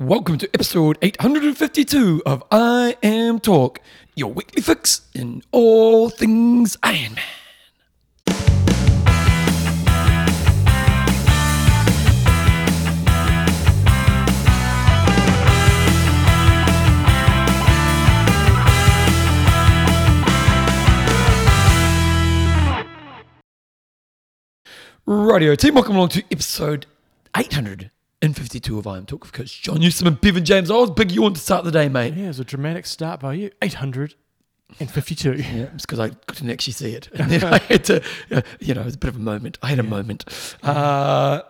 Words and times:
Welcome 0.00 0.38
to 0.38 0.48
episode 0.54 0.96
852 1.02 2.22
of 2.24 2.48
IMTalk, 2.48 3.76
your 4.16 4.32
weekly 4.32 4.62
fix 4.62 5.02
in 5.12 5.42
all 5.52 6.08
things 6.08 6.78
Iron 6.82 7.16
Man. 7.16 7.22
Radio 25.04 25.54
team, 25.56 25.74
welcome 25.74 25.96
along 25.96 26.08
to 26.08 26.24
episode 26.32 26.86
852 28.22 28.78
of 28.78 28.84
IMTalk 28.84 29.20
with 29.22 29.32
Coach 29.32 29.62
John 29.62 29.80
Newsom 29.80 30.06
and 30.06 30.20
Bevan 30.20 30.44
James. 30.44 30.70
I 30.70 30.74
was 30.74 30.90
big 30.90 31.10
yawn 31.10 31.32
to 31.32 31.40
start 31.40 31.64
the 31.64 31.70
day, 31.70 31.88
mate. 31.88 32.12
Yeah, 32.14 32.24
it 32.24 32.28
was 32.28 32.40
a 32.40 32.44
dramatic 32.44 32.84
start 32.84 33.18
by 33.20 33.32
you. 33.32 33.50
852. 33.62 35.32
Yeah, 35.36 35.68
it's 35.74 35.86
because 35.86 35.98
I 35.98 36.10
couldn't 36.10 36.50
actually 36.50 36.74
see 36.74 36.92
it. 36.92 37.08
And 37.14 37.30
then 37.30 37.44
I 37.44 37.58
had 37.58 37.84
to, 37.84 38.02
uh, 38.30 38.42
you 38.60 38.74
know, 38.74 38.82
it 38.82 38.84
was 38.84 38.94
a 38.96 38.98
bit 38.98 39.08
of 39.08 39.16
a 39.16 39.20
moment. 39.20 39.56
I 39.62 39.68
had 39.68 39.78
a 39.78 39.82
moment. 39.84 40.26
Uh, 40.62 41.40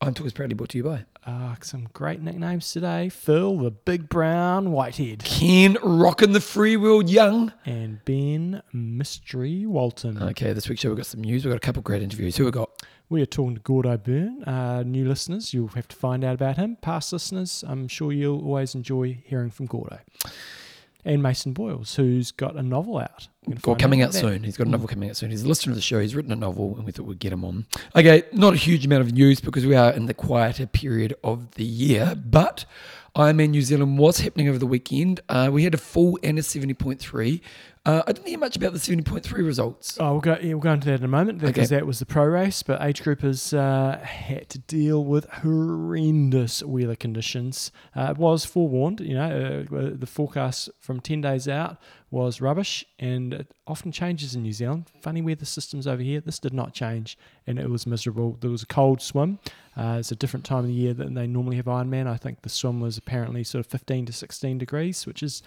I'm 0.00 0.14
Talk 0.14 0.26
is 0.28 0.32
proudly 0.32 0.54
brought 0.54 0.68
to 0.70 0.78
you 0.78 0.84
by 0.84 1.06
Uh, 1.26 1.56
some 1.60 1.88
great 1.92 2.20
nicknames 2.22 2.70
today. 2.70 3.08
Phil, 3.08 3.56
the 3.58 3.72
big 3.72 4.08
brown 4.08 4.70
whitehead. 4.70 5.24
Ken 5.24 5.76
Rockin' 5.82 6.32
the 6.32 6.40
Free 6.40 6.76
World 6.76 7.10
Young. 7.10 7.52
And 7.64 7.98
Ben 8.04 8.62
Mystery 8.72 9.66
Walton. 9.66 10.22
Okay, 10.22 10.52
this 10.52 10.68
week's 10.68 10.82
show 10.82 10.90
we've 10.90 10.98
got 10.98 11.06
some 11.06 11.22
news. 11.22 11.44
We've 11.44 11.50
got 11.50 11.56
a 11.56 11.66
couple 11.66 11.80
of 11.80 11.84
great 11.84 12.02
interviews. 12.02 12.36
Who 12.36 12.44
we 12.44 12.52
got? 12.52 12.70
We 13.08 13.22
are 13.22 13.26
talking 13.26 13.54
to 13.54 13.60
Gordo 13.60 13.96
Byrne. 13.96 14.42
Uh, 14.42 14.82
new 14.82 15.06
listeners, 15.06 15.54
you'll 15.54 15.68
have 15.68 15.86
to 15.88 15.96
find 15.96 16.24
out 16.24 16.34
about 16.34 16.56
him. 16.56 16.76
Past 16.80 17.12
listeners, 17.12 17.62
I'm 17.66 17.86
sure 17.86 18.10
you'll 18.10 18.44
always 18.44 18.74
enjoy 18.74 19.22
hearing 19.24 19.50
from 19.50 19.66
Gordo. 19.66 20.00
And 21.04 21.22
Mason 21.22 21.52
Boyles, 21.52 21.94
who's 21.94 22.32
got 22.32 22.56
a 22.56 22.64
novel 22.64 22.98
out. 22.98 23.28
Coming 23.78 24.02
out 24.02 24.10
that. 24.10 24.18
soon. 24.18 24.42
He's 24.42 24.56
got 24.56 24.66
a 24.66 24.70
novel 24.70 24.88
coming 24.88 25.08
out 25.08 25.16
soon. 25.16 25.30
He's 25.30 25.44
a 25.44 25.48
listener 25.48 25.70
of 25.70 25.76
the 25.76 25.82
show. 25.82 26.00
He's 26.00 26.16
written 26.16 26.32
a 26.32 26.36
novel, 26.36 26.74
and 26.74 26.84
we 26.84 26.90
thought 26.90 27.06
we'd 27.06 27.20
get 27.20 27.32
him 27.32 27.44
on. 27.44 27.66
Okay, 27.94 28.24
not 28.32 28.54
a 28.54 28.56
huge 28.56 28.84
amount 28.84 29.02
of 29.02 29.12
news 29.12 29.38
because 29.38 29.64
we 29.64 29.76
are 29.76 29.92
in 29.92 30.06
the 30.06 30.14
quieter 30.14 30.66
period 30.66 31.14
of 31.22 31.52
the 31.52 31.64
year, 31.64 32.16
but 32.16 32.64
Ironman 33.14 33.50
New 33.50 33.62
Zealand 33.62 33.98
was 33.98 34.18
happening 34.18 34.48
over 34.48 34.58
the 34.58 34.66
weekend. 34.66 35.20
Uh, 35.28 35.48
we 35.52 35.62
had 35.62 35.74
a 35.74 35.78
full 35.78 36.18
and 36.24 36.40
a 36.40 36.42
70.3. 36.42 37.40
Uh, 37.86 38.02
I 38.04 38.10
didn't 38.10 38.26
hear 38.26 38.38
much 38.38 38.56
about 38.56 38.72
the 38.72 38.80
70.3 38.80 39.32
results. 39.46 39.96
Oh, 40.00 40.12
we'll 40.12 40.20
go. 40.20 40.36
Yeah, 40.42 40.54
we'll 40.54 40.58
go 40.58 40.72
into 40.72 40.88
that 40.88 40.98
in 40.98 41.04
a 41.04 41.08
moment 41.08 41.38
because 41.38 41.68
Okay. 41.70 41.76
that 41.76 41.86
was 41.86 42.00
the 42.00 42.06
pro 42.06 42.24
race. 42.24 42.64
But 42.64 42.82
age 42.82 43.00
groupers 43.00 43.56
uh, 43.56 43.98
had 44.04 44.48
to 44.50 44.58
deal 44.58 45.04
with 45.04 45.26
horrendous 45.30 46.64
weather 46.64 46.96
conditions. 46.96 47.70
Uh, 47.94 48.08
it 48.10 48.16
was 48.18 48.44
forewarned. 48.44 48.98
You 49.00 49.14
know, 49.14 49.64
uh, 49.72 49.90
the 49.94 50.06
forecast 50.06 50.68
from 50.80 50.98
ten 51.00 51.20
days 51.20 51.46
out 51.46 51.76
was 52.10 52.40
rubbish, 52.40 52.84
and 52.98 53.32
it 53.32 53.54
often 53.68 53.92
changes 53.92 54.34
in 54.34 54.42
New 54.42 54.52
Zealand. 54.52 54.90
Funny 55.00 55.22
weather 55.22 55.44
systems 55.44 55.86
over 55.86 56.02
here. 56.02 56.20
This 56.20 56.40
did 56.40 56.52
not 56.52 56.72
change, 56.74 57.16
and 57.46 57.56
it 57.58 57.70
was 57.70 57.86
miserable. 57.86 58.36
There 58.40 58.50
was 58.50 58.64
a 58.64 58.66
cold 58.66 59.00
swim. 59.00 59.38
Uh, 59.76 59.98
it's 60.00 60.10
a 60.10 60.16
different 60.16 60.44
time 60.44 60.60
of 60.60 60.66
the 60.66 60.72
year 60.72 60.92
than 60.94 61.14
they 61.14 61.26
normally 61.28 61.56
have 61.56 61.66
Ironman. 61.66 62.08
I 62.08 62.16
think 62.16 62.42
the 62.42 62.48
swim 62.48 62.80
was 62.80 62.98
apparently 62.98 63.44
sort 63.44 63.64
of 63.64 63.70
15 63.70 64.06
to 64.06 64.12
16 64.12 64.58
degrees, 64.58 65.06
which 65.06 65.22
is 65.22 65.42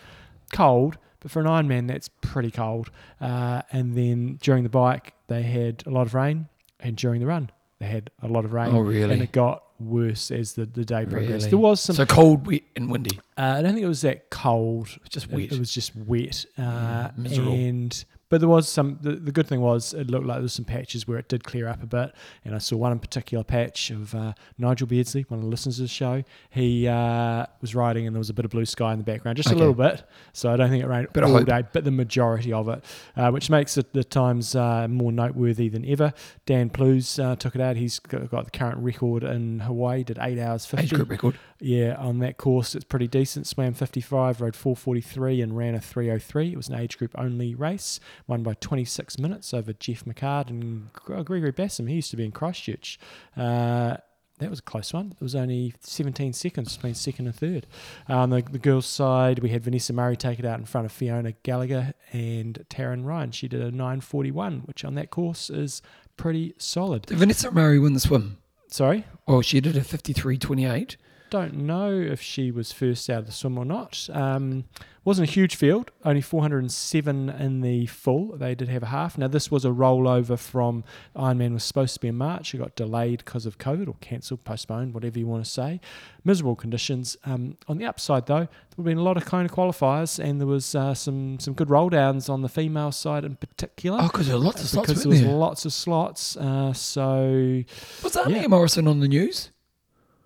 cold, 0.53 0.97
but 1.19 1.31
for 1.31 1.39
an 1.41 1.47
Ironman, 1.47 1.87
that's 1.87 2.09
pretty 2.21 2.51
cold. 2.51 2.89
Uh, 3.19 3.61
and 3.71 3.95
then 3.97 4.37
during 4.41 4.63
the 4.63 4.69
bike, 4.69 5.13
they 5.27 5.41
had 5.43 5.83
a 5.85 5.89
lot 5.89 6.07
of 6.07 6.13
rain, 6.13 6.47
and 6.79 6.95
during 6.95 7.19
the 7.19 7.27
run, 7.27 7.49
they 7.79 7.87
had 7.87 8.09
a 8.21 8.27
lot 8.27 8.45
of 8.45 8.53
rain. 8.53 8.73
Oh, 8.75 8.79
really? 8.79 9.13
And 9.13 9.21
it 9.21 9.31
got 9.31 9.63
worse 9.79 10.31
as 10.31 10.53
the, 10.53 10.65
the 10.65 10.83
day 10.83 11.03
progressed. 11.05 11.29
Really? 11.45 11.49
There 11.49 11.57
was 11.59 11.79
some. 11.81 11.95
So 11.95 12.05
cold, 12.05 12.45
wet, 12.47 12.61
and 12.75 12.89
windy. 12.91 13.19
uh, 13.37 13.55
I 13.57 13.61
don't 13.61 13.73
think 13.73 13.83
it 13.85 13.87
was 13.89 14.01
that 14.01 14.29
cold. 14.29 14.89
Just 15.09 15.27
It- 15.27 15.31
wet. 15.33 15.51
It, 15.53 15.59
was 15.59 15.73
just 15.73 15.95
wet. 15.95 16.45
Uh, 16.57 17.09
miserable. 17.15 17.53
And 17.53 18.05
but 18.29 18.39
there 18.39 18.49
was 18.49 18.69
some. 18.69 18.99
The, 19.01 19.11
the 19.15 19.31
good 19.31 19.47
thing 19.47 19.61
was 19.61 19.93
it 19.93 20.09
looked 20.09 20.25
like 20.25 20.37
there 20.37 20.43
was 20.43 20.53
some 20.53 20.65
patches 20.65 21.07
where 21.07 21.17
it 21.17 21.27
did 21.27 21.43
clear 21.43 21.67
up 21.67 21.81
a 21.83 21.85
bit. 21.87 22.13
And 22.45 22.55
I 22.55 22.59
saw 22.59 22.77
one 22.77 22.91
in 22.91 22.99
particular 22.99 23.43
patch 23.43 23.89
of 23.89 24.13
uh, 24.15 24.33
Nigel 24.57 24.87
Beardsley, 24.87 25.25
one 25.27 25.39
of 25.39 25.43
the 25.45 25.49
listeners 25.49 25.79
of 25.79 25.85
the 25.85 25.87
show. 25.89 26.23
He 26.49 26.87
uh, 26.87 27.45
was 27.61 27.75
riding 27.75 28.05
and 28.07 28.15
there 28.15 28.19
was 28.19 28.29
a 28.29 28.33
bit 28.33 28.45
of 28.45 28.51
blue 28.51 28.65
sky 28.65 28.93
in 28.93 28.99
the 28.99 29.03
background, 29.03 29.37
just 29.37 29.49
Okay. 29.49 29.55
a 29.55 29.59
little 29.59 29.73
bit. 29.73 30.03
So 30.33 30.51
I 30.51 30.55
don't 30.57 30.69
think 30.69 30.83
it 30.83 30.87
rained 30.87 31.11
Bit 31.13 31.23
all 31.23 31.43
day, 31.43 31.63
but 31.73 31.83
the 31.83 31.91
majority 31.91 32.53
of 32.53 32.69
it, 32.69 32.83
uh, 33.17 33.31
which 33.31 33.49
makes 33.49 33.77
it 33.77 33.93
the 33.93 34.03
times 34.03 34.55
uh, 34.55 34.87
more 34.87 35.11
noteworthy 35.11 35.69
than 35.69 35.83
ever. 35.85 36.13
Dan 36.45 36.69
Plews 36.69 37.19
uh, 37.19 37.35
took 37.35 37.55
it 37.55 37.61
out. 37.61 37.75
He's 37.77 37.99
got, 37.99 38.29
got 38.29 38.45
the 38.45 38.51
current 38.51 38.77
record 38.79 39.23
in 39.23 39.59
Hawaii. 39.61 40.03
Did 40.03 40.19
eight 40.21 40.39
hours 40.39 40.65
fifty. 40.65 40.85
Age 40.85 40.93
group 40.93 41.09
record. 41.09 41.37
Yeah, 41.61 41.95
on 41.95 42.19
that 42.19 42.37
course, 42.37 42.73
it's 42.73 42.85
pretty 42.85 43.07
decent. 43.07 43.45
Swam 43.45 43.73
55, 43.73 44.39
rode 44.39 44.55
443, 44.55 45.41
and 45.41 45.57
ran 45.57 45.75
a 45.75 45.81
303. 45.81 46.53
It 46.53 46.55
was 46.55 46.69
an 46.69 46.75
age 46.75 46.97
group 46.97 47.11
only 47.17 47.53
race, 47.53 47.99
won 48.27 48.43
by 48.43 48.53
26 48.55 49.17
minutes 49.19 49.53
over 49.53 49.73
Jeff 49.73 50.05
McCard 50.05 50.49
and 50.49 50.91
Gregory 50.93 51.51
Bassam. 51.51 51.87
He 51.87 51.95
used 51.95 52.11
to 52.11 52.17
be 52.17 52.25
in 52.25 52.31
Christchurch. 52.31 52.99
Uh, 53.35 53.97
that 54.39 54.49
was 54.49 54.59
a 54.59 54.63
close 54.63 54.93
one. 54.93 55.11
It 55.11 55.21
was 55.21 55.35
only 55.35 55.73
17 55.81 56.31
seconds 56.33 56.75
between 56.75 56.93
second 56.93 57.27
and 57.27 57.35
third. 57.35 57.67
On 58.07 58.29
the, 58.29 58.41
the 58.41 58.57
girls' 58.57 58.85
side, 58.85 59.39
we 59.39 59.49
had 59.49 59.63
Vanessa 59.63 59.91
Murray 59.91 60.15
take 60.15 60.39
it 60.39 60.45
out 60.45 60.59
in 60.59 60.65
front 60.65 60.85
of 60.85 60.91
Fiona 60.91 61.33
Gallagher 61.43 61.93
and 62.13 62.65
Taryn 62.69 63.05
Ryan. 63.05 63.31
She 63.31 63.47
did 63.49 63.61
a 63.61 63.71
941, 63.71 64.61
which 64.61 64.85
on 64.85 64.95
that 64.95 65.09
course 65.09 65.49
is 65.49 65.81
pretty 66.15 66.53
solid. 66.57 67.05
Did 67.05 67.17
Vanessa 67.17 67.51
Murray 67.51 67.79
win 67.79 67.93
the 67.93 67.99
swim? 67.99 68.37
Sorry? 68.67 69.05
Well, 69.27 69.41
she 69.41 69.59
did 69.59 69.75
a 69.75 69.81
53.28. 69.81 70.95
don't 71.29 71.53
know 71.55 71.91
if 71.91 72.21
she 72.21 72.51
was 72.51 72.71
first 72.71 73.09
out 73.09 73.19
of 73.19 73.25
the 73.25 73.31
swim 73.31 73.57
or 73.57 73.65
not. 73.65 74.09
Um, 74.11 74.65
wasn't 75.05 75.29
a 75.29 75.31
huge 75.31 75.55
field, 75.55 75.91
only 76.05 76.21
407 76.21 77.29
in 77.29 77.61
the 77.61 77.85
full. 77.87 78.37
They 78.37 78.53
did 78.53 78.69
have 78.69 78.83
a 78.83 78.87
half. 78.87 79.17
Now, 79.17 79.27
this 79.27 79.49
was 79.49 79.65
a 79.65 79.69
rollover 79.69 80.37
from 80.37 80.83
Ironman 81.15 81.53
was 81.53 81.63
supposed 81.63 81.93
to 81.95 81.99
be 81.99 82.09
in 82.09 82.17
March. 82.17 82.53
It 82.53 82.57
got 82.57 82.75
delayed 82.75 83.23
because 83.25 83.45
of 83.45 83.57
COVID 83.57 83.87
or 83.87 83.95
cancelled, 84.01 84.43
postponed, 84.43 84.93
whatever 84.93 85.17
you 85.17 85.25
want 85.25 85.43
to 85.45 85.49
say. 85.49 85.79
Miserable 86.23 86.55
conditions. 86.55 87.17
Um, 87.25 87.57
on 87.67 87.77
the 87.77 87.85
upside, 87.85 88.25
though, 88.27 88.39
there 88.41 88.75
have 88.77 88.85
been 88.85 88.97
a 88.97 89.03
lot 89.03 89.17
of 89.17 89.25
Kona 89.25 89.49
qualifiers 89.49 90.23
and 90.23 90.39
there 90.39 90.47
was 90.47 90.75
uh, 90.75 90.93
some, 90.93 91.39
some 91.39 91.53
good 91.53 91.69
roll 91.69 91.89
downs 91.89 92.29
on 92.29 92.41
the 92.41 92.49
female 92.49 92.91
side 92.91 93.23
in 93.23 93.35
particular. 93.35 93.99
Oh, 94.01 94.07
because 94.07 94.27
there 94.27 94.37
were 94.37 94.43
lots 94.43 94.61
of 94.61 94.69
slots, 94.69 94.87
because 94.89 95.03
there 95.03 95.09
was 95.09 95.21
there? 95.21 95.31
lots 95.31 95.65
of 95.65 95.73
slots. 95.73 96.37
Uh, 96.37 96.73
so 96.73 97.63
Was 98.03 98.15
Anya 98.15 98.41
yeah. 98.41 98.47
Morrison 98.47 98.87
on 98.87 98.99
the 98.99 99.07
news? 99.07 99.49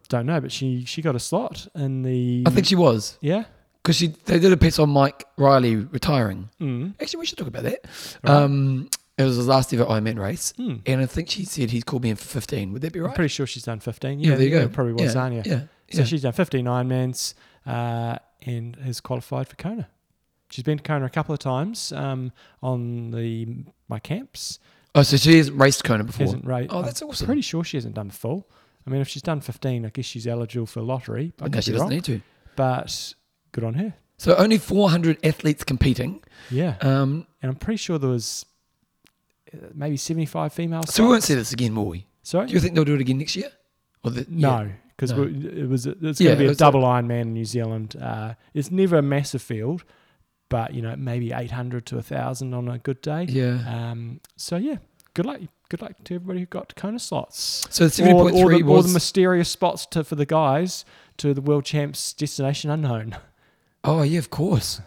Don't 0.10 0.26
know, 0.26 0.40
but 0.42 0.52
she 0.52 0.86
she 0.86 1.02
got 1.02 1.16
a 1.16 1.20
slot 1.20 1.68
in 1.76 2.02
the. 2.04 2.44
I 2.46 2.50
think 2.50 2.66
she 2.68 2.76
was. 2.76 3.18
yeah. 3.22 3.46
Because 3.82 3.98
she 3.98 4.08
they 4.26 4.40
did 4.40 4.54
a 4.54 4.58
piece 4.58 4.80
on 4.80 4.90
Mike 4.90 5.26
Riley 5.36 5.76
retiring. 5.76 6.48
Mm. 6.62 6.94
Actually, 7.02 7.20
we 7.20 7.26
should 7.26 7.38
talk 7.38 7.48
about 7.50 7.64
that. 7.64 7.80
Um, 8.24 8.90
it 9.18 9.24
was 9.24 9.36
his 9.36 9.48
last 9.48 9.74
ever 9.74 9.84
Ironman 9.86 10.18
race, 10.18 10.54
Mm. 10.58 10.82
and 10.86 11.02
I 11.02 11.06
think 11.06 11.30
she 11.30 11.44
said 11.44 11.70
he's 11.70 11.84
called 11.84 12.02
me 12.04 12.10
in 12.12 12.16
for 12.16 12.24
15. 12.24 12.72
Would 12.72 12.82
that 12.82 12.94
be 12.94 13.02
right? 13.02 13.10
I'm 13.10 13.16
pretty 13.16 13.28
sure 13.28 13.46
she's 13.46 13.64
done 13.64 13.80
15. 13.82 14.20
yeah, 14.22 14.30
Yeah, 14.30 14.36
there 14.38 14.46
you 14.48 14.52
go. 14.52 14.68
Probably 14.70 14.94
was 14.94 15.14
yeah, 15.14 15.22
Zania. 15.22 15.46
Yeah, 15.46 15.60
So 15.92 16.00
yeah. 16.00 16.04
she's 16.06 16.22
done 16.22 16.32
15 16.32 16.66
Ironmans 16.66 17.34
uh, 17.68 18.18
and 18.46 18.76
has 18.78 19.02
qualified 19.02 19.50
for 19.50 19.56
Kona. 19.58 19.90
She's 20.50 20.64
been 20.64 20.78
to 20.78 20.84
Kona 20.84 21.06
a 21.06 21.10
couple 21.10 21.34
of 21.34 21.40
times 21.40 21.92
um, 21.92 22.32
on 22.62 23.12
the 23.12 23.66
my 23.90 24.00
camps. 24.00 24.60
oh, 24.96 25.02
so 25.04 25.18
she 25.18 25.38
has 25.40 25.52
raced 25.52 25.84
Kona 25.84 26.06
before. 26.06 26.26
Hasn't 26.26 26.46
ra- 26.46 26.62
Oh, 26.70 26.80
I'm 26.80 26.86
that's 26.86 27.02
awesome. 27.02 27.26
Pretty 27.26 27.42
sure 27.42 27.64
she 27.66 27.76
hasn't 27.78 27.96
done 27.96 28.10
full. 28.12 28.48
I 28.86 28.90
mean, 28.90 29.02
if 29.02 29.08
she's 29.08 29.22
done 29.22 29.40
15, 29.42 29.86
I 29.86 29.90
guess 29.90 30.06
she's 30.06 30.28
eligible 30.28 30.66
for 30.66 30.82
lottery. 30.82 31.34
I 31.42 31.48
no, 31.48 31.62
she 31.62 31.72
doesn't 31.72 31.86
wrong, 31.86 31.90
need 31.90 32.04
to. 32.06 32.22
But 32.56 33.14
good 33.52 33.64
on 33.64 33.76
her. 33.76 33.94
So 34.18 34.36
only 34.36 34.58
400 34.58 35.18
athletes 35.26 35.64
competing. 35.64 36.22
Yeah. 36.52 36.76
Um, 36.82 37.26
and 37.42 37.50
I'm 37.52 37.56
pretty 37.58 37.78
sure 37.78 37.98
there 37.98 38.10
was 38.10 38.46
uh, 39.54 39.58
maybe 39.74 39.98
75 39.98 40.54
females. 40.54 40.94
so 40.94 41.04
we 41.04 41.10
won't 41.10 41.24
see 41.24 41.34
this 41.34 41.52
again, 41.54 41.76
will 41.76 41.88
we? 41.88 42.06
Sorry? 42.24 42.48
Do 42.48 42.54
you 42.54 42.60
think 42.60 42.76
they'll 42.76 42.86
do 42.86 42.96
it 42.96 43.02
again 43.02 43.18
next 43.18 43.36
year? 43.36 43.50
Or 44.04 44.12
the. 44.12 44.26
No, 44.30 44.70
because 44.96 45.12
No. 45.12 45.24
it 45.24 45.68
was 45.68 45.86
it's 45.86 46.22
Yeah, 46.22 46.30
going 46.30 46.40
to 46.40 46.44
be 46.46 46.52
a 46.52 46.56
double 46.56 46.82
Ironman 46.82 47.22
in 47.22 47.34
New 47.34 47.46
Zealand. 47.46 47.96
Uh, 48.00 48.36
it's 48.54 48.70
never 48.72 48.98
a 48.98 49.02
massive 49.02 49.42
field, 49.42 49.84
but 50.50 50.74
you 50.74 50.82
know 50.82 50.96
maybe 50.96 51.32
eight 51.34 51.52
hundred 51.52 51.86
to 51.88 52.02
thousand 52.02 52.54
on 52.54 52.68
a 52.70 52.78
good 52.78 53.02
day. 53.02 53.26
Yeah. 53.30 53.60
Um, 53.92 54.20
so 54.38 54.58
yeah, 54.58 54.78
good 55.14 55.26
luck. 55.26 55.40
Good 55.74 55.82
luck 55.82 55.94
to 56.04 56.14
everybody 56.14 56.42
who 56.42 56.46
got 56.46 56.76
Kona 56.76 57.00
slots. 57.00 57.66
So 57.72 57.88
the 57.88 58.04
Or, 58.14 58.30
70.3 58.30 58.36
or, 58.36 58.58
the, 58.58 58.62
was. 58.62 58.86
the 58.86 58.94
mysterious 58.94 59.50
spots 59.50 59.88
to, 59.88 60.04
for 60.04 60.14
the 60.14 60.28
guys 60.28 60.86
to 61.18 61.34
the 61.34 61.42
world 61.42 61.66
champs 61.66 62.14
destination 62.14 62.70
unknown. 62.70 63.18
Oh 63.84 64.04
yeah, 64.04 64.20
of 64.20 64.30
course. 64.30 64.82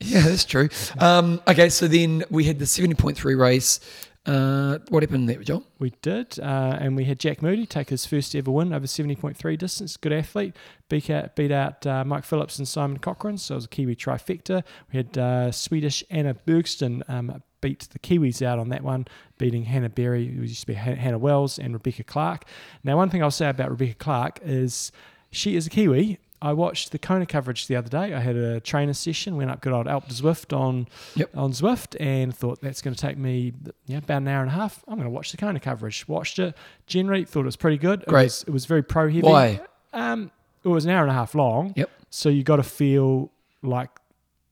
Yeah, 0.00 0.20
that's 0.20 0.44
true. 0.44 0.68
Um, 1.00 1.40
okay, 1.48 1.68
so 1.68 1.88
then 1.88 2.22
we 2.30 2.44
had 2.44 2.60
the 2.60 2.66
seventy 2.66 2.94
point 2.94 3.16
three 3.16 3.34
race. 3.34 3.80
Uh, 4.26 4.78
what 4.90 5.02
happened 5.02 5.28
there, 5.28 5.42
John? 5.42 5.64
We 5.80 5.92
did, 6.02 6.38
uh, 6.38 6.76
and 6.80 6.94
we 6.94 7.04
had 7.04 7.18
Jack 7.18 7.42
Moody 7.42 7.66
take 7.66 7.88
his 7.90 8.06
first 8.06 8.36
ever 8.36 8.50
win 8.50 8.72
over 8.72 8.86
70.3 8.86 9.58
distance. 9.58 9.96
Good 9.96 10.12
athlete. 10.12 10.54
Beat 10.88 11.10
out, 11.10 11.34
beat 11.34 11.50
out 11.50 11.84
uh, 11.86 12.04
Mike 12.04 12.24
Phillips 12.24 12.58
and 12.58 12.68
Simon 12.68 12.98
Cochran, 12.98 13.38
so 13.38 13.54
it 13.54 13.56
was 13.56 13.64
a 13.64 13.68
Kiwi 13.68 13.96
trifecta. 13.96 14.62
We 14.92 14.98
had 14.98 15.18
uh, 15.18 15.50
Swedish 15.50 16.04
Anna 16.10 16.34
Bergsten 16.34 17.02
um, 17.08 17.42
beat 17.60 17.88
the 17.92 17.98
Kiwis 17.98 18.40
out 18.44 18.58
on 18.58 18.68
that 18.70 18.82
one, 18.82 19.06
beating 19.38 19.64
Hannah 19.64 19.88
Berry, 19.88 20.26
who 20.26 20.42
used 20.42 20.60
to 20.60 20.66
be 20.66 20.74
Hannah 20.74 21.18
Wells, 21.18 21.58
and 21.58 21.72
Rebecca 21.74 22.04
Clark. 22.04 22.44
Now, 22.84 22.96
one 22.96 23.10
thing 23.10 23.22
I'll 23.22 23.30
say 23.30 23.48
about 23.48 23.70
Rebecca 23.70 23.94
Clark 23.94 24.40
is 24.42 24.92
she 25.30 25.56
is 25.56 25.66
a 25.66 25.70
Kiwi, 25.70 26.18
I 26.40 26.52
watched 26.52 26.92
the 26.92 27.00
Kona 27.00 27.26
coverage 27.26 27.66
the 27.66 27.74
other 27.74 27.88
day. 27.88 28.14
I 28.14 28.20
had 28.20 28.36
a 28.36 28.60
trainer 28.60 28.92
session, 28.92 29.36
went 29.36 29.50
up 29.50 29.60
good 29.60 29.72
old 29.72 29.88
Alp 29.88 30.08
Zwift 30.08 30.56
on 30.56 30.86
Yep. 31.16 31.36
on 31.36 31.50
Zwift, 31.50 31.96
and 31.98 32.32
thought 32.34 32.60
that's 32.60 32.80
going 32.80 32.94
to 32.94 33.00
take 33.00 33.18
me 33.18 33.52
know, 33.88 33.98
about 33.98 34.18
an 34.18 34.28
hour 34.28 34.42
and 34.42 34.50
a 34.50 34.54
half. 34.54 34.84
I'm 34.86 34.94
going 34.94 35.04
to 35.06 35.10
watch 35.10 35.32
the 35.32 35.36
Kona 35.36 35.58
coverage. 35.58 36.06
Watched 36.06 36.38
it. 36.38 36.56
Generally, 36.86 37.24
thought 37.24 37.40
it 37.40 37.46
was 37.46 37.56
pretty 37.56 37.78
good. 37.78 38.02
It 38.02 38.08
Great. 38.08 38.24
was, 38.24 38.44
it 38.46 38.50
was 38.50 38.66
very 38.66 38.84
pro 38.84 39.08
heavy. 39.08 39.22
Why? 39.22 39.60
Um, 39.92 40.30
it 40.62 40.68
was 40.68 40.84
an 40.84 40.92
hour 40.92 41.02
and 41.02 41.10
a 41.10 41.14
half 41.14 41.34
long. 41.34 41.72
Yep. 41.76 41.90
So 42.10 42.28
you 42.28 42.44
got 42.44 42.56
to 42.56 42.62
feel 42.62 43.32
like 43.62 43.90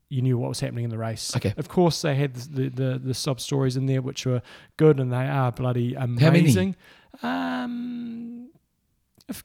you 0.09 0.21
knew 0.21 0.37
what 0.37 0.49
was 0.49 0.59
happening 0.59 0.83
in 0.85 0.89
the 0.89 0.97
race. 0.97 1.35
Okay. 1.35 1.53
Of 1.57 1.67
course, 1.67 2.01
they 2.01 2.15
had 2.15 2.35
the 2.35 2.69
the, 2.69 2.99
the, 2.99 3.13
sub 3.13 3.39
stories 3.39 3.75
in 3.75 3.85
there 3.87 4.01
which 4.01 4.25
were 4.25 4.41
good, 4.77 4.99
and 4.99 5.11
they 5.11 5.27
are 5.27 5.51
bloody 5.51 5.95
amazing. 5.95 6.75
How 7.21 7.27
many? 7.27 7.67
Um, 7.67 8.49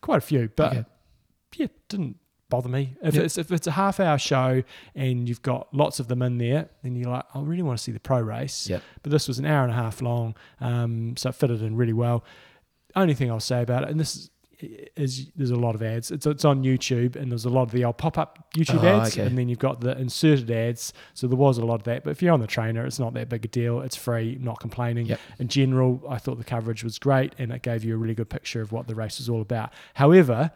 quite 0.01 0.19
a 0.19 0.21
few, 0.21 0.51
but 0.55 0.73
Okay. 0.73 0.85
yeah, 1.57 1.67
didn't 1.89 2.17
bother 2.49 2.69
me. 2.69 2.95
If 3.03 3.15
Yep. 3.15 3.25
it's 3.25 3.39
if 3.39 3.51
it's 3.51 3.67
a 3.67 3.73
half 3.73 3.99
hour 3.99 4.19
show 4.19 4.63
and 4.95 5.29
you've 5.29 5.43
got 5.43 5.75
lots 5.75 5.99
of 6.01 6.09
them 6.09 6.23
in 6.23 6.39
there, 6.39 6.69
then 6.83 6.95
you're 6.95 7.11
like, 7.11 7.25
I 7.35 7.41
really 7.41 7.63
want 7.63 7.79
to 7.79 7.83
see 7.83 7.93
the 7.93 8.01
pro 8.01 8.21
race. 8.21 8.69
Yep. 8.69 8.83
But 9.03 9.11
this 9.11 9.27
was 9.27 9.39
an 9.39 9.47
hour 9.47 9.63
and 9.65 9.73
a 9.73 9.77
half 9.77 10.01
long, 10.03 10.37
um, 10.61 11.17
so 11.17 11.31
it 11.31 11.35
fitted 11.35 11.63
in 11.63 11.77
really 11.77 11.95
well. 11.95 12.25
Only 12.95 13.15
thing 13.15 13.31
I'll 13.31 13.41
say 13.41 13.63
about 13.63 13.85
it, 13.85 13.89
and 13.89 13.99
this 13.99 14.15
is, 14.17 14.31
is 14.97 15.27
there's 15.37 15.51
a 15.51 15.57
lot 15.57 15.75
of 15.75 15.83
ads. 15.83 16.11
It's 16.11 16.27
it's 16.27 16.45
on 16.45 16.63
YouTube, 16.63 17.17
and 17.17 17.31
there's 17.31 17.45
a 17.45 17.51
lot 17.51 17.63
of 17.65 17.71
the 17.73 17.85
old 17.85 17.99
pop 17.99 18.19
up 18.19 18.47
YouTube 18.55 18.83
Oh, 18.85 19.01
ads, 19.01 19.15
okay. 19.17 19.27
and 19.27 19.37
then 19.37 19.49
you've 19.49 19.59
got 19.59 19.81
the 19.81 19.97
inserted 19.99 20.51
ads. 20.51 20.93
So 21.15 21.27
there 21.27 21.37
was 21.37 21.59
a 21.59 21.65
lot 21.65 21.77
of 21.77 21.83
that. 21.85 22.05
But 22.05 22.11
if 22.11 22.23
you're 22.23 22.33
on 22.33 22.41
the 22.41 22.47
trainer, 22.47 22.85
it's 22.87 22.99
not 22.99 23.15
that 23.15 23.29
big 23.29 23.45
a 23.45 23.49
deal. 23.49 23.81
It's 23.81 23.97
free. 23.97 24.39
Not 24.41 24.61
complaining. 24.61 25.07
Yep. 25.07 25.21
In 25.39 25.49
general, 25.49 26.03
I 26.09 26.19
thought 26.19 26.39
the 26.39 26.45
coverage 26.45 26.85
was 26.85 26.99
great, 26.99 27.35
and 27.39 27.53
it 27.53 27.63
gave 27.63 27.85
you 27.85 27.95
a 27.95 27.99
really 27.99 28.15
good 28.15 28.31
picture 28.31 28.61
of 28.61 28.73
what 28.73 28.87
the 28.87 28.95
race 28.95 29.19
was 29.19 29.29
all 29.29 29.41
about. 29.41 29.73
However, 29.95 30.51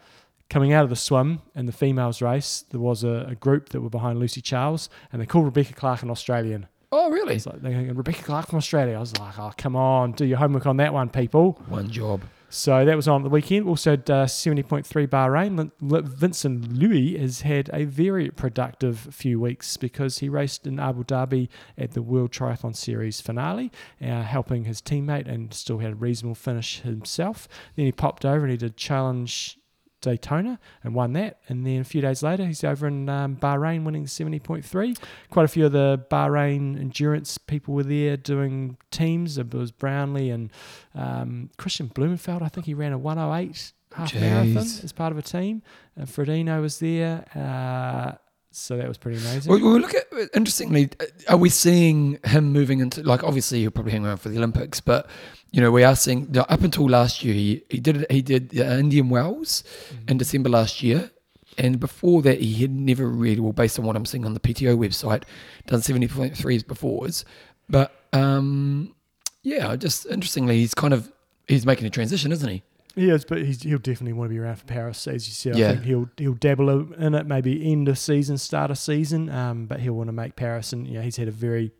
coming 0.48 0.72
out 0.72 0.84
of 0.84 0.90
the 0.90 0.96
swim 0.96 1.42
in 1.54 1.66
the 1.66 1.72
females 1.72 2.22
race, 2.22 2.64
there 2.70 2.80
was 2.80 3.02
a, 3.04 3.26
a 3.30 3.34
group 3.34 3.70
that 3.70 3.80
were 3.80 3.90
behind 3.90 4.18
Lucy 4.18 4.40
Charles, 4.40 4.88
and 5.12 5.20
they 5.20 5.26
called 5.26 5.44
Rebecca 5.44 5.72
Clark 5.74 6.02
an 6.02 6.10
Australian. 6.10 6.68
Oh, 6.92 7.10
really? 7.10 7.34
It's 7.34 7.46
like 7.46 7.56
Rebecca 7.62 8.22
Clark 8.22 8.46
from 8.46 8.58
Australia. 8.58 8.96
I 8.96 9.00
was 9.00 9.18
like, 9.18 9.36
oh, 9.40 9.52
come 9.58 9.74
on, 9.74 10.12
do 10.12 10.24
your 10.24 10.38
homework 10.38 10.66
on 10.66 10.76
that 10.76 10.94
one, 10.94 11.08
people. 11.10 11.60
One 11.68 11.90
job. 11.90 12.22
So 12.56 12.86
that 12.86 12.96
was 12.96 13.06
on 13.06 13.22
the 13.22 13.28
weekend. 13.28 13.68
Also, 13.68 13.92
uh, 13.92 14.24
70.3 14.24 15.06
Bahrain. 15.06 15.70
Vincent 15.78 16.72
Luis 16.72 17.20
has 17.20 17.42
had 17.42 17.68
a 17.70 17.84
very 17.84 18.30
productive 18.30 18.98
few 19.10 19.38
weeks 19.38 19.76
because 19.76 20.18
he 20.18 20.30
raced 20.30 20.66
in 20.66 20.80
Abu 20.80 21.04
Dhabi 21.04 21.50
at 21.76 21.90
the 21.90 22.00
World 22.00 22.32
Triathlon 22.32 22.74
Series 22.74 23.20
finale, 23.20 23.70
uh, 24.00 24.22
helping 24.22 24.64
his 24.64 24.80
teammate 24.80 25.28
and 25.28 25.52
still 25.52 25.80
had 25.80 25.92
a 25.92 25.96
reasonable 25.96 26.34
finish 26.34 26.80
himself. 26.80 27.46
Then 27.76 27.84
he 27.84 27.92
popped 27.92 28.24
over 28.24 28.46
and 28.46 28.50
he 28.50 28.56
did 28.56 28.78
Challenge 28.78 29.58
Daytona 30.06 30.58
and 30.82 30.94
won 30.94 31.12
that. 31.14 31.40
And 31.48 31.66
then 31.66 31.80
a 31.80 31.84
few 31.84 32.00
days 32.00 32.22
later, 32.22 32.46
he's 32.46 32.64
over 32.64 32.86
in 32.86 33.08
um, 33.08 33.36
Bahrain 33.36 33.84
winning 33.84 34.06
70.3. 34.06 34.98
Quite 35.30 35.44
a 35.44 35.48
few 35.48 35.66
of 35.66 35.72
the 35.72 36.04
Bahrain 36.10 36.80
endurance 36.80 37.36
people 37.38 37.74
were 37.74 37.82
there 37.82 38.16
doing 38.16 38.76
teams. 38.90 39.36
It 39.36 39.52
was 39.52 39.72
Brownlee 39.72 40.30
and 40.30 40.50
um, 40.94 41.50
Kristian 41.58 41.92
Blummenfelt. 41.92 42.42
I 42.42 42.48
think 42.48 42.66
he 42.66 42.74
ran 42.74 42.92
a 42.92 42.98
108 42.98 43.72
half 43.94 44.12
Jeez. 44.12 44.20
marathon 44.20 44.62
as 44.84 44.92
part 44.92 45.12
of 45.12 45.18
a 45.18 45.22
team. 45.22 45.62
And 45.96 46.06
Frodeno 46.06 46.60
was 46.60 46.78
there. 46.78 47.24
Uh, 47.34 48.16
so 48.56 48.78
that 48.78 48.88
was 48.88 48.96
pretty 48.96 49.18
amazing. 49.18 49.52
Well, 49.52 49.60
well, 49.62 49.78
look 49.78 49.94
at 49.94 50.06
interestingly, 50.34 50.88
uh, 50.98 51.04
are 51.28 51.36
we 51.36 51.50
seeing 51.50 52.18
him 52.24 52.52
moving 52.52 52.80
into 52.80 53.02
like 53.02 53.22
obviously 53.22 53.60
he'll 53.60 53.70
probably 53.70 53.92
hang 53.92 54.06
around 54.06 54.16
for 54.16 54.30
the 54.30 54.38
Olympics, 54.38 54.80
but 54.80 55.08
you 55.52 55.60
know 55.60 55.70
we 55.70 55.84
are 55.84 55.94
seeing 55.94 56.34
up 56.38 56.62
until 56.62 56.88
last 56.88 57.22
year 57.22 57.34
he, 57.34 57.62
he 57.68 57.80
did 57.80 58.06
he 58.10 58.22
did 58.22 58.58
uh, 58.58 58.64
Indian 58.64 59.10
Wells 59.10 59.62
in 60.08 60.16
December 60.16 60.48
last 60.48 60.82
year, 60.82 61.10
and 61.58 61.78
before 61.78 62.22
that 62.22 62.40
he 62.40 62.54
had 62.54 62.70
never 62.70 63.06
really 63.06 63.40
well 63.40 63.52
based 63.52 63.78
on 63.78 63.84
what 63.84 63.94
I'm 63.94 64.06
seeing 64.06 64.24
on 64.24 64.32
the 64.32 64.40
PTO 64.40 64.78
website 64.78 65.24
done 65.66 65.82
seventy 65.82 66.08
point 66.08 66.34
threes 66.34 66.64
befores, 66.64 67.24
but 67.68 67.92
um 68.14 68.94
yeah, 69.42 69.76
just 69.76 70.06
interestingly 70.06 70.56
he's 70.56 70.74
kind 70.74 70.94
of 70.94 71.12
he's 71.46 71.66
making 71.66 71.86
a 71.86 71.90
transition, 71.90 72.32
isn't 72.32 72.48
he? 72.48 72.62
He 72.96 73.10
is, 73.10 73.26
but 73.26 73.38
he's, 73.42 73.62
he'll 73.62 73.78
definitely 73.78 74.14
want 74.14 74.30
to 74.30 74.34
be 74.34 74.38
around 74.38 74.56
for 74.56 74.64
Paris, 74.64 75.06
as 75.06 75.28
you 75.28 75.34
said. 75.34 75.58
Yeah. 75.58 75.68
I 75.68 75.72
think 75.72 75.84
he'll 75.84 76.08
he'll 76.16 76.32
dabble 76.32 76.94
in 76.94 77.14
it, 77.14 77.26
maybe 77.26 77.70
end 77.70 77.88
of 77.88 77.98
season, 77.98 78.38
start 78.38 78.70
of 78.70 78.78
season. 78.78 79.28
Um, 79.28 79.66
but 79.66 79.80
he'll 79.80 79.92
want 79.92 80.08
to 80.08 80.12
make 80.12 80.34
Paris, 80.34 80.72
and 80.72 80.88
you 80.88 80.94
know 80.94 81.02
he's 81.02 81.16
had 81.16 81.28
a 81.28 81.32
very 81.32 81.72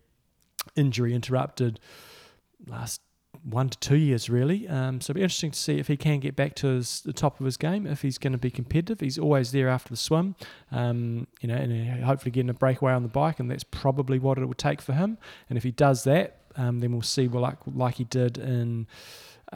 injury 0.76 1.14
interrupted 1.14 1.80
last 2.66 3.00
one 3.42 3.68
to 3.68 3.78
two 3.78 3.96
years, 3.96 4.28
really. 4.28 4.68
Um, 4.68 5.00
so 5.00 5.10
it'll 5.10 5.18
be 5.18 5.22
interesting 5.22 5.52
to 5.52 5.58
see 5.58 5.78
if 5.78 5.88
he 5.88 5.96
can 5.96 6.20
get 6.20 6.36
back 6.36 6.54
to 6.56 6.66
his, 6.66 7.00
the 7.00 7.12
top 7.12 7.38
of 7.40 7.46
his 7.46 7.56
game. 7.56 7.86
If 7.86 8.02
he's 8.02 8.19
going 8.19 8.32
to 8.32 8.38
be 8.38 8.50
competitive, 8.50 9.00
he's 9.00 9.19
always 9.19 9.52
there 9.52 9.69
after 9.69 9.90
the 9.90 9.96
swim. 9.96 10.34
Um, 10.72 11.28
you 11.40 11.48
know, 11.48 11.54
and 11.54 12.04
hopefully 12.04 12.30
getting 12.30 12.50
a 12.50 12.54
breakaway 12.54 12.92
on 12.92 13.02
the 13.02 13.08
bike, 13.08 13.40
and 13.40 13.50
that's 13.50 13.64
probably 13.64 14.19
what 14.19 14.36
it 14.38 14.46
would 14.46 14.58
take 14.58 14.82
for 14.82 14.92
him. 14.92 15.16
And 15.48 15.56
if 15.56 15.62
he 15.62 15.70
does 15.70 16.04
that, 16.04 16.40
um, 16.56 16.80
then 16.80 16.92
we'll 16.92 17.02
see 17.02 17.28
well, 17.28 17.42
like 17.42 17.58
like 17.66 17.96
he 17.96 18.04
did 18.04 18.38
in 18.38 18.86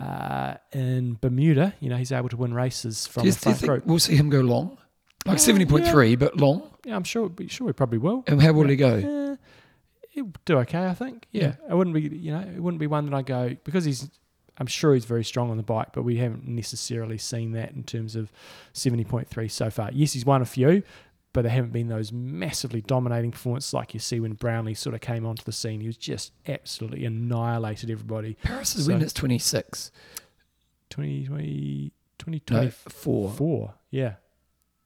uh, 0.00 0.54
in 0.72 1.18
Bermuda. 1.20 1.74
You 1.80 1.90
know, 1.90 1.96
he's 1.96 2.12
able 2.12 2.28
to 2.30 2.36
win 2.36 2.54
races 2.54 3.06
from 3.06 3.22
Do 3.22 3.28
you, 3.28 3.32
you 3.32 3.38
front 3.38 3.60
group. 3.62 3.86
we'll 3.86 3.98
see 3.98 4.16
him 4.16 4.30
go 4.30 4.40
long, 4.40 4.78
like 5.26 5.36
Uh, 5.36 5.38
seventy 5.38 5.66
point 5.66 5.86
three, 5.86 6.16
but 6.16 6.36
long? 6.36 6.62
Yeah, 6.84 6.96
I'm 6.96 7.04
sure. 7.04 7.30
Sure, 7.48 7.66
he 7.68 7.72
probably 7.72 7.98
will. 7.98 8.24
And 8.26 8.40
how 8.40 8.52
will 8.52 8.68
he 8.68 8.76
go? 8.76 8.94
Uh, 9.32 9.36
he'll 10.10 10.32
do 10.44 10.58
okay, 10.60 10.86
I 10.86 10.94
think. 10.94 11.26
Yeah. 11.30 11.54
it 11.68 11.74
wouldn't 11.74 11.94
be. 11.94 12.02
You 12.02 12.32
know, 12.32 12.40
it 12.40 12.60
wouldn't 12.60 12.80
be 12.80 12.86
one 12.86 13.04
that 13.06 13.14
I 13.14 13.22
go 13.22 13.56
because 13.64 13.84
he's. 13.84 14.08
I'm 14.58 14.66
sure 14.66 14.92
he's 14.92 15.06
very 15.06 15.24
strong 15.24 15.50
on 15.50 15.56
the 15.56 15.62
bike, 15.62 15.88
but 15.94 16.02
we 16.02 16.18
haven't 16.18 16.46
necessarily 16.46 17.16
seen 17.16 17.52
that 17.52 17.72
in 17.72 17.82
terms 17.82 18.14
of 18.14 18.30
70.3 18.74 19.50
so 19.50 19.70
far. 19.70 19.88
Yes, 19.90 20.12
he's 20.12 20.26
won 20.26 20.42
a 20.42 20.44
few, 20.44 20.82
but 21.32 21.42
there 21.42 21.52
haven't 21.52 21.72
been 21.72 21.88
those 21.88 22.12
massively 22.12 22.80
dominating 22.80 23.30
performances 23.30 23.72
like 23.72 23.94
you 23.94 24.00
see 24.00 24.18
when 24.20 24.32
Brownlee 24.32 24.74
sort 24.74 24.94
of 24.94 25.00
came 25.00 25.24
onto 25.24 25.44
the 25.44 25.52
scene. 25.52 25.80
He 25.80 25.86
was 25.86 25.96
just 25.96 26.32
absolutely 26.48 27.04
annihilated 27.04 27.90
everybody. 27.90 28.34
Paris 28.42 28.74
is 28.74 28.86
So- 28.86 28.92
when 28.92 29.02
it's 29.02 29.12
twenty 29.12 29.38
six. 29.38 29.90
2020, 30.90 31.92
No, 32.26 32.38
2024. 32.38 33.30
four. 33.30 33.74
Yeah. 33.90 34.14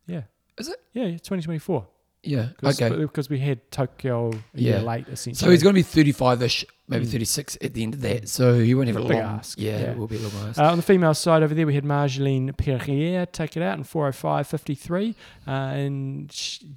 Yeah. 0.07 0.23
Is 0.59 0.69
it? 0.69 0.79
Yeah, 0.93 1.05
yeah 1.05 1.13
2024. 1.19 1.87
Yeah. 2.27 2.49
Cause, 2.61 2.81
okay. 2.81 2.97
Because 2.97 3.29
we 3.29 3.39
had 3.39 3.71
Tokyo 3.71 4.31
a 4.31 4.37
Yeah. 4.55 4.71
year 4.77 4.81
late, 4.81 5.09
essentially. 5.09 5.35
So 5.47 5.51
he's 5.51 5.63
going 5.63 5.75
to 5.75 5.79
be 5.79 5.83
35 5.83 6.43
ish, 6.43 6.65
maybe 6.89 7.07
Mm. 7.07 7.11
36 7.13 7.59
at 7.63 7.75
the 7.75 7.83
end 7.83 7.95
of 7.95 8.01
that. 8.03 8.29
So 8.29 8.59
he 8.61 8.75
won't 8.75 8.89
have 8.89 8.97
a 8.97 9.01
long 9.01 9.13
ask, 9.13 9.59
Yeah, 9.59 9.79
yeah. 9.79 9.91
it 9.93 9.99
will 9.99 10.07
be 10.07 10.17
a 10.17 10.21
long 10.21 10.49
ask. 10.49 10.59
Uh, 10.59 10.65
on 10.65 10.77
the 10.77 10.83
female 10.83 11.15
side 11.15 11.43
over 11.43 11.55
there, 11.55 11.67
we 11.67 11.75
had 11.75 11.85
Marjolaine 11.85 12.53
Pierré 12.57 13.31
take 13.33 13.57
it 13.57 13.63
out 13.63 13.77
in 13.79 13.85
405.53. 13.85 15.15
Uh, 15.47 15.51
and 15.51 16.33
she, 16.33 16.75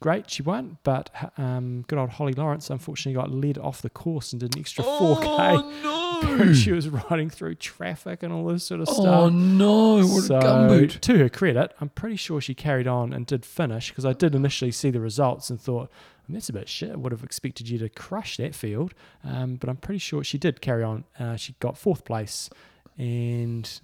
great, 0.00 0.30
she 0.30 0.42
won. 0.42 0.78
But 0.82 1.10
um, 1.36 1.84
good 1.88 1.98
old 1.98 2.10
Holly 2.10 2.32
Lawrence 2.32 2.70
unfortunately 2.70 3.20
got 3.20 3.30
led 3.30 3.58
off 3.58 3.82
the 3.82 3.90
course 3.90 4.32
and 4.32 4.40
did 4.40 4.54
an 4.54 4.60
extra 4.60 4.84
4K. 4.84 5.82
no! 5.82 6.52
she 6.54 6.72
was 6.72 6.88
riding 6.88 7.30
through 7.30 7.56
traffic 7.56 8.22
and 8.22 8.32
all 8.32 8.46
this 8.46 8.64
sort 8.64 8.80
of 8.80 8.88
Oh 8.88 8.92
stuff. 8.92 9.06
Oh 9.06 9.28
no! 9.28 10.06
What 10.06 10.22
so, 10.24 10.36
a 10.36 10.42
gumboot! 10.42 11.00
to 11.00 11.18
her 11.18 11.28
credit, 11.28 11.72
I'm 11.80 11.90
pretty 11.90 12.16
sure 12.16 12.40
she 12.40 12.54
carried 12.54 12.86
on 12.86 13.12
and 13.12 13.26
did 13.26 13.44
finish 13.44 13.90
because 13.90 14.04
I 14.04 14.12
did 14.12 14.34
initially 14.34 14.70
see 14.70 14.90
the 14.90 15.00
results 15.00 15.50
and 15.50 15.60
thought, 15.60 15.90
that's 16.28 16.48
a 16.48 16.52
bit 16.52 16.68
shit. 16.68 16.90
I 16.90 16.96
would 16.96 17.12
have 17.12 17.22
expected 17.22 17.68
you 17.68 17.78
to 17.78 17.88
crush 17.88 18.36
that 18.38 18.54
field. 18.54 18.94
Um, 19.24 19.56
but 19.56 19.68
I'm 19.68 19.76
pretty 19.76 19.98
sure 19.98 20.24
she 20.24 20.38
did 20.38 20.60
carry 20.60 20.82
on. 20.82 21.04
Uh, 21.18 21.36
she 21.36 21.54
got 21.60 21.78
fourth 21.78 22.04
place 22.04 22.50
and, 22.98 23.80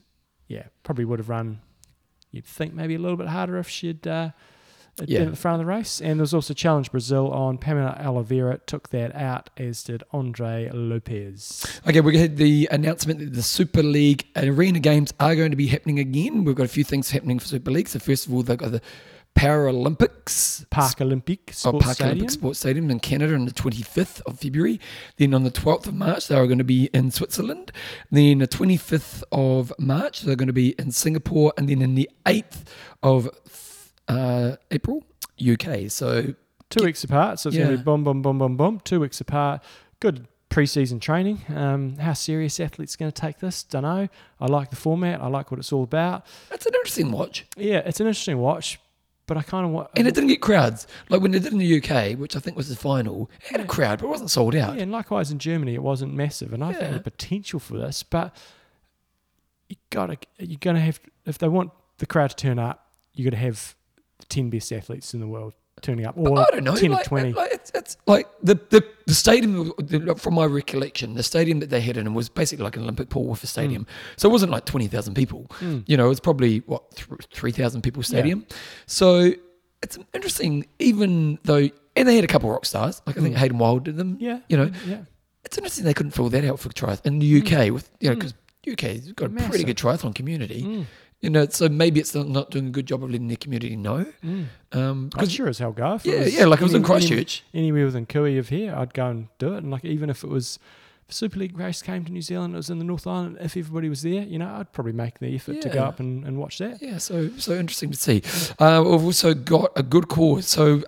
yeah, 0.48 0.64
probably 0.82 1.04
would 1.04 1.18
have 1.18 1.28
run, 1.28 1.60
you'd 2.30 2.46
think, 2.46 2.74
maybe 2.74 2.94
a 2.94 2.98
little 2.98 3.16
bit 3.16 3.28
harder 3.28 3.58
if 3.58 3.68
she'd 3.68 4.06
uh, 4.06 4.30
had 4.98 5.08
Yeah. 5.08 5.20
at 5.20 5.30
the 5.30 5.36
front 5.36 5.54
of 5.60 5.66
the 5.66 5.72
race. 5.72 6.00
And 6.00 6.18
there 6.18 6.22
was 6.22 6.34
also 6.34 6.54
Challenge 6.54 6.90
Brazil 6.90 7.30
on 7.30 7.58
Pamela 7.58 7.96
Oliveira, 8.04 8.58
took 8.66 8.90
that 8.90 9.14
out, 9.16 9.50
as 9.56 9.82
did 9.82 10.02
Andre 10.12 10.70
Lopez. 10.72 11.64
Okay, 11.88 12.00
we 12.00 12.18
had 12.18 12.36
the 12.36 12.68
announcement 12.70 13.20
that 13.20 13.32
the 13.34 13.42
Super 13.42 13.82
League 13.82 14.26
Arena 14.36 14.80
Games 14.80 15.12
are 15.18 15.34
going 15.34 15.50
to 15.50 15.56
be 15.56 15.68
happening 15.68 15.98
again. 15.98 16.44
We've 16.44 16.54
got 16.56 16.66
a 16.66 16.68
few 16.68 16.84
things 16.84 17.10
happening 17.10 17.38
for 17.38 17.46
Super 17.46 17.70
League. 17.70 17.88
So 17.88 17.98
first 17.98 18.26
of 18.26 18.34
all, 18.34 18.42
they've 18.42 18.56
got 18.58 18.70
the 18.72 18.82
Paralympics. 19.34 20.68
Park 20.70 21.00
Olympic 21.00 21.40
Oh, 21.48 21.52
Sports 21.52 21.84
Park 21.84 21.94
Stadium. 21.96 22.16
Olympic 22.16 22.30
Sports 22.30 22.58
Stadium 22.60 22.90
in 22.90 23.00
Canada 23.00 23.34
on 23.34 23.44
the 23.44 23.50
25th 23.52 24.20
of 24.22 24.38
February. 24.40 24.78
Then 25.16 25.34
on 25.34 25.42
the 25.44 25.50
12th 25.50 25.86
of 25.86 25.94
March, 25.94 26.28
they 26.28 26.36
are 26.36 26.46
going 26.46 26.58
to 26.58 26.64
be 26.64 26.90
in 26.92 27.10
Switzerland. 27.10 27.72
Then 28.10 28.38
the 28.38 28.48
25th 28.48 29.22
of 29.32 29.72
March, 29.78 30.22
they're 30.22 30.36
going 30.36 30.48
to 30.48 30.52
be 30.52 30.74
in 30.78 30.90
Singapore. 30.90 31.52
And 31.56 31.68
then 31.68 31.80
in 31.82 31.94
the 31.94 32.10
8th 32.26 32.64
of 33.02 33.28
uh, 34.08 34.56
April, 34.70 35.04
UK. 35.40 35.90
So 35.90 36.34
two 36.70 36.84
weeks 36.84 37.04
apart. 37.04 37.38
So 37.38 37.48
it's 37.48 37.58
going 37.58 37.70
to 37.70 37.76
be 37.76 37.82
boom, 37.82 38.04
boom, 38.04 38.22
boom, 38.22 38.38
boom, 38.38 38.56
boom. 38.56 38.80
Two 38.84 39.00
weeks 39.00 39.20
apart. 39.20 39.62
Good 40.00 40.26
preseason 40.50 41.00
training. 41.00 41.42
Um, 41.54 41.96
how 41.96 42.12
serious 42.12 42.60
athletes 42.60 42.96
going 42.96 43.10
to 43.10 43.20
take 43.20 43.38
this? 43.38 43.62
Don't 43.62 43.82
know. 43.82 44.08
I 44.40 44.46
like 44.46 44.70
the 44.70 44.76
format. 44.76 45.20
I 45.20 45.28
like 45.28 45.50
what 45.50 45.58
it's 45.58 45.72
all 45.72 45.82
about. 45.84 46.26
that's 46.50 46.66
an 46.66 46.74
interesting 46.74 47.10
watch. 47.12 47.46
Yeah, 47.56 47.78
it's 47.78 48.00
an 48.00 48.06
interesting 48.06 48.38
watch, 48.38 48.78
but 49.26 49.36
I 49.36 49.42
kind 49.42 49.64
of 49.64 49.72
want. 49.72 49.88
And 49.96 50.06
it 50.06 50.14
didn't 50.14 50.28
get 50.28 50.42
crowds. 50.42 50.86
Like 51.08 51.22
when 51.22 51.30
they 51.30 51.38
did 51.38 51.52
in 51.52 51.58
the 51.58 51.82
UK, 51.82 52.18
which 52.18 52.36
I 52.36 52.40
think 52.40 52.56
was 52.56 52.68
the 52.68 52.76
final, 52.76 53.30
it 53.40 53.52
had 53.52 53.60
a 53.60 53.66
crowd, 53.66 54.00
but 54.00 54.06
it 54.06 54.10
wasn't 54.10 54.30
sold 54.30 54.54
out. 54.54 54.76
Yeah, 54.76 54.82
and 54.82 54.92
likewise 54.92 55.30
in 55.30 55.38
Germany, 55.38 55.74
it 55.74 55.82
wasn't 55.82 56.14
massive, 56.14 56.52
and 56.52 56.62
I 56.62 56.72
think 56.72 56.92
the 56.92 57.00
potential 57.00 57.58
for 57.58 57.78
this, 57.78 58.02
but 58.02 58.36
you 59.68 59.76
gotta, 59.90 60.18
you're 60.38 60.58
gonna 60.60 60.80
have 60.80 61.00
if 61.24 61.38
they 61.38 61.48
want 61.48 61.70
the 61.98 62.06
crowd 62.06 62.30
to 62.30 62.36
turn 62.36 62.58
up, 62.58 62.92
you 63.14 63.24
got 63.24 63.30
to 63.30 63.36
have 63.42 63.74
ten 64.28 64.50
best 64.50 64.72
athletes 64.72 65.14
in 65.14 65.20
the 65.20 65.26
world 65.26 65.54
turning 65.80 66.06
up, 66.06 66.16
or 66.16 66.38
I 66.38 66.44
don't 66.50 66.64
know. 66.64 66.76
ten 66.76 66.92
like, 66.92 67.06
or 67.06 67.08
twenty. 67.08 67.32
Like, 67.32 67.52
it's, 67.52 67.72
it's 67.74 67.96
like 68.06 68.28
the, 68.42 68.54
the, 68.70 68.84
the 69.06 69.14
stadium, 69.14 69.72
from 70.16 70.34
my 70.34 70.44
recollection, 70.44 71.14
the 71.14 71.22
stadium 71.22 71.58
that 71.60 71.70
they 71.70 71.80
had 71.80 71.96
in 71.96 72.04
them 72.04 72.14
was 72.14 72.28
basically 72.28 72.62
like 72.64 72.76
an 72.76 72.82
Olympic 72.82 73.08
pool 73.08 73.26
with 73.26 73.42
a 73.42 73.46
stadium. 73.46 73.86
So 74.16 74.28
it 74.28 74.32
wasn't 74.32 74.52
like 74.52 74.64
20,000 74.64 75.14
people. 75.14 75.46
Mm. 75.60 75.82
You 75.86 75.96
know, 75.96 76.10
it's 76.10 76.20
probably, 76.20 76.58
what, 76.66 76.84
3,000 77.34 77.82
people 77.82 78.02
stadium. 78.04 78.46
So 78.86 79.32
it's 79.82 79.98
interesting, 80.14 80.66
even 80.78 81.38
though, 81.44 81.68
and 81.96 82.06
they 82.08 82.14
had 82.14 82.24
a 82.24 82.28
couple 82.28 82.48
of 82.50 82.54
rock 82.54 82.64
stars. 82.66 83.02
Like 83.06 83.18
I 83.18 83.20
think 83.20 83.34
Mm. 83.34 83.38
Hayden 83.38 83.58
Wilde 83.58 83.84
did 83.84 83.96
them. 83.96 84.18
yeah, 84.20 84.38
You 84.48 84.56
know, 84.58 84.70
yeah, 84.86 85.00
it's 85.44 85.58
interesting 85.58 85.84
they 85.84 85.94
couldn't 85.94 86.12
fill 86.12 86.28
that 86.28 86.44
out 86.44 86.60
for 86.60 86.68
triathlon 86.68 87.06
in 87.06 87.18
the 87.18 87.40
UK 87.42 87.72
with, 87.72 87.90
you 87.98 88.08
know, 88.10 88.14
because 88.14 88.34
UK's 88.70 89.10
got 89.12 89.26
a 89.26 89.48
pretty 89.48 89.64
good 89.64 89.76
triathlon 89.78 90.14
community. 90.14 90.62
Mm, 90.62 90.84
You 91.22 91.30
know, 91.30 91.46
so 91.48 91.68
maybe 91.68 92.00
it's 92.00 92.16
not, 92.16 92.50
doing 92.50 92.66
a 92.66 92.70
good 92.70 92.86
job 92.86 93.04
of 93.04 93.10
letting 93.10 93.28
their 93.28 93.36
community 93.36 93.76
know. 93.76 94.06
mm. 94.24 94.46
Um, 94.72 95.08
because 95.08 95.30
sure 95.30 95.48
as 95.48 95.58
hell 95.58 95.70
go. 95.70 95.94
If 95.94 96.04
yeah, 96.04 96.18
was 96.24 96.34
yeah, 96.34 96.44
like 96.46 96.60
it 96.60 96.64
was 96.64 96.74
in 96.74 96.84
any- 96.84 96.92
any- 96.94 97.06
Christchurch. 97.06 97.44
anywhere 97.54 97.84
within 97.84 98.06
Kui 98.06 98.38
of 98.38 98.48
here, 98.48 98.74
I'd 98.74 98.92
go 98.92 99.06
and 99.06 99.28
do 99.38 99.54
it. 99.54 99.58
And 99.58 99.70
like 99.70 99.84
even 99.84 100.10
if 100.10 100.24
it 100.24 100.28
was 100.30 100.58
if 101.08 101.14
Super 101.14 101.38
League 101.38 101.56
race 101.56 101.80
came 101.80 102.04
to 102.04 102.12
New 102.12 102.22
Zealand, 102.22 102.54
it 102.54 102.56
was 102.56 102.70
in 102.70 102.78
the 102.78 102.84
North 102.84 103.06
Island. 103.06 103.38
If 103.40 103.56
everybody 103.56 103.88
was 103.88 104.02
there, 104.02 104.22
you 104.24 104.38
know, 104.38 104.48
I'd 104.48 104.72
probably 104.72 104.94
make 104.94 105.20
the 105.20 105.32
effort 105.34 105.62
to 105.62 105.68
go 105.68 105.84
up 105.84 106.00
and, 106.00 106.26
and 106.26 106.38
watch 106.38 106.58
that. 106.58 106.82
Yeah, 106.82 106.98
so 106.98 107.30
so 107.38 107.52
interesting 107.52 107.92
to 107.92 107.96
see. 107.96 108.22
Uh, 108.58 108.82
we've 108.84 109.04
also 109.04 109.32
got 109.32 109.70
a 109.76 109.84
good 109.84 110.08
cause. 110.08 110.46
So, 110.48 110.82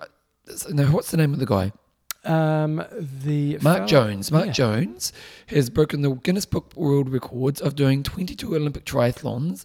so 0.53 0.69
now, 0.71 0.91
what's 0.91 1.11
the 1.11 1.17
name 1.17 1.31
of 1.31 1.39
the 1.39 1.45
guy? 1.45 1.71
Um, 2.25 2.83
the 2.91 3.57
Mark 3.61 3.87
Jones. 3.87 4.31
Mark 4.31 4.47
yeah. 4.47 4.51
Jones 4.51 5.13
has 5.47 5.69
broken 5.69 6.01
the 6.01 6.11
Guinness 6.11 6.45
Book 6.45 6.73
World 6.75 7.09
Records 7.09 7.61
of 7.61 7.75
doing 7.75 8.03
22 8.03 8.55
Olympic 8.55 8.83
triathlons 8.83 9.63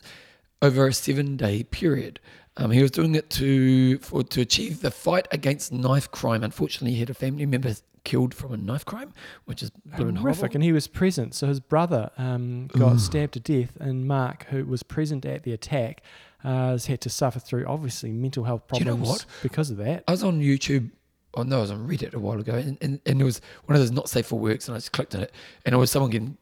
over 0.63 0.87
a 0.87 0.93
seven-day 0.93 1.65
period. 1.65 2.21
Um, 2.57 2.71
he 2.71 2.83
was 2.83 2.91
doing 2.91 3.15
it 3.15 3.31
to 3.31 3.99
for 3.99 4.23
to 4.23 4.41
achieve 4.41 4.81
the 4.83 4.91
fight 4.91 5.29
against 5.31 5.73
knife 5.73 6.11
crime. 6.11 6.43
Unfortunately, 6.43 6.93
he 6.93 7.01
had 7.01 7.11
a 7.11 7.15
family 7.15 7.47
member 7.47 7.75
killed 8.05 8.35
from 8.35 8.53
a 8.53 8.57
knife 8.57 8.85
crime, 8.85 9.13
which 9.45 9.63
is 9.63 9.71
horrific, 9.95 10.19
horrible. 10.19 10.49
and 10.55 10.65
he 10.65 10.73
was 10.73 10.87
present. 10.87 11.35
So 11.35 11.47
his 11.47 11.61
brother 11.61 12.11
um, 12.19 12.69
got 12.69 12.95
Ooh. 12.95 12.99
stabbed 12.99 13.35
to 13.35 13.41
death, 13.41 13.77
and 13.79 14.07
Mark, 14.07 14.47
who 14.51 14.65
was 14.65 14.83
present 14.83 15.25
at 15.25 15.43
the 15.45 15.53
attack, 15.53 16.03
uh, 16.45 16.71
has 16.71 16.87
had 16.87 17.01
to 17.03 17.11
suffer 17.11 17.39
through 17.39 17.67
obviously 17.67 18.11
mental 18.11 18.45
health 18.45 18.63
Do 18.73 18.79
you 18.79 18.85
know 18.85 18.97
problems 18.97 19.27
because 19.43 19.71
of 19.71 19.77
that. 19.79 20.05
I 20.09 20.11
was 20.11 20.23
on 20.23 20.41
YouTube. 20.41 20.91
Oh 21.35 21.45
no, 21.45 21.59
I 21.59 21.61
was 21.61 21.71
on 21.71 21.87
Reddit 21.87 22.15
a 22.15 22.19
while 22.19 22.41
ago, 22.41 22.55
and, 22.55 22.77
and, 22.81 23.01
and 23.07 23.21
it 23.21 23.25
was 23.25 23.41
one 23.67 23.77
of 23.77 23.81
those 23.81 23.93
not 23.93 24.09
safe 24.09 24.27
for 24.27 24.39
works, 24.39 24.67
and 24.67 24.75
I 24.75 24.79
just 24.79 24.93
clicked 24.93 25.15
on 25.15 25.23
it, 25.23 25.33
and 25.65 25.75
it 25.75 25.79
was 25.79 25.91
someone 25.91 26.11
getting 26.11 26.37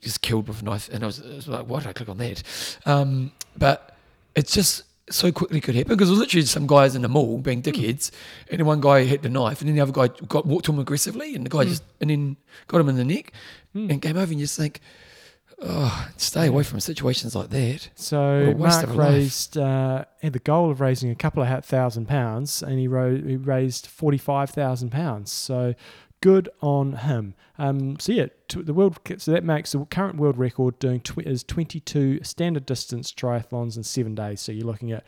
just 0.00 0.22
killed 0.22 0.48
with 0.48 0.62
a 0.62 0.64
knife, 0.64 0.88
and 0.92 1.02
I 1.02 1.06
was, 1.06 1.20
I 1.20 1.34
was 1.34 1.48
like, 1.48 1.66
why 1.66 1.80
did 1.80 1.88
I 1.88 1.92
click 1.92 2.08
on 2.08 2.18
that? 2.18 2.42
Um, 2.86 3.32
but 3.56 3.96
it's 4.34 4.52
just 4.52 4.82
so 5.10 5.32
quickly 5.32 5.60
could 5.60 5.74
happen 5.74 5.94
because 5.94 6.08
it 6.08 6.12
was 6.12 6.18
literally 6.20 6.44
some 6.44 6.66
guys 6.66 6.94
in 6.94 7.02
the 7.02 7.08
mall 7.08 7.38
being 7.38 7.62
dickheads, 7.62 8.10
and 8.50 8.58
then 8.58 8.66
one 8.66 8.80
guy 8.80 9.04
hit 9.04 9.22
the 9.22 9.28
knife, 9.28 9.60
and 9.60 9.68
then 9.68 9.74
the 9.76 9.80
other 9.82 9.92
guy 9.92 10.08
got 10.28 10.46
walked 10.46 10.66
to 10.66 10.72
him 10.72 10.78
aggressively, 10.78 11.34
and 11.34 11.44
the 11.46 11.50
guy 11.50 11.64
Mm. 11.64 11.68
just 11.68 11.82
and 12.00 12.10
then 12.10 12.36
got 12.66 12.80
him 12.80 12.88
in 12.90 12.96
the 12.96 13.04
neck, 13.04 13.32
Mm. 13.74 13.90
and 13.90 14.02
came 14.02 14.16
over, 14.16 14.30
and 14.30 14.38
you 14.40 14.44
just 14.44 14.56
think, 14.58 14.80
oh, 15.60 16.08
stay 16.16 16.46
away 16.46 16.62
from 16.62 16.80
situations 16.80 17.34
like 17.34 17.50
that. 17.50 17.88
So 17.94 18.54
Mark 18.56 18.84
of 18.84 18.90
a 18.90 18.94
life. 18.94 19.12
raised 19.12 19.56
uh, 19.58 20.04
had 20.22 20.32
the 20.32 20.38
goal 20.38 20.70
of 20.70 20.80
raising 20.80 21.10
a 21.10 21.14
couple 21.14 21.42
of 21.42 21.64
thousand 21.64 22.06
pounds, 22.06 22.62
and 22.62 22.78
he, 22.78 22.86
ro- 22.88 23.16
he 23.16 23.36
raised 23.36 23.86
forty 23.86 24.18
five 24.18 24.50
thousand 24.50 24.90
pounds. 24.90 25.32
So 25.32 25.74
good 26.20 26.48
on 26.60 26.92
him. 26.94 27.34
Um, 27.58 27.98
so 27.98 28.12
yeah, 28.12 28.26
t- 28.48 28.62
the 28.62 28.72
world. 28.74 28.98
So 29.18 29.32
that 29.32 29.44
makes 29.44 29.72
the 29.72 29.84
current 29.86 30.16
world 30.16 30.38
record 30.38 30.78
doing 30.78 31.00
tw- 31.00 31.18
is 31.26 31.42
twenty 31.42 31.80
two 31.80 32.22
standard 32.22 32.66
distance 32.66 33.12
triathlons 33.12 33.76
in 33.76 33.82
seven 33.82 34.14
days. 34.14 34.40
So 34.40 34.52
you're 34.52 34.66
looking 34.66 34.92
at 34.92 35.04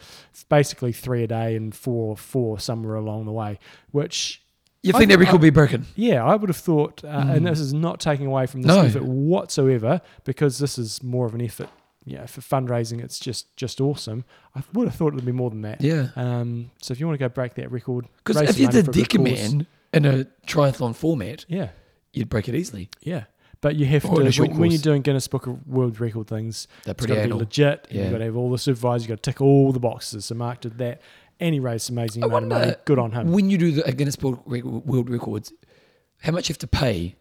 basically 0.48 0.92
three 0.92 1.22
a 1.22 1.26
day 1.26 1.54
and 1.56 1.74
four 1.74 2.16
four 2.16 2.58
somewhere 2.58 2.96
along 2.96 3.26
the 3.26 3.32
way, 3.32 3.58
which. 3.90 4.42
You 4.82 4.92
I 4.94 4.98
think 4.98 5.10
that 5.10 5.18
record 5.18 5.32
will 5.32 5.38
be 5.40 5.50
broken? 5.50 5.84
Yeah, 5.94 6.24
I 6.24 6.34
would 6.36 6.48
have 6.48 6.56
thought, 6.56 7.04
uh, 7.04 7.08
and 7.08 7.42
Mm. 7.44 7.50
this 7.50 7.60
is 7.60 7.74
not 7.74 8.00
taking 8.00 8.26
away 8.26 8.46
from 8.46 8.62
this 8.62 8.74
No. 8.74 8.80
effort 8.80 9.02
whatsoever, 9.04 10.00
because 10.24 10.56
this 10.58 10.78
is 10.78 11.02
more 11.02 11.26
of 11.26 11.34
an 11.34 11.42
effort, 11.42 11.68
yeah, 12.06 12.24
for 12.24 12.40
fundraising. 12.40 13.04
It's 13.04 13.18
just 13.18 13.54
just 13.58 13.78
awesome. 13.82 14.24
I 14.56 14.62
would 14.72 14.88
have 14.88 14.94
thought 14.96 15.08
it 15.08 15.16
would 15.16 15.26
be 15.26 15.32
more 15.32 15.50
than 15.50 15.60
that. 15.62 15.82
Yeah. 15.82 16.08
Um, 16.16 16.70
so 16.80 16.92
if 16.92 16.98
you 17.00 17.06
want 17.06 17.18
to 17.18 17.22
go 17.22 17.28
break 17.28 17.54
that 17.56 17.70
record, 17.70 18.06
Because 18.24 18.40
if 18.40 18.48
some 18.52 18.56
you 18.60 18.66
money 18.68 18.82
did 18.82 19.66
for 19.92 19.98
a 19.98 20.00
good 20.00 20.10
cause- 20.10 20.12
Decaman 20.12 20.20
in 20.20 20.20
a 20.20 20.46
triathlon 20.70 20.94
format, 20.94 21.44
yeah, 21.48 21.68
you'd 22.12 22.28
break 22.28 22.48
it 22.48 22.54
easily. 22.54 22.90
yeah. 23.00 23.24
But 23.62 23.76
you 23.76 23.84
have 23.84 24.06
Or 24.06 24.14
to 24.16 24.20
in 24.22 24.26
a 24.26 24.32
short 24.32 24.48
when, 24.52 24.58
when 24.58 24.70
you're 24.70 24.80
doing 24.80 25.02
Guinness 25.02 25.28
Book 25.28 25.46
of 25.46 25.66
World 25.68 26.00
Record 26.00 26.28
things. 26.28 26.66
They're 26.84 26.92
It's 26.92 27.04
pretty 27.04 27.14
got 27.14 27.22
to 27.24 27.28
be 27.28 27.34
legit. 27.34 27.88
Yeah. 27.90 28.02
You've 28.04 28.12
got 28.12 28.18
to 28.18 28.24
have 28.24 28.36
all 28.36 28.50
the 28.50 28.56
supervisors. 28.56 29.02
You've 29.06 29.18
got 29.18 29.22
to 29.22 29.30
tick 29.32 29.40
all 29.42 29.70
the 29.72 29.78
boxes. 29.78 30.24
So 30.24 30.34
Mark 30.34 30.62
did 30.62 30.78
that, 30.78 31.02
and 31.40 31.52
he 31.52 31.60
raised 31.60 31.90
amazing 31.90 32.24
I 32.24 32.26
amount 32.28 32.44
of 32.44 32.48
money. 32.48 32.74
Good 32.86 32.98
on 32.98 33.12
him. 33.12 33.32
When 33.32 33.50
you 33.50 33.58
do 33.58 33.72
the 33.72 33.86
a 33.86 33.92
Guinness 33.92 34.16
Book 34.16 34.46
World 34.46 35.10
Records, 35.10 35.52
how 36.22 36.32
much 36.32 36.48
you 36.48 36.54
have 36.54 36.58
to 36.60 36.66
pay? 36.66 37.16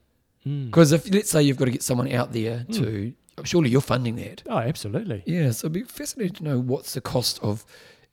Mm. 0.47 0.67
Because 0.67 0.93
if 0.93 1.13
let's 1.13 1.29
say 1.29 1.43
you've 1.43 1.57
got 1.57 1.65
to 1.65 1.71
get 1.71 1.83
someone 1.83 2.09
out 2.09 2.31
there 2.31 2.65
to, 2.71 3.13
surely 3.43 3.69
you're 3.69 3.81
funding 3.81 4.15
that. 4.15 4.41
Oh, 4.47 4.59
absolutely. 4.59 5.23
Yeah, 5.25 5.51
so 5.51 5.65
it'd 5.65 5.73
be 5.73 5.83
fascinating 5.83 6.35
to 6.35 6.43
know 6.45 6.57
what's 6.59 6.93
the 6.93 7.01
cost 7.01 7.37
of 7.43 7.65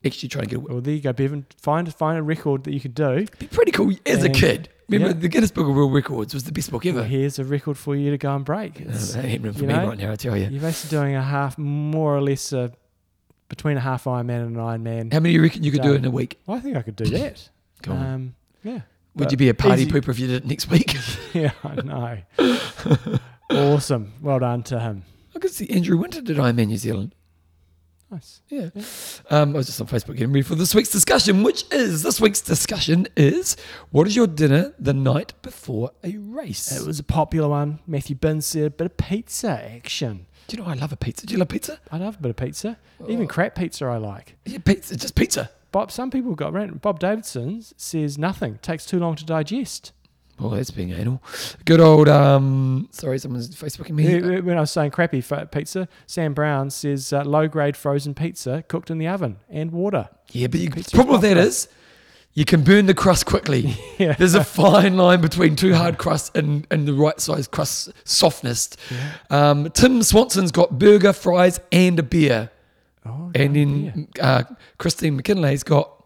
actually 0.05 0.29
trying 0.29 0.45
to 0.45 0.49
get. 0.49 0.61
Well, 0.63 0.81
there 0.81 0.93
you 0.93 1.01
go, 1.01 1.13
Bevan. 1.13 1.45
Find 1.61 1.93
find 1.93 2.17
a 2.17 2.23
record 2.23 2.63
that 2.65 2.73
you 2.73 2.79
could 2.79 2.93
do. 2.95 3.11
It'd 3.11 3.39
be 3.39 3.47
pretty 3.47 3.71
cool 3.71 3.93
as 4.05 4.23
a 4.23 4.29
kid. 4.29 4.69
Remember, 4.89 5.13
the 5.13 5.27
Guinness 5.27 5.51
Book 5.51 5.67
of 5.67 5.75
World 5.75 5.93
Records 5.93 6.33
was 6.33 6.45
the 6.45 6.53
best 6.53 6.71
book 6.71 6.85
ever. 6.85 6.99
Well, 6.99 7.07
here's 7.09 7.39
a 7.39 7.43
record 7.43 7.77
for 7.77 7.93
you 7.95 8.09
to 8.11 8.17
go 8.17 8.33
and 8.33 8.45
break. 8.45 8.79
It's- 8.79 9.15
ain't 9.17 9.25
happening 9.25 9.51
for 9.53 9.61
me 9.65 9.73
know, 9.73 9.85
right 9.87 9.97
now, 9.97 10.13
I 10.13 10.15
tell 10.15 10.37
you. 10.37 10.47
You're 10.47 10.61
basically 10.61 10.97
doing 10.97 11.13
a 11.15 11.21
half, 11.21 11.57
more 11.57 12.15
or 12.15 12.21
less, 12.21 12.53
a, 12.53 12.71
between 13.49 13.75
a 13.75 13.81
half 13.81 14.05
Ironman 14.05 14.45
and 14.47 14.55
an 14.55 14.63
Ironman. 14.63 15.11
How 15.11 15.19
many 15.19 15.33
you 15.33 15.41
reckon 15.41 15.65
you 15.65 15.71
could 15.73 15.81
do 15.81 15.93
in 15.93 16.05
a 16.05 16.09
week? 16.09 16.39
Well, 16.45 16.55
I 16.57 16.61
think 16.61 16.77
I 16.77 16.83
could 16.83 16.95
do 16.95 17.03
that. 17.05 17.49
Go 17.81 17.91
on. 17.91 18.05
um, 18.05 18.35
yeah. 18.63 18.79
Would 19.15 19.31
you 19.31 19.37
be 19.37 19.49
a 19.49 19.53
party 19.53 19.81
easy- 19.81 19.91
pooper 19.91 20.07
if 20.07 20.19
you 20.19 20.27
did 20.27 20.43
it 20.43 20.47
next 20.47 20.69
week? 20.69 20.95
Yeah, 21.33 21.51
I 21.65 21.75
know. 21.81 22.17
awesome. 23.51 24.13
Well 24.21 24.39
done 24.39 24.63
to 24.63 24.79
him. 24.79 25.03
I 25.35 25.39
could 25.39 25.51
see 25.51 25.69
Andrew 25.69 25.97
Winter 25.97 26.21
did 26.21 26.37
Ironman 26.37 26.67
New 26.67 26.77
Zealand. 26.77 27.13
Nice. 28.09 28.41
Yeah. 28.47 28.69
Yeah. 28.73 28.83
Um, 29.29 29.53
I 29.53 29.57
was 29.57 29.65
just 29.65 29.81
on 29.81 29.87
Facebook 29.87 30.13
getting 30.15 30.29
ready 30.31 30.41
for 30.41 30.55
this 30.55 30.73
week's 30.73 30.91
discussion, 30.91 31.43
which 31.43 31.65
is 31.71 32.03
this 32.03 32.21
week's 32.21 32.39
discussion 32.41 33.07
is 33.17 33.57
what 33.91 34.07
is 34.07 34.15
your 34.15 34.27
dinner 34.27 34.73
the 34.79 34.93
night 34.93 35.33
before 35.41 35.91
a 36.05 36.17
race? 36.17 36.71
It 36.71 36.87
was 36.87 36.99
a 36.99 37.03
popular 37.03 37.49
one. 37.49 37.79
Matthew 37.85 38.15
Bin 38.15 38.41
said 38.41 38.63
a 38.63 38.69
bit 38.69 38.85
of 38.85 38.95
pizza 38.97 39.49
action. 39.49 40.25
Do 40.47 40.55
you 40.55 40.63
know 40.63 40.69
I 40.69 40.75
love 40.75 40.93
a 40.93 40.95
pizza? 40.95 41.25
Do 41.25 41.33
you 41.33 41.37
love 41.39 41.49
pizza? 41.49 41.79
I 41.91 41.97
love 41.97 42.15
a 42.15 42.21
bit 42.21 42.29
of 42.29 42.37
pizza. 42.37 42.77
Even 43.09 43.25
Oh. 43.25 43.27
crap 43.27 43.55
pizza 43.55 43.85
I 43.85 43.97
like. 43.97 44.37
Yeah, 44.45 44.59
pizza, 44.59 44.95
just 44.95 45.13
pizza. 45.15 45.49
Bob, 45.73 45.91
some 45.91 46.09
people 46.09 46.33
got 46.33 46.53
rant. 46.53 46.81
Bob 46.81 46.99
Davidson 47.01 47.61
says 47.75 48.17
nothing. 48.17 48.57
Takes 48.61 48.85
too 48.85 48.99
long 48.99 49.17
to 49.17 49.25
digest. 49.25 49.91
Oh, 50.39 50.49
that's 50.49 50.71
being 50.71 50.91
anal. 50.91 51.21
Good 51.65 51.79
old 51.79 52.07
um. 52.07 52.89
Sorry, 52.91 53.17
someone's 53.17 53.55
Facebooking 53.55 53.91
me. 53.91 54.39
When 54.41 54.57
I 54.57 54.61
was 54.61 54.71
saying 54.71 54.91
crappy 54.91 55.23
pizza, 55.51 55.87
Sam 56.05 56.33
Brown 56.33 56.69
says 56.69 57.11
uh, 57.11 57.23
low 57.23 57.47
grade 57.47 57.75
frozen 57.75 58.13
pizza 58.13 58.63
cooked 58.67 58.91
in 58.91 58.97
the 58.99 59.07
oven 59.07 59.37
and 59.49 59.71
water. 59.71 60.09
Yeah, 60.31 60.47
but 60.47 60.59
the 60.59 60.69
problem 60.93 61.13
with 61.13 61.21
that 61.21 61.37
is 61.37 61.67
you 62.33 62.45
can 62.45 62.63
burn 62.63 62.85
the 62.85 62.93
crust 62.93 63.25
quickly. 63.25 63.75
Yeah. 63.97 64.13
There's 64.13 64.35
a 64.35 64.43
fine 64.43 64.95
line 64.95 65.21
between 65.21 65.55
too 65.55 65.73
hard 65.73 65.97
crust 65.97 66.37
and, 66.37 66.67
and 66.69 66.87
the 66.87 66.93
right 66.93 67.19
size 67.19 67.47
crust 67.47 67.91
softness. 68.03 68.69
Um, 69.31 69.71
Tim 69.71 70.03
Swanson's 70.03 70.51
got 70.51 70.77
burger, 70.77 71.13
fries, 71.13 71.59
and 71.71 71.97
a 71.97 72.03
beer. 72.03 72.51
Oh, 73.03 73.31
And 73.33 73.53
no 73.53 73.59
then 73.91 74.07
uh, 74.21 74.43
Christine 74.77 75.15
McKinley's 75.15 75.63
got 75.63 75.96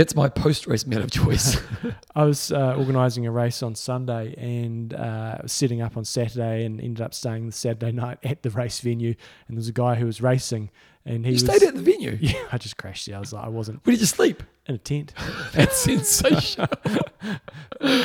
that's 0.00 0.14
my 0.14 0.30
post 0.30 0.66
race 0.66 0.86
meal 0.86 1.02
of 1.02 1.10
choice. 1.10 1.58
I 2.14 2.24
was 2.24 2.50
uh, 2.50 2.74
organising 2.78 3.26
a 3.26 3.30
race 3.30 3.62
on 3.62 3.74
Sunday 3.74 4.34
and 4.38 4.94
uh, 4.94 5.46
setting 5.46 5.82
up 5.82 5.96
on 5.98 6.06
Saturday 6.06 6.64
and 6.64 6.80
ended 6.80 7.02
up 7.02 7.12
staying 7.12 7.44
the 7.46 7.52
Saturday 7.52 7.92
night 7.92 8.16
at 8.22 8.42
the 8.42 8.48
race 8.48 8.80
venue. 8.80 9.14
And 9.46 9.56
there 9.56 9.60
was 9.60 9.68
a 9.68 9.72
guy 9.72 9.96
who 9.96 10.06
was 10.06 10.22
racing 10.22 10.70
and 11.04 11.26
he 11.26 11.32
you 11.32 11.34
was. 11.34 11.44
stayed 11.44 11.62
at 11.68 11.74
the 11.74 11.82
venue. 11.82 12.16
yeah, 12.20 12.32
I 12.50 12.56
just 12.56 12.78
crashed 12.78 13.06
there. 13.08 13.16
I 13.16 13.20
was 13.20 13.34
like, 13.34 13.44
I 13.44 13.48
wasn't 13.48 13.84
Where 13.84 13.92
did 13.92 14.00
you 14.00 14.06
sleep? 14.06 14.42
in 14.66 14.74
a 14.76 14.78
tent. 14.78 15.12
That's 15.52 15.76
sensational. 15.76 16.68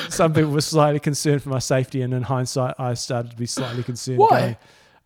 Some 0.10 0.34
people 0.34 0.52
were 0.52 0.62
slightly 0.62 1.00
concerned 1.00 1.44
for 1.44 1.50
my 1.50 1.60
safety, 1.60 2.02
and 2.02 2.14
in 2.14 2.24
hindsight, 2.24 2.76
I 2.80 2.94
started 2.96 3.32
to 3.32 3.38
be 3.38 3.46
slightly 3.46 3.84
concerned. 3.84 4.18
Why? 4.20 4.30
going, 4.30 4.58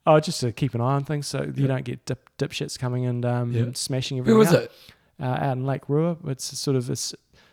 oh, 0.05 0.19
just 0.19 0.39
to 0.41 0.51
keep 0.51 0.73
an 0.75 0.81
eye 0.81 0.93
on 0.95 1.03
things 1.03 1.27
so 1.27 1.41
you 1.43 1.53
Yeah. 1.55 1.67
don't 1.67 1.83
get 1.85 2.05
dip, 2.05 2.29
dipshits 2.37 2.77
coming 2.79 3.05
and 3.05 3.25
um, 3.25 3.51
Yeah. 3.51 3.65
smashing 3.73 4.19
everything 4.19 4.37
Where 4.37 4.39
was 4.39 4.53
up. 4.53 4.63
it? 4.63 4.71
Uh, 5.19 5.25
out 5.25 5.57
in 5.57 5.65
Lake 5.65 5.87
Rua. 5.89 6.17
It's 6.27 6.57
sort 6.57 6.75
of 6.77 6.89
a 6.89 6.95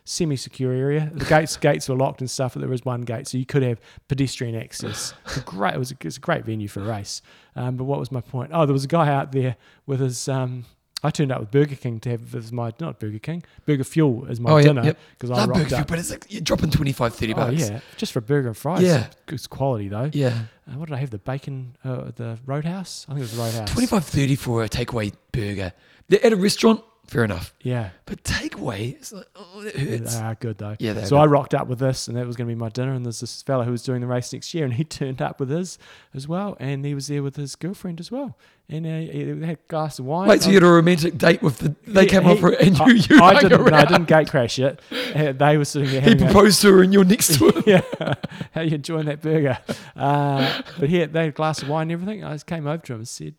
semi-secure 0.05 0.73
area. 0.73 1.11
The 1.15 1.25
gates 1.29 1.57
gates 1.57 1.89
were 1.89 1.97
locked 1.97 2.21
and 2.21 2.31
stuff, 2.31 2.55
but 2.55 2.61
there 2.61 2.69
was 2.69 2.85
one 2.85 3.03
gate, 3.03 3.27
so 3.29 3.39
you 3.39 3.47
could 3.47 3.63
have 3.63 3.81
pedestrian 4.09 4.55
access. 4.55 5.15
It's 5.27 5.37
a 5.39 5.41
great. 5.41 5.75
It 5.75 5.79
was 5.79 5.91
a, 5.91 5.95
it 5.95 6.05
was 6.05 6.17
a 6.17 6.21
great 6.21 6.45
venue 6.45 6.69
for 6.69 6.81
a 6.81 6.85
race. 6.85 7.23
Um, 7.57 7.77
but 7.77 7.85
what 7.85 7.99
was 7.99 8.13
my 8.13 8.21
point? 8.21 8.51
Oh, 8.53 8.67
there 8.67 8.73
was 8.73 8.85
a 8.85 8.89
guy 8.89 9.09
out 9.13 9.33
there 9.33 9.57
with 9.87 10.01
his. 10.01 10.29
Um, 10.29 10.65
I 11.03 11.11
turned 11.11 11.31
up 11.31 11.41
with 11.41 11.51
Burger 11.51 11.75
King 11.77 12.01
to 12.01 12.11
have 12.11 12.35
as 12.35 12.51
my 12.53 12.73
not 12.81 12.99
Burger 12.99 13.19
King, 13.19 13.43
Burger 13.67 13.85
Fuel 13.85 14.27
as 14.29 14.41
my 14.41 14.51
Oh, 14.51 14.63
dinner 14.63 14.83
yep. 14.83 14.99
because 15.19 15.31
I 15.31 15.45
Love 15.45 15.53
burger, 15.53 15.77
up. 15.77 15.87
but 15.89 15.99
it's 15.99 16.11
like 16.11 16.25
you're 16.31 16.41
dropping 16.41 16.71
25, 16.71 17.15
30 17.15 17.33
Oh 17.33 17.37
bucks. 17.37 17.61
yeah, 17.69 17.81
just 17.99 18.13
for 18.13 18.19
a 18.21 18.23
burger 18.23 18.49
and 18.49 18.57
fries. 18.57 18.83
Yeah. 18.83 19.07
it's 19.29 19.47
quality 19.47 19.89
though. 19.89 20.11
Yeah. 20.13 20.31
Uh, 20.69 20.79
what 20.79 20.89
did 20.89 20.95
I 20.95 20.99
have? 20.99 21.11
The 21.11 21.19
bacon, 21.19 21.77
uh, 21.85 22.11
the 22.17 22.39
Roadhouse. 22.47 23.05
I 23.09 23.13
think 23.13 23.21
it 23.21 23.23
was 23.25 23.37
the 23.37 23.43
Roadhouse. 23.43 23.71
25, 23.71 24.05
30 24.05 24.37
for 24.37 24.65
a 24.65 24.69
takeaway 24.69 25.13
burger. 25.33 25.73
They're 26.09 26.25
at 26.25 26.33
a 26.33 26.37
restaurant, 26.37 26.83
fair 27.07 27.25
enough. 27.25 27.55
Yeah. 27.63 27.91
But 28.05 28.23
takeaway, 28.25 28.95
it's 28.95 29.13
like, 29.13 29.27
oh, 29.37 29.63
that 29.63 29.77
hurts. 29.77 30.15
They 30.17 30.21
are 30.23 30.35
good 30.37 30.59
though. 30.59 30.77
Yeah, 30.79 30.95
so 31.05 31.11
good. 31.17 31.23
I 31.23 31.25
rocked 31.27 31.55
up 31.55 31.67
with 31.69 31.79
this, 31.79 32.09
and 32.09 32.17
that 32.17 32.27
was 32.27 32.37
going 32.37 32.49
to 32.49 32.55
be 32.55 32.59
my 32.59 32.69
dinner. 32.69 32.93
And 32.93 33.05
there's 33.05 33.21
this 33.21 33.43
fella 33.43 33.65
who 33.65 33.71
was 33.73 33.83
doing 33.83 34.01
the 34.01 34.07
race 34.07 34.33
next 34.33 34.53
year, 34.55 34.65
and 34.65 34.75
he 34.75 34.85
turned 34.99 35.21
up 35.23 35.41
with 35.41 35.51
his 35.51 35.79
as 36.15 36.27
well, 36.29 36.57
and 36.61 36.85
he 36.85 36.95
was 36.95 37.07
there 37.09 37.23
with 37.23 37.37
his 37.37 37.57
girlfriend 37.57 37.99
as 38.01 38.11
well, 38.13 38.37
and 38.69 38.87
uh, 38.87 38.99
he 39.13 39.25
they 39.25 39.47
had 39.47 39.57
a 39.59 39.69
glass 39.69 39.99
of 39.99 40.05
wine. 40.05 40.29
Wait, 40.29 40.43
so 40.43 40.49
you 40.51 40.55
had 40.57 40.63
a 40.63 40.67
romantic 40.67 41.19
date 41.19 41.43
with 41.43 41.59
the? 41.59 41.75
They 41.87 42.03
He- 42.03 42.09
came 42.09 42.23
he- 42.25 42.31
over 42.31 42.51
and 42.51 42.77
I- 42.81 42.87
you, 42.87 42.95
you 42.95 43.21
I 43.23 43.41
didn't. 43.41 43.65
No, 43.65 43.77
I 43.77 43.85
didn't 43.85 44.07
gate 44.09 44.31
crash 44.31 44.59
it. 44.59 44.81
Uh, 45.15 45.33
They 45.33 45.57
were 45.59 45.65
sitting 45.65 45.91
there. 45.91 46.01
He 46.01 46.11
having 46.11 46.23
a- 46.29 46.31
proposed 46.33 46.63
to 46.63 46.73
her 46.73 46.83
and 46.83 46.93
you're 46.93 47.05
next 47.05 47.39
to 47.39 47.49
him. 47.51 47.63
yeah, 47.67 48.15
how 48.53 48.61
you 48.61 48.75
enjoying 48.77 49.07
that 49.07 49.21
burger? 49.23 49.59
Uh, 49.97 50.63
but 50.79 50.89
he 50.89 50.97
had, 50.99 51.13
they 51.13 51.21
had 51.21 51.29
a 51.31 51.33
glass 51.33 51.63
of 51.63 51.69
wine 51.69 51.91
and 51.91 51.93
everything. 51.93 52.25
I 52.25 52.33
just 52.33 52.47
came 52.47 52.67
over 52.67 52.83
to 52.85 52.93
him 52.95 53.01
and 53.01 53.09
said, 53.09 53.35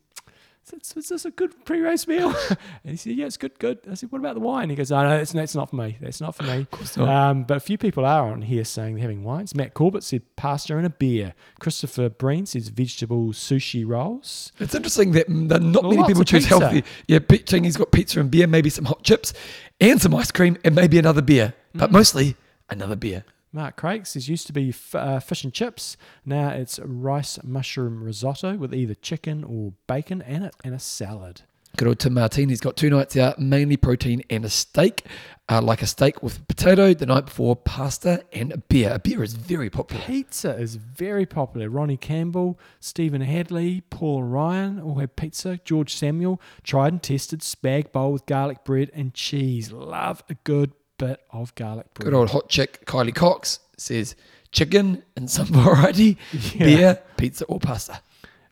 "Is 0.73 1.09
this, 1.09 1.25
a 1.25 1.31
good 1.31 1.65
pre-race 1.65 2.07
meal?" 2.07 2.33
and 2.49 2.91
he 2.91 2.95
said, 2.97 3.13
"Yeah, 3.13 3.25
it's 3.25 3.37
good, 3.37 3.57
good." 3.59 3.79
I 3.89 3.93
said, 3.95 4.11
"What 4.11 4.19
about 4.19 4.35
the 4.35 4.41
wine?" 4.41 4.69
He 4.69 4.75
goes, 4.75 4.91
"Oh, 4.91 5.01
no, 5.01 5.09
that's, 5.09 5.31
that's 5.31 5.55
not 5.55 5.69
for 5.69 5.75
me. 5.77 5.97
That's 6.01 6.19
not 6.21 6.35
for 6.35 6.43
me." 6.43 6.57
Of 6.67 6.71
course 6.71 6.97
not. 6.97 7.09
Um, 7.09 7.43
but 7.43 7.57
a 7.57 7.59
few 7.59 7.77
people 7.77 8.05
are 8.05 8.29
on 8.31 8.41
here 8.41 8.63
saying 8.65 8.95
they're 8.95 9.01
having 9.01 9.23
wines. 9.23 9.55
Matt 9.55 9.73
Corbett 9.73 10.03
said 10.03 10.21
pasta 10.35 10.75
and 10.77 10.85
a 10.85 10.89
beer. 10.89 11.33
Christopher 11.59 12.09
Breen 12.09 12.45
says 12.45 12.67
vegetable 12.69 13.27
sushi 13.33 13.85
rolls. 13.87 14.51
It's 14.59 14.75
interesting 14.75 15.11
that, 15.13 15.27
mm, 15.29 15.47
not 15.71 15.83
many 15.83 16.03
people 16.05 16.23
choose 16.23 16.45
pizza. 16.45 16.59
healthy. 16.59 16.83
Yeah, 17.07 17.19
Chingy's 17.19 17.77
got 17.77 17.91
pizza 17.91 18.19
and 18.19 18.29
beer, 18.29 18.47
maybe 18.47 18.69
some 18.69 18.85
hot 18.85 19.03
chips, 19.03 19.33
and 19.79 20.01
some 20.01 20.13
ice 20.15 20.31
cream, 20.31 20.57
and 20.63 20.75
maybe 20.75 20.97
another 20.99 21.21
beer, 21.21 21.53
Mm. 21.75 21.79
but 21.79 21.91
mostly 21.91 22.35
another 22.69 22.95
beer. 22.95 23.23
Mark 23.51 23.77
Craig 23.77 24.05
says 24.05 24.29
used 24.29 24.47
to 24.47 24.53
be 24.53 24.69
f- 24.69 24.95
uh, 24.95 25.19
fish 25.19 25.43
and 25.43 25.53
chips. 25.53 25.97
Now 26.25 26.49
it's 26.49 26.79
rice 26.79 27.39
mushroom 27.43 28.03
risotto 28.03 28.57
with 28.57 28.73
either 28.73 28.95
chicken 28.95 29.43
or 29.43 29.73
bacon 29.87 30.21
and 30.21 30.45
it 30.45 30.55
and 30.63 30.75
a 30.75 30.79
salad. 30.79 31.41
Good 31.77 31.87
old 31.87 31.99
Tim 31.99 32.15
Martin. 32.15 32.49
He's 32.49 32.59
got 32.59 32.75
two 32.75 32.89
nights 32.89 33.15
out, 33.17 33.37
mainly 33.37 33.77
protein 33.77 34.23
and 34.31 34.43
a 34.43 34.49
steak, 34.49 35.05
uh, 35.47 35.61
like 35.61 35.83
a 35.83 35.85
steak 35.85 36.23
with 36.23 36.47
potato. 36.47 36.95
The 36.95 37.05
night 37.05 37.25
before, 37.25 37.55
pasta 37.55 38.23
and 38.33 38.51
a 38.51 38.57
beer. 38.57 38.93
A 38.93 38.99
beer 38.99 39.21
is 39.21 39.33
very 39.33 39.69
popular. 39.69 40.03
Pizza 40.03 40.57
is 40.57 40.75
very 40.75 41.27
popular. 41.27 41.69
Ronnie 41.69 41.97
Campbell, 41.97 42.59
Stephen 42.79 43.21
Hadley, 43.21 43.81
Paul 43.91 44.23
Ryan 44.23 44.79
all 44.79 44.95
have 44.95 45.15
pizza. 45.15 45.59
George 45.65 45.93
Samuel 45.93 46.41
tried 46.63 46.93
and 46.93 47.03
tested 47.03 47.41
spag 47.41 47.91
bowl 47.91 48.11
with 48.11 48.25
garlic 48.25 48.63
bread 48.63 48.89
and 48.95 49.13
cheese. 49.13 49.71
Love 49.71 50.23
a 50.29 50.33
good 50.45 50.71
bit 50.97 51.21
of 51.31 51.53
garlic 51.55 51.93
bread. 51.93 52.05
Good 52.05 52.13
old 52.13 52.29
hot 52.31 52.49
chick 52.49 52.85
Kylie 52.85 53.13
Cox 53.15 53.59
says 53.77 54.15
chicken 54.51 55.03
and 55.15 55.29
some 55.37 55.47
variety, 55.47 56.17
Yeah. 56.53 56.65
beer, 56.65 56.99
pizza, 57.17 57.45
or 57.45 57.59
pasta. 57.59 58.01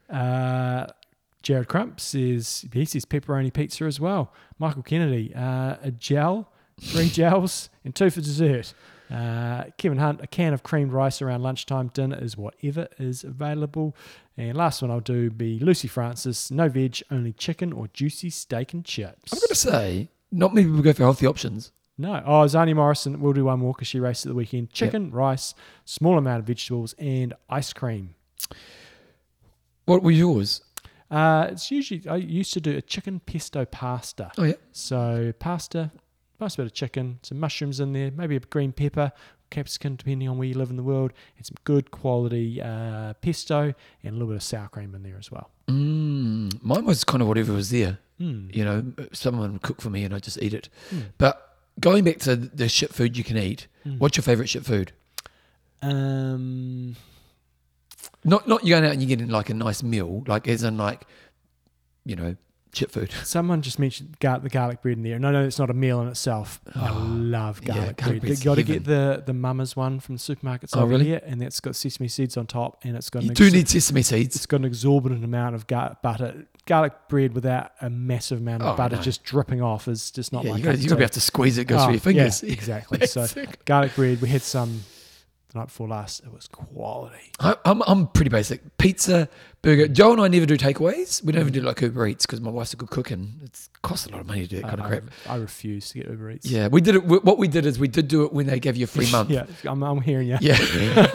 Uh, 0.09 0.87
Jared 1.41 1.67
Crump 1.67 1.99
says 1.99 2.65
he 2.73 2.85
says 2.85 3.05
pepperoni 3.05 3.53
pizza 3.53 3.85
as 3.85 3.99
well. 3.99 4.33
Michael 4.59 4.83
Kennedy, 4.83 5.33
uh, 5.35 5.75
a 5.81 5.91
gel, 5.91 6.51
three 6.81 7.09
gels, 7.19 7.69
and 7.83 7.93
two 7.93 8.09
for 8.09 8.21
dessert. 8.21 8.73
Uh, 9.11 9.65
Kevin 9.77 9.99
Hunt, 9.99 10.21
a 10.23 10.27
can 10.27 10.53
of 10.53 10.63
creamed 10.63 10.91
rice 10.91 11.21
around 11.21 11.43
lunchtime. 11.43 11.89
Dinner 11.93 12.17
is 12.19 12.35
whatever 12.35 12.87
is 12.97 13.23
available. 13.23 13.95
And 14.37 14.57
last 14.57 14.81
one 14.81 14.89
I'll 14.89 14.99
do 14.99 15.29
be 15.29 15.59
Lucy 15.59 15.87
Francis, 15.87 16.49
no 16.49 16.67
veg, 16.67 17.01
only 17.11 17.31
chicken 17.31 17.71
or 17.71 17.87
juicy 17.93 18.31
steak 18.31 18.73
and 18.73 18.83
chips. 18.83 19.31
I'm 19.31 19.37
going 19.39 19.47
to 19.49 19.55
say, 19.55 20.09
not 20.31 20.55
many 20.55 20.65
people 20.65 20.81
go 20.81 20.93
for 20.93 21.03
healthy 21.03 21.27
options. 21.27 21.71
No. 21.97 22.21
Oh, 22.25 22.43
Zani 22.45 22.75
Morrison, 22.75 23.21
we'll 23.21 23.33
do 23.33 23.45
one 23.45 23.59
more 23.59 23.73
because 23.73 23.87
she 23.87 23.99
raced 23.99 24.25
at 24.25 24.29
the 24.29 24.35
weekend. 24.35 24.71
Chicken, 24.71 25.11
rice, 25.11 25.53
small 25.85 26.17
amount 26.17 26.39
of 26.39 26.47
vegetables, 26.47 26.93
and 26.97 27.33
ice 27.49 27.71
cream. 27.71 28.15
What 29.85 30.03
were 30.03 30.11
yours? 30.11 30.61
Uh, 31.09 31.47
it's 31.51 31.71
usually, 31.71 32.07
I 32.09 32.17
used 32.17 32.53
to 32.53 32.61
do 32.61 32.75
a 32.75 32.81
chicken 32.81 33.19
pesto 33.19 33.63
pasta. 33.65 34.31
Oh, 34.37 34.43
yeah. 34.43 34.53
So 34.71 35.31
pasta, 35.39 35.91
nice 36.39 36.55
bit 36.55 36.65
of 36.65 36.73
chicken, 36.73 37.19
some 37.21 37.39
mushrooms 37.39 37.79
in 37.79 37.93
there, 37.93 38.11
maybe 38.11 38.35
a 38.35 38.39
green 38.39 38.73
pepper, 38.73 39.11
capsicum, 39.51 39.95
depending 39.95 40.27
on 40.27 40.37
where 40.37 40.47
you 40.47 40.55
live 40.55 40.71
in 40.71 40.75
the 40.75 40.83
world, 40.83 41.13
and 41.37 41.45
some 41.45 41.55
good 41.63 41.91
quality 41.91 42.61
uh, 42.61 43.13
pesto, 43.21 43.73
and 44.03 44.09
a 44.09 44.11
little 44.11 44.27
bit 44.27 44.35
of 44.37 44.43
sour 44.43 44.67
cream 44.67 44.95
in 44.95 45.03
there 45.03 45.17
as 45.17 45.31
well. 45.31 45.51
Mm, 45.67 46.61
mine 46.61 46.85
was 46.85 47.03
kind 47.03 47.21
of 47.21 47.27
whatever 47.27 47.53
was 47.53 47.69
there. 47.69 47.99
Mm. 48.19 48.53
You 48.55 48.65
know, 48.65 48.93
someone 49.11 49.53
would 49.53 49.61
cook 49.61 49.81
for 49.81 49.89
me 49.89 50.03
and 50.03 50.13
I 50.13 50.19
just 50.19 50.41
eat 50.41 50.53
it. 50.53 50.69
Mm. 50.93 51.03
But 51.17 51.44
going 51.79 52.03
back 52.03 52.19
to 52.19 52.35
the 52.35 52.67
shit 52.69 52.93
food 52.93 53.17
you 53.17 53.23
can 53.23 53.37
eat, 53.37 53.67
Mm. 53.85 53.99
what's 53.99 54.17
your 54.17 54.23
favorite 54.23 54.49
shit 54.49 54.65
food? 54.65 54.91
Um, 55.81 56.95
Not 58.23 58.47
not 58.47 58.63
you 58.63 58.69
going 58.73 58.85
out 58.85 58.91
and 58.93 59.01
you're 59.01 59.07
getting 59.09 59.29
like 59.29 59.49
a 59.49 59.53
nice 59.53 59.83
meal, 59.83 60.23
like 60.27 60.47
as 60.47 60.63
in 60.63 60.77
like, 60.77 61.05
you 62.05 62.15
know, 62.15 62.35
shit 62.75 62.91
food. 62.91 63.11
someone 63.23 63.61
just 63.61 63.79
mentioned 63.79 64.17
gar- 64.19 64.39
the 64.39 64.49
garlic 64.49 64.81
bread 64.81 64.97
in 64.97 65.03
there. 65.03 65.17
No, 65.19 65.31
no, 65.31 65.43
it's 65.45 65.59
not 65.59 65.69
a 65.69 65.73
meal 65.73 66.01
in 66.01 66.07
itself. 66.07 66.59
I 66.75 66.89
oh, 66.89 66.99
love 67.07 67.61
yeah, 67.63 67.73
garlic 67.75 67.97
garlic 67.97 68.21
bread. 68.21 68.37
You 68.39 68.43
got 68.43 68.55
to 68.55 68.63
get 68.63 68.83
the 68.85 69.23
the 69.25 69.33
mama's 69.33 69.75
one 69.75 69.99
from 69.99 70.15
the 70.15 70.19
supermarkets 70.21 70.71
Oh, 70.73 70.81
over 70.81 70.91
really? 70.91 71.05
here, 71.05 71.21
and 71.25 71.41
that's 71.41 71.59
got 71.59 71.75
sesame 71.75 72.07
seeds 72.07 72.37
on 72.37 72.47
top, 72.47 72.79
and 72.83 72.95
it's 72.95 73.09
got 73.09 73.23
You 73.23 73.29
an 73.29 73.33
do 73.35 73.45
ex- 73.45 73.53
need 73.53 73.69
sesame 73.69 74.01
seeds. 74.01 74.35
it's 74.35 74.45
got 74.45 74.57
an 74.61 74.65
exorbitant 74.65 75.23
amount 75.23 75.55
of 75.55 75.67
gar- 75.67 75.97
butter. 76.03 76.45
Garlic 76.67 76.93
bread 77.09 77.35
without 77.35 77.71
a 77.79 77.91
massive 77.91 78.39
amount 78.39 78.63
of 78.63 78.73
Oh, 78.73 78.77
butter 78.77 78.95
no. 78.95 79.01
just 79.03 79.23
dripping 79.23 79.61
off 79.61 79.87
is 79.87 80.09
just 80.09 80.33
not 80.33 80.43
yeah, 80.43 80.51
my 80.51 80.57
you 80.57 80.63
cup 80.63 80.71
got 80.71 80.73
of 80.75 80.81
you 80.81 80.89
got 80.89 80.95
to 80.95 80.97
be 80.97 81.03
able 81.03 81.13
to 81.13 81.21
squeeze 81.21 81.57
it, 81.59 81.61
it 81.61 81.65
goes 81.65 81.81
Oh, 81.81 81.83
through 81.85 81.93
your 81.93 82.01
fingers. 82.01 82.41
Yeah, 82.43 82.51
exactly. 82.53 83.05
so 83.07 83.27
garlic 83.65 83.93
bread, 83.95 84.19
we 84.19 84.29
had 84.29 84.41
some 84.41 84.81
the 85.55 85.59
night 85.61 85.67
before 85.67 85.87
last. 85.87 86.21
It 86.23 86.31
was 86.31 86.47
quality. 86.47 87.31
I, 87.39 87.55
I'm 87.65 87.81
I'm 87.87 88.07
pretty 88.07 88.29
basic. 88.29 88.77
Pizza, 88.77 89.29
burger. 89.61 89.87
Joe 89.87 90.11
and 90.11 90.21
I 90.21 90.27
never 90.27 90.45
do 90.45 90.57
takeaways. 90.57 91.23
We 91.23 91.31
don't 91.31 91.41
even 91.41 91.53
do 91.53 91.61
like 91.61 91.81
Uber 91.81 92.07
Eats 92.07 92.25
because 92.25 92.41
my 92.41 92.51
wife's 92.51 92.73
a 92.73 92.77
good 92.77 92.89
cook 92.89 93.09
and 93.11 93.41
it 93.43 93.67
costs 93.81 94.05
a 94.05 94.11
lot 94.11 94.21
of 94.21 94.27
money 94.27 94.41
to 94.41 94.47
do 94.47 94.61
that 94.61 94.69
kind 94.69 94.81
I, 94.81 94.83
of 94.83 94.89
crap. 94.89 95.03
I, 95.27 95.33
I 95.33 95.37
refuse 95.37 95.89
to 95.89 95.99
get 95.99 96.09
Uber 96.09 96.31
Eats. 96.31 96.45
Yeah, 96.45 96.67
we 96.67 96.81
did 96.81 96.95
it. 96.95 97.05
What 97.05 97.37
we 97.37 97.47
did 97.47 97.65
is 97.65 97.79
we 97.79 97.87
did 97.87 98.07
do 98.07 98.25
it 98.25 98.33
when 98.33 98.45
they 98.47 98.59
gave 98.59 98.75
you 98.75 98.83
a 98.83 98.87
free 98.87 99.09
month. 99.11 99.29
yeah. 99.29 99.45
I'm, 99.63 99.81
I'm 99.81 100.01
hearing 100.01 100.27
you. 100.27 100.37
Yeah, 100.41 100.57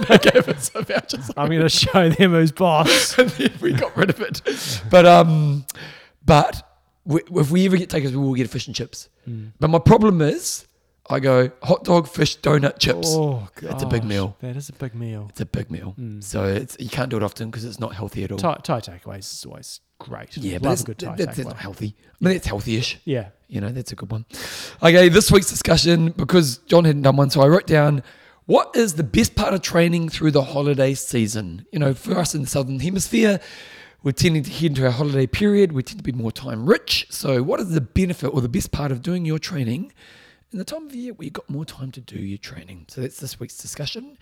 they 0.08 0.18
gave 0.18 0.48
us 0.48 0.70
a 0.74 0.82
voucher. 0.82 1.18
I'm 1.36 1.48
going 1.48 1.60
to 1.60 1.68
show 1.68 2.08
them 2.08 2.32
who's 2.32 2.52
boss. 2.52 3.18
and 3.18 3.30
then 3.30 3.52
we 3.60 3.72
got 3.72 3.96
rid 3.96 4.10
of 4.10 4.20
it. 4.20 4.82
But 4.90 5.06
um, 5.06 5.66
but 6.24 6.66
we, 7.04 7.20
if 7.32 7.50
we 7.50 7.66
ever 7.66 7.76
get 7.76 7.90
takeaways, 7.90 8.12
we 8.12 8.16
will 8.16 8.34
get 8.34 8.48
fish 8.48 8.66
and 8.66 8.74
chips. 8.74 9.08
Mm. 9.28 9.52
But 9.60 9.68
my 9.68 9.78
problem 9.78 10.22
is, 10.22 10.66
I 11.10 11.20
go 11.20 11.50
hot 11.62 11.84
dog, 11.84 12.08
fish, 12.08 12.38
donut, 12.38 12.78
chips. 12.78 13.08
Oh, 13.10 13.48
That's 13.60 13.82
a 13.82 13.86
big 13.86 14.04
meal. 14.04 14.36
That 14.40 14.56
is 14.56 14.68
a 14.68 14.72
big 14.72 14.94
meal. 14.94 15.26
It's 15.30 15.40
a 15.40 15.46
big 15.46 15.70
meal, 15.70 15.94
Mm. 15.98 16.22
so 16.22 16.44
it's 16.44 16.76
you 16.78 16.88
can't 16.88 17.10
do 17.10 17.16
it 17.16 17.22
often 17.22 17.50
because 17.50 17.64
it's 17.64 17.80
not 17.80 17.94
healthy 17.94 18.24
at 18.24 18.32
all. 18.32 18.38
Thai, 18.38 18.58
Thai 18.62 18.80
takeaways 18.80 19.32
is 19.32 19.44
always 19.46 19.80
great. 19.98 20.36
yeah, 20.36 20.58
but 20.58 20.64
Love 20.64 20.72
it's, 20.74 20.82
a 20.82 20.84
good 20.86 20.98
Thai 20.98 21.16
that- 21.16 21.26
that's 21.26 21.38
not 21.38 21.56
healthy. 21.58 21.96
I 22.22 22.24
mean, 22.28 22.36
it's 22.36 22.46
healthy-ish. 22.46 22.98
Yeah. 23.04 23.28
You 23.48 23.60
know, 23.60 23.70
that's 23.70 23.92
a 23.92 23.96
good 23.96 24.10
one. 24.10 24.24
Okay, 24.82 25.08
this 25.08 25.30
week's 25.32 25.48
discussion, 25.50 26.10
because 26.12 26.58
John 26.66 26.84
hadn't 26.84 27.02
done 27.02 27.16
one, 27.16 27.30
so 27.30 27.40
I 27.40 27.48
wrote 27.48 27.66
down 27.66 28.02
what 28.46 28.74
is 28.76 28.94
the 28.94 29.02
best 29.04 29.34
part 29.34 29.54
of 29.54 29.62
training 29.62 30.08
through 30.08 30.30
the 30.32 30.42
holiday 30.42 30.94
season? 30.94 31.66
You 31.72 31.78
know, 31.78 31.94
for 31.94 32.16
us 32.18 32.34
in 32.34 32.42
the 32.42 32.46
Southern 32.46 32.80
Hemisphere, 32.80 33.40
we're 34.02 34.12
tending 34.12 34.42
to 34.44 34.50
head 34.50 34.70
into 34.70 34.84
our 34.84 34.90
holiday 34.90 35.26
period. 35.26 35.72
We 35.72 35.82
tend 35.82 35.98
to 35.98 36.04
be 36.04 36.12
more 36.12 36.32
time 36.32 36.66
rich. 36.66 37.06
So, 37.10 37.42
what 37.42 37.60
is 37.60 37.70
the 37.70 37.80
benefit 37.80 38.28
or 38.28 38.40
the 38.40 38.48
best 38.48 38.72
part 38.72 38.90
of 38.92 39.02
doing 39.02 39.24
your 39.24 39.38
training 39.38 39.92
in 40.52 40.58
the 40.58 40.64
time 40.64 40.86
of 40.86 40.94
year 40.94 41.12
where 41.12 41.24
you've 41.24 41.32
got 41.32 41.48
more 41.48 41.64
time 41.64 41.90
to 41.92 42.00
do 42.00 42.18
your 42.18 42.38
training? 42.38 42.86
So, 42.88 43.00
that's 43.00 43.20
this 43.20 43.38
week's 43.38 43.58
discussion. 43.58 44.18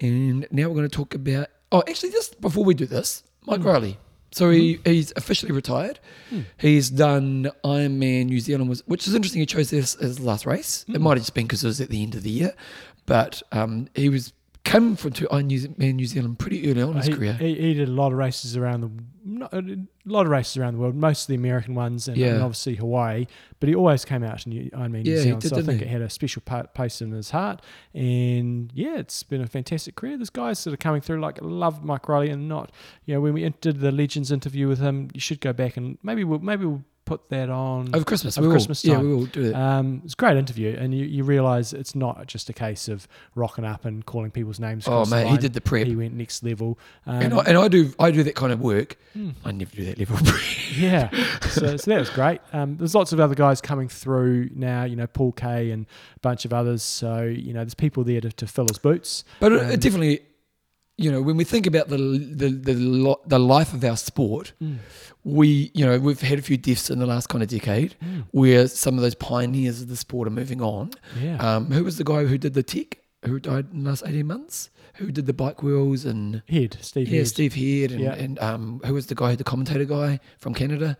And 0.00 0.46
now 0.50 0.68
we're 0.68 0.76
going 0.76 0.88
to 0.88 0.96
talk 0.96 1.14
about, 1.14 1.48
oh, 1.72 1.82
actually, 1.88 2.12
just 2.12 2.40
before 2.40 2.64
we 2.64 2.74
do 2.74 2.86
this, 2.86 3.22
Mike 3.46 3.60
hmm. 3.60 3.66
Riley. 3.66 3.98
So 4.32 4.50
he, 4.50 4.74
hmm. 4.74 4.90
he's 4.90 5.12
officially 5.16 5.52
retired. 5.52 5.98
Hmm. 6.28 6.40
He's 6.58 6.90
done 6.90 7.50
Ironman 7.64 8.26
New 8.26 8.40
Zealand, 8.40 8.68
was, 8.68 8.86
which 8.86 9.06
is 9.06 9.14
interesting. 9.14 9.40
He 9.40 9.46
chose 9.46 9.70
this 9.70 9.96
as 9.96 10.18
the 10.18 10.24
last 10.24 10.46
race. 10.46 10.84
It 10.88 11.00
might 11.00 11.16
have 11.16 11.22
just 11.22 11.34
been 11.34 11.46
because 11.46 11.64
it 11.64 11.66
was 11.66 11.80
at 11.80 11.88
the 11.88 12.02
end 12.02 12.14
of 12.14 12.22
the 12.22 12.30
year, 12.30 12.54
but 13.06 13.42
um, 13.52 13.88
he 13.94 14.08
was 14.08 14.32
came 14.64 14.96
from 14.96 15.12
to 15.12 15.26
oh, 15.28 15.36
Ironman 15.38 15.94
New 15.94 16.06
Zealand 16.06 16.38
pretty 16.38 16.70
early 16.70 16.82
on 16.82 16.90
in 16.90 16.96
his 16.96 17.06
he, 17.06 17.12
career. 17.14 17.32
He, 17.34 17.54
he 17.54 17.74
did 17.74 17.88
a 17.88 17.92
lot 17.92 18.12
of 18.12 18.18
races 18.18 18.56
around 18.56 18.80
the 18.82 18.90
a 19.52 19.62
lot 20.06 20.26
of 20.26 20.30
races 20.32 20.56
around 20.56 20.74
the 20.74 20.80
world, 20.80 20.94
most 20.94 21.22
of 21.22 21.26
the 21.28 21.34
American 21.34 21.74
ones, 21.74 22.08
and, 22.08 22.16
Yeah. 22.16 22.28
and 22.34 22.42
obviously 22.42 22.74
Hawaii. 22.74 23.26
But 23.58 23.68
he 23.68 23.74
always 23.74 24.04
came 24.04 24.24
out 24.24 24.40
to 24.40 24.48
New, 24.48 24.70
Ironman 24.70 25.04
New 25.04 25.12
Yeah, 25.12 25.22
Zealand, 25.22 25.42
did, 25.42 25.48
so 25.50 25.58
I 25.58 25.62
think 25.62 25.80
he? 25.80 25.84
it 25.84 25.88
had 25.88 26.02
a 26.02 26.10
special 26.10 26.42
pa- 26.44 26.64
place 26.64 27.00
in 27.02 27.12
his 27.12 27.30
heart. 27.30 27.62
And 27.94 28.70
yeah, 28.74 28.96
it's 28.98 29.22
been 29.22 29.40
a 29.42 29.46
fantastic 29.46 29.94
career. 29.94 30.16
This 30.16 30.30
guy's 30.30 30.58
sort 30.58 30.72
of 30.74 30.80
coming 30.80 31.00
through. 31.00 31.20
Like, 31.20 31.40
I 31.42 31.44
love 31.44 31.84
Mike 31.84 32.08
Riley, 32.08 32.30
and 32.30 32.48
not 32.48 32.72
you 33.04 33.14
know 33.14 33.20
when 33.20 33.34
we 33.34 33.48
did 33.60 33.80
the 33.80 33.92
Legends 33.92 34.30
interview 34.32 34.68
with 34.68 34.78
him, 34.78 35.10
you 35.12 35.20
should 35.20 35.40
go 35.40 35.52
back 35.52 35.76
and 35.76 35.98
maybe 36.02 36.24
we'll 36.24 36.40
maybe 36.40 36.64
we'll 36.64 36.84
put 37.10 37.28
that 37.30 37.50
on 37.50 37.92
Over 37.92 38.04
Christmas, 38.04 38.38
over 38.38 38.46
we 38.46 38.48
will. 38.48 38.54
Christmas 38.54 38.84
Yeah, 38.84 38.98
we 38.98 39.12
will 39.12 39.26
do 39.26 39.50
that. 39.50 39.60
Um, 39.60 40.00
it's 40.04 40.12
a 40.12 40.16
great 40.16 40.36
interview, 40.36 40.76
and 40.78 40.94
you, 40.94 41.04
you 41.06 41.24
realise 41.24 41.72
it's 41.72 41.96
not 41.96 42.24
just 42.28 42.48
a 42.48 42.52
case 42.52 42.86
of 42.86 43.08
rocking 43.34 43.64
up 43.64 43.84
and 43.84 44.06
calling 44.06 44.30
people's 44.30 44.60
names. 44.60 44.84
oh 44.86 45.04
mate, 45.06 45.26
he 45.26 45.36
did 45.36 45.52
the 45.52 45.60
prep, 45.60 45.88
He 45.88 45.96
went 45.96 46.14
next 46.14 46.44
level. 46.44 46.78
Um, 47.06 47.22
and, 47.22 47.34
I, 47.34 47.38
and 47.48 47.58
I 47.58 47.66
do 47.66 47.92
I 47.98 48.12
do 48.12 48.22
that 48.22 48.36
kind 48.36 48.52
of 48.52 48.60
work. 48.60 48.96
Hmm. 49.12 49.30
I 49.44 49.50
never 49.50 49.74
do 49.74 49.84
that 49.86 49.98
level 49.98 50.18
of 50.18 50.24
prep. 50.24 50.42
yeah, 50.76 51.10
so, 51.48 51.76
so 51.76 51.90
that 51.90 51.98
was 51.98 52.10
great. 52.10 52.40
Um, 52.52 52.76
there's 52.76 52.94
lots 52.94 53.12
of 53.12 53.18
other 53.18 53.34
guys 53.34 53.60
coming 53.60 53.88
through 53.88 54.50
now. 54.54 54.84
You 54.84 54.94
know, 54.94 55.08
Paul 55.08 55.32
Kaye 55.32 55.72
and 55.72 55.86
a 56.14 56.20
bunch 56.20 56.44
of 56.44 56.52
others. 56.52 56.84
So 56.84 57.22
you 57.24 57.52
know, 57.52 57.60
there's 57.60 57.74
people 57.74 58.04
there 58.04 58.20
to, 58.20 58.30
to 58.30 58.46
fill 58.46 58.68
his 58.68 58.78
boots. 58.78 59.24
But 59.40 59.50
it, 59.52 59.62
Um, 59.62 59.70
it 59.72 59.80
definitely, 59.80 60.20
you 61.02 61.10
know, 61.12 61.20
when 61.22 61.36
we 61.40 61.44
think 61.44 61.66
about 61.66 61.88
the 61.88 61.96
the 62.42 62.48
the, 62.68 62.74
lo- 62.74 63.20
the 63.26 63.38
life 63.38 63.72
of 63.72 63.82
our 63.90 63.96
sport, 63.96 64.52
we 65.24 65.70
you 65.74 65.84
know 65.86 65.98
we've 65.98 66.20
had 66.20 66.38
a 66.38 66.42
few 66.42 66.56
deaths 66.56 66.90
in 66.90 66.98
the 66.98 67.06
last 67.06 67.28
kind 67.28 67.42
of 67.42 67.48
decade, 67.48 67.92
where 68.32 68.68
some 68.68 68.94
of 68.98 69.02
those 69.02 69.14
pioneers 69.14 69.80
of 69.82 69.88
the 69.88 69.96
sport 69.96 70.28
are 70.28 70.36
moving 70.42 70.60
on. 70.62 70.90
Yeah. 71.20 71.36
Um, 71.46 71.70
who 71.70 71.82
was 71.84 71.96
the 71.96 72.04
guy 72.04 72.24
who 72.26 72.38
did 72.38 72.54
the 72.54 72.62
tech? 72.62 72.98
Who 73.26 73.38
died 73.38 73.66
in 73.72 73.84
the 73.84 73.90
last 73.90 74.02
eighteen 74.06 74.26
months? 74.26 74.70
Who 74.96 75.10
did 75.10 75.26
the 75.26 75.32
bike 75.32 75.62
wheels 75.62 76.04
and 76.04 76.42
Hed, 76.48 76.76
Steve 76.82 77.08
yeah, 77.08 77.18
Hed. 77.20 77.28
Steve 77.28 77.54
Hed 77.54 77.90
and, 77.92 78.00
Yeah. 78.00 78.14
and 78.24 78.38
um, 78.40 78.80
who 78.84 78.92
was 78.94 79.06
the 79.06 79.14
guy, 79.14 79.34
the 79.36 79.44
commentator 79.44 79.84
guy 79.86 80.20
from 80.38 80.52
Canada? 80.54 80.98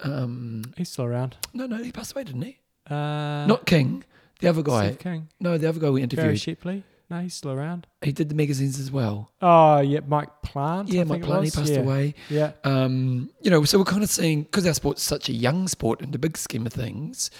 Um, 0.00 0.62
He's 0.76 0.88
still 0.90 1.04
around. 1.06 1.36
no, 1.52 1.66
no, 1.66 1.76
he 1.82 1.90
passed 1.92 2.12
away, 2.12 2.24
didn't 2.24 2.42
he? 2.42 2.58
Uh, 2.88 3.44
Not 3.46 3.66
King, 3.66 4.04
the 4.40 4.48
other 4.48 4.62
guy. 4.62 4.86
Steve 4.88 4.98
King. 5.00 5.28
No, 5.40 5.58
the 5.58 5.68
other 5.68 5.80
guy 5.80 5.90
we 5.90 6.02
interviewed. 6.02 6.40
Shipley. 6.40 6.84
No, 7.10 7.20
he's 7.20 7.34
still 7.34 7.52
around. 7.52 7.86
He 8.02 8.12
did 8.12 8.28
the 8.28 8.34
magazines 8.34 8.78
as 8.78 8.92
well. 8.92 9.32
Oh, 9.40 9.80
yeah, 9.80 10.00
Mike 10.06 10.42
Plant. 10.42 10.90
Yeah, 10.90 11.04
Mike 11.04 11.22
Plant, 11.22 11.44
he 11.44 11.50
passed 11.50 11.72
yeah. 11.72 11.80
away. 11.80 12.14
Yeah. 12.28 12.52
Um, 12.64 13.30
you 13.40 13.50
know, 13.50 13.64
so 13.64 13.78
we're 13.78 13.84
kind 13.84 14.02
of 14.02 14.10
seeing 14.10 14.42
because 14.42 14.66
our 14.66 14.74
sport's 14.74 15.02
such 15.02 15.30
a 15.30 15.32
young 15.32 15.68
sport 15.68 16.02
in 16.02 16.10
the 16.10 16.18
big 16.18 16.36
scheme 16.36 16.66
of 16.66 16.72
things, 16.74 17.30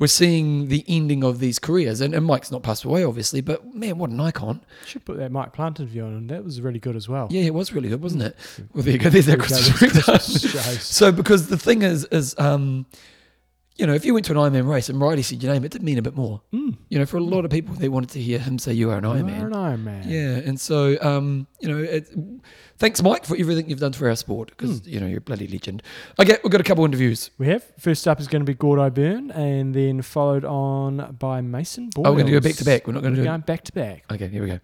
we're 0.00 0.08
seeing 0.08 0.68
the 0.68 0.84
ending 0.88 1.22
of 1.22 1.38
these 1.38 1.60
careers. 1.60 2.00
And, 2.00 2.14
and 2.14 2.26
Mike's 2.26 2.50
not 2.50 2.64
passed 2.64 2.82
away, 2.84 3.04
obviously, 3.04 3.40
but 3.40 3.74
man, 3.74 3.96
what 3.98 4.10
an 4.10 4.18
icon! 4.18 4.60
Should 4.86 5.04
put 5.04 5.18
that 5.18 5.30
Mike 5.30 5.52
Plant 5.52 5.78
interview 5.78 6.04
on, 6.04 6.14
and 6.14 6.30
that 6.30 6.44
was 6.44 6.60
really 6.60 6.80
good 6.80 6.96
as 6.96 7.08
well. 7.08 7.28
Yeah, 7.30 7.42
it 7.42 7.54
was 7.54 7.72
really 7.72 7.88
good, 7.88 8.02
wasn't 8.02 8.24
it? 8.24 8.36
Well, 8.74 8.82
there 8.82 8.94
you 8.94 8.98
go. 8.98 9.08
There's 9.08 9.28
our 9.28 9.36
There 9.36 9.46
you 9.46 9.94
go, 9.94 10.00
Christmas. 10.00 10.40
Christmas. 10.40 10.84
So, 10.84 11.12
because 11.12 11.46
the 11.46 11.56
thing 11.56 11.82
is, 11.82 12.04
is 12.06 12.34
um, 12.38 12.86
you 13.76 13.86
know, 13.86 13.92
if 13.94 14.04
you 14.04 14.14
went 14.14 14.24
to 14.26 14.32
an 14.32 14.38
Ironman 14.38 14.66
race 14.68 14.88
and 14.88 15.00
Riley 15.00 15.22
said 15.22 15.42
your 15.42 15.52
name, 15.52 15.64
it 15.64 15.70
did 15.70 15.82
mean 15.82 15.98
a 15.98 16.02
bit 16.02 16.14
more. 16.16 16.40
Mm. 16.52 16.76
You 16.88 16.98
know, 16.98 17.06
for 17.06 17.18
a 17.18 17.22
lot 17.22 17.44
of 17.44 17.50
people, 17.50 17.74
they 17.74 17.88
wanted 17.88 18.10
to 18.10 18.20
hear 18.22 18.38
him 18.38 18.58
say 18.58 18.72
you 18.72 18.90
are 18.90 18.96
an 18.98 19.04
You 19.04 19.10
Ironman. 19.10 19.42
are 19.42 19.46
an 19.48 19.52
Iron 19.54 19.84
Man. 19.84 20.08
Yeah, 20.08 20.36
and 20.48 20.58
so 20.60 20.96
um, 21.02 21.46
you 21.60 21.68
know, 21.68 21.78
it, 21.82 22.08
thanks, 22.78 23.02
Mike, 23.02 23.24
for 23.26 23.36
everything 23.36 23.68
you've 23.68 23.80
done 23.80 23.92
for 23.92 24.08
our 24.08 24.16
sport 24.16 24.48
because 24.56 24.78
Hmm. 24.80 24.88
you 24.88 25.00
know 25.00 25.06
you're 25.06 25.18
a 25.18 25.20
bloody 25.20 25.46
legend. 25.46 25.82
Okay, 26.18 26.38
we've 26.42 26.50
got 26.52 26.60
a 26.60 26.64
couple 26.64 26.84
interviews. 26.84 27.30
We 27.38 27.46
have. 27.48 27.64
First 27.78 28.08
up 28.08 28.18
is 28.20 28.28
going 28.28 28.40
to 28.44 28.46
be 28.50 28.54
Gordo 28.54 28.88
Byrne, 28.90 29.30
and 29.30 29.74
then 29.74 30.00
followed 30.02 30.44
on 30.44 31.16
by 31.18 31.40
Mason 31.42 31.90
Boyles. 31.90 32.06
Oh, 32.06 32.10
we're 32.12 32.22
going 32.22 32.32
to 32.32 32.40
go 32.40 32.40
back 32.40 32.56
to 32.56 32.64
back. 32.64 32.86
We're 32.86 32.94
not 32.94 33.02
going 33.02 33.14
to 33.14 33.20
We're 33.20 33.24
do. 33.24 33.30
going 33.30 33.40
back 33.42 33.64
to 33.64 33.72
back. 33.72 34.04
Okay, 34.10 34.28
here 34.28 34.42
we 34.42 34.48
go. 34.48 34.60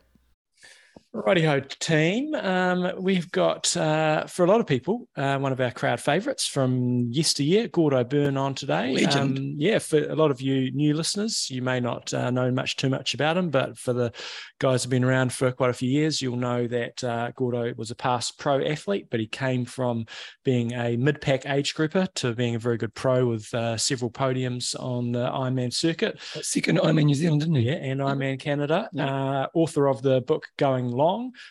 Rightio 1.15 1.69
team. 1.79 2.35
Um, 2.35 2.91
we've 2.99 3.31
got, 3.31 3.77
uh, 3.77 4.27
for 4.27 4.45
a 4.45 4.49
lot 4.49 4.61
of 4.61 4.67
people, 4.67 5.09
uh, 5.15 5.39
one 5.39 5.53
of 5.53 5.61
our 5.61 5.71
crowd 5.71 6.01
favourites 6.01 6.47
from 6.47 7.11
yesteryear, 7.11 7.69
Gordo 7.69 8.03
Byrne 8.03 8.39
on 8.39 8.55
today. 8.55 8.95
Legend. 8.95 9.39
Um, 9.39 9.55
yeah, 9.59 9.79
for 9.79 9.99
a 9.99 10.15
lot 10.15 10.31
of 10.31 10.41
you 10.41 10.71
new 10.73 10.95
listeners, 10.95 11.51
you 11.51 11.61
may 11.61 11.81
not 11.81 12.15
uh, 12.15 12.31
know 12.31 12.51
much 12.51 12.77
too 12.77 12.89
much 12.89 13.13
about 13.13 13.37
him, 13.37 13.51
but 13.51 13.77
for 13.77 13.93
the 13.93 14.11
guys 14.59 14.83
who've 14.83 14.91
been 14.91 15.05
around 15.05 15.35
for 15.35 15.53
quite 15.53 15.69
a 15.69 15.75
few 15.75 15.91
years, 15.91 16.23
you'll 16.23 16.37
know 16.37 16.67
that 16.67 17.05
uh, 17.05 17.31
Gordo 17.37 17.75
was 17.77 17.91
a 17.91 17.95
past 17.95 18.39
pro 18.39 18.65
athlete, 18.65 19.09
but 19.11 19.21
he 19.21 19.27
came 19.27 19.67
from 19.67 20.07
being 20.45 20.73
a 20.73 20.97
mid-pack 20.97 21.45
age 21.47 21.75
grouper 21.75 22.09
to 22.15 22.35
being 22.35 22.55
a 22.55 22.59
very 22.59 22.79
good 22.79 22.95
pro 22.95 23.27
with 23.27 23.53
uh, 23.53 23.77
several 23.77 24.11
podiums 24.11 24.75
on 24.81 25.13
the 25.13 25.27
Ironman 25.29 25.75
circuit. 25.75 26.19
Second 26.41 26.79
Ironman 26.79 27.05
New 27.05 27.15
Zealand, 27.15 27.43
didn't 27.43 27.57
he? 27.57 27.67
Yeah, 27.67 27.75
and 27.75 28.01
Ironman 28.01 28.41
Canada. 28.41 28.89
Yeah. 28.95 29.43
Uh, 29.43 29.47
author 29.53 29.89
of 29.89 30.01
the 30.01 30.23
book 30.23 30.47
Going 30.57 30.89
Long, 30.89 31.02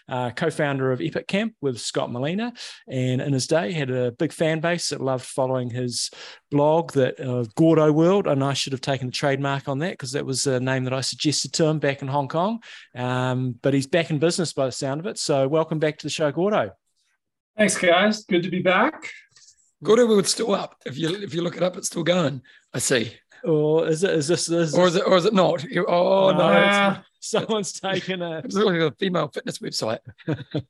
uh, 0.10 0.32
co-founder 0.32 0.92
of 0.92 1.02
Epic 1.02 1.28
Camp 1.28 1.56
with 1.62 1.80
Scott 1.80 2.12
Molina, 2.12 2.54
and 2.88 3.22
in 3.22 3.34
his 3.34 3.48
day 3.48 3.72
had 3.72 3.90
a 3.90 4.12
big 4.12 4.32
fan 4.32 4.60
base 4.60 4.90
that 4.90 5.02
loved 5.02 5.26
following 5.26 5.70
his 5.70 6.10
blog 6.50 6.92
that 6.94 7.20
uh, 7.20 7.46
Gordo 7.56 7.92
World, 7.92 8.28
and 8.28 8.44
I 8.44 8.54
should 8.54 8.74
have 8.74 8.82
taken 8.82 9.10
a 9.10 9.12
trademark 9.12 9.68
on 9.68 9.80
that 9.80 9.92
because 9.92 10.12
that 10.14 10.26
was 10.26 10.48
a 10.48 10.60
name 10.60 10.84
that 10.86 10.94
I 10.94 11.02
suggested 11.02 11.54
to 11.54 11.66
him 11.66 11.80
back 11.80 12.02
in 12.02 12.08
Hong 12.08 12.28
Kong. 12.28 12.62
Um, 12.96 13.56
but 13.62 13.74
he's 13.74 13.88
back 13.88 14.10
in 14.10 14.20
business 14.20 14.54
by 14.54 14.66
the 14.66 14.72
sound 14.72 15.00
of 15.00 15.06
it. 15.08 15.18
So 15.18 15.48
welcome 15.48 15.80
back 15.80 15.98
to 16.00 16.06
the 16.06 16.12
show, 16.12 16.32
Gordo. 16.32 16.72
Thanks, 17.58 17.78
guys. 17.78 18.24
Good 18.24 18.44
to 18.44 18.50
be 18.50 18.62
back. 18.62 19.10
Gordo 19.84 20.20
it's 20.20 20.32
still 20.32 20.54
up. 20.54 20.76
If 20.86 20.98
you 20.98 21.16
if 21.16 21.34
you 21.34 21.42
look 21.42 21.58
it 21.58 21.64
up, 21.64 21.76
it's 21.76 21.88
still 21.88 22.04
going. 22.04 22.42
I 22.74 22.80
see. 22.80 23.14
Or 23.44 23.88
is 23.88 24.04
it? 24.04 24.12
Is 24.12 24.28
this? 24.28 24.50
Is 24.50 24.76
Or 24.78 24.88
is 24.88 24.96
it 24.96 25.04
or 25.08 25.18
is 25.18 25.26
it 25.26 25.34
not? 25.34 25.64
You- 25.64 25.86
Oh 25.88 26.32
no, 26.32 26.52
it's, 26.52 26.78
Uh, 26.78 27.02
someone's 27.20 27.74
taken 27.80 28.22
a? 28.22 28.38
it's 28.46 28.56
like 28.56 28.80
a 28.80 28.92
female 29.00 29.30
fitness 29.34 29.60
website. 29.60 30.00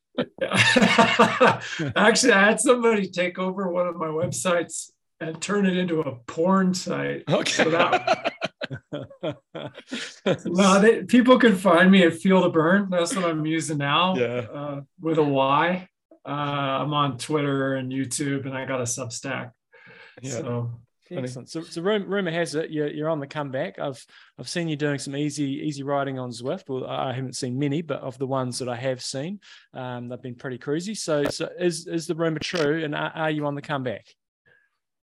Actually, 1.96 2.34
I 2.34 2.46
had 2.50 2.60
somebody 2.60 3.08
take 3.10 3.40
over 3.40 3.72
one 3.72 3.88
of 3.88 3.96
my 3.98 4.08
websites 4.08 4.92
and 5.20 5.40
turn 5.42 5.66
it 5.66 5.78
into 5.78 6.02
a 6.02 6.16
porn 6.28 6.74
site. 6.74 7.24
Okay. 7.30 7.52
So 7.52 7.70
that- 7.72 8.34
No, 10.46 10.80
they, 10.80 11.04
people 11.04 11.38
can 11.40 11.56
find 11.56 11.92
me 11.92 12.04
at 12.04 12.14
Feel 12.14 12.42
the 12.42 12.50
Byrne. 12.50 12.90
That's 12.90 13.16
what 13.16 13.26
I'm 13.26 13.46
using 13.46 13.78
now. 13.78 14.16
Yeah. 14.16 14.46
Uh, 14.52 14.82
with 15.00 15.18
a 15.18 15.24
Y. 15.24 15.88
Uh, 16.26 16.30
I'm 16.30 16.94
on 16.94 17.18
Twitter 17.18 17.76
and 17.76 17.92
YouTube, 17.92 18.46
and 18.46 18.56
I 18.56 18.66
got 18.66 18.80
a 18.80 18.84
Substack. 18.86 19.52
Yeah. 20.22 20.32
So 20.32 20.80
Excellent. 21.12 21.50
So, 21.50 21.62
so 21.62 21.82
rum, 21.82 22.06
rumor 22.06 22.32
has 22.32 22.56
it 22.56 22.70
you're, 22.70 22.88
you're 22.88 23.10
on 23.10 23.20
the 23.20 23.28
comeback. 23.28 23.80
I've 23.80 24.04
I've 24.40 24.50
seen 24.50 24.68
you 24.68 24.76
doing 24.76 24.98
some 24.98 25.16
easy 25.16 25.44
easy 25.44 25.84
riding 25.84 26.20
on 26.20 26.30
Zwift. 26.30 26.70
Well, 26.70 26.88
I 26.88 27.12
haven't 27.12 27.36
seen 27.36 27.60
many, 27.60 27.82
but 27.82 28.02
of 28.02 28.18
the 28.18 28.28
ones 28.28 28.60
that 28.60 28.70
I 28.70 28.76
have 28.76 29.02
seen, 29.02 29.40
um, 29.74 30.08
they've 30.08 30.22
been 30.22 30.36
pretty 30.36 30.58
cruisy. 30.58 30.98
So, 30.98 31.26
so 31.26 31.50
is 31.60 31.88
is 31.88 32.08
the 32.08 32.16
rumor 32.16 32.40
true? 32.40 32.84
And 32.84 32.96
are, 32.96 33.12
are 33.14 33.32
you 33.32 33.46
on 33.46 33.56
the 33.56 33.62
comeback? 33.62 34.06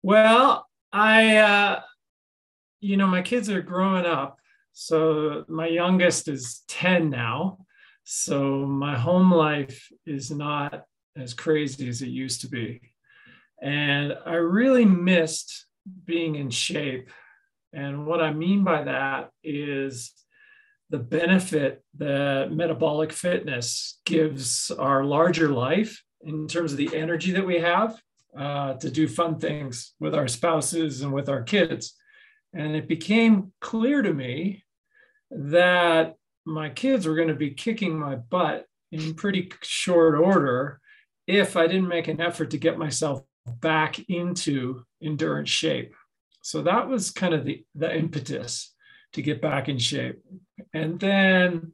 Well, 0.02 0.68
I, 0.92 1.38
uh, 1.38 1.80
you 2.80 2.96
know, 2.96 3.06
my 3.06 3.22
kids 3.22 3.48
are 3.48 3.62
growing 3.62 4.04
up. 4.04 4.38
So 4.74 5.44
my 5.48 5.66
youngest 5.66 6.28
is 6.28 6.62
10 6.68 7.08
now. 7.08 7.58
So 8.04 8.66
my 8.66 8.98
home 8.98 9.32
life 9.32 9.90
is 10.04 10.30
not 10.30 10.84
as 11.16 11.32
crazy 11.32 11.88
as 11.88 12.02
it 12.02 12.08
used 12.08 12.42
to 12.42 12.48
be. 12.48 12.80
And 13.62 14.14
I 14.26 14.34
really 14.34 14.84
missed 14.84 15.64
being 16.04 16.36
in 16.36 16.50
shape. 16.50 17.10
And 17.72 18.06
what 18.06 18.20
I 18.20 18.32
mean 18.32 18.64
by 18.64 18.84
that 18.84 19.30
is 19.42 20.12
the 20.90 20.98
benefit 20.98 21.82
that 21.96 22.52
metabolic 22.52 23.12
fitness 23.12 24.00
gives 24.04 24.70
our 24.70 25.04
larger 25.04 25.48
life 25.48 26.02
in 26.22 26.46
terms 26.46 26.72
of 26.72 26.78
the 26.78 26.94
energy 26.94 27.32
that 27.32 27.46
we 27.46 27.58
have 27.58 27.98
uh, 28.38 28.74
to 28.74 28.90
do 28.90 29.08
fun 29.08 29.38
things 29.38 29.94
with 30.00 30.14
our 30.14 30.28
spouses 30.28 31.02
and 31.02 31.12
with 31.12 31.28
our 31.28 31.42
kids. 31.42 31.94
And 32.52 32.76
it 32.76 32.88
became 32.88 33.52
clear 33.60 34.02
to 34.02 34.12
me 34.12 34.64
that 35.30 36.14
my 36.44 36.68
kids 36.68 37.06
were 37.06 37.16
going 37.16 37.28
to 37.28 37.34
be 37.34 37.50
kicking 37.50 37.98
my 37.98 38.16
butt 38.16 38.66
in 38.92 39.14
pretty 39.14 39.50
short 39.62 40.14
order 40.14 40.80
if 41.26 41.56
I 41.56 41.66
didn't 41.66 41.88
make 41.88 42.08
an 42.08 42.20
effort 42.20 42.50
to 42.50 42.58
get 42.58 42.78
myself 42.78 43.22
back 43.46 43.98
into 44.08 44.84
endurance 45.04 45.50
shape. 45.50 45.94
So 46.42 46.62
that 46.62 46.88
was 46.88 47.10
kind 47.10 47.34
of 47.34 47.44
the, 47.44 47.64
the 47.74 47.94
impetus 47.96 48.74
to 49.14 49.22
get 49.22 49.40
back 49.40 49.68
in 49.68 49.78
shape. 49.78 50.20
And 50.72 50.98
then, 51.00 51.72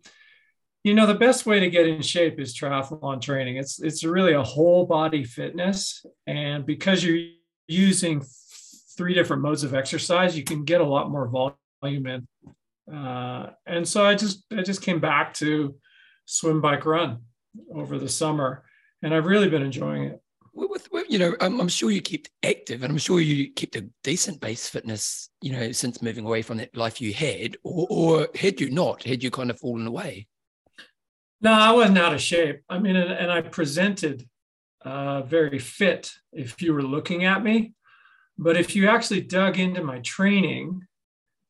you 0.85 0.95
know, 0.95 1.07
the 1.07 1.15
best 1.15 1.47
way 1.47 1.61
to 1.61 1.71
get 1.71 1.87
in 1.87 2.03
shape 2.03 2.39
is 2.39 2.57
triathlon 2.57 3.21
training. 3.21 3.57
It's 3.57 3.81
it's 3.81 4.05
really 4.05 4.33
a 4.35 4.43
whole 4.43 4.87
body 4.87 5.25
fitness. 5.25 6.05
And 6.27 6.65
because 6.65 7.03
you're 7.03 7.27
using 7.67 8.23
three 8.97 9.15
different 9.15 9.43
modes 9.43 9.65
of 9.65 9.75
exercise, 9.75 10.37
you 10.37 10.45
can 10.45 10.65
get 10.65 10.81
a 10.81 10.87
lot 10.87 11.11
more 11.11 11.29
volume 11.83 12.07
in. 12.07 12.29
Uh, 12.93 13.51
and 13.67 13.87
so 13.87 14.05
I 14.05 14.15
just 14.15 14.45
I 14.53 14.63
just 14.63 14.83
came 14.83 15.01
back 15.01 15.35
to 15.35 15.75
swim, 16.27 16.61
bike, 16.61 16.85
run 16.87 17.19
over 17.75 17.99
the 17.99 18.09
summer, 18.09 18.65
and 19.03 19.15
I've 19.15 19.27
really 19.27 19.49
been 19.49 19.63
enjoying 19.63 20.05
it. 20.05 20.21
You 21.09 21.19
know, 21.19 21.35
I'm, 21.41 21.61
I'm 21.61 21.69
sure 21.69 21.91
you 21.91 22.01
kept 22.01 22.31
active, 22.43 22.83
and 22.83 22.93
I'm 22.93 22.99
sure 22.99 23.21
you 23.21 23.53
kept 23.53 23.77
a 23.77 23.89
decent 24.05 24.41
base 24.41 24.69
fitness, 24.69 25.29
you 25.43 25.53
know, 25.53 25.73
since 25.73 26.03
moving 26.03 26.25
away 26.25 26.43
from 26.43 26.59
that 26.59 26.77
life 26.77 27.01
you 27.01 27.13
had, 27.13 27.57
or, 27.65 27.87
or 27.91 28.29
had 28.35 28.61
you 28.61 28.71
not, 28.71 29.03
had 29.03 29.23
you 29.23 29.31
kind 29.31 29.51
of 29.51 29.59
fallen 29.59 29.87
away? 29.87 30.29
No, 31.41 31.53
I 31.53 31.73
wasn't 31.73 31.99
out 31.99 32.15
of 32.15 32.21
shape. 32.21 32.63
I 32.69 32.79
mean, 32.79 32.97
and, 32.97 33.11
and 33.11 33.33
I 33.33 33.41
presented 33.41 34.29
uh, 34.85 35.23
very 35.23 35.59
fit 35.59 36.13
if 36.33 36.61
you 36.63 36.75
were 36.75 36.83
looking 36.83 37.25
at 37.25 37.43
me. 37.43 37.75
But 38.39 38.57
if 38.57 38.75
you 38.75 38.89
actually 38.89 39.23
dug 39.23 39.59
into 39.59 39.83
my 39.83 39.99
training, 40.01 40.83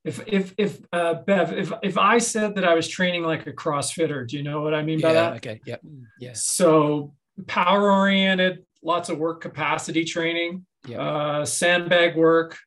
if 0.04 0.26
if 0.26 0.54
if 0.56 0.80
uh, 0.92 1.14
Bev, 1.14 1.52
if 1.52 1.72
if 1.82 1.98
I 1.98 2.18
said 2.18 2.54
that 2.56 2.64
I 2.64 2.74
was 2.74 2.88
training 2.88 3.22
like 3.22 3.46
a 3.46 3.52
CrossFitter, 3.52 4.26
do 4.26 4.36
you 4.36 4.42
know 4.42 4.62
what 4.62 4.74
I 4.74 4.82
mean 4.82 5.00
by 5.00 5.08
yeah. 5.08 5.14
that? 5.14 5.36
Okay. 5.36 5.60
Yeah. 5.66 5.76
Yes. 6.18 6.44
So 6.44 7.14
power 7.46 7.92
oriented, 7.92 8.64
lots 8.82 9.08
of 9.08 9.18
work 9.18 9.40
capacity 9.40 10.04
training, 10.04 10.66
Yeah. 10.86 11.00
uh, 11.00 11.44
sandbag 11.44 12.16
work, 12.16 12.58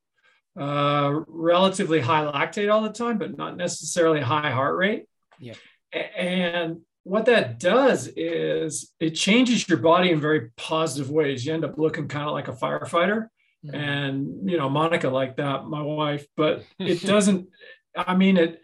uh, 0.59 1.21
relatively 1.27 1.99
high 1.99 2.25
lactate 2.25 2.71
all 2.71 2.81
the 2.81 2.91
time, 2.91 3.17
but 3.17 3.37
not 3.37 3.57
necessarily 3.57 4.21
high 4.21 4.51
heart 4.51 4.77
rate. 4.77 5.05
Yeah. 5.39 5.55
And 5.91 6.81
what 7.03 7.25
that 7.25 7.59
does 7.59 8.07
is 8.15 8.91
it 8.99 9.11
changes 9.11 9.67
your 9.67 9.79
body 9.79 10.11
in 10.11 10.19
very 10.19 10.51
positive 10.57 11.09
ways. 11.11 11.45
You 11.45 11.53
end 11.53 11.65
up 11.65 11.77
looking 11.77 12.07
kind 12.07 12.27
of 12.27 12.33
like 12.33 12.47
a 12.47 12.53
firefighter. 12.53 13.27
Mm-hmm. 13.65 13.75
And 13.75 14.49
you 14.49 14.57
know, 14.57 14.69
Monica 14.69 15.09
like 15.09 15.37
that, 15.37 15.65
my 15.65 15.81
wife, 15.81 16.25
but 16.35 16.63
it 16.79 17.01
doesn't, 17.01 17.47
I 17.95 18.15
mean, 18.15 18.37
it 18.37 18.61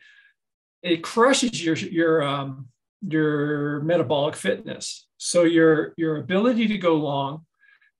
it 0.82 1.04
crushes 1.04 1.64
your 1.64 1.76
your 1.76 2.24
um 2.24 2.68
your 3.08 3.82
metabolic 3.82 4.36
fitness. 4.36 5.08
So 5.20 5.44
your 5.44 5.94
your 5.98 6.18
ability 6.18 6.68
to 6.70 6.78
go 6.78 6.96
long 6.96 7.46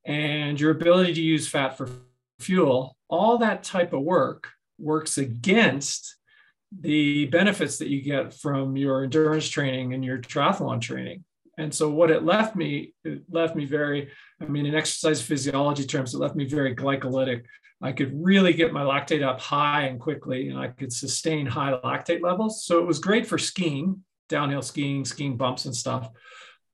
and 0.06 0.60
your 0.60 0.72
ability 0.72 1.14
to 1.14 1.22
use 1.22 1.48
fat 1.48 1.78
for 1.78 1.90
fuel, 2.40 2.96
all 3.10 3.38
that 3.40 3.64
type 3.64 3.94
of 3.94 4.02
work 4.02 4.48
works 4.80 5.18
against 5.18 6.16
the 6.72 7.26
benefits 7.26 7.78
that 7.80 7.90
you 7.90 8.02
get 8.02 8.34
from 8.34 8.78
your 8.78 9.04
endurance 9.04 9.50
training 9.50 9.94
and 9.94 10.06
your 10.06 10.20
triathlon 10.20 10.80
training. 10.80 11.26
And 11.58 11.74
so 11.74 11.90
what 11.90 12.10
it 12.10 12.24
left 12.24 12.56
me, 12.56 12.94
it 13.04 13.24
left 13.30 13.54
me 13.54 13.66
very, 13.66 14.10
I 14.42 14.46
mean, 14.46 14.66
in 14.66 14.74
exercise 14.74 15.22
physiology 15.22 15.86
terms, 15.86 16.14
it 16.14 16.20
left 16.20 16.36
me 16.36 16.46
very 16.46 16.74
glycolytic. 16.74 17.44
I 17.82 17.92
could 17.92 18.12
really 18.14 18.54
get 18.54 18.72
my 18.72 18.84
lactate 18.84 19.24
up 19.24 19.42
high 19.42 19.84
and 19.84 20.00
quickly, 20.00 20.50
and 20.50 20.58
I 20.58 20.68
could 20.68 20.94
sustain 20.94 21.46
high 21.46 21.74
lactate 21.84 22.22
levels. 22.22 22.64
So 22.64 22.80
it 22.80 22.86
was 22.86 23.00
great 23.00 23.28
for 23.28 23.38
skiing, 23.38 24.04
downhill 24.30 24.62
skiing, 24.62 25.04
skiing 25.04 25.36
bumps 25.36 25.66
and 25.66 25.76
stuff. 25.76 26.10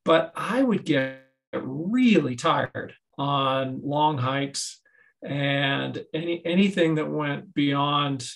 But 0.05 0.31
I 0.35 0.61
would 0.61 0.85
get 0.85 1.23
really 1.53 2.35
tired 2.35 2.93
on 3.17 3.81
long 3.83 4.17
hikes 4.17 4.79
and 5.23 6.05
any 6.13 6.45
anything 6.45 6.95
that 6.95 7.09
went 7.09 7.53
beyond 7.53 8.29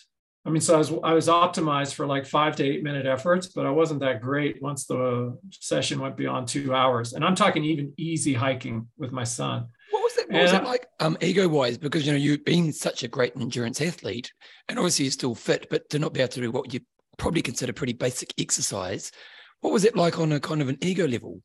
I 0.46 0.52
mean, 0.52 0.62
so 0.62 0.74
I 0.74 0.78
was 0.78 0.92
I 1.04 1.14
was 1.14 1.28
optimized 1.28 1.94
for 1.94 2.08
like 2.08 2.26
five 2.26 2.56
to 2.56 2.64
eight 2.64 2.82
minute 2.82 3.06
efforts, 3.06 3.48
but 3.48 3.66
I 3.66 3.70
wasn't 3.70 4.00
that 4.00 4.22
great 4.22 4.62
once 4.62 4.86
the 4.86 5.38
session 5.52 6.00
went 6.00 6.16
beyond 6.16 6.48
two 6.48 6.74
hours. 6.74 7.14
And 7.14 7.26
I'm 7.26 7.36
talking 7.36 7.64
even 7.66 7.94
easy 7.98 8.34
hiking 8.34 8.88
with 8.98 9.12
my 9.12 9.26
son. 9.26 9.68
What 9.92 10.02
was 10.02 10.18
it? 10.18 10.32
What 10.32 10.42
was 10.42 10.54
it 10.54 10.64
like, 10.64 10.88
um, 11.02 11.18
ego 11.22 11.48
wise? 11.48 11.78
Because 11.78 12.06
you 12.06 12.14
know 12.14 12.18
you've 12.18 12.46
been 12.46 12.72
such 12.72 13.04
a 13.04 13.08
great 13.08 13.34
endurance 13.36 13.82
athlete, 13.82 14.32
and 14.70 14.80
obviously 14.80 15.06
you're 15.06 15.12
still 15.12 15.36
fit, 15.36 15.68
but 15.70 15.90
to 15.90 16.00
not 16.00 16.14
be 16.14 16.22
able 16.22 16.30
to 16.30 16.42
do 16.42 16.52
what 16.52 16.74
you 16.74 16.80
probably 17.18 17.42
consider 17.42 17.74
pretty 17.74 17.94
basic 17.94 18.34
exercise, 18.40 19.12
what 19.60 19.74
was 19.74 19.84
it 19.84 19.96
like 19.96 20.20
on 20.20 20.32
a 20.32 20.40
kind 20.40 20.62
of 20.62 20.70
an 20.70 20.78
ego 20.82 21.08
level? 21.08 21.42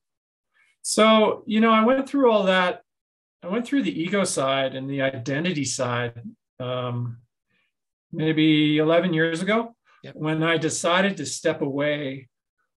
So 0.86 1.42
you 1.46 1.60
know, 1.60 1.72
I 1.72 1.84
went 1.84 2.08
through 2.08 2.30
all 2.30 2.44
that. 2.44 2.82
I 3.42 3.48
went 3.48 3.66
through 3.66 3.82
the 3.82 4.02
ego 4.02 4.24
side 4.24 4.74
and 4.74 4.88
the 4.88 5.02
identity 5.02 5.64
side. 5.64 6.22
Um, 6.60 7.18
maybe 8.14 8.78
11 8.78 9.12
years 9.12 9.42
ago 9.42 9.74
yep. 10.02 10.14
when 10.14 10.42
I 10.42 10.56
decided 10.56 11.16
to 11.16 11.26
step 11.26 11.62
away 11.62 12.28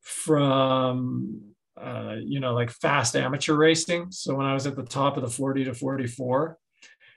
from, 0.01 1.41
uh, 1.81 2.17
you 2.23 2.41
know, 2.41 2.55
like 2.55 2.71
fast 2.71 3.17
amateur 3.17 3.55
racing. 3.55 4.11
So 4.11 4.35
when 4.35 4.47
I 4.47 4.55
was 4.55 4.67
at 4.67 4.77
the 4.77 4.85
top 4.85 5.17
of 5.17 5.23
the 5.23 5.31
40 5.31 5.65
to 5.65 5.75
44, 5.75 6.59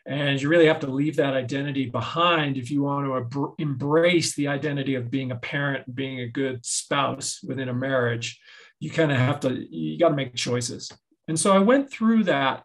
and 0.07 0.41
you 0.41 0.47
really 0.47 0.67
have 0.67 0.79
to 0.79 0.87
leave 0.87 1.17
that 1.17 1.33
identity 1.33 1.89
behind 1.89 2.57
if 2.57 2.71
you 2.71 2.81
want 2.81 3.05
to 3.05 3.17
ab- 3.17 3.55
embrace 3.59 4.35
the 4.35 4.47
identity 4.47 4.95
of 4.95 5.11
being 5.11 5.31
a 5.31 5.35
parent, 5.35 5.93
being 5.93 6.21
a 6.21 6.27
good 6.27 6.65
spouse 6.65 7.41
within 7.43 7.67
a 7.67 7.73
marriage. 7.73 8.39
You 8.79 8.89
kind 8.91 9.11
of 9.11 9.17
have 9.17 9.39
to, 9.41 9.49
you 9.69 9.97
got 9.97 10.09
to 10.09 10.15
make 10.15 10.35
choices. 10.35 10.91
And 11.27 11.39
so 11.39 11.51
I 11.51 11.59
went 11.59 11.91
through 11.91 12.25
that 12.25 12.63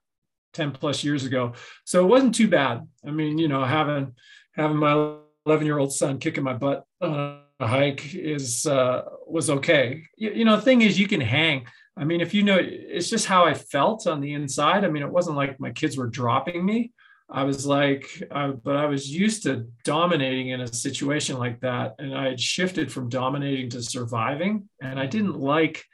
10 0.52 0.72
plus 0.72 1.02
years 1.02 1.24
ago. 1.24 1.52
So 1.84 2.04
it 2.04 2.08
wasn't 2.08 2.34
too 2.34 2.48
bad. 2.48 2.86
I 3.06 3.10
mean, 3.10 3.38
you 3.38 3.48
know, 3.48 3.64
having 3.64 4.14
having 4.54 4.76
my 4.76 5.16
11 5.46 5.66
year 5.66 5.78
old 5.78 5.92
son 5.92 6.18
kicking 6.18 6.44
my 6.44 6.54
butt 6.54 6.84
on 7.00 7.40
a 7.58 7.66
hike 7.66 8.14
is 8.14 8.66
uh, 8.66 9.02
was 9.26 9.50
okay. 9.50 10.02
You, 10.16 10.32
you 10.32 10.44
know, 10.44 10.56
the 10.56 10.62
thing 10.62 10.82
is, 10.82 10.98
you 10.98 11.08
can 11.08 11.20
hang. 11.20 11.66
I 11.96 12.04
mean, 12.04 12.20
if 12.20 12.32
you 12.32 12.42
know, 12.42 12.58
it's 12.60 13.10
just 13.10 13.26
how 13.26 13.44
I 13.44 13.54
felt 13.54 14.06
on 14.06 14.20
the 14.20 14.32
inside. 14.34 14.84
I 14.84 14.88
mean, 14.88 15.02
it 15.02 15.10
wasn't 15.10 15.36
like 15.36 15.60
my 15.60 15.70
kids 15.70 15.96
were 15.96 16.08
dropping 16.08 16.64
me. 16.64 16.92
I 17.30 17.44
was 17.44 17.64
like, 17.66 18.06
I, 18.30 18.48
but 18.48 18.76
I 18.76 18.86
was 18.86 19.10
used 19.10 19.44
to 19.44 19.66
dominating 19.84 20.50
in 20.50 20.60
a 20.60 20.72
situation 20.72 21.38
like 21.38 21.60
that. 21.60 21.94
And 21.98 22.14
I 22.14 22.30
had 22.30 22.40
shifted 22.40 22.92
from 22.92 23.08
dominating 23.08 23.70
to 23.70 23.82
surviving. 23.82 24.68
And 24.82 24.98
I 24.98 25.06
didn't 25.06 25.38
like 25.38 25.84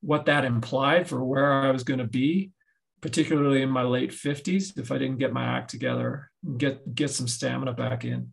what 0.00 0.26
that 0.26 0.44
implied 0.44 1.08
for 1.08 1.24
where 1.24 1.52
I 1.52 1.70
was 1.70 1.84
going 1.84 1.98
to 1.98 2.06
be, 2.06 2.52
particularly 3.00 3.62
in 3.62 3.70
my 3.70 3.82
late 3.82 4.10
50s, 4.10 4.78
if 4.78 4.90
I 4.90 4.98
didn't 4.98 5.18
get 5.18 5.32
my 5.32 5.44
act 5.44 5.70
together, 5.70 6.30
get, 6.56 6.94
get 6.94 7.10
some 7.10 7.28
stamina 7.28 7.72
back 7.72 8.04
in. 8.04 8.32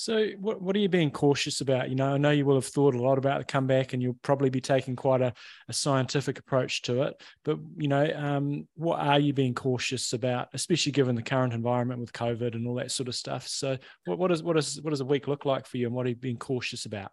So, 0.00 0.28
what, 0.38 0.62
what 0.62 0.76
are 0.76 0.78
you 0.78 0.88
being 0.88 1.10
cautious 1.10 1.60
about? 1.60 1.90
You 1.90 1.96
know, 1.96 2.14
I 2.14 2.18
know 2.18 2.30
you 2.30 2.46
will 2.46 2.54
have 2.54 2.66
thought 2.66 2.94
a 2.94 3.02
lot 3.02 3.18
about 3.18 3.40
the 3.40 3.44
comeback 3.44 3.92
and 3.92 4.00
you'll 4.00 4.16
probably 4.22 4.48
be 4.48 4.60
taking 4.60 4.94
quite 4.94 5.20
a, 5.20 5.32
a 5.68 5.72
scientific 5.72 6.38
approach 6.38 6.82
to 6.82 7.02
it. 7.02 7.20
But, 7.42 7.58
you 7.76 7.88
know, 7.88 8.08
um, 8.14 8.68
what 8.76 9.00
are 9.00 9.18
you 9.18 9.32
being 9.32 9.54
cautious 9.54 10.12
about, 10.12 10.50
especially 10.52 10.92
given 10.92 11.16
the 11.16 11.22
current 11.22 11.52
environment 11.52 11.98
with 12.00 12.12
COVID 12.12 12.54
and 12.54 12.64
all 12.68 12.76
that 12.76 12.92
sort 12.92 13.08
of 13.08 13.16
stuff? 13.16 13.48
So, 13.48 13.76
what, 14.04 14.20
what, 14.20 14.30
is, 14.30 14.40
what, 14.40 14.56
is, 14.56 14.80
what 14.80 14.90
does 14.90 15.00
a 15.00 15.04
week 15.04 15.26
look 15.26 15.44
like 15.44 15.66
for 15.66 15.78
you 15.78 15.86
and 15.86 15.94
what 15.96 16.06
are 16.06 16.10
you 16.10 16.14
being 16.14 16.36
cautious 16.36 16.86
about? 16.86 17.10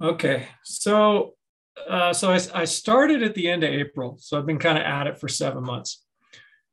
Okay. 0.00 0.46
So, 0.62 1.34
uh, 1.88 2.12
so 2.12 2.30
I, 2.30 2.40
I 2.54 2.64
started 2.64 3.22
at 3.22 3.34
the 3.34 3.48
end 3.48 3.64
of 3.64 3.70
April. 3.70 4.16
So, 4.20 4.38
I've 4.38 4.46
been 4.46 4.58
kind 4.58 4.78
of 4.78 4.84
at 4.84 5.06
it 5.06 5.18
for 5.18 5.28
seven 5.28 5.64
months. 5.64 6.04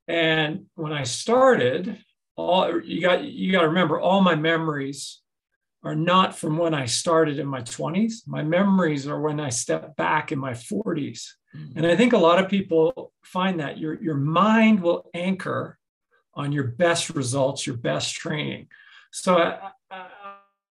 And 0.08 0.66
when 0.76 0.94
I 0.94 1.04
started, 1.04 1.98
all 2.36 2.82
you 2.82 3.02
got 3.02 3.24
you 3.24 3.52
got 3.52 3.62
to 3.62 3.68
remember 3.70 4.00
all 4.00 4.22
my 4.22 4.36
memories 4.36 5.22
are 5.84 5.96
not 5.96 6.38
from 6.38 6.58
when 6.58 6.74
I 6.74 6.86
started 6.86 7.40
in 7.40 7.48
my 7.48 7.62
20s. 7.62 8.28
My 8.28 8.44
memories 8.44 9.08
are 9.08 9.20
when 9.20 9.40
I 9.40 9.50
stepped 9.50 9.96
back 9.98 10.32
in 10.32 10.38
my 10.38 10.52
40s. 10.52 11.28
Mm-hmm. 11.56 11.78
And 11.78 11.88
I 11.88 11.96
think 11.96 12.14
a 12.14 12.18
lot 12.18 12.40
of 12.40 12.50
people 12.50 13.14
find 13.24 13.60
that 13.60 13.78
your, 13.78 14.02
your 14.02 14.16
mind 14.16 14.82
will 14.82 15.10
anchor 15.14 15.78
on 16.34 16.52
your 16.52 16.66
best 16.66 17.10
results, 17.10 17.66
your 17.66 17.78
best 17.78 18.14
training. 18.14 18.68
So 19.12 19.38
I, 19.38 19.72
I, 19.90 20.06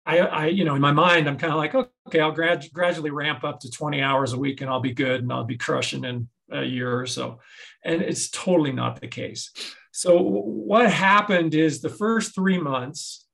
I 0.07 0.47
you 0.49 0.65
know, 0.65 0.75
in 0.75 0.81
my 0.81 0.93
mind, 0.93 1.29
I'm 1.29 1.37
kind 1.37 1.53
of 1.53 1.59
like, 1.59 1.75
okay, 1.75 2.21
I'll 2.21 2.33
grad- 2.33 2.73
gradually 2.73 3.11
ramp 3.11 3.45
up 3.45 3.61
to 3.61 3.71
20 3.71 4.01
hours 4.03 4.33
a 4.33 4.39
week 4.39 4.61
and 4.61 4.71
I'll 4.71 4.81
be 4.81 4.93
good 4.93 5.23
and 5.23 5.33
I'll 5.33 5.45
be 5.45 5.59
crushing 5.59 6.05
in 6.05 6.29
a 6.51 6.65
year 6.65 6.99
or 6.99 7.07
so. 7.07 7.41
And 7.85 8.03
it's 8.03 8.31
totally 8.31 8.73
not 8.73 9.01
the 9.01 9.09
case. 9.09 9.53
So 9.93 10.19
what 10.19 10.91
happened 10.91 11.55
is 11.55 11.81
the 11.81 11.89
first 11.89 12.35
three 12.35 12.59
months, 12.59 13.27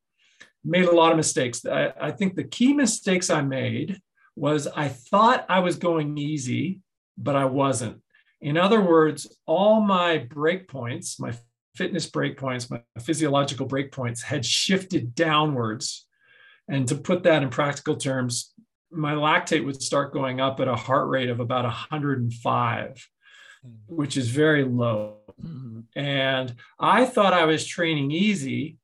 made 0.67 0.87
a 0.87 0.93
lot 0.93 1.13
of 1.13 1.17
mistakes. 1.17 1.65
I, 1.65 1.93
I 2.01 2.11
think 2.11 2.35
the 2.35 2.45
key 2.45 2.75
mistakes 2.75 3.31
I 3.31 3.41
made 3.41 4.01
was 4.35 4.67
I 4.67 4.89
thought 4.89 5.47
I 5.49 5.61
was 5.61 5.77
going 5.77 6.19
easy, 6.19 6.81
but 7.17 7.37
I 7.37 7.47
wasn't. 7.47 8.03
In 8.41 8.59
other 8.59 8.83
words, 8.83 9.39
all 9.47 9.81
my 9.81 10.19
breakpoints, 10.19 11.19
my 11.19 11.33
fitness 11.75 12.09
breakpoints, 12.11 12.71
my 12.71 12.83
physiological 13.01 13.67
breakpoints 13.67 14.23
had 14.23 14.45
shifted 14.45 15.15
downwards. 15.15 16.06
And 16.69 16.89
to 16.89 16.97
put 16.97 17.23
that 17.25 17.43
in 17.43 17.51
practical 17.51 17.97
terms, 17.97 18.53
my 18.91 19.15
lactate 19.15 19.65
would 19.65 19.83
start 19.83 20.13
going 20.13 20.41
up 20.41 20.61
at 20.61 20.69
a 20.69 20.77
heart 20.77 21.09
rate 21.09 21.31
of 21.31 21.41
about 21.41 21.65
105, 21.65 23.09
hmm. 23.63 23.71
which 23.87 24.17
is 24.17 24.29
very 24.29 24.65
low. 24.65 25.19
Mm-hmm. 25.43 25.81
And 25.99 26.55
I 26.79 27.05
thought 27.05 27.33
I 27.33 27.45
was 27.45 27.67
training 27.67 28.11
easy 28.11 28.79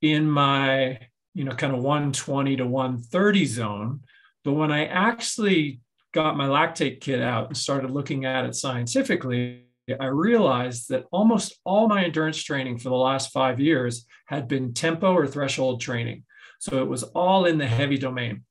in 0.00 0.30
my 0.30 0.98
you 1.38 1.44
know, 1.44 1.52
kind 1.52 1.72
of 1.72 1.84
120 1.84 2.56
to 2.56 2.66
130 2.66 3.44
zone. 3.46 4.00
But 4.44 4.54
when 4.54 4.72
I 4.72 4.86
actually 4.86 5.80
got 6.12 6.36
my 6.36 6.48
lactate 6.48 7.00
kit 7.00 7.22
out 7.22 7.46
and 7.46 7.56
started 7.56 7.92
looking 7.92 8.24
at 8.24 8.44
it 8.44 8.56
scientifically, 8.56 9.66
I 10.00 10.06
realized 10.06 10.88
that 10.88 11.04
almost 11.12 11.56
all 11.64 11.86
my 11.86 12.02
endurance 12.02 12.42
training 12.42 12.78
for 12.78 12.88
the 12.88 12.96
last 12.96 13.30
five 13.30 13.60
years 13.60 14.04
had 14.26 14.48
been 14.48 14.74
tempo 14.74 15.14
or 15.14 15.28
threshold 15.28 15.80
training. 15.80 16.24
So 16.58 16.82
it 16.82 16.88
was 16.88 17.02
all 17.02 17.46
in 17.46 17.58
the 17.58 17.66
heavy 17.66 17.98
domain. 17.98 18.44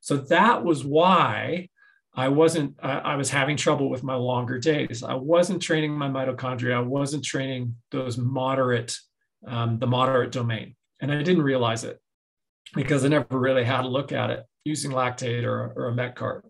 So 0.00 0.16
that 0.16 0.64
was 0.64 0.84
why 0.84 1.68
I 2.14 2.28
wasn't, 2.28 2.76
uh, 2.82 3.00
I 3.04 3.16
was 3.16 3.30
having 3.30 3.56
trouble 3.56 3.88
with 3.88 4.02
my 4.02 4.14
longer 4.14 4.58
days. 4.58 5.02
I 5.02 5.14
wasn't 5.14 5.62
training 5.62 5.92
my 5.92 6.08
mitochondria. 6.08 6.74
I 6.74 6.80
wasn't 6.80 7.24
training 7.24 7.76
those 7.90 8.18
moderate, 8.18 8.96
um, 9.46 9.78
the 9.78 9.86
moderate 9.86 10.32
domain. 10.32 10.76
And 11.00 11.10
I 11.10 11.22
didn't 11.22 11.42
realize 11.42 11.84
it 11.84 12.00
because 12.74 13.04
I 13.04 13.08
never 13.08 13.38
really 13.38 13.64
had 13.64 13.84
a 13.84 13.88
look 13.88 14.12
at 14.12 14.30
it 14.30 14.44
using 14.64 14.92
lactate 14.92 15.44
or, 15.44 15.72
or 15.74 15.88
a 15.88 15.94
met 15.94 16.14
cart. 16.14 16.44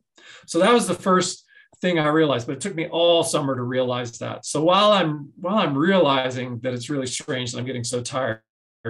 So 0.47 0.59
that 0.59 0.73
was 0.73 0.87
the 0.87 0.95
first 0.95 1.45
thing 1.81 1.99
I 1.99 2.09
realized, 2.09 2.47
but 2.47 2.55
it 2.55 2.61
took 2.61 2.75
me 2.75 2.87
all 2.89 3.23
summer 3.23 3.57
to 3.57 3.63
realize 3.63 4.19
that. 4.19 4.47
So 4.47 4.63
while 4.63 4.93
I'm 4.93 5.33
while 5.37 5.59
I'm 5.59 5.77
realizing 5.77 6.61
that 6.61 6.75
it's 6.75 6.91
really 6.91 7.07
strange 7.07 7.53
that 7.53 7.59
I'm 7.59 7.67
getting 7.67 7.85
so 7.85 8.03
tired 8.03 8.41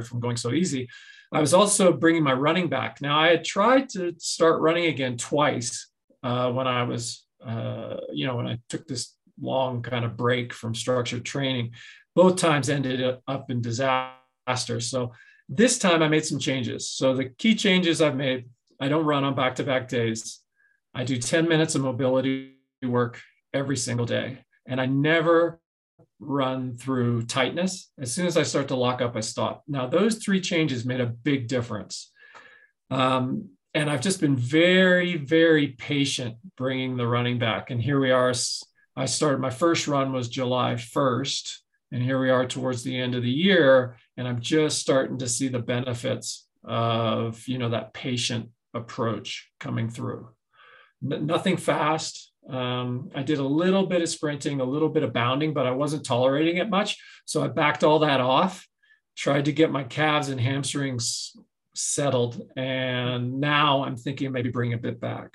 from 0.05 0.21
going 0.21 0.37
so 0.37 0.53
easy, 0.53 0.89
I 1.33 1.41
was 1.41 1.55
also 1.55 1.93
bringing 1.93 2.23
my 2.23 2.35
running 2.35 2.69
back. 2.69 3.01
Now 3.01 3.19
I 3.19 3.29
had 3.29 3.45
tried 3.45 3.89
to 3.91 4.15
start 4.19 4.61
running 4.61 4.87
again 4.87 5.17
twice 5.17 5.89
uh, 6.23 6.53
when 6.53 6.67
I 6.67 6.83
was, 6.83 7.25
uh, 7.45 7.97
you 8.13 8.27
know, 8.27 8.37
when 8.37 8.47
I 8.47 8.59
took 8.69 8.87
this 8.87 9.17
long 9.41 9.83
kind 9.83 10.05
of 10.05 10.17
break 10.17 10.53
from 10.53 10.75
structured 10.75 11.25
training. 11.25 11.73
Both 12.15 12.37
times 12.37 12.69
ended 12.69 13.19
up 13.27 13.51
in 13.51 13.63
disaster. 13.63 14.81
So 14.81 15.13
this 15.49 15.79
time 15.79 16.03
I 16.03 16.09
made 16.09 16.27
some 16.27 16.39
changes. 16.39 16.91
So 16.91 17.15
the 17.15 17.31
key 17.31 17.55
changes 17.55 18.03
I've 18.03 18.17
made, 18.17 18.45
I 18.79 18.89
don't 18.89 19.07
run 19.07 19.25
on 19.25 19.35
back-to-back 19.35 19.89
days. 19.89 20.41
I 20.95 21.05
do 21.05 21.17
10 21.17 21.49
minutes 21.49 21.75
of 21.75 21.81
mobility 21.81 22.57
work 22.83 23.21
every 23.55 23.79
single 23.79 24.05
day. 24.05 24.45
And 24.67 24.81
I 24.81 24.87
never 24.87 25.62
run 26.23 26.77
through 26.77 27.27
tightness. 27.27 27.91
As 27.99 28.13
soon 28.13 28.27
as 28.27 28.37
I 28.37 28.43
start 28.43 28.69
to 28.69 28.77
lock 28.77 29.03
up, 29.03 29.17
I 29.17 29.21
stop. 29.21 29.63
Now, 29.67 29.87
those 29.87 30.17
three 30.17 30.41
changes 30.41 30.85
made 30.85 31.01
a 31.01 31.07
big 31.07 31.49
difference. 31.49 32.11
Um, 32.91 33.51
and 33.75 33.91
I've 33.91 34.01
just 34.03 34.21
been 34.21 34.37
very, 34.37 35.17
very 35.17 35.69
patient 35.69 36.37
bringing 36.57 36.97
the 36.97 37.07
running 37.07 37.39
back. 37.39 37.71
And 37.71 37.81
here 37.81 37.99
we 37.99 38.11
are. 38.11 38.33
I 38.95 39.07
started 39.07 39.41
my 39.41 39.51
first 39.51 39.89
run 39.89 40.13
was 40.13 40.29
July 40.29 40.75
1st, 40.75 41.57
and 41.93 42.03
here 42.03 42.21
we 42.21 42.31
are 42.31 42.47
towards 42.47 42.83
the 42.83 42.99
end 42.99 43.15
of 43.15 43.23
the 43.23 43.31
year, 43.31 43.97
and 44.17 44.29
I'm 44.29 44.41
just 44.41 44.79
starting 44.79 45.19
to 45.19 45.29
see 45.29 45.49
the 45.49 45.59
benefits 45.59 46.47
of 46.65 47.49
you 47.49 47.59
know 47.59 47.71
that 47.71 47.95
patient 47.95 48.51
approach 48.75 49.51
coming 49.59 49.89
through. 49.89 50.29
N- 51.03 51.27
nothing 51.27 51.57
fast. 51.57 52.32
Um, 52.49 53.11
I 53.15 53.23
did 53.23 53.39
a 53.39 53.47
little 53.47 53.87
bit 53.87 54.03
of 54.03 54.09
sprinting, 54.09 54.61
a 54.61 54.65
little 54.65 54.89
bit 54.89 55.03
of 55.03 55.13
bounding, 55.13 55.55
but 55.55 55.67
I 55.67 55.71
wasn't 55.71 56.05
tolerating 56.05 56.57
it 56.57 56.69
much, 56.69 56.99
so 57.25 57.43
I 57.43 57.49
backed 57.49 57.85
all 57.85 58.01
that 58.01 58.21
off. 58.21 58.67
Tried 59.17 59.45
to 59.45 59.53
get 59.53 59.71
my 59.71 59.85
calves 59.85 60.29
and 60.29 60.41
hamstrings 60.41 61.37
settled. 61.75 62.41
And 62.57 63.41
now 63.41 63.85
I'm 63.85 63.97
thinking 63.97 64.33
maybe 64.33 64.51
bring 64.51 64.73
a 64.73 64.79
bit 64.79 65.01
back. 65.01 65.35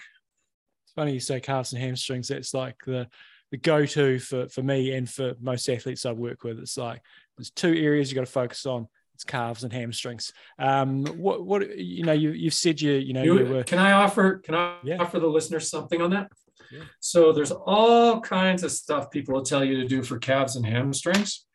It's 0.86 0.94
funny 0.94 1.14
you 1.14 1.20
say 1.20 1.40
calves 1.40 1.74
and 1.74 1.82
hamstrings. 1.82 2.32
It's 2.32 2.54
like 2.54 2.78
the 2.86 3.08
the 3.52 3.58
go-to 3.58 4.20
for 4.20 4.50
for 4.50 4.62
me 4.62 4.92
and 4.92 5.10
for 5.10 5.34
most 5.40 5.70
athletes 5.70 6.06
I 6.06 6.12
work 6.12 6.44
with. 6.44 6.60
It's 6.60 6.78
like 6.78 7.02
there's 7.38 7.52
two 7.52 7.74
areas 7.74 8.10
you 8.10 8.16
got 8.16 8.26
to 8.26 8.32
focus 8.32 8.66
on. 8.66 8.88
It's 9.14 9.24
calves 9.24 9.64
and 9.64 9.74
hamstrings. 9.74 10.32
Um, 10.60 11.06
what 11.06 11.44
what 11.44 11.78
you 11.78 12.04
know 12.04 12.14
you 12.14 12.32
you've 12.32 12.54
said 12.54 12.80
you 12.82 12.94
you 12.94 13.14
know 13.14 13.24
you, 13.24 13.40
you 13.40 13.46
were, 13.46 13.64
can 13.64 13.80
I 13.80 13.94
offer 13.94 14.38
can 14.40 14.54
I 14.54 14.78
yeah. 14.84 14.98
offer 14.98 15.20
the 15.20 15.28
listeners 15.28 15.70
something 15.70 16.02
on 16.02 16.12
that? 16.12 16.32
Yeah. 16.72 16.84
So 17.00 17.32
there's 17.32 17.52
all 17.52 18.22
kinds 18.22 18.64
of 18.64 18.72
stuff 18.72 19.12
people 19.12 19.34
will 19.34 19.44
tell 19.44 19.64
you 19.64 19.78
to 19.78 19.88
do 19.88 20.04
for 20.04 20.20
calves 20.20 20.56
and 20.56 20.66
hamstrings. 20.66 21.46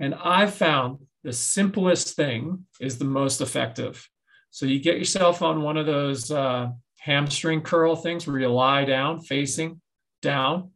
And 0.00 0.14
I've 0.14 0.54
found 0.54 0.98
the 1.24 1.32
simplest 1.32 2.16
thing 2.16 2.66
is 2.80 2.98
the 2.98 3.04
most 3.04 3.40
effective. 3.40 4.08
So 4.50 4.66
you 4.66 4.80
get 4.80 4.98
yourself 4.98 5.42
on 5.42 5.62
one 5.62 5.76
of 5.76 5.86
those 5.86 6.30
uh, 6.30 6.68
hamstring 6.98 7.62
curl 7.62 7.96
things 7.96 8.26
where 8.26 8.38
you 8.38 8.48
lie 8.48 8.84
down 8.84 9.20
facing 9.20 9.80
down. 10.22 10.70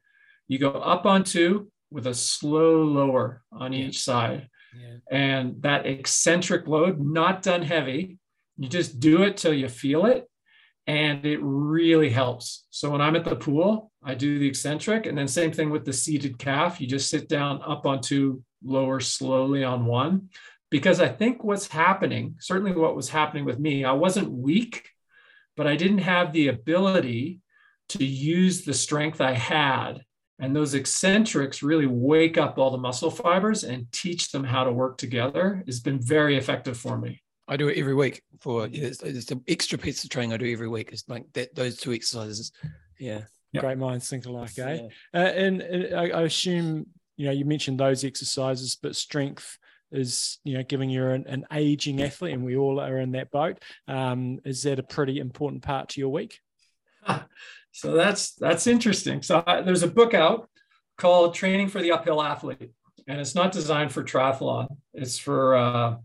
You 0.48 0.58
go 0.58 0.70
up 0.70 1.06
on 1.06 1.24
two 1.24 1.70
with 1.90 2.06
a 2.06 2.14
slow 2.14 2.82
lower 2.82 3.42
on 3.52 3.72
yeah. 3.72 3.86
each 3.86 4.02
side. 4.02 4.48
Yeah. 4.76 4.96
And 5.10 5.62
that 5.62 5.86
eccentric 5.86 6.66
load, 6.68 7.00
not 7.00 7.42
done 7.42 7.62
heavy, 7.62 8.18
you 8.56 8.68
just 8.68 9.00
do 9.00 9.22
it 9.22 9.36
till 9.36 9.54
you 9.54 9.68
feel 9.68 10.06
it. 10.06 10.29
And 10.90 11.24
it 11.24 11.38
really 11.40 12.10
helps. 12.10 12.64
So 12.70 12.90
when 12.90 13.00
I'm 13.00 13.14
at 13.14 13.24
the 13.24 13.36
pool, 13.36 13.92
I 14.02 14.16
do 14.16 14.40
the 14.40 14.48
eccentric. 14.48 15.06
And 15.06 15.16
then 15.16 15.28
same 15.28 15.52
thing 15.52 15.70
with 15.70 15.84
the 15.84 15.92
seated 15.92 16.36
calf. 16.36 16.80
You 16.80 16.88
just 16.88 17.08
sit 17.08 17.28
down 17.28 17.62
up 17.64 17.86
on 17.86 18.00
two, 18.00 18.42
lower 18.64 18.98
slowly 18.98 19.62
on 19.62 19.86
one 19.86 20.30
because 20.68 21.00
I 21.00 21.06
think 21.06 21.44
what's 21.44 21.68
happening, 21.68 22.34
certainly 22.40 22.72
what 22.72 22.96
was 22.96 23.08
happening 23.08 23.44
with 23.44 23.60
me, 23.60 23.84
I 23.84 23.92
wasn't 23.92 24.32
weak, 24.32 24.88
but 25.56 25.68
I 25.68 25.76
didn't 25.76 25.98
have 25.98 26.32
the 26.32 26.48
ability 26.48 27.38
to 27.90 28.04
use 28.04 28.64
the 28.64 28.74
strength 28.74 29.20
I 29.20 29.34
had. 29.34 30.00
And 30.40 30.56
those 30.56 30.74
eccentrics 30.74 31.62
really 31.62 31.86
wake 31.86 32.36
up 32.36 32.58
all 32.58 32.72
the 32.72 32.78
muscle 32.78 33.12
fibers 33.12 33.62
and 33.62 33.92
teach 33.92 34.32
them 34.32 34.42
how 34.42 34.64
to 34.64 34.72
work 34.72 34.98
together. 34.98 35.62
It's 35.68 35.78
been 35.78 36.02
very 36.02 36.36
effective 36.36 36.76
for 36.76 36.98
me. 36.98 37.22
I 37.50 37.56
do 37.56 37.66
it 37.66 37.76
every 37.76 37.94
week 37.94 38.22
for 38.38 38.68
it's, 38.72 39.02
it's 39.02 39.32
an 39.32 39.42
extra 39.48 39.76
piece 39.76 40.04
of 40.04 40.10
training 40.10 40.32
I 40.32 40.36
do 40.36 40.50
every 40.50 40.68
week. 40.68 40.90
It's 40.92 41.06
like 41.08 41.24
that, 41.32 41.52
those 41.52 41.76
two 41.76 41.92
exercises. 41.92 42.52
Yeah. 42.98 43.22
Yep. 43.52 43.62
Great 43.62 43.78
minds 43.78 44.08
think 44.08 44.24
alike, 44.24 44.56
eh? 44.56 44.74
Yeah. 44.74 44.88
Uh, 45.12 45.26
and, 45.26 45.60
and 45.60 45.94
I, 45.94 46.10
I 46.10 46.22
assume, 46.22 46.86
you 47.16 47.26
know, 47.26 47.32
you 47.32 47.44
mentioned 47.44 47.80
those 47.80 48.04
exercises, 48.04 48.78
but 48.80 48.94
strength 48.94 49.58
is 49.90 50.38
you 50.44 50.56
know 50.56 50.62
giving 50.62 50.88
you're 50.88 51.10
an, 51.10 51.26
an, 51.26 51.44
aging 51.52 52.00
athlete 52.00 52.32
and 52.32 52.44
we 52.44 52.56
all 52.56 52.78
are 52.78 52.98
in 52.98 53.10
that 53.10 53.28
boat 53.32 53.58
um, 53.88 54.38
is 54.44 54.62
that 54.62 54.78
a 54.78 54.84
pretty 54.84 55.18
important 55.18 55.64
part 55.64 55.88
to 55.88 56.00
your 56.00 56.10
week 56.10 56.38
so 57.72 57.94
that's 57.94 58.34
that's 58.34 58.68
interesting 58.68 59.20
so 59.20 59.42
I, 59.44 59.62
there's 59.62 59.82
a 59.82 59.88
book 59.88 60.14
out 60.14 60.48
called 60.96 61.34
training 61.34 61.70
for 61.70 61.82
the 61.82 61.90
uphill 61.90 62.22
athlete 62.22 62.70
and 63.08 63.20
it's 63.20 63.34
not 63.34 63.50
designed 63.50 63.90
for 63.90 64.04
triathlon 64.04 64.68
it's 64.94 65.18
for 65.18 65.56
uh, 65.56 65.96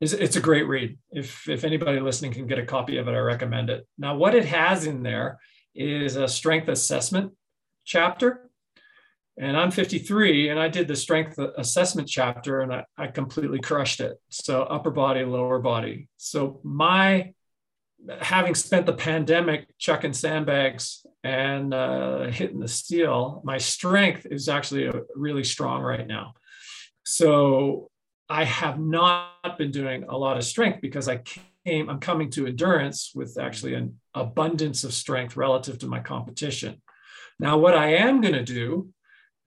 it's, 0.00 0.12
it's 0.12 0.36
a 0.36 0.40
great 0.40 0.66
read 0.68 0.98
if 1.10 1.48
if 1.48 1.64
anybody 1.64 2.00
listening 2.00 2.32
can 2.32 2.46
get 2.46 2.58
a 2.58 2.66
copy 2.66 2.98
of 2.98 3.08
it 3.08 3.12
i 3.12 3.18
recommend 3.18 3.70
it 3.70 3.86
now 3.96 4.16
what 4.16 4.34
it 4.34 4.44
has 4.44 4.86
in 4.86 5.02
there 5.02 5.38
is 5.74 6.16
a 6.16 6.28
strength 6.28 6.68
assessment 6.68 7.32
chapter 7.84 8.48
and 9.40 9.56
I'm 9.56 9.70
53 9.70 10.48
and 10.48 10.58
I 10.58 10.68
did 10.68 10.88
the 10.88 10.96
strength 10.96 11.38
assessment 11.56 12.08
chapter 12.08 12.60
and 12.60 12.72
I, 12.72 12.84
I 12.96 13.06
completely 13.06 13.60
crushed 13.60 14.00
it. 14.00 14.16
So 14.30 14.64
upper 14.64 14.90
body, 14.90 15.24
lower 15.24 15.60
body. 15.60 16.08
So 16.16 16.60
my 16.64 17.32
having 18.20 18.54
spent 18.54 18.86
the 18.86 18.92
pandemic 18.92 19.66
chucking 19.78 20.12
sandbags 20.12 21.04
and 21.22 21.72
uh, 21.72 22.24
hitting 22.24 22.60
the 22.60 22.68
steel, 22.68 23.40
my 23.44 23.58
strength 23.58 24.26
is 24.28 24.48
actually 24.48 24.90
really 25.14 25.44
strong 25.44 25.82
right 25.82 26.06
now. 26.06 26.34
So 27.04 27.90
I 28.28 28.44
have 28.44 28.78
not 28.78 29.56
been 29.56 29.70
doing 29.70 30.04
a 30.04 30.16
lot 30.16 30.36
of 30.36 30.44
strength 30.44 30.80
because 30.80 31.08
I 31.08 31.22
came, 31.64 31.88
I'm 31.88 32.00
coming 32.00 32.30
to 32.30 32.46
endurance 32.46 33.12
with 33.14 33.38
actually 33.40 33.74
an 33.74 33.98
abundance 34.14 34.84
of 34.84 34.92
strength 34.92 35.36
relative 35.36 35.78
to 35.78 35.86
my 35.86 36.00
competition. 36.00 36.82
Now, 37.40 37.56
what 37.58 37.74
I 37.74 37.94
am 37.94 38.20
going 38.20 38.34
to 38.34 38.44
do 38.44 38.90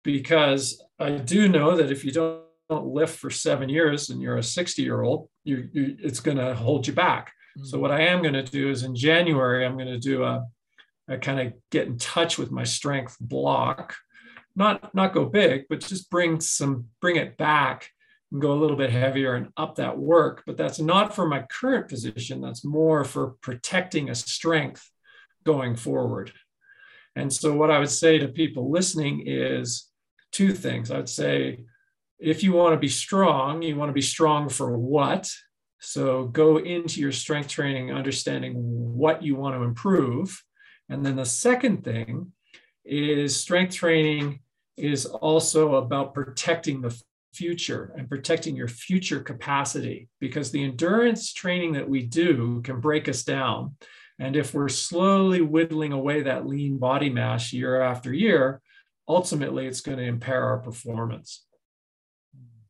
because 0.03 0.83
I 0.99 1.11
do 1.11 1.49
know 1.49 1.77
that 1.77 1.91
if 1.91 2.05
you 2.05 2.13
don't, 2.13 2.43
don't 2.71 2.87
lift 2.87 3.19
for 3.19 3.31
seven 3.31 3.69
years 3.69 4.11
and 4.11 4.23
you're 4.23 4.37
a 4.37 4.43
60 4.43 4.81
year 4.81 5.03
old, 5.03 5.29
you, 5.45 5.69
you, 5.73 5.97
it's 5.99 6.21
going 6.21 6.37
to 6.37 6.55
hold 6.55 6.87
you 6.87 6.93
back. 6.93 7.33
Mm-hmm. 7.59 7.67
So 7.67 7.79
what 7.79 7.91
I 7.91 8.03
am 8.03 8.23
going 8.23 8.35
to 8.35 8.43
do 8.43 8.71
is 8.71 8.85
in 8.85 8.95
January, 8.95 9.67
I'm 9.67 9.77
going 9.77 9.89
to 9.89 9.99
do 9.99 10.23
a, 10.23 10.47
a 11.09 11.19
kind 11.19 11.41
of 11.41 11.53
get 11.71 11.89
in 11.89 11.99
touch 11.99 12.39
with 12.39 12.53
my 12.53 12.63
strength 12.63 13.17
block, 13.21 13.97
not 14.55 14.95
not 14.95 15.13
go 15.13 15.25
big, 15.25 15.65
but 15.69 15.81
just 15.81 16.11
bring 16.11 16.41
some 16.41 16.87
bring 17.01 17.17
it 17.17 17.37
back 17.37 17.91
go 18.39 18.53
a 18.53 18.61
little 18.61 18.77
bit 18.77 18.91
heavier 18.91 19.35
and 19.35 19.49
up 19.57 19.77
that 19.77 19.99
work. 19.99 20.43
But 20.47 20.57
that's 20.57 20.79
not 20.79 21.15
for 21.15 21.27
my 21.27 21.43
current 21.43 21.89
position. 21.89 22.41
That's 22.41 22.65
more 22.65 23.05
for 23.05 23.35
protecting 23.41 24.11
a 24.11 24.15
strength 24.15 24.89
going 25.45 25.77
forward. 25.77 26.33
And 27.17 27.33
so 27.33 27.55
what 27.55 27.71
I 27.71 27.79
would 27.79 27.91
say 27.91 28.19
to 28.19 28.29
people 28.29 28.71
listening 28.71 29.25
is 29.27 29.89
two 30.31 30.53
things. 30.53 30.91
I'd 30.91 31.09
say 31.09 31.65
if 32.19 32.43
you 32.43 32.53
want 32.53 32.75
to 32.75 32.79
be 32.79 32.89
strong, 32.89 33.63
you 33.63 33.77
want 33.77 33.89
to 33.89 33.95
be 33.95 34.03
strong 34.03 34.49
for 34.49 34.77
what? 34.79 35.29
So 35.81 36.27
go 36.27 36.59
into 36.59 37.01
your 37.01 37.13
strength 37.13 37.49
training 37.49 37.91
understanding 37.91 38.55
what 38.55 39.23
you 39.23 39.35
want 39.35 39.57
to 39.57 39.63
improve. 39.63 40.43
And 40.89 41.05
then 41.05 41.17
the 41.17 41.25
second 41.25 41.85
thing 41.85 42.33
is 42.85 43.41
strength 43.41 43.75
training 43.75 44.41
is 44.77 45.07
also 45.07 45.77
about 45.77 46.15
protecting 46.15 46.81
the 46.81 47.01
future 47.33 47.95
and 47.97 48.09
protecting 48.09 48.57
your 48.57 48.69
future 48.69 49.21
capacity 49.21 50.09
because 50.21 50.51
the 50.51 50.63
endurance 50.63 51.33
training 51.33 51.73
that 51.73 51.89
we 51.89 52.03
do 52.03 52.61
can 52.63 52.81
break 52.81 53.09
us 53.09 53.23
down. 53.23 53.77
And 54.19 54.37
if 54.37 54.53
we're 54.53 54.69
slowly 54.69 55.41
whittling 55.41 55.93
away 55.93 56.23
that 56.23 56.47
lean 56.47 56.79
body 56.79 57.09
mass 57.09 57.53
year 57.53 57.81
after 57.81 58.13
year, 58.13 58.61
ultimately 59.09 59.67
it's 59.67 59.81
going 59.81 59.99
to 59.99 60.05
impair 60.05 60.45
our 60.45 60.59
performance. 60.59 61.45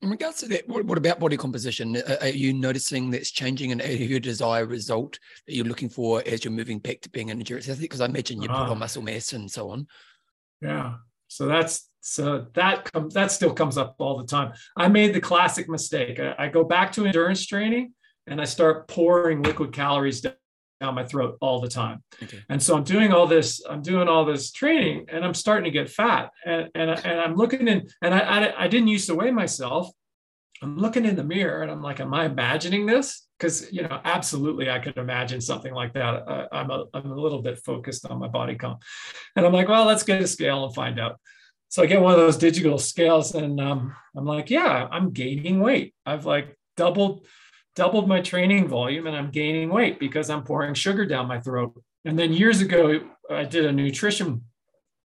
In 0.02 0.08
regards 0.08 0.38
to 0.38 0.48
that, 0.48 0.66
what, 0.66 0.86
what 0.86 0.96
about 0.96 1.20
body 1.20 1.36
composition? 1.36 2.00
Are 2.22 2.28
you 2.28 2.54
noticing 2.54 3.10
that's 3.10 3.30
changing 3.30 3.72
and 3.72 3.82
your 3.82 4.20
desired 4.20 4.70
result 4.70 5.18
that 5.46 5.54
you're 5.54 5.66
looking 5.66 5.90
for 5.90 6.22
as 6.24 6.42
you're 6.42 6.52
moving 6.52 6.78
back 6.78 7.02
to 7.02 7.10
being 7.10 7.30
an 7.30 7.38
endurance 7.38 7.68
athlete? 7.68 7.90
Because 7.90 8.00
I 8.00 8.06
imagine 8.06 8.40
you 8.40 8.48
put 8.48 8.56
on 8.56 8.70
ah. 8.70 8.74
muscle 8.74 9.02
mass 9.02 9.34
and 9.34 9.50
so 9.50 9.70
on. 9.70 9.86
Yeah. 10.62 10.94
So 11.28 11.46
that's 11.46 11.89
so 12.00 12.46
that 12.54 12.90
comes 12.92 13.14
that 13.14 13.30
still 13.30 13.52
comes 13.52 13.76
up 13.78 13.96
all 13.98 14.18
the 14.18 14.26
time. 14.26 14.52
I 14.76 14.88
made 14.88 15.14
the 15.14 15.20
classic 15.20 15.68
mistake. 15.68 16.18
I, 16.18 16.34
I 16.38 16.48
go 16.48 16.64
back 16.64 16.92
to 16.92 17.06
endurance 17.06 17.46
training 17.46 17.92
and 18.26 18.40
I 18.40 18.44
start 18.44 18.88
pouring 18.88 19.42
liquid 19.42 19.72
calories 19.72 20.20
down 20.20 20.94
my 20.94 21.04
throat 21.04 21.36
all 21.40 21.60
the 21.60 21.68
time. 21.68 22.02
Okay. 22.22 22.42
And 22.48 22.62
so 22.62 22.74
I'm 22.76 22.84
doing 22.84 23.12
all 23.12 23.26
this, 23.26 23.62
I'm 23.68 23.82
doing 23.82 24.08
all 24.08 24.24
this 24.24 24.50
training 24.50 25.06
and 25.08 25.24
I'm 25.24 25.34
starting 25.34 25.64
to 25.64 25.70
get 25.70 25.90
fat. 25.90 26.30
And, 26.46 26.70
and, 26.74 26.90
and 26.90 27.20
I'm 27.20 27.34
looking 27.34 27.68
in, 27.68 27.86
and 28.00 28.14
I, 28.14 28.20
I, 28.20 28.64
I 28.64 28.68
didn't 28.68 28.88
used 28.88 29.06
to 29.08 29.14
weigh 29.14 29.30
myself. 29.30 29.90
I'm 30.62 30.78
looking 30.78 31.04
in 31.04 31.16
the 31.16 31.24
mirror 31.24 31.62
and 31.62 31.70
I'm 31.70 31.82
like, 31.82 32.00
am 32.00 32.14
I 32.14 32.24
imagining 32.24 32.86
this? 32.86 33.26
Because, 33.38 33.70
you 33.72 33.82
know, 33.82 34.00
absolutely 34.04 34.70
I 34.70 34.78
could 34.78 34.96
imagine 34.96 35.40
something 35.40 35.72
like 35.74 35.92
that. 35.94 36.28
I, 36.28 36.46
I'm, 36.52 36.70
a, 36.70 36.84
I'm 36.94 37.10
a 37.10 37.14
little 37.14 37.42
bit 37.42 37.58
focused 37.58 38.06
on 38.06 38.18
my 38.18 38.28
body 38.28 38.54
comp. 38.54 38.82
And 39.36 39.44
I'm 39.44 39.52
like, 39.52 39.68
well, 39.68 39.84
let's 39.84 40.02
get 40.02 40.22
a 40.22 40.26
scale 40.26 40.64
and 40.64 40.74
find 40.74 40.98
out. 40.98 41.18
So 41.70 41.82
I 41.82 41.86
get 41.86 42.02
one 42.02 42.12
of 42.12 42.18
those 42.18 42.36
digital 42.36 42.78
scales 42.78 43.34
and 43.34 43.60
um, 43.60 43.94
I'm 44.16 44.26
like, 44.26 44.50
yeah, 44.50 44.88
I'm 44.90 45.12
gaining 45.12 45.60
weight. 45.60 45.94
I've 46.04 46.26
like 46.26 46.58
doubled 46.76 47.26
doubled 47.76 48.08
my 48.08 48.20
training 48.20 48.66
volume 48.66 49.06
and 49.06 49.16
I'm 49.16 49.30
gaining 49.30 49.70
weight 49.70 50.00
because 50.00 50.28
I'm 50.28 50.42
pouring 50.42 50.74
sugar 50.74 51.06
down 51.06 51.28
my 51.28 51.40
throat. 51.40 51.80
And 52.04 52.18
then 52.18 52.32
years 52.32 52.60
ago, 52.60 53.00
I 53.30 53.44
did 53.44 53.64
a 53.64 53.72
nutrition 53.72 54.42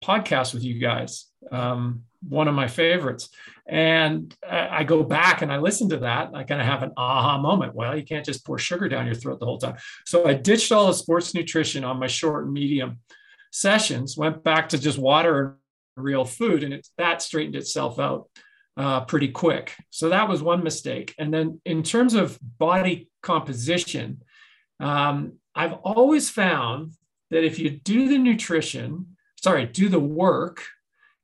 podcast 0.05 0.53
with 0.53 0.65
you 0.65 0.81
guys. 0.81 1.27
Um, 1.53 2.03
one 2.29 2.49
of 2.49 2.55
my 2.55 2.67
favorites. 2.67 3.29
And 3.69 4.35
I 4.49 4.83
go 4.83 5.05
back 5.05 5.43
and 5.43 5.53
I 5.53 5.59
listen 5.59 5.91
to 5.91 5.99
that. 5.99 6.31
I 6.35 6.43
kind 6.43 6.61
of 6.61 6.67
have 6.67 6.83
an 6.83 6.93
aha 6.97 7.39
moment. 7.39 7.75
Well, 7.75 7.97
you 7.97 8.05
can't 8.05 8.25
just 8.25 8.45
pour 8.45 8.59
sugar 8.59 8.89
down 8.89 9.07
your 9.07 9.15
throat 9.15 9.39
the 9.39 9.47
whole 9.47 9.59
time. 9.59 9.77
So 10.07 10.27
I 10.27 10.35
ditched 10.35 10.73
all 10.73 10.87
the 10.87 10.95
sports 10.95 11.35
nutrition 11.35 11.85
on 11.85 12.01
my 12.01 12.07
short 12.07 12.45
and 12.45 12.53
medium 12.53 12.99
sessions, 13.53 14.17
went 14.17 14.43
back 14.43 14.71
to 14.71 14.79
just 14.79 14.99
water 14.99 15.58
real 16.01 16.25
food, 16.25 16.63
and 16.63 16.75
it, 16.75 16.89
that 16.99 17.23
straightened 17.23 17.57
itself 17.57 17.99
out 17.99 18.29
uh, 18.77 19.05
pretty 19.05 19.29
quick. 19.29 19.75
So 19.91 20.09
that 20.09 20.29
was 20.29 20.43
one 20.43 20.63
mistake. 20.63 21.15
And 21.19 21.35
then 21.35 21.61
in 21.65 21.83
terms 21.83 22.15
of 22.15 22.39
body 22.41 23.11
composition, 23.23 24.23
um, 24.81 25.35
I've 25.55 25.75
always 25.75 26.31
found 26.31 26.93
that 27.31 27.45
if 27.45 27.59
you 27.59 27.71
do 27.71 28.09
the 28.09 28.19
nutrition, 28.19 29.17
sorry, 29.43 29.67
do 29.67 29.89
the 29.89 29.99
work, 29.99 30.65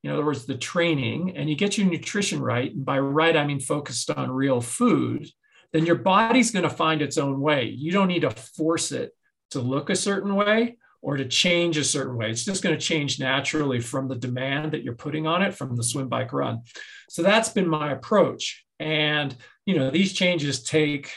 in 0.02 0.10
other 0.10 0.24
words, 0.24 0.44
the 0.44 0.58
training, 0.58 1.36
and 1.36 1.48
you 1.48 1.56
get 1.56 1.78
your 1.78 1.86
nutrition 1.86 2.42
right, 2.42 2.74
and 2.74 2.84
by 2.84 2.98
right, 2.98 3.36
I 3.36 3.46
mean 3.46 3.60
focused 3.60 4.10
on 4.10 4.30
real 4.30 4.60
food, 4.60 5.28
then 5.72 5.86
your 5.86 5.96
body's 5.96 6.50
going 6.50 6.64
to 6.64 6.68
find 6.70 7.00
its 7.00 7.18
own 7.18 7.40
way. 7.40 7.64
You 7.64 7.92
don't 7.92 8.08
need 8.08 8.20
to 8.20 8.30
force 8.30 8.92
it 8.92 9.12
to 9.52 9.60
look 9.60 9.88
a 9.90 9.96
certain 9.96 10.34
way 10.34 10.76
or 11.04 11.18
to 11.18 11.26
change 11.26 11.76
a 11.76 11.84
certain 11.84 12.16
way. 12.16 12.30
It's 12.30 12.46
just 12.46 12.62
going 12.62 12.74
to 12.74 12.80
change 12.80 13.20
naturally 13.20 13.78
from 13.78 14.08
the 14.08 14.16
demand 14.16 14.72
that 14.72 14.82
you're 14.82 14.94
putting 14.94 15.26
on 15.26 15.42
it 15.42 15.52
from 15.54 15.76
the 15.76 15.84
swim, 15.84 16.08
bike, 16.08 16.32
run. 16.32 16.62
So 17.10 17.22
that's 17.22 17.50
been 17.50 17.68
my 17.68 17.92
approach. 17.92 18.64
And, 18.80 19.36
you 19.66 19.76
know, 19.76 19.90
these 19.90 20.14
changes 20.14 20.62
take 20.62 21.12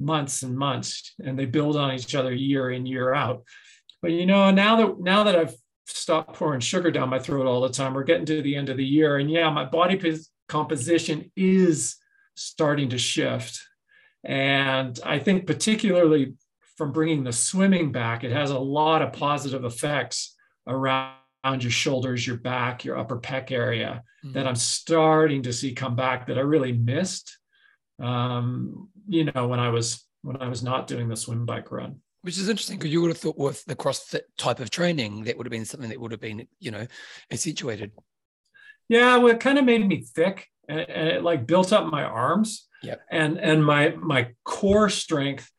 months 0.00 0.42
and 0.42 0.56
months 0.56 1.12
and 1.22 1.38
they 1.38 1.44
build 1.44 1.76
on 1.76 1.92
each 1.92 2.14
other 2.14 2.32
year 2.32 2.70
in, 2.70 2.86
year 2.86 3.12
out. 3.12 3.44
But, 4.00 4.12
you 4.12 4.24
know, 4.24 4.50
now 4.50 4.76
that, 4.76 4.98
now 4.98 5.24
that 5.24 5.36
I've 5.36 5.54
stopped 5.86 6.34
pouring 6.36 6.60
sugar 6.60 6.90
down 6.90 7.10
my 7.10 7.18
throat 7.18 7.46
all 7.46 7.60
the 7.60 7.68
time, 7.68 7.92
we're 7.92 8.04
getting 8.04 8.24
to 8.24 8.40
the 8.40 8.56
end 8.56 8.70
of 8.70 8.78
the 8.78 8.86
year. 8.86 9.18
And 9.18 9.30
yeah, 9.30 9.50
my 9.50 9.66
body 9.66 10.00
composition 10.48 11.30
is 11.36 11.96
starting 12.36 12.88
to 12.88 12.98
shift. 12.98 13.60
And 14.24 14.98
I 15.04 15.18
think 15.18 15.46
particularly 15.46 16.36
from 16.76 16.92
bringing 16.92 17.24
the 17.24 17.32
swimming 17.32 17.92
back, 17.92 18.24
it 18.24 18.32
has 18.32 18.50
a 18.50 18.58
lot 18.58 19.02
of 19.02 19.12
positive 19.12 19.64
effects 19.64 20.34
around 20.66 21.14
your 21.60 21.70
shoulders, 21.70 22.26
your 22.26 22.36
back, 22.36 22.84
your 22.84 22.98
upper 22.98 23.18
pec 23.18 23.50
area 23.50 24.02
mm-hmm. 24.24 24.34
that 24.34 24.46
I'm 24.46 24.56
starting 24.56 25.42
to 25.42 25.52
see 25.52 25.72
come 25.72 25.96
back 25.96 26.26
that 26.26 26.38
I 26.38 26.42
really 26.42 26.72
missed. 26.72 27.38
Um, 28.00 28.88
you 29.06 29.24
know, 29.24 29.46
when 29.46 29.60
I 29.60 29.68
was 29.68 30.04
when 30.22 30.38
I 30.38 30.48
was 30.48 30.62
not 30.62 30.86
doing 30.86 31.08
the 31.08 31.16
swim 31.16 31.44
bike 31.44 31.70
run. 31.70 32.00
Which 32.22 32.38
is 32.38 32.48
interesting 32.48 32.78
because 32.78 32.90
you 32.90 33.02
would 33.02 33.10
have 33.10 33.18
thought 33.18 33.36
with 33.36 33.62
the 33.66 33.76
CrossFit 33.76 34.22
type 34.38 34.58
of 34.58 34.70
training 34.70 35.24
that 35.24 35.36
would 35.36 35.46
have 35.46 35.50
been 35.50 35.66
something 35.66 35.90
that 35.90 36.00
would 36.00 36.10
have 36.10 36.22
been, 36.22 36.48
you 36.58 36.70
know, 36.70 36.86
accentuated. 37.30 37.92
Yeah, 38.88 39.18
well, 39.18 39.32
it 39.32 39.40
kind 39.40 39.58
of 39.58 39.66
made 39.66 39.86
me 39.86 40.00
thick 40.00 40.48
and, 40.66 40.80
and 40.80 41.08
it 41.08 41.22
like 41.22 41.46
built 41.46 41.72
up 41.72 41.86
my 41.86 42.02
arms. 42.02 42.66
Yeah. 42.82 42.96
And 43.10 43.38
and 43.38 43.64
my 43.64 43.90
my 43.90 44.28
core 44.44 44.88
strength, 44.88 45.50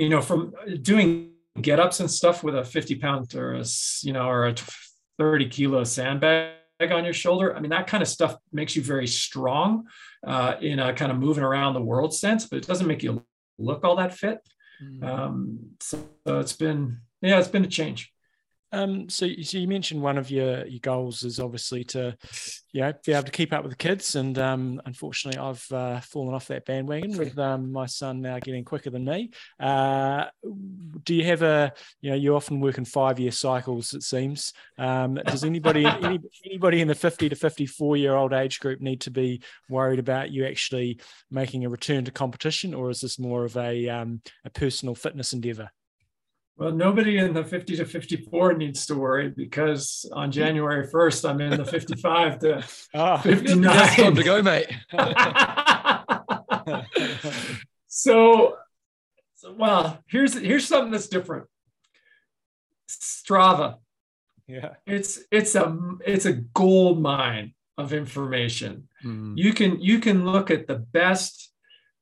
you 0.00 0.08
know, 0.08 0.22
from 0.22 0.54
doing 0.80 1.32
get 1.60 1.78
ups 1.78 2.00
and 2.00 2.10
stuff 2.10 2.42
with 2.42 2.56
a 2.56 2.64
50 2.64 2.94
pound 2.96 3.34
or 3.34 3.54
a 3.54 3.64
you 4.02 4.12
know 4.12 4.26
or 4.26 4.48
a 4.48 4.54
30 5.18 5.48
kilo 5.48 5.84
sandbag 5.84 6.54
on 6.80 7.04
your 7.04 7.12
shoulder. 7.12 7.54
I 7.54 7.60
mean, 7.60 7.70
that 7.70 7.86
kind 7.86 8.02
of 8.02 8.08
stuff 8.08 8.36
makes 8.52 8.74
you 8.74 8.82
very 8.82 9.06
strong 9.06 9.84
uh, 10.26 10.54
in 10.60 10.78
a 10.78 10.94
kind 10.94 11.12
of 11.12 11.18
moving 11.18 11.44
around 11.44 11.74
the 11.74 11.82
world 11.82 12.14
sense, 12.14 12.46
but 12.46 12.56
it 12.56 12.66
doesn't 12.66 12.86
make 12.86 13.02
you 13.02 13.22
look 13.58 13.84
all 13.84 13.96
that 13.96 14.14
fit. 14.14 14.38
Mm. 14.82 15.04
Um, 15.04 15.58
so, 15.80 15.98
so 16.26 16.40
it's 16.40 16.54
been, 16.54 17.00
yeah, 17.20 17.38
it's 17.38 17.48
been 17.48 17.64
a 17.64 17.68
change. 17.68 18.10
Um, 18.72 19.08
so, 19.08 19.26
so 19.42 19.58
you 19.58 19.66
mentioned 19.66 20.00
one 20.00 20.16
of 20.16 20.30
your 20.30 20.64
your 20.66 20.80
goals 20.80 21.24
is 21.24 21.40
obviously 21.40 21.82
to, 21.84 22.16
you 22.72 22.82
know, 22.82 22.92
be 23.04 23.12
able 23.12 23.24
to 23.24 23.32
keep 23.32 23.52
up 23.52 23.62
with 23.62 23.72
the 23.72 23.76
kids, 23.76 24.14
and 24.14 24.38
um, 24.38 24.80
unfortunately, 24.86 25.40
I've 25.40 25.66
uh, 25.72 26.00
fallen 26.00 26.34
off 26.34 26.48
that 26.48 26.66
bandwagon 26.66 27.16
with 27.18 27.38
um, 27.38 27.72
my 27.72 27.86
son 27.86 28.20
now 28.20 28.38
getting 28.38 28.64
quicker 28.64 28.90
than 28.90 29.04
me. 29.04 29.30
Uh, 29.58 30.26
do 31.04 31.14
you 31.14 31.24
have 31.24 31.42
a, 31.42 31.72
you 32.00 32.10
know, 32.10 32.16
you 32.16 32.36
often 32.36 32.60
work 32.60 32.78
in 32.78 32.84
five 32.84 33.18
year 33.18 33.32
cycles, 33.32 33.92
it 33.92 34.02
seems. 34.02 34.52
Um, 34.78 35.14
does 35.14 35.44
anybody 35.44 35.84
any, 36.02 36.20
anybody 36.46 36.80
in 36.80 36.88
the 36.88 36.94
fifty 36.94 37.28
to 37.28 37.36
fifty 37.36 37.66
four 37.66 37.96
year 37.96 38.14
old 38.14 38.32
age 38.32 38.60
group 38.60 38.80
need 38.80 39.00
to 39.02 39.10
be 39.10 39.42
worried 39.68 39.98
about 39.98 40.30
you 40.30 40.46
actually 40.46 41.00
making 41.30 41.64
a 41.64 41.68
return 41.68 42.04
to 42.04 42.12
competition, 42.12 42.74
or 42.74 42.90
is 42.90 43.00
this 43.00 43.18
more 43.18 43.44
of 43.44 43.56
a 43.56 43.88
um, 43.88 44.20
a 44.44 44.50
personal 44.50 44.94
fitness 44.94 45.32
endeavor? 45.32 45.70
Well, 46.60 46.72
nobody 46.72 47.16
in 47.16 47.32
the 47.32 47.42
50 47.42 47.76
to 47.76 47.86
54 47.86 48.52
needs 48.52 48.84
to 48.84 48.94
worry 48.94 49.30
because 49.30 50.04
on 50.12 50.30
January 50.30 50.86
1st, 50.86 51.30
I'm 51.30 51.40
in 51.40 51.56
the 51.56 51.64
55 51.64 52.38
to 52.40 52.62
oh, 52.92 53.16
59. 53.22 53.96
time 53.96 54.14
to 54.14 54.22
go, 54.22 54.42
mate. 54.42 54.70
so, 57.86 58.58
so, 59.36 59.54
well, 59.54 60.00
here's 60.06 60.34
here's 60.34 60.68
something 60.68 60.92
that's 60.92 61.08
different. 61.08 61.46
Strava. 62.90 63.76
Yeah. 64.46 64.74
It's 64.86 65.18
it's 65.30 65.54
a 65.54 65.78
it's 66.04 66.26
a 66.26 66.34
gold 66.34 67.00
mine 67.00 67.54
of 67.78 67.94
information. 67.94 68.86
Mm. 69.02 69.38
You 69.38 69.54
can 69.54 69.80
you 69.80 69.98
can 69.98 70.26
look 70.26 70.50
at 70.50 70.66
the 70.66 70.76
best 70.76 71.54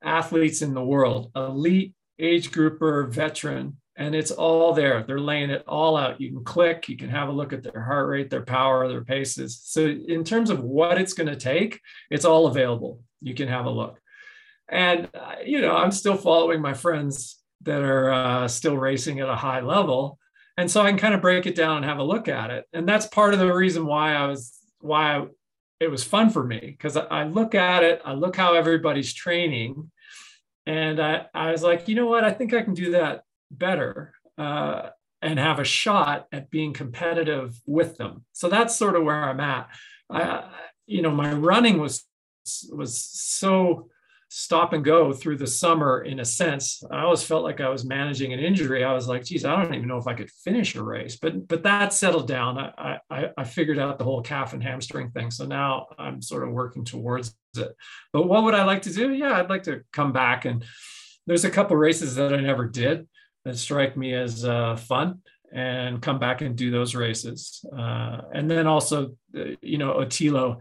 athletes 0.03 0.63
in 0.63 0.75
the 0.75 0.85
world, 0.85 1.31
elite 1.37 1.95
age 2.19 2.51
grouper, 2.51 3.05
veteran, 3.05 3.77
and 3.99 4.15
it's 4.15 4.31
all 4.31 4.73
there. 4.73 5.03
They're 5.03 5.21
laying 5.21 5.51
it 5.51 5.65
all 5.67 5.97
out. 5.97 6.21
You 6.21 6.31
can 6.31 6.45
click, 6.45 6.89
you 6.89 6.97
can 6.97 7.11
have 7.11 7.29
a 7.29 7.33
look 7.33 7.53
at 7.53 7.65
their 7.65 7.83
heart 7.83 8.09
rate, 8.09 8.31
their 8.31 8.45
power, 8.45 8.87
their 8.87 9.05
paces. 9.05 9.61
So, 9.65 9.87
in 9.87 10.23
terms 10.23 10.51
of 10.51 10.61
what 10.61 11.01
it's 11.01 11.13
going 11.13 11.27
to 11.27 11.37
take, 11.37 11.81
it's 12.09 12.25
all 12.25 12.47
available. 12.47 13.03
You 13.21 13.35
can 13.35 13.49
have 13.49 13.67
a 13.67 13.71
look. 13.71 14.01
And, 14.69 15.09
uh, 15.13 15.37
you 15.45 15.61
know, 15.61 15.77
I'm 15.77 15.91
still 15.91 16.17
following 16.17 16.63
my 16.63 16.75
friends 16.75 17.43
that 17.63 17.83
are 17.83 18.13
uh, 18.13 18.49
still 18.49 18.77
racing 18.77 19.19
at 19.19 19.29
a 19.29 19.35
high 19.35 19.61
level. 19.61 20.19
And 20.57 20.71
so 20.71 20.81
I 20.81 20.91
can 20.91 20.99
kind 20.99 21.15
of 21.15 21.21
break 21.21 21.47
it 21.47 21.57
down 21.57 21.79
and 21.79 21.85
have 21.85 21.99
a 21.99 22.05
look 22.05 22.29
at 22.29 22.51
it. 22.51 22.67
And 22.73 22.89
that's 22.89 23.07
part 23.07 23.35
of 23.35 23.41
the 23.41 23.53
reason 23.53 23.85
why 23.85 24.15
I 24.15 24.27
was, 24.27 24.57
why 24.81 25.17
I, 25.17 25.27
it 25.81 25.91
was 25.91 26.05
fun 26.05 26.31
for 26.31 26.45
me 26.45 26.61
because 26.61 26.97
I, 26.97 27.05
I 27.05 27.25
look 27.25 27.57
at 27.57 27.83
it, 27.83 28.01
I 28.05 28.13
look 28.13 28.37
how 28.37 28.55
everybody's 28.55 29.13
training. 29.13 29.91
And 30.67 31.01
I, 31.01 31.27
I 31.35 31.51
was 31.51 31.65
like, 31.65 31.89
you 31.89 31.97
know 31.97 32.07
what? 32.07 32.23
I 32.23 32.31
think 32.31 32.55
I 32.55 32.63
can 32.63 32.75
do 32.75 32.93
that 32.93 33.23
better 33.51 34.13
uh, 34.37 34.91
and 35.23 35.39
have 35.39 35.59
a 35.59 35.65
shot 35.65 36.27
at 36.33 36.51
being 36.51 36.73
competitive 36.73 37.61
with 37.67 37.97
them. 37.97 38.25
So 38.33 38.49
that's 38.49 38.77
sort 38.77 38.97
of 38.97 39.05
where 39.05 39.25
I'm 39.29 39.41
at. 39.41 39.69
I, 40.11 40.49
you 40.87 41.03
know, 41.03 41.11
my 41.11 41.33
running 41.33 41.79
was 41.79 42.05
was 42.73 42.99
so 42.99 43.89
stop 44.31 44.75
and 44.75 44.85
go 44.85 45.13
through 45.13 45.37
the 45.37 45.47
summer 45.47 46.03
in 46.03 46.21
a 46.21 46.25
sense. 46.25 46.83
I 46.91 47.01
always 47.01 47.23
felt 47.23 47.45
like 47.45 47.61
I 47.61 47.69
was 47.69 47.85
managing 47.85 48.33
an 48.33 48.41
injury. 48.41 48.85
I 48.85 48.93
was 48.93 49.09
like, 49.09 49.25
geez, 49.25 49.45
I 49.45 49.57
don't 49.57 49.75
even 49.75 49.89
know 49.89 49.97
if 49.97 50.07
I 50.07 50.15
could 50.15 50.31
finish 50.31 50.75
a 50.75 50.83
race. 50.83 51.17
But 51.17 51.49
but 51.49 51.63
that 51.65 51.93
settled 51.93 52.29
down. 52.29 52.59
I 52.59 52.99
I, 53.11 53.31
I 53.37 53.45
figured 53.45 53.79
out 53.79 53.99
the 53.99 54.05
whole 54.05 54.23
calf 54.23 54.53
and 54.53 54.63
hamstring 54.63 55.11
thing. 55.11 55.31
So 55.31 55.47
now 55.47 55.89
I'm 55.99 56.23
sort 56.23 56.47
of 56.47 56.55
working 56.55 56.85
towards 56.85 57.35
it. 57.57 57.75
But 58.13 58.29
what 58.29 58.45
would 58.45 58.55
I 58.55 58.65
like 58.65 58.83
to 58.83 58.93
do? 58.93 59.13
Yeah, 59.13 59.39
I'd 59.39 59.51
like 59.51 59.65
to 59.65 59.83
come 59.93 60.13
back 60.13 60.45
and 60.45 60.65
there's 61.27 61.45
a 61.45 61.51
couple 61.51 61.77
races 61.77 62.15
that 62.15 62.33
I 62.33 62.41
never 62.41 62.67
did 62.67 63.07
that 63.49 63.57
strike 63.57 63.97
me 63.97 64.15
as 64.15 64.45
uh, 64.45 64.77
fun 64.77 65.21
and 65.53 66.03
come 66.03 66.19
back 66.19 66.43
and 66.43 66.57
do 66.57 66.71
those 66.71 66.95
races. 66.95 67.65
Uh, 67.77 68.21
and 68.33 68.51
then 68.51 68.67
also, 68.67 69.17
uh, 69.37 69.45
you 69.63 69.79
know, 69.79 69.95
Otillo 69.95 70.59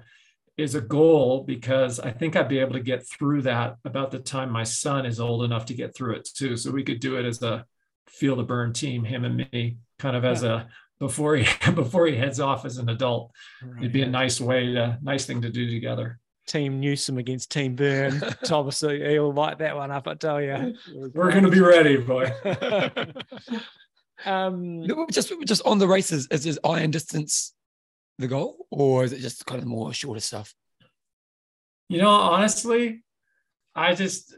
is 0.57 0.75
a 0.75 0.81
goal 0.81 1.43
because 1.43 1.99
I 1.99 2.11
think 2.11 2.35
I'd 2.35 2.47
be 2.47 2.59
able 2.59 2.73
to 2.73 2.79
get 2.79 3.07
through 3.07 3.43
that 3.43 3.77
about 3.85 4.11
the 4.11 4.19
time 4.19 4.49
my 4.49 4.63
son 4.63 5.05
is 5.05 5.19
old 5.19 5.43
enough 5.43 5.65
to 5.65 5.73
get 5.73 5.95
through 5.95 6.15
it 6.15 6.29
too. 6.33 6.57
So 6.57 6.71
we 6.71 6.83
could 6.83 6.99
do 6.99 7.17
it 7.17 7.25
as 7.25 7.41
a 7.43 7.65
Feel 8.07 8.37
the 8.37 8.43
Byrne 8.43 8.73
team, 8.73 9.03
him 9.03 9.25
and 9.25 9.35
me, 9.51 9.77
kind 9.99 10.15
of 10.15 10.23
as 10.23 10.41
yeah. 10.41 10.61
a 10.61 10.65
before 10.99 11.35
he 11.35 11.71
before 11.73 12.07
he 12.07 12.15
heads 12.15 12.39
off 12.39 12.65
as 12.65 12.77
an 12.77 12.89
adult. 12.89 13.31
Right. 13.61 13.79
It'd 13.79 13.93
be 13.93 14.01
a 14.01 14.09
nice 14.09 14.39
way 14.41 14.73
to 14.73 14.97
nice 15.01 15.25
thing 15.25 15.41
to 15.41 15.49
do 15.49 15.69
together. 15.69 16.19
Team 16.47 16.79
Newsom 16.79 17.17
against 17.17 17.51
Team 17.51 17.75
Byrne. 17.75 18.19
Thomas, 18.43 18.79
he'll 18.79 19.33
light 19.33 19.59
that 19.59 19.75
one 19.75 19.91
up, 19.91 20.07
I 20.07 20.15
tell 20.15 20.41
you. 20.41 20.73
We're 21.13 21.31
going 21.31 21.43
to 21.43 21.51
be 21.51 21.59
ready, 21.59 21.97
boy. 21.97 22.31
um, 24.25 24.87
just 25.11 25.31
just 25.45 25.65
on 25.65 25.77
the 25.77 25.87
races, 25.87 26.27
is, 26.31 26.45
is 26.45 26.59
iron 26.63 26.91
distance 26.91 27.53
the 28.17 28.27
goal, 28.27 28.65
or 28.71 29.03
is 29.03 29.13
it 29.13 29.19
just 29.19 29.45
kind 29.45 29.61
of 29.61 29.67
more 29.67 29.93
shorter 29.93 30.21
stuff? 30.21 30.53
You 31.89 32.01
know, 32.01 32.09
honestly, 32.09 33.03
I 33.75 33.93
just, 33.93 34.35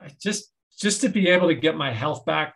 I 0.00 0.08
just, 0.20 0.50
just 0.80 1.02
to 1.02 1.08
be 1.08 1.28
able 1.28 1.48
to 1.48 1.54
get 1.54 1.76
my 1.76 1.92
health 1.92 2.24
back, 2.24 2.54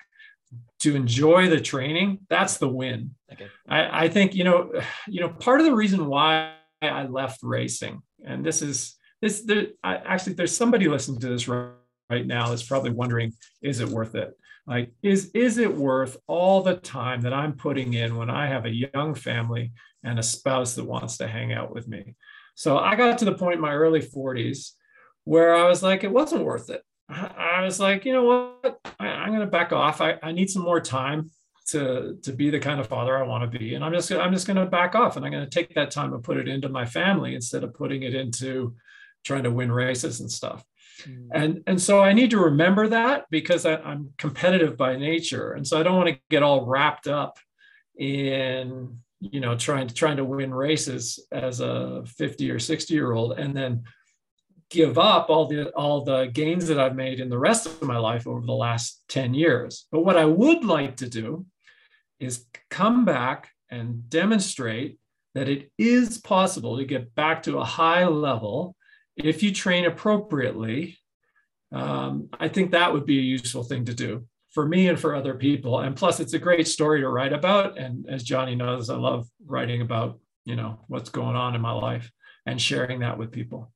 to 0.80 0.94
enjoy 0.94 1.48
the 1.48 1.60
training, 1.60 2.20
that's 2.28 2.58
the 2.58 2.68
win. 2.68 3.14
Okay. 3.32 3.48
I, 3.68 4.04
I 4.04 4.08
think 4.08 4.34
you 4.34 4.44
know, 4.44 4.72
you 5.06 5.20
know, 5.20 5.28
part 5.28 5.60
of 5.60 5.66
the 5.66 5.74
reason 5.74 6.06
why 6.06 6.52
I 6.80 7.04
left 7.04 7.40
racing 7.42 8.02
and 8.24 8.44
this 8.44 8.62
is 8.62 8.96
this 9.22 9.42
there 9.42 9.68
I, 9.82 9.96
actually 9.96 10.34
there's 10.34 10.56
somebody 10.56 10.88
listening 10.88 11.20
to 11.20 11.28
this 11.28 11.48
right, 11.48 11.70
right 12.10 12.26
now 12.26 12.48
that's 12.48 12.62
probably 12.62 12.90
wondering 12.90 13.32
is 13.62 13.80
it 13.80 13.88
worth 13.88 14.14
it 14.14 14.36
like 14.66 14.92
is 15.02 15.30
is 15.34 15.58
it 15.58 15.74
worth 15.74 16.16
all 16.26 16.62
the 16.62 16.76
time 16.76 17.22
that 17.22 17.32
i'm 17.32 17.54
putting 17.54 17.94
in 17.94 18.16
when 18.16 18.30
i 18.30 18.46
have 18.46 18.64
a 18.64 18.90
young 18.94 19.14
family 19.14 19.72
and 20.04 20.18
a 20.18 20.22
spouse 20.22 20.74
that 20.74 20.84
wants 20.84 21.16
to 21.18 21.26
hang 21.26 21.52
out 21.52 21.74
with 21.74 21.88
me 21.88 22.14
So 22.58 22.76
I 22.76 22.96
got 22.96 23.18
to 23.18 23.24
the 23.24 23.34
point 23.34 23.54
in 23.54 23.60
my 23.60 23.72
early 23.72 24.00
40s 24.00 24.72
where 25.22 25.54
I 25.54 25.68
was 25.68 25.80
like, 25.80 26.02
it 26.02 26.10
wasn't 26.10 26.42
worth 26.42 26.70
it. 26.70 26.82
I 27.08 27.62
was 27.62 27.78
like, 27.78 28.04
you 28.04 28.12
know 28.12 28.24
what? 28.24 28.80
I, 28.98 29.06
am 29.06 29.28
going 29.28 29.42
to 29.42 29.46
back 29.46 29.70
off. 29.70 30.00
I, 30.00 30.16
I 30.24 30.32
need 30.32 30.50
some 30.50 30.62
more 30.62 30.80
time 30.80 31.30
to 31.68 32.18
to 32.22 32.32
be 32.32 32.50
the 32.50 32.58
kind 32.58 32.80
of 32.80 32.86
father 32.86 33.16
I 33.16 33.26
want 33.26 33.50
to 33.50 33.58
be, 33.58 33.74
and 33.74 33.84
I'm 33.84 33.92
just 33.92 34.10
I'm 34.12 34.32
just 34.32 34.46
going 34.46 34.56
to 34.56 34.66
back 34.66 34.94
off, 34.94 35.16
and 35.16 35.24
I'm 35.24 35.32
going 35.32 35.44
to 35.44 35.50
take 35.50 35.74
that 35.74 35.90
time 35.90 36.12
and 36.12 36.24
put 36.24 36.36
it 36.36 36.48
into 36.48 36.68
my 36.68 36.84
family 36.84 37.34
instead 37.34 37.64
of 37.64 37.74
putting 37.74 38.02
it 38.02 38.14
into 38.14 38.74
trying 39.24 39.42
to 39.42 39.50
win 39.50 39.70
races 39.70 40.20
and 40.20 40.30
stuff. 40.30 40.64
Mm. 41.06 41.28
And 41.32 41.62
and 41.66 41.80
so 41.80 42.00
I 42.00 42.12
need 42.12 42.30
to 42.30 42.38
remember 42.38 42.88
that 42.88 43.26
because 43.30 43.66
I, 43.66 43.76
I'm 43.76 44.12
competitive 44.18 44.76
by 44.76 44.96
nature, 44.96 45.52
and 45.52 45.66
so 45.66 45.78
I 45.78 45.82
don't 45.82 45.96
want 45.96 46.08
to 46.08 46.20
get 46.30 46.42
all 46.42 46.66
wrapped 46.66 47.06
up 47.06 47.38
in 47.98 48.98
you 49.20 49.40
know 49.40 49.56
trying 49.56 49.88
to 49.88 49.94
trying 49.94 50.16
to 50.16 50.24
win 50.24 50.54
races 50.54 51.26
as 51.32 51.60
a 51.60 52.04
50 52.06 52.50
or 52.50 52.60
60 52.60 52.94
year 52.94 53.12
old 53.12 53.32
and 53.32 53.56
then 53.56 53.82
give 54.70 54.98
up 54.98 55.30
all 55.30 55.46
the 55.46 55.70
all 55.70 56.04
the 56.04 56.26
gains 56.26 56.66
that 56.68 56.78
I've 56.78 56.96
made 56.96 57.20
in 57.20 57.28
the 57.28 57.38
rest 57.38 57.66
of 57.66 57.82
my 57.82 57.98
life 57.98 58.26
over 58.26 58.44
the 58.44 58.52
last 58.52 59.02
10 59.08 59.34
years. 59.34 59.86
But 59.90 60.04
what 60.04 60.16
I 60.16 60.24
would 60.24 60.64
like 60.64 60.96
to 60.96 61.08
do 61.08 61.46
is 62.20 62.46
come 62.70 63.04
back 63.04 63.50
and 63.70 64.08
demonstrate 64.08 64.98
that 65.34 65.48
it 65.48 65.70
is 65.78 66.18
possible 66.18 66.78
to 66.78 66.84
get 66.84 67.14
back 67.14 67.42
to 67.44 67.58
a 67.58 67.64
high 67.64 68.06
level 68.06 68.74
if 69.16 69.42
you 69.42 69.52
train 69.52 69.84
appropriately. 69.84 70.98
Um, 71.72 72.28
I 72.38 72.48
think 72.48 72.70
that 72.70 72.92
would 72.92 73.04
be 73.04 73.18
a 73.18 73.22
useful 73.22 73.62
thing 73.62 73.84
to 73.86 73.94
do 73.94 74.26
for 74.50 74.66
me 74.66 74.88
and 74.88 74.98
for 74.98 75.14
other 75.14 75.34
people. 75.34 75.80
And 75.80 75.94
plus, 75.94 76.18
it's 76.20 76.32
a 76.32 76.38
great 76.38 76.66
story 76.66 77.00
to 77.00 77.08
write 77.08 77.32
about. 77.32 77.78
And 77.78 78.08
as 78.08 78.22
Johnny 78.22 78.54
knows, 78.54 78.88
I 78.90 78.96
love 78.96 79.28
writing 79.44 79.82
about 79.82 80.18
you 80.44 80.56
know 80.56 80.80
what's 80.88 81.10
going 81.10 81.36
on 81.36 81.54
in 81.54 81.60
my 81.60 81.72
life 81.72 82.10
and 82.46 82.60
sharing 82.60 83.00
that 83.00 83.18
with 83.18 83.30
people. 83.30 83.70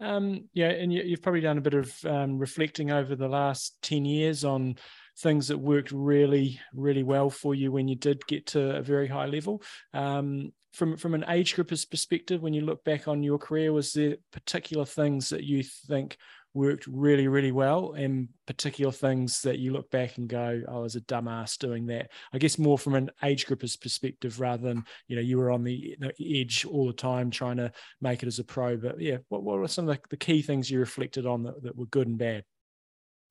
Um, 0.00 0.48
yeah, 0.52 0.68
and 0.68 0.92
you, 0.92 1.10
have 1.10 1.22
probably 1.22 1.40
done 1.40 1.58
a 1.58 1.62
bit 1.62 1.74
of 1.74 1.94
um, 2.04 2.38
reflecting 2.38 2.90
over 2.90 3.14
the 3.14 3.28
last 3.28 3.76
10 3.82 4.04
years 4.04 4.44
on 4.44 4.76
things 5.18 5.48
that 5.48 5.58
worked 5.58 5.92
really, 5.92 6.60
really 6.74 7.02
well 7.02 7.30
for 7.30 7.54
you 7.54 7.70
when 7.70 7.88
you 7.88 7.96
did 7.96 8.26
get 8.26 8.46
to 8.46 8.76
a 8.76 8.82
very 8.82 9.08
high 9.08 9.26
level. 9.26 9.62
Um, 9.92 10.52
from 10.72 10.96
from 10.96 11.14
an 11.14 11.24
age 11.28 11.54
grouper's 11.54 11.84
perspective, 11.84 12.42
when 12.42 12.54
you 12.54 12.62
look 12.62 12.82
back 12.84 13.06
on 13.06 13.22
your 13.22 13.38
career, 13.38 13.72
was 13.72 13.92
there 13.92 14.16
particular 14.32 14.84
things 14.84 15.28
that 15.28 15.44
you 15.44 15.62
think 15.62 16.16
worked 16.54 16.86
really, 16.86 17.28
really 17.28 17.52
well, 17.52 17.92
and 17.92 18.28
particular 18.46 18.92
things 18.92 19.40
that 19.42 19.58
you 19.58 19.72
look 19.72 19.90
back 19.90 20.16
and 20.16 20.28
go, 20.28 20.62
oh, 20.68 20.76
"I 20.76 20.80
was 20.80 20.96
a 20.96 21.02
dumbass 21.02 21.58
doing 21.58 21.86
that." 21.86 22.10
I 22.32 22.38
guess 22.38 22.58
more 22.58 22.78
from 22.78 22.94
an 22.94 23.10
age 23.22 23.46
grouper's 23.46 23.76
perspective, 23.76 24.40
rather 24.40 24.62
than 24.62 24.84
you 25.08 25.16
know 25.16 25.22
you 25.22 25.36
were 25.36 25.50
on 25.50 25.62
the, 25.62 25.96
edge 26.20 26.64
all 26.64 26.86
the 26.86 26.92
time 26.94 27.30
trying 27.30 27.58
to 27.58 27.70
make 28.00 28.22
it 28.22 28.26
as 28.26 28.38
a 28.38 28.44
pro. 28.44 28.76
But 28.76 29.00
yeah, 29.00 29.18
what 29.28 29.42
what 29.42 29.58
were 29.58 29.68
some 29.68 29.88
of 29.88 29.94
the, 29.94 30.02
the 30.08 30.16
key 30.16 30.40
things 30.40 30.70
you 30.70 30.78
reflected 30.78 31.26
on 31.26 31.42
that, 31.42 31.62
that 31.62 31.76
were 31.76 31.86
good 31.86 32.08
and 32.08 32.18
bad? 32.18 32.44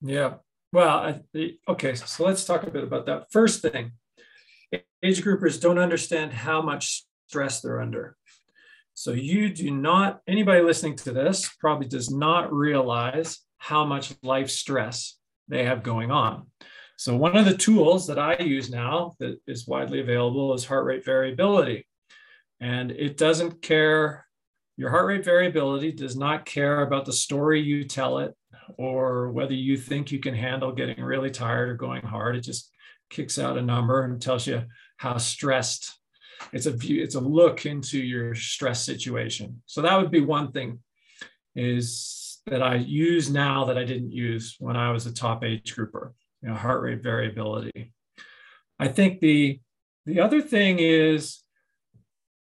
Yeah, 0.02 0.36
well, 0.72 1.22
okay, 1.68 1.96
so 1.96 2.24
let's 2.24 2.46
talk 2.46 2.64
a 2.64 2.72
bit 2.72 2.84
about 2.84 3.06
that. 3.08 3.32
First 3.32 3.62
thing, 3.62 3.92
age 5.04 5.24
groupers 5.24 5.60
don't 5.60 5.80
understand 5.80 6.32
how 6.32 6.62
much 6.62 7.06
stress 7.28 7.62
they're 7.62 7.82
under. 7.82 8.16
So 8.94 9.12
you 9.12 9.50
do 9.50 9.72
not, 9.72 10.22
anybody 10.28 10.62
listening 10.62 10.96
to 10.98 11.12
this 11.12 11.50
probably 11.60 11.88
does 11.88 12.12
not 12.12 12.54
realize 12.54 13.40
how 13.58 13.86
much 13.86 14.14
life 14.24 14.50
stress 14.50 15.18
they 15.48 15.66
have 15.66 15.84
going 15.84 16.12
on. 16.12 16.48
So 16.98 17.16
one 17.16 17.36
of 17.36 17.46
the 17.46 17.58
tools 17.58 18.08
that 18.08 18.20
I 18.20 18.38
use 18.38 18.70
now 18.70 19.14
that 19.20 19.40
is 19.48 19.68
widely 19.68 20.02
available 20.02 20.54
is 20.54 20.66
heart 20.66 20.86
rate 20.86 21.04
variability. 21.04 21.88
And 22.60 22.92
it 22.92 23.18
doesn't 23.18 23.62
care, 23.62 24.26
your 24.78 24.92
heart 24.92 25.08
rate 25.08 25.26
variability 25.26 25.92
does 25.92 26.16
not 26.16 26.46
care 26.46 26.82
about 26.82 27.06
the 27.06 27.14
story 27.14 27.60
you 27.60 27.84
tell 27.86 28.20
it 28.20 28.36
or 28.78 29.32
whether 29.32 29.54
you 29.54 29.78
think 29.78 30.12
you 30.12 30.20
can 30.20 30.34
handle 30.34 30.72
getting 30.72 31.04
really 31.04 31.32
tired 31.32 31.70
or 31.70 31.76
going 31.76 32.04
hard. 32.04 32.36
It 32.36 32.42
just 32.42 32.72
kicks 33.10 33.38
out 33.38 33.58
a 33.58 33.62
number 33.62 34.04
and 34.04 34.22
tells 34.22 34.48
you 34.48 34.64
how 34.98 35.18
stressed 35.18 36.00
it's 36.54 36.66
a 36.66 36.72
view 36.72 37.04
it's 37.04 37.16
a 37.16 37.20
look 37.20 37.66
into 37.66 38.00
your 38.00 38.34
stress 38.34 38.84
situation 38.84 39.62
so 39.66 39.82
that 39.82 39.98
would 39.98 40.12
be 40.12 40.22
one 40.22 40.52
thing 40.52 40.80
is 41.56 42.40
that 42.48 42.64
i 42.64 42.76
use 42.76 43.30
now 43.30 43.66
that 43.66 43.78
i 43.78 43.84
didn't 43.84 44.12
use 44.12 44.56
when 44.60 44.76
i 44.76 44.92
was 44.92 45.06
a 45.06 45.14
top 45.14 45.44
age 45.44 45.76
grouper 45.76 46.14
you 46.42 46.50
know 46.50 46.56
heart 46.56 46.82
rate 46.82 47.04
variability 47.04 47.94
i 48.80 48.88
think 48.88 49.20
the 49.20 49.60
the 50.06 50.20
other 50.20 50.42
thing 50.42 50.80
is 50.80 51.44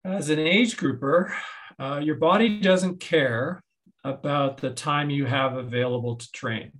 as 0.04 0.30
an 0.30 0.40
age 0.40 0.76
grouper 0.76 1.34
uh, 1.80 2.02
your 2.04 2.16
body 2.16 2.60
doesn't 2.60 3.00
care 3.00 3.62
about 4.04 4.58
the 4.58 4.70
time 4.70 5.10
you 5.10 5.26
have 5.26 5.56
available 5.56 6.16
to 6.16 6.32
train 6.32 6.72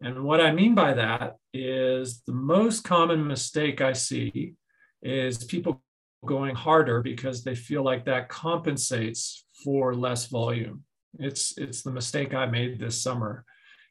and 0.00 0.22
what 0.22 0.40
i 0.40 0.52
mean 0.52 0.74
by 0.74 0.92
that 0.92 1.36
is 1.52 2.22
the 2.26 2.32
most 2.32 2.84
common 2.84 3.26
mistake 3.26 3.80
i 3.80 3.92
see 3.92 4.54
is 5.02 5.44
people 5.44 5.82
going 6.24 6.54
harder 6.54 7.02
because 7.02 7.44
they 7.44 7.54
feel 7.54 7.82
like 7.82 8.04
that 8.04 8.28
compensates 8.28 9.44
for 9.62 9.94
less 9.94 10.26
volume. 10.26 10.84
It's 11.18 11.56
it's 11.58 11.82
the 11.82 11.92
mistake 11.92 12.34
I 12.34 12.46
made 12.46 12.78
this 12.78 13.00
summer. 13.00 13.44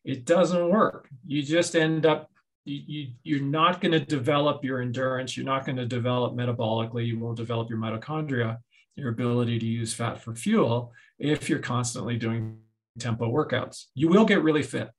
It 0.03 0.25
doesn't 0.25 0.69
work. 0.69 1.07
You 1.25 1.41
just 1.41 1.75
end 1.75 2.05
up 2.05 2.29
you, 2.65 2.81
you 2.85 3.07
you're 3.23 3.41
not 3.41 3.81
going 3.81 3.93
to 3.93 3.99
develop 3.99 4.63
your 4.63 4.81
endurance. 4.81 5.37
You're 5.37 5.45
not 5.45 5.65
going 5.65 5.77
to 5.77 5.85
develop 5.85 6.33
metabolically. 6.33 7.05
You 7.05 7.19
won't 7.19 7.37
develop 7.37 7.69
your 7.69 7.79
mitochondria, 7.79 8.57
your 8.95 9.09
ability 9.09 9.59
to 9.59 9.65
use 9.65 9.93
fat 9.93 10.21
for 10.21 10.35
fuel 10.35 10.91
if 11.19 11.49
you're 11.49 11.59
constantly 11.59 12.17
doing 12.17 12.57
tempo 12.99 13.31
workouts. 13.31 13.85
You 13.95 14.07
will 14.07 14.25
get 14.25 14.43
really 14.43 14.63
fit 14.63 14.89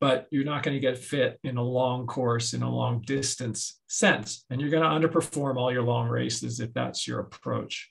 but 0.00 0.26
you're 0.30 0.44
not 0.44 0.62
going 0.62 0.74
to 0.74 0.80
get 0.80 0.98
fit 0.98 1.38
in 1.44 1.58
a 1.58 1.62
long 1.62 2.06
course 2.06 2.54
in 2.54 2.62
a 2.62 2.70
long 2.70 3.02
distance 3.02 3.80
sense 3.86 4.44
and 4.50 4.60
you're 4.60 4.70
going 4.70 4.82
to 4.82 5.08
underperform 5.08 5.56
all 5.56 5.72
your 5.72 5.82
long 5.82 6.08
races 6.08 6.58
if 6.58 6.72
that's 6.72 7.06
your 7.06 7.20
approach 7.20 7.90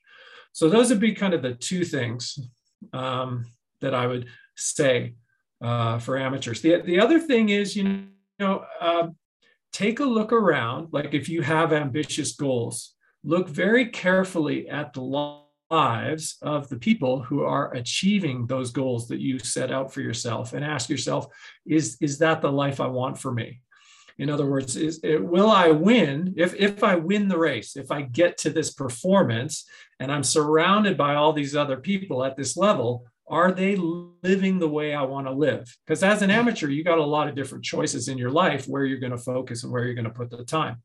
so 0.51 0.67
those 0.67 0.89
would 0.89 0.99
be 0.99 1.13
kind 1.13 1.33
of 1.33 1.41
the 1.41 1.53
two 1.53 1.85
things 1.85 2.39
um, 2.93 3.45
that 3.79 3.93
i 3.93 4.05
would 4.05 4.27
say 4.57 5.13
uh, 5.61 5.99
for 5.99 6.17
amateurs 6.17 6.61
the, 6.61 6.81
the 6.81 6.99
other 6.99 7.19
thing 7.19 7.49
is 7.49 7.75
you 7.75 8.03
know 8.39 8.65
uh, 8.81 9.07
take 9.71 9.99
a 9.99 10.05
look 10.05 10.33
around 10.33 10.87
like 10.91 11.13
if 11.13 11.29
you 11.29 11.41
have 11.41 11.71
ambitious 11.71 12.33
goals 12.33 12.95
look 13.23 13.49
very 13.49 13.87
carefully 13.87 14.69
at 14.69 14.93
the 14.93 15.01
lives 15.01 16.37
of 16.41 16.67
the 16.69 16.77
people 16.77 17.21
who 17.21 17.43
are 17.43 17.73
achieving 17.73 18.47
those 18.47 18.71
goals 18.71 19.07
that 19.07 19.19
you 19.19 19.39
set 19.39 19.71
out 19.71 19.93
for 19.93 20.01
yourself 20.01 20.53
and 20.53 20.65
ask 20.65 20.89
yourself 20.89 21.27
is 21.65 21.97
is 22.01 22.17
that 22.19 22.41
the 22.41 22.51
life 22.51 22.79
i 22.79 22.87
want 22.87 23.17
for 23.17 23.31
me? 23.31 23.61
In 24.17 24.29
other 24.29 24.47
words 24.47 24.75
is 24.75 24.99
it, 25.03 25.23
will 25.23 25.49
i 25.49 25.69
win? 25.69 26.33
If 26.37 26.55
if 26.55 26.83
i 26.83 26.95
win 26.95 27.27
the 27.27 27.37
race 27.37 27.75
if 27.75 27.91
i 27.91 28.01
get 28.01 28.37
to 28.39 28.49
this 28.49 28.73
performance 28.73 29.65
and 29.99 30.11
i'm 30.11 30.23
surrounded 30.23 30.97
by 30.97 31.15
all 31.15 31.33
these 31.33 31.55
other 31.55 31.77
people 31.77 32.23
at 32.23 32.35
this 32.35 32.57
level 32.57 33.05
are 33.27 33.51
they 33.51 33.75
living 33.75 34.57
the 34.57 34.67
way 34.67 34.95
i 34.95 35.03
want 35.03 35.27
to 35.27 35.31
live? 35.31 35.77
Because 35.85 36.01
as 36.01 36.23
an 36.23 36.31
amateur 36.31 36.67
you 36.67 36.83
got 36.83 36.97
a 36.97 37.03
lot 37.03 37.27
of 37.27 37.35
different 37.35 37.63
choices 37.63 38.07
in 38.07 38.17
your 38.17 38.31
life 38.31 38.67
where 38.67 38.85
you're 38.85 38.97
going 38.97 39.11
to 39.11 39.19
focus 39.19 39.63
and 39.63 39.71
where 39.71 39.85
you're 39.85 39.93
going 39.93 40.05
to 40.05 40.09
put 40.09 40.31
the 40.31 40.43
time 40.43 40.81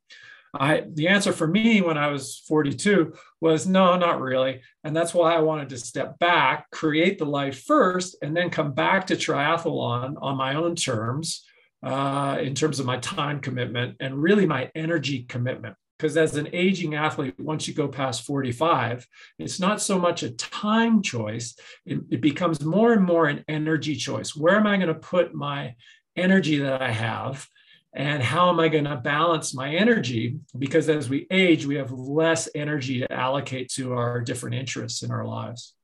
I 0.54 0.84
the 0.92 1.08
answer 1.08 1.32
for 1.32 1.46
me 1.46 1.80
when 1.82 1.98
I 1.98 2.08
was 2.08 2.42
42 2.46 3.14
was 3.40 3.66
no, 3.66 3.96
not 3.96 4.20
really. 4.20 4.62
And 4.82 4.94
that's 4.94 5.14
why 5.14 5.34
I 5.34 5.40
wanted 5.40 5.68
to 5.70 5.78
step 5.78 6.18
back, 6.18 6.70
create 6.70 7.18
the 7.18 7.26
life 7.26 7.62
first, 7.64 8.16
and 8.22 8.36
then 8.36 8.50
come 8.50 8.72
back 8.72 9.06
to 9.08 9.16
triathlon 9.16 10.14
on 10.20 10.36
my 10.36 10.54
own 10.54 10.76
terms, 10.76 11.44
uh, 11.82 12.38
in 12.40 12.54
terms 12.54 12.80
of 12.80 12.86
my 12.86 12.98
time 12.98 13.40
commitment 13.40 13.96
and 14.00 14.22
really 14.22 14.46
my 14.46 14.70
energy 14.74 15.24
commitment. 15.24 15.76
Because 15.98 16.16
as 16.16 16.36
an 16.36 16.48
aging 16.52 16.94
athlete, 16.94 17.34
once 17.38 17.68
you 17.68 17.74
go 17.74 17.86
past 17.86 18.24
45, 18.24 19.06
it's 19.38 19.60
not 19.60 19.80
so 19.80 19.98
much 19.98 20.22
a 20.22 20.30
time 20.30 21.02
choice, 21.02 21.56
it, 21.86 22.00
it 22.10 22.20
becomes 22.20 22.64
more 22.64 22.92
and 22.92 23.04
more 23.04 23.26
an 23.26 23.44
energy 23.48 23.94
choice. 23.94 24.34
Where 24.34 24.56
am 24.56 24.66
I 24.66 24.76
going 24.76 24.88
to 24.88 24.94
put 24.94 25.34
my 25.34 25.76
energy 26.16 26.58
that 26.58 26.82
I 26.82 26.90
have? 26.90 27.46
And 27.94 28.22
how 28.22 28.50
am 28.50 28.58
I 28.58 28.68
going 28.68 28.84
to 28.84 28.96
balance 28.96 29.54
my 29.54 29.72
energy? 29.72 30.40
Because 30.58 30.88
as 30.88 31.08
we 31.08 31.28
age, 31.30 31.64
we 31.64 31.76
have 31.76 31.92
less 31.92 32.48
energy 32.54 32.98
to 33.00 33.12
allocate 33.12 33.70
to 33.74 33.92
our 33.92 34.20
different 34.20 34.56
interests 34.56 35.04
in 35.04 35.12
our 35.12 35.24
lives. 35.24 35.74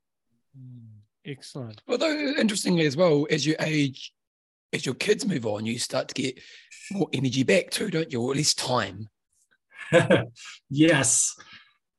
Hmm, 0.57 0.99
excellent. 1.25 1.81
Although, 1.89 2.35
interestingly, 2.37 2.85
as 2.85 2.97
well, 2.97 3.29
as 3.31 3.47
you 3.47 3.55
age, 3.61 4.13
as 4.73 4.85
your 4.85 4.97
kids 4.97 5.25
move 5.25 5.47
on, 5.47 5.65
you 5.65 5.79
start 5.79 6.09
to 6.09 6.15
get 6.15 6.41
more 6.91 7.09
energy 7.13 7.45
back 7.45 7.71
too, 7.71 7.91
don't 7.91 8.13
you? 8.13 8.21
Or 8.21 8.33
at 8.33 8.37
least 8.37 8.59
time. 8.59 9.09
yes. 10.71 11.37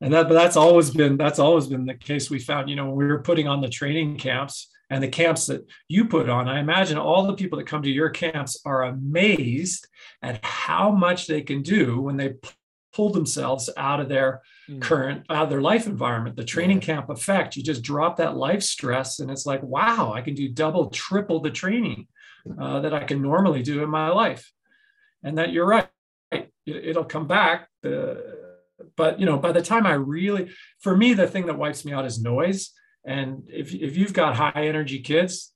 And 0.01 0.13
that, 0.13 0.27
but 0.27 0.33
that's 0.33 0.57
always 0.57 0.89
been 0.89 1.15
that's 1.15 1.39
always 1.39 1.67
been 1.67 1.85
the 1.85 1.93
case. 1.93 2.29
We 2.29 2.39
found, 2.39 2.69
you 2.69 2.75
know, 2.75 2.87
when 2.87 2.95
we 2.95 3.05
were 3.05 3.21
putting 3.21 3.47
on 3.47 3.61
the 3.61 3.69
training 3.69 4.17
camps, 4.17 4.70
and 4.91 5.01
the 5.01 5.07
camps 5.07 5.47
that 5.47 5.65
you 5.87 6.05
put 6.05 6.29
on. 6.29 6.49
I 6.49 6.59
imagine 6.59 6.97
all 6.97 7.25
the 7.25 7.33
people 7.33 7.57
that 7.57 7.65
come 7.65 7.81
to 7.81 7.89
your 7.89 8.09
camps 8.09 8.59
are 8.65 8.83
amazed 8.83 9.87
at 10.21 10.43
how 10.43 10.91
much 10.91 11.27
they 11.27 11.41
can 11.41 11.61
do 11.61 12.01
when 12.01 12.17
they 12.17 12.35
pull 12.93 13.09
themselves 13.09 13.69
out 13.77 14.01
of 14.01 14.09
their 14.09 14.41
mm. 14.69 14.81
current 14.81 15.25
out 15.29 15.43
of 15.43 15.49
their 15.49 15.61
life 15.61 15.87
environment 15.87 16.35
the 16.35 16.43
training 16.43 16.81
yeah. 16.81 16.87
camp 16.87 17.09
effect 17.09 17.55
you 17.55 17.63
just 17.63 17.81
drop 17.81 18.17
that 18.17 18.35
life 18.35 18.61
stress 18.61 19.19
and 19.19 19.31
it's 19.31 19.45
like 19.45 19.63
wow 19.63 20.11
i 20.13 20.19
can 20.19 20.33
do 20.33 20.49
double 20.49 20.89
triple 20.89 21.39
the 21.39 21.49
training 21.49 22.05
uh, 22.59 22.81
that 22.81 22.93
i 22.93 23.05
can 23.05 23.21
normally 23.21 23.63
do 23.63 23.81
in 23.81 23.89
my 23.89 24.09
life 24.09 24.51
and 25.23 25.37
that 25.37 25.53
you're 25.53 25.65
right 25.65 25.87
it, 26.31 26.51
will 26.97 27.05
come 27.05 27.27
back 27.27 27.69
the, 27.81 28.21
but 28.97 29.21
you 29.21 29.25
know 29.25 29.37
by 29.37 29.53
the 29.53 29.61
time 29.61 29.85
i 29.85 29.93
really 29.93 30.51
for 30.81 30.97
me 30.97 31.13
the 31.13 31.27
thing 31.27 31.45
that 31.45 31.57
wipes 31.57 31.85
me 31.85 31.93
out 31.93 32.05
is 32.05 32.21
noise 32.21 32.73
and 33.05 33.47
if, 33.47 33.73
if 33.73 33.97
you've 33.97 34.13
got 34.13 34.35
high 34.35 34.65
energy 34.67 34.99
kids 34.99 35.53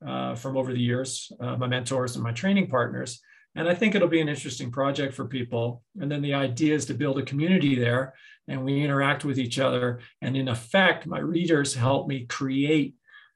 uh, 0.07 0.35
from 0.35 0.57
over 0.57 0.73
the 0.73 0.81
years, 0.81 1.31
uh, 1.41 1.57
my 1.57 1.67
mentors 1.67 2.15
and 2.15 2.25
my 2.25 2.33
training 2.33 2.69
partners. 2.69 3.21
And 3.57 3.69
I 3.69 3.75
think 3.75 3.95
it'll 3.95 4.09
be 4.09 4.21
an 4.21 4.29
interesting 4.29 4.71
project 4.71 5.15
for 5.15 5.27
people. 5.27 5.83
And 6.01 6.11
then 6.11 6.23
the 6.23 6.35
idea 6.35 6.75
is 6.75 6.87
to 6.87 6.95
build 6.95 7.19
a 7.19 7.23
community 7.23 7.75
there 7.75 8.15
and 8.47 8.65
we 8.65 8.83
interact 8.83 9.25
with 9.25 9.39
each 9.39 9.59
other. 9.59 10.01
And 10.23 10.37
in 10.37 10.49
effect, 10.49 11.07
my 11.07 11.19
readers 11.19 11.75
help 11.75 12.09
me 12.09 12.27
create 12.27 12.95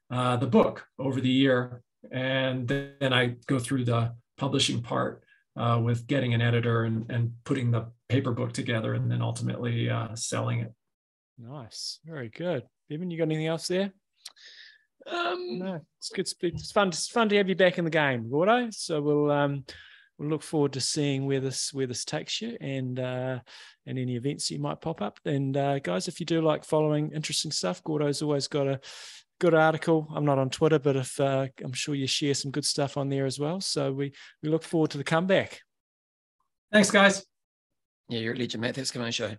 uh, 0.09 0.37
the 0.37 0.47
book 0.47 0.85
over 0.99 1.19
the 1.19 1.29
year. 1.29 1.81
And 2.11 2.67
then 2.67 3.11
I 3.13 3.35
go 3.47 3.59
through 3.59 3.85
the 3.85 4.13
publishing 4.37 4.81
part 4.81 5.23
uh, 5.57 5.81
with 5.83 6.07
getting 6.07 6.33
an 6.33 6.41
editor 6.41 6.83
and, 6.83 7.09
and 7.09 7.33
putting 7.43 7.71
the 7.71 7.87
paper 8.09 8.31
book 8.31 8.53
together 8.53 8.93
and 8.93 9.09
then 9.09 9.21
ultimately 9.21 9.89
uh, 9.89 10.15
selling 10.15 10.59
it. 10.59 10.73
Nice. 11.37 11.99
Very 12.05 12.29
good. 12.29 12.63
Bevan, 12.89 13.09
you 13.09 13.17
got 13.17 13.23
anything 13.23 13.47
else 13.47 13.67
there? 13.67 13.91
Um, 15.07 15.59
no, 15.59 15.81
it's 15.99 16.09
good. 16.09 16.27
It's 16.41 16.71
fun. 16.71 16.89
It's 16.89 17.07
fun 17.07 17.29
to 17.29 17.37
have 17.37 17.49
you 17.49 17.55
back 17.55 17.77
in 17.77 17.85
the 17.85 17.91
game, 17.91 18.29
Gordo. 18.29 18.69
So 18.71 19.01
we'll 19.01 19.31
um, 19.31 19.65
we'll 20.17 20.29
look 20.29 20.43
forward 20.43 20.73
to 20.73 20.81
seeing 20.81 21.25
where 21.25 21.39
this 21.39 21.73
where 21.73 21.87
this 21.87 22.05
takes 22.05 22.41
you 22.41 22.57
and 22.61 22.99
uh, 22.99 23.39
and 23.85 23.99
any 23.99 24.15
events 24.15 24.49
you 24.51 24.59
might 24.59 24.81
pop 24.81 25.01
up. 25.01 25.19
And 25.25 25.55
uh, 25.55 25.79
guys, 25.79 26.07
if 26.07 26.19
you 26.19 26.25
do 26.25 26.41
like 26.41 26.63
following 26.63 27.11
interesting 27.11 27.51
stuff, 27.51 27.83
Gordo's 27.83 28.21
always 28.21 28.47
got 28.47 28.67
a 28.67 28.79
good 29.39 29.53
article. 29.53 30.07
I'm 30.15 30.25
not 30.25 30.39
on 30.39 30.49
Twitter, 30.49 30.79
but 30.79 30.95
if 30.95 31.19
uh, 31.19 31.47
I'm 31.63 31.73
sure 31.73 31.95
you 31.95 32.07
share 32.07 32.33
some 32.33 32.51
good 32.51 32.65
stuff 32.65 32.97
on 32.97 33.09
there 33.09 33.25
as 33.25 33.39
well. 33.39 33.61
So 33.61 33.91
we 33.91 34.13
we 34.41 34.49
look 34.49 34.63
forward 34.63 34.91
to 34.91 34.97
the 34.97 35.03
comeback. 35.03 35.61
Thanks, 36.71 36.91
guys. 36.91 37.25
Yeah, 38.09 38.19
you're 38.19 38.33
a 38.33 38.37
legend, 38.37 38.61
mate. 38.61 38.75
Thanks 38.75 38.91
for 38.91 38.95
coming 38.95 39.05
on 39.05 39.09
the 39.09 39.13
show. 39.13 39.35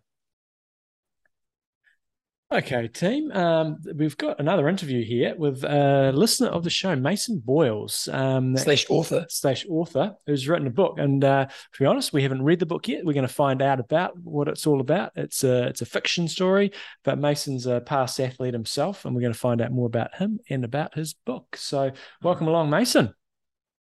Okay, 2.53 2.87
team. 2.87 3.33
Um, 3.33 3.79
we've 3.97 4.17
got 4.17 4.39
another 4.39 4.69
interview 4.69 5.05
here 5.05 5.35
with 5.37 5.65
a 5.65 6.13
listener 6.15 6.47
of 6.47 6.63
the 6.63 6.71
show, 6.71 6.95
Mason 6.95 7.43
Boyles, 7.45 8.09
um, 8.13 8.57
slash 8.57 8.87
author, 8.89 9.27
slash 9.29 9.67
author, 9.69 10.15
who's 10.27 10.47
written 10.47 10.69
a 10.69 10.71
book. 10.71 10.97
And 10.97 11.25
uh, 11.25 11.47
to 11.47 11.79
be 11.79 11.87
honest, 11.87 12.13
we 12.13 12.23
haven't 12.23 12.45
read 12.45 12.61
the 12.61 12.67
book 12.67 12.87
yet. 12.87 13.05
We're 13.05 13.15
going 13.15 13.27
to 13.27 13.35
find 13.35 13.63
out 13.63 13.81
about 13.81 14.17
what 14.21 14.47
it's 14.47 14.65
all 14.65 14.81
about. 14.81 15.11
It's 15.17 15.43
a 15.43 15.67
it's 15.67 15.83
a 15.83 15.87
fiction 15.87 16.29
story, 16.29 16.71
but 17.03 17.19
Mason's 17.19 17.67
a 17.67 17.81
past 17.81 18.21
athlete 18.21 18.55
himself, 18.55 19.05
and 19.05 19.15
we're 19.17 19.23
going 19.23 19.33
to 19.33 19.39
find 19.39 19.61
out 19.61 19.73
more 19.73 19.87
about 19.87 20.15
him 20.15 20.39
and 20.49 20.65
about 20.65 20.95
his 20.95 21.15
book. 21.15 21.57
So, 21.57 21.91
welcome 22.23 22.47
along, 22.47 22.71
Mason. 22.71 23.13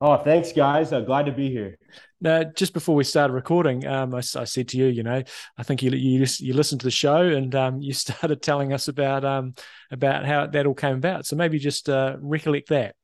Oh, 0.00 0.18
thanks, 0.18 0.52
guys. 0.52 0.92
I'm 0.92 1.04
glad 1.04 1.26
to 1.26 1.32
be 1.32 1.50
here. 1.50 1.78
Now, 2.22 2.44
just 2.44 2.72
before 2.72 2.94
we 2.94 3.02
started 3.02 3.34
recording, 3.34 3.84
um, 3.84 4.14
I, 4.14 4.18
I, 4.18 4.44
said 4.44 4.68
to 4.68 4.78
you, 4.78 4.86
you 4.86 5.02
know, 5.02 5.24
I 5.58 5.62
think 5.64 5.82
you 5.82 5.90
you, 5.90 6.24
you 6.38 6.54
listened 6.54 6.80
to 6.82 6.86
the 6.86 6.90
show 6.92 7.16
and 7.16 7.52
um, 7.56 7.82
you 7.82 7.92
started 7.92 8.40
telling 8.40 8.72
us 8.72 8.86
about 8.86 9.24
um, 9.24 9.54
about 9.90 10.24
how 10.24 10.46
that 10.46 10.64
all 10.64 10.74
came 10.74 10.96
about. 10.96 11.26
So 11.26 11.34
maybe 11.34 11.58
just 11.58 11.88
uh, 11.88 12.16
recollect 12.20 12.68
that. 12.68 12.94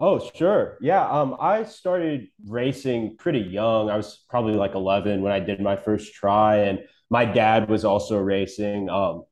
Oh, 0.00 0.30
sure. 0.34 0.78
Yeah. 0.80 1.08
Um, 1.08 1.36
I 1.40 1.62
started 1.64 2.28
racing 2.46 3.16
pretty 3.18 3.40
young. 3.40 3.88
I 3.88 3.96
was 3.96 4.24
probably 4.28 4.54
like 4.54 4.74
11 4.74 5.22
when 5.22 5.32
I 5.32 5.40
did 5.40 5.60
my 5.60 5.76
first 5.76 6.12
try, 6.12 6.56
and 6.56 6.80
my 7.10 7.24
dad 7.24 7.68
was 7.68 7.84
also 7.84 8.18
racing. 8.18 8.90
Um, 8.90 9.24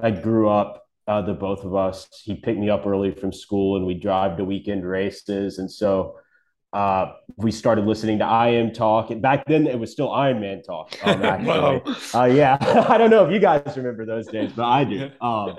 I 0.00 0.10
grew 0.10 0.48
up 0.48 0.84
uh, 1.06 1.22
the 1.22 1.34
both 1.34 1.64
of 1.64 1.76
us. 1.76 2.08
He 2.24 2.34
picked 2.34 2.58
me 2.58 2.70
up 2.70 2.86
early 2.86 3.12
from 3.12 3.32
school, 3.32 3.76
and 3.76 3.86
we 3.86 3.94
drive 3.94 4.36
to 4.36 4.44
weekend 4.44 4.84
races. 4.84 5.58
And 5.58 5.70
so 5.70 6.16
uh, 6.72 7.12
we 7.36 7.50
started 7.50 7.86
listening 7.86 8.18
to 8.18 8.46
IM 8.46 8.72
Talk. 8.72 9.10
And 9.10 9.20
back 9.20 9.44
then, 9.46 9.66
it 9.66 9.78
was 9.78 9.92
still 9.92 10.10
Iron 10.10 10.40
Man 10.40 10.62
Talk. 10.62 10.96
Um, 11.02 11.22
actually, 11.24 11.94
uh, 12.14 12.24
yeah, 12.24 12.56
I 12.88 12.98
don't 12.98 13.10
know 13.10 13.26
if 13.26 13.32
you 13.32 13.38
guys 13.38 13.76
remember 13.76 14.06
those 14.06 14.26
days, 14.26 14.52
but 14.54 14.64
I 14.64 14.84
do. 14.84 15.10
Um, 15.20 15.56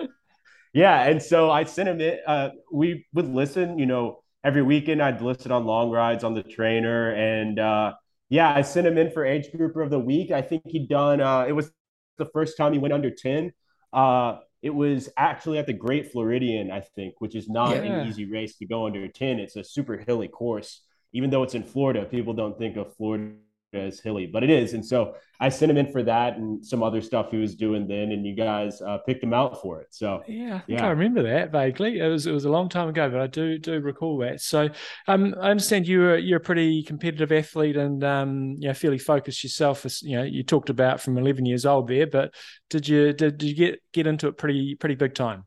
yeah, 0.73 1.03
and 1.03 1.21
so 1.21 1.51
I 1.51 1.65
sent 1.65 1.89
him 1.89 2.01
it. 2.01 2.21
Uh, 2.25 2.49
we 2.71 3.05
would 3.13 3.27
listen. 3.27 3.77
You 3.77 3.85
know, 3.85 4.23
every 4.43 4.63
weekend 4.63 5.01
I'd 5.01 5.21
listen 5.21 5.51
on 5.51 5.65
long 5.65 5.91
rides 5.91 6.23
on 6.23 6.33
the 6.33 6.43
trainer, 6.43 7.11
and 7.11 7.59
uh, 7.59 7.93
yeah, 8.29 8.53
I 8.53 8.63
sent 8.63 8.87
him 8.87 8.97
in 8.97 9.11
for 9.11 9.25
age 9.25 9.51
grouper 9.55 9.81
of 9.81 9.91
the 9.91 9.99
week. 9.99 10.31
I 10.31 10.41
think 10.41 10.63
he'd 10.65 10.89
done. 10.89 11.21
Uh, 11.21 11.45
it 11.47 11.51
was 11.51 11.71
the 12.17 12.25
first 12.25 12.57
time 12.57 12.73
he 12.73 12.79
went 12.79 12.93
under 12.93 13.11
ten. 13.11 13.53
Uh, 13.91 14.37
it 14.63 14.73
was 14.73 15.09
actually 15.17 15.57
at 15.57 15.67
the 15.67 15.73
Great 15.73 16.11
Floridian, 16.11 16.71
I 16.71 16.79
think, 16.79 17.15
which 17.19 17.35
is 17.35 17.49
not 17.49 17.75
yeah. 17.75 17.81
an 17.81 18.07
easy 18.07 18.25
race 18.25 18.55
to 18.57 18.65
go 18.65 18.85
under 18.85 19.05
10. 19.09 19.39
It's 19.39 19.57
a 19.57 19.63
super 19.63 19.97
hilly 19.97 20.29
course. 20.29 20.81
Even 21.13 21.29
though 21.29 21.43
it's 21.43 21.55
in 21.55 21.63
Florida, 21.63 22.05
people 22.05 22.33
don't 22.33 22.57
think 22.57 22.77
of 22.77 22.95
Florida 22.95 23.33
as 23.73 23.99
hilly, 23.99 24.27
but 24.27 24.43
it 24.43 24.49
is. 24.49 24.73
And 24.73 24.85
so 24.85 25.15
I 25.39 25.49
sent 25.49 25.71
him 25.71 25.77
in 25.77 25.91
for 25.91 26.03
that 26.03 26.37
and 26.37 26.65
some 26.65 26.83
other 26.83 27.01
stuff 27.01 27.31
he 27.31 27.37
was 27.37 27.55
doing 27.55 27.87
then, 27.87 28.11
and 28.11 28.25
you 28.25 28.35
guys 28.35 28.81
uh, 28.81 28.99
picked 28.99 29.23
him 29.23 29.33
out 29.33 29.61
for 29.61 29.81
it. 29.81 29.87
So 29.91 30.23
yeah, 30.27 30.55
I 30.55 30.59
think 30.59 30.79
yeah. 30.79 30.85
I 30.85 30.89
remember 30.91 31.23
that 31.23 31.51
vaguely. 31.51 31.99
It 31.99 32.07
was 32.07 32.27
it 32.27 32.31
was 32.31 32.45
a 32.45 32.49
long 32.49 32.69
time 32.69 32.89
ago, 32.89 33.09
but 33.09 33.19
I 33.19 33.27
do 33.27 33.57
do 33.57 33.79
recall 33.79 34.17
that. 34.19 34.41
So 34.41 34.69
um, 35.07 35.35
I 35.39 35.51
understand 35.51 35.87
you're 35.87 36.17
you're 36.17 36.37
a 36.37 36.41
pretty 36.41 36.83
competitive 36.83 37.31
athlete 37.31 37.77
and 37.77 38.03
um, 38.03 38.55
you 38.59 38.67
know 38.67 38.73
fairly 38.73 38.99
focused 38.99 39.43
yourself. 39.43 39.85
As 39.85 40.01
you 40.01 40.17
know, 40.17 40.23
you 40.23 40.43
talked 40.43 40.69
about 40.69 41.01
from 41.01 41.17
11 41.17 41.45
years 41.45 41.65
old 41.65 41.87
there, 41.87 42.07
but 42.07 42.33
did 42.69 42.87
you 42.87 43.13
did, 43.13 43.37
did 43.37 43.47
you 43.47 43.55
get 43.55 43.79
get 43.91 44.07
into 44.07 44.27
it 44.27 44.37
pretty 44.37 44.75
pretty 44.75 44.95
big 44.95 45.15
time? 45.15 45.45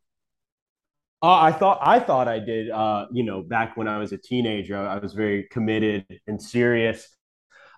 Uh, 1.23 1.41
I 1.41 1.53
thought 1.53 1.79
I 1.83 1.99
thought 1.99 2.29
I 2.29 2.39
did. 2.39 2.71
Uh, 2.71 3.07
you 3.13 3.25
know, 3.25 3.43
back 3.43 3.77
when 3.77 3.89
I 3.89 3.99
was 3.99 4.13
a 4.13 4.19
teenager, 4.19 4.77
I 4.77 4.99
was 4.99 5.15
very 5.15 5.45
committed 5.51 6.07
and 6.27 6.41
serious. 6.41 7.09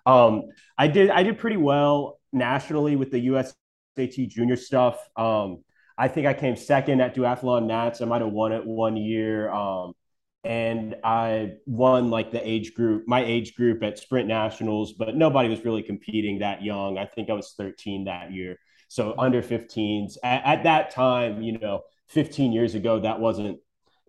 Um, 0.05 0.43
I 0.77 0.87
did 0.87 1.09
I 1.09 1.23
did 1.23 1.37
pretty 1.37 1.57
well 1.57 2.19
nationally 2.33 2.95
with 2.95 3.11
the 3.11 3.27
USAT 3.27 4.29
junior 4.29 4.55
stuff. 4.55 4.99
Um, 5.15 5.63
I 5.97 6.07
think 6.07 6.27
I 6.27 6.33
came 6.33 6.55
second 6.55 7.01
at 7.01 7.15
duathlon 7.15 7.65
nats. 7.65 8.01
I 8.01 8.05
might 8.05 8.21
have 8.21 8.31
won 8.31 8.51
it 8.51 8.65
one 8.65 8.97
year. 8.97 9.51
Um, 9.51 9.93
and 10.43 10.95
I 11.03 11.55
won 11.65 12.09
like 12.09 12.31
the 12.31 12.47
age 12.47 12.73
group, 12.73 13.03
my 13.07 13.23
age 13.23 13.55
group 13.55 13.83
at 13.83 13.99
sprint 13.99 14.27
nationals, 14.27 14.93
but 14.93 15.15
nobody 15.15 15.49
was 15.49 15.65
really 15.65 15.83
competing 15.83 16.39
that 16.39 16.63
young. 16.63 16.97
I 16.97 17.05
think 17.05 17.29
I 17.29 17.33
was 17.33 17.53
13 17.57 18.05
that 18.05 18.31
year. 18.31 18.57
So 18.87 19.13
under 19.17 19.41
15s 19.41 20.17
at, 20.23 20.45
at 20.45 20.63
that 20.63 20.91
time, 20.91 21.41
you 21.41 21.59
know, 21.59 21.81
15 22.09 22.51
years 22.51 22.75
ago, 22.75 22.99
that 22.99 23.19
wasn't 23.19 23.59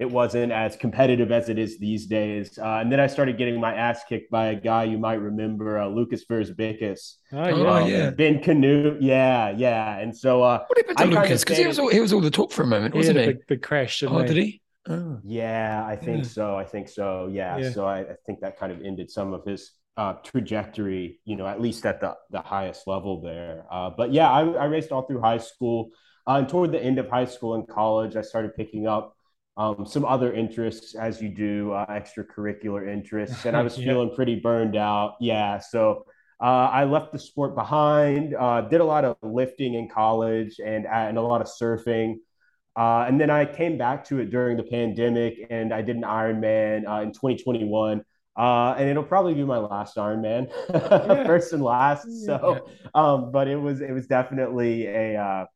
it 0.01 0.11
wasn't 0.11 0.51
as 0.51 0.76
competitive 0.76 1.30
as 1.30 1.51
it 1.51 1.59
is 1.59 1.78
these 1.78 2.07
days. 2.07 2.59
Uh, 2.59 2.78
and 2.80 2.90
then 2.90 2.98
I 2.98 3.07
started 3.07 3.36
getting 3.36 3.61
my 3.61 3.74
ass 3.74 4.01
kicked 4.09 4.30
by 4.30 4.46
a 4.46 4.55
guy 4.55 4.84
you 4.84 4.96
might 4.96 5.20
remember, 5.20 5.78
uh, 5.78 5.88
Lukas 5.88 6.24
Verzbicas. 6.24 7.16
Oh, 7.32 7.48
yeah. 7.48 7.55
Oh, 7.55 7.86
yeah. 7.86 8.11
Ben 8.11 8.38
Kanute. 8.38 8.96
Yeah, 9.03 9.51
yeah. 9.51 9.98
And 9.98 10.16
so 10.16 10.42
uh, 10.42 10.64
what 10.66 10.78
happened 10.78 10.96
to 10.96 11.20
Lucas? 11.20 11.44
Because 11.44 11.59
he 11.59 11.66
was 11.66 11.78
all, 11.78 11.88
he 11.88 12.01
was 12.01 12.14
all 12.14 12.22
the 12.22 12.30
talk 12.30 12.51
for 12.51 12.62
a 12.62 12.66
moment, 12.66 12.94
wasn't 12.94 13.18
he? 13.18 13.26
Big, 13.26 13.46
big 13.46 13.62
crash. 13.62 14.03
Oh, 14.03 14.22
did 14.22 14.38
he? 14.38 14.62
Oh. 14.88 15.20
Yeah, 15.22 15.84
I 15.86 15.96
think 15.96 16.24
yeah. 16.24 16.30
so. 16.30 16.57
I 16.57 16.64
think 16.64 16.88
so. 16.88 17.28
Yeah. 17.30 17.59
yeah. 17.59 17.70
So 17.70 17.84
I, 17.84 17.98
I, 17.98 18.14
think 18.24 18.40
that 18.40 18.59
kind 18.59 18.72
of 18.72 18.80
ended 18.80 19.11
some 19.11 19.34
of 19.34 19.44
his 19.44 19.72
uh, 19.98 20.14
trajectory, 20.24 21.20
you 21.26 21.36
know, 21.36 21.46
at 21.46 21.61
least 21.61 21.84
at 21.84 22.01
the, 22.01 22.16
the 22.30 22.40
highest 22.40 22.86
level 22.86 23.20
there. 23.20 23.66
Uh, 23.70 23.90
but 23.94 24.14
yeah, 24.14 24.30
I, 24.30 24.40
I 24.53 24.64
raced 24.64 24.92
all 24.92 25.03
through 25.03 25.20
high 25.20 25.36
school. 25.36 25.90
Uh, 26.26 26.36
and 26.38 26.48
toward 26.48 26.72
the 26.72 26.82
end 26.82 26.98
of 26.98 27.08
high 27.08 27.24
school 27.24 27.54
and 27.54 27.66
college, 27.66 28.16
I 28.16 28.22
started 28.22 28.54
picking 28.56 28.86
up 28.86 29.16
um, 29.56 29.84
some 29.86 30.04
other 30.04 30.32
interests 30.32 30.94
as 30.94 31.20
you 31.20 31.28
do, 31.28 31.72
uh, 31.72 31.86
extracurricular 31.86 32.88
interests. 32.88 33.44
And 33.44 33.56
I 33.56 33.62
was 33.68 33.78
yeah. 33.78 33.86
feeling 33.86 34.14
pretty 34.14 34.36
burned 34.36 34.76
out. 34.76 35.16
Yeah. 35.20 35.58
So 35.58 36.06
uh, 36.40 36.70
I 36.72 36.84
left 36.84 37.12
the 37.12 37.18
sport 37.18 37.54
behind, 37.54 38.34
uh, 38.34 38.62
did 38.62 38.80
a 38.80 38.84
lot 38.84 39.04
of 39.04 39.16
lifting 39.22 39.74
in 39.74 39.88
college 39.88 40.56
and, 40.64 40.86
and 40.86 41.18
a 41.18 41.22
lot 41.22 41.40
of 41.40 41.48
surfing. 41.48 42.16
Uh, 42.76 43.04
and 43.06 43.20
then 43.20 43.28
I 43.28 43.44
came 43.44 43.76
back 43.76 44.04
to 44.06 44.20
it 44.20 44.30
during 44.30 44.56
the 44.56 44.62
pandemic 44.62 45.46
and 45.50 45.74
I 45.74 45.82
did 45.82 45.96
an 45.96 46.02
Ironman 46.02 46.88
uh, 46.88 47.02
in 47.02 47.12
2021. 47.12 48.02
Uh, 48.36 48.74
and 48.78 48.88
it'll 48.88 49.02
probably 49.02 49.34
be 49.34 49.44
my 49.44 49.58
last 49.58 49.96
Ironman, 49.96 50.50
yeah. 50.72 51.26
first 51.26 51.52
and 51.52 51.62
last. 51.62 52.06
So, 52.24 52.70
um, 52.94 53.32
but 53.32 53.48
it 53.48 53.56
was 53.56 53.82
it 53.82 53.90
was 53.90 54.06
definitely 54.06 54.86
a 54.86 55.46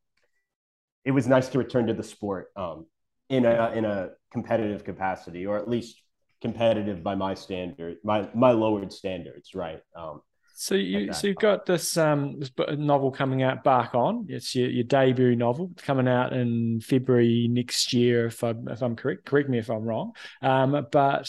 it 1.04 1.10
was 1.10 1.26
nice 1.26 1.48
to 1.50 1.58
return 1.58 1.86
to 1.86 1.94
the 1.94 2.02
sport. 2.02 2.48
Um, 2.56 2.86
in 3.30 3.46
a 3.46 3.72
in 3.74 3.84
a 3.84 4.10
competitive 4.32 4.84
capacity, 4.84 5.46
or 5.46 5.56
at 5.56 5.68
least 5.68 6.00
competitive 6.42 7.02
by 7.02 7.14
my 7.14 7.34
standard, 7.34 7.96
my 8.04 8.28
my 8.34 8.50
lowered 8.50 8.92
standards, 8.92 9.54
right? 9.54 9.80
Um, 9.96 10.20
so 10.56 10.74
you 10.76 11.06
like 11.06 11.14
so 11.14 11.26
you've 11.26 11.36
got 11.36 11.66
this 11.66 11.96
um 11.96 12.38
this 12.38 12.52
novel 12.76 13.10
coming 13.10 13.42
out, 13.42 13.64
Bark 13.64 13.94
On. 13.94 14.26
It's 14.28 14.54
your, 14.54 14.68
your 14.70 14.84
debut 14.84 15.34
novel 15.34 15.72
coming 15.78 16.06
out 16.06 16.32
in 16.32 16.80
February 16.80 17.48
next 17.50 17.92
year, 17.92 18.26
if 18.26 18.44
I 18.44 18.54
if 18.68 18.82
I'm 18.82 18.94
correct. 18.94 19.24
Correct 19.24 19.48
me 19.48 19.58
if 19.58 19.70
I'm 19.70 19.82
wrong. 19.82 20.12
Um, 20.42 20.86
but 20.92 21.28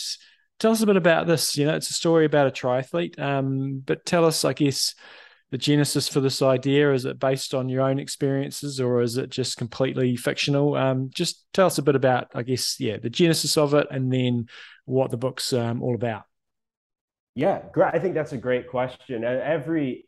tell 0.60 0.72
us 0.72 0.82
a 0.82 0.86
bit 0.86 0.98
about 0.98 1.28
this. 1.28 1.58
You 1.58 1.66
know, 1.66 1.76
it's 1.76 1.90
a 1.90 1.94
story 1.94 2.26
about 2.26 2.48
a 2.48 2.52
triathlete. 2.52 3.20
Um, 3.20 3.82
but 3.86 4.06
tell 4.06 4.26
us, 4.26 4.46
I 4.46 4.54
guess, 4.54 4.96
the 5.52 5.58
genesis 5.58 6.08
for 6.08 6.20
this 6.20 6.42
idea? 6.42 6.94
Is 6.94 7.06
it 7.06 7.20
based 7.20 7.54
on 7.54 7.70
your 7.70 7.84
own 7.84 8.00
experiences 8.00 8.80
or 8.80 9.02
is 9.02 9.18
it 9.18 9.30
just 9.30 9.58
completely 9.58 10.16
fictional? 10.16 10.76
Um, 10.76 11.10
just 11.14 11.46
tell 11.54 11.68
us 11.68 11.78
a 11.78 11.84
bit 11.84 11.96
about, 11.96 12.32
I 12.34 12.44
guess, 12.44 12.80
yeah, 12.80 12.98
the 12.98 13.10
genesis 13.10 13.58
of 13.58 13.74
it 13.74 13.88
and 13.92 14.12
then 14.12 14.48
what 14.86 15.12
the 15.12 15.18
book's 15.18 15.54
um, 15.54 15.82
all 15.82 15.96
about. 15.96 16.24
Yeah, 17.36 17.62
great. 17.74 17.94
I 17.94 18.00
think 18.00 18.16
that's 18.16 18.34
a 18.34 18.38
great 18.38 18.70
question. 18.70 19.24
Every, 19.24 20.08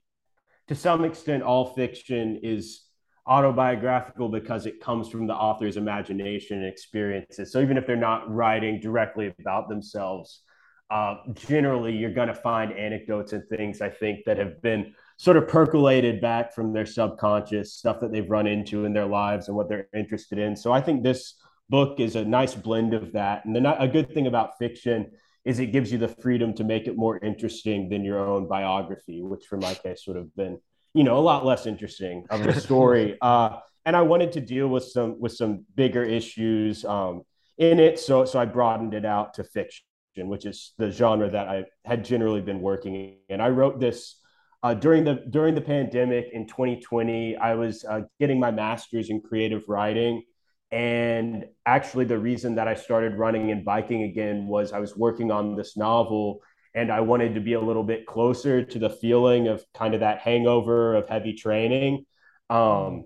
to 0.70 0.76
some 0.76 1.04
extent, 1.04 1.44
all 1.44 1.74
fiction 1.74 2.40
is 2.42 2.84
autobiographical 3.28 4.30
because 4.30 4.66
it 4.66 4.80
comes 4.80 5.10
from 5.10 5.28
the 5.28 5.36
author's 5.36 5.76
imagination 5.76 6.60
and 6.60 6.68
experiences. 6.68 7.52
So 7.52 7.60
even 7.60 7.78
if 7.78 7.86
they're 7.86 7.98
not 7.98 8.34
writing 8.34 8.80
directly 8.80 9.34
about 9.40 9.68
themselves, 9.68 10.42
uh, 10.90 11.16
generally 11.34 11.94
you're 11.94 12.14
going 12.14 12.30
to 12.30 12.34
find 12.34 12.72
anecdotes 12.72 13.34
and 13.34 13.44
things 13.50 13.82
I 13.82 13.90
think 13.90 14.22
that 14.26 14.38
have 14.38 14.62
been 14.62 14.94
sort 15.18 15.38
of 15.38 15.48
percolated 15.48 16.22
back 16.22 16.54
from 16.54 16.74
their 16.74 16.86
subconscious 16.86 17.74
stuff 17.74 18.00
that 18.00 18.12
they've 18.12 18.30
run 18.30 18.48
into 18.48 18.86
in 18.86 18.94
their 18.94 19.06
lives 19.06 19.48
and 19.48 19.58
what 19.58 19.68
they're 19.68 19.90
interested 19.96 20.38
in. 20.38 20.56
So 20.56 20.72
I 20.72 20.80
think 20.80 21.04
this 21.04 21.36
book 21.70 22.00
is 22.00 22.16
a 22.16 22.24
nice 22.24 22.54
blend 22.54 22.94
of 22.94 23.14
that. 23.14 23.44
And 23.44 23.56
then 23.56 23.66
a 23.66 23.88
good 23.88 24.14
thing 24.14 24.28
about 24.28 24.58
fiction 24.60 25.12
is 25.44 25.60
it 25.60 25.68
gives 25.68 25.92
you 25.92 25.98
the 25.98 26.08
freedom 26.08 26.54
to 26.54 26.64
make 26.64 26.88
it 26.88 26.96
more 26.96 27.18
interesting 27.24 27.90
than 27.90 28.04
your 28.04 28.20
own 28.20 28.48
biography, 28.48 29.22
which 29.22 29.46
for 29.46 29.58
my 29.58 29.74
case 29.74 30.04
would 30.08 30.18
have 30.18 30.34
been, 30.36 30.60
you 30.94 31.04
know, 31.04 31.18
a 31.18 31.20
lot 31.20 31.46
less 31.46 31.66
interesting 31.66 32.26
of 32.30 32.46
a 32.46 32.60
story. 32.60 33.18
uh, 33.22 33.58
and 33.86 33.96
I 33.96 34.02
wanted 34.02 34.34
to 34.34 34.42
deal 34.42 34.68
with 34.68 34.84
some 34.84 35.20
with 35.20 35.32
some 35.32 35.66
bigger 35.74 36.04
issues 36.04 36.84
um, 36.84 37.24
in 37.58 37.80
it, 37.80 37.98
so 37.98 38.26
so 38.26 38.38
I 38.38 38.46
broadened 38.46 38.94
it 38.94 39.06
out 39.06 39.36
to 39.36 39.46
fiction, 39.46 39.84
which 40.18 40.46
is 40.46 40.74
the 40.78 40.92
genre 40.92 41.30
that 41.30 41.48
I 41.48 41.66
had 41.86 42.04
generally 42.04 42.42
been 42.42 42.60
working 42.60 42.96
in. 42.96 43.16
And 43.30 43.42
I 43.42 43.48
wrote 43.48 43.80
this 43.80 44.20
uh, 44.64 44.74
during 44.74 45.04
the 45.04 45.24
during 45.30 45.56
the 45.56 45.62
pandemic 45.62 46.30
in 46.34 46.48
2020, 46.48 47.38
I 47.38 47.54
was 47.56 47.86
uh, 47.86 48.02
getting 48.20 48.40
my 48.40 48.52
master's 48.52 49.10
in 49.10 49.22
creative 49.22 49.64
writing, 49.68 50.24
and 50.72 51.46
actually, 51.66 52.06
the 52.06 52.18
reason 52.18 52.56
that 52.56 52.68
I 52.68 52.76
started 52.76 53.16
running 53.18 53.52
and 53.52 53.64
biking 53.64 54.04
again 54.04 54.48
was 54.48 54.74
I 54.74 54.80
was 54.80 54.98
working 54.98 55.32
on 55.32 55.56
this 55.56 55.78
novel, 55.78 56.42
and 56.74 56.92
I 56.92 57.02
wanted 57.02 57.36
to 57.36 57.42
be 57.42 57.54
a 57.54 57.62
little 57.62 57.84
bit 57.84 58.06
closer 58.06 58.64
to 58.64 58.80
the 58.80 58.90
feeling 58.90 59.48
of 59.48 59.64
kind 59.74 59.94
of 59.94 60.02
that 60.02 60.20
hangover 60.20 60.96
of 60.96 61.08
heavy 61.08 61.34
training. 61.34 62.06
Um, 62.50 63.06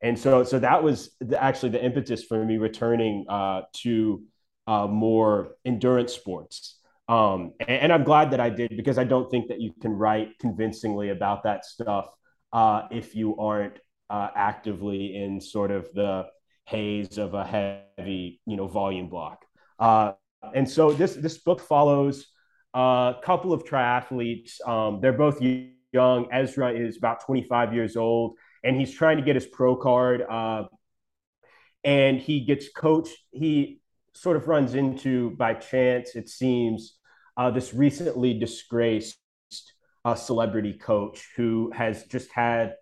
and 0.00 0.18
so, 0.18 0.44
so 0.44 0.58
that 0.58 0.82
was 0.82 1.10
the, 1.20 1.42
actually 1.42 1.70
the 1.70 1.84
impetus 1.84 2.24
for 2.24 2.44
me 2.44 2.58
returning 2.58 3.24
uh, 3.28 3.62
to 3.78 4.22
uh, 4.66 4.86
more 4.86 5.56
endurance 5.64 6.12
sports. 6.12 6.77
Um, 7.08 7.52
and, 7.60 7.70
and, 7.70 7.92
I'm 7.92 8.04
glad 8.04 8.32
that 8.32 8.40
I 8.40 8.50
did 8.50 8.76
because 8.76 8.98
I 8.98 9.04
don't 9.04 9.30
think 9.30 9.48
that 9.48 9.60
you 9.60 9.72
can 9.80 9.92
write 9.92 10.38
convincingly 10.38 11.08
about 11.08 11.44
that 11.44 11.64
stuff 11.64 12.06
uh, 12.52 12.82
if 12.90 13.14
you 13.14 13.36
aren't 13.38 13.78
uh, 14.10 14.28
actively 14.34 15.16
in 15.16 15.40
sort 15.40 15.70
of 15.70 15.88
the 15.94 16.26
haze 16.66 17.16
of 17.16 17.32
a 17.32 17.44
heavy, 17.46 18.40
you 18.46 18.56
know, 18.56 18.68
volume 18.68 19.08
block. 19.08 19.44
Uh, 19.78 20.12
and 20.54 20.68
so 20.68 20.92
this 20.92 21.14
this 21.14 21.38
book 21.38 21.60
follows 21.60 22.26
a 22.74 23.14
couple 23.22 23.52
of 23.52 23.64
triathletes. 23.64 24.60
Um, 24.66 25.00
they're 25.00 25.12
both 25.12 25.40
young. 25.40 26.28
Ezra 26.30 26.72
is 26.72 26.98
about 26.98 27.24
25 27.24 27.72
years 27.72 27.96
old, 27.96 28.34
and 28.62 28.78
he's 28.78 28.92
trying 28.92 29.16
to 29.16 29.22
get 29.22 29.34
his 29.34 29.46
pro 29.46 29.76
card. 29.76 30.22
Uh, 30.28 30.64
and 31.84 32.18
he 32.18 32.40
gets 32.40 32.68
coached. 32.70 33.16
He 33.30 33.80
sort 34.12 34.36
of 34.36 34.48
runs 34.48 34.74
into 34.74 35.30
by 35.36 35.54
chance, 35.54 36.16
it 36.16 36.28
seems, 36.28 36.97
uh, 37.38 37.50
this 37.50 37.72
recently 37.72 38.34
disgraced 38.34 39.16
uh, 40.04 40.14
celebrity 40.14 40.72
coach 40.72 41.28
who 41.36 41.70
has 41.74 42.04
just 42.04 42.30
had 42.32 42.74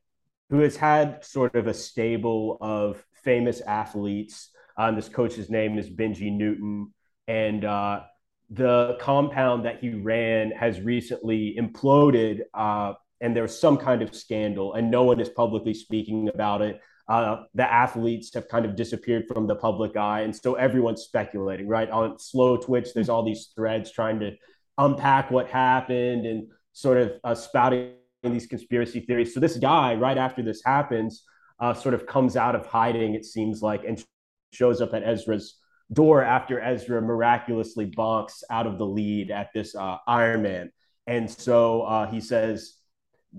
who 0.49 0.61
has 0.61 0.77
had 0.77 1.25
sort 1.25 1.55
of 1.57 1.67
a 1.67 1.75
stable 1.75 2.57
of 2.61 3.05
famous 3.25 3.61
athletes. 3.61 4.51
Um, 4.79 4.97
this 4.97 5.09
coach's 5.09 5.51
name 5.51 5.79
is 5.79 5.91
Benji 5.91 6.33
Newton, 6.33 6.95
and 7.27 7.65
uh, 7.65 8.03
the 8.51 8.97
compound 9.01 9.65
that 9.65 9.81
he 9.81 9.91
ran 9.91 10.53
has 10.53 10.81
recently 10.81 11.57
imploded, 11.59 12.43
uh, 12.55 12.95
and 13.21 13.35
there 13.35 13.43
was 13.43 13.59
some 13.59 13.77
kind 13.77 14.03
of 14.03 14.15
scandal, 14.15 14.75
and 14.75 14.91
no 14.91 15.03
one 15.03 15.21
is 15.21 15.29
publicly 15.29 15.75
speaking 15.75 16.29
about 16.33 16.63
it. 16.63 16.81
Uh, 17.09 17.45
the 17.55 17.63
athletes 17.63 18.35
have 18.35 18.49
kind 18.49 18.65
of 18.65 18.75
disappeared 18.75 19.25
from 19.29 19.47
the 19.47 19.55
public 19.55 19.97
eye, 19.97 20.23
and 20.23 20.35
so 20.35 20.55
everyone's 20.55 21.03
speculating. 21.03 21.69
Right 21.69 21.89
on 21.89 22.17
Slowtwitch, 22.17 22.93
there's 22.95 23.09
all 23.09 23.25
these 23.25 23.53
threads 23.55 23.93
trying 23.93 24.19
to 24.21 24.33
unpack 24.79 25.31
what 25.31 25.49
happened 25.49 26.27
and 26.27 26.49
sort 26.73 26.99
of 26.99 27.13
uh, 27.25 27.35
spouting 27.35 27.93
these 28.23 28.47
conspiracy 28.47 29.01
theories. 29.01 29.33
So 29.33 29.41
this 29.41 29.57
guy, 29.57 29.95
right 29.95 30.19
after 30.19 30.43
this 30.43 30.63
happens, 30.65 31.23
uh, 31.61 31.75
sort 31.75 31.95
of 31.95 32.07
comes 32.07 32.37
out 32.37 32.55
of 32.55 32.67
hiding. 32.67 33.15
It 33.15 33.25
seems 33.25 33.63
like 33.63 33.85
and 33.85 34.05
shows 34.53 34.81
up 34.81 34.93
at 34.95 35.03
Ezra's 35.03 35.59
door 35.93 36.23
after 36.23 36.61
Ezra 36.61 37.01
miraculously 37.01 37.87
bonks 37.87 38.43
out 38.51 38.67
of 38.67 38.79
the 38.79 38.87
lead 38.87 39.31
at 39.31 39.51
this 39.55 39.75
uh, 39.75 39.99
Ironman. 40.09 40.71
And 41.07 41.31
so 41.31 41.83
uh, 41.83 42.07
he 42.11 42.21
says, 42.21 42.76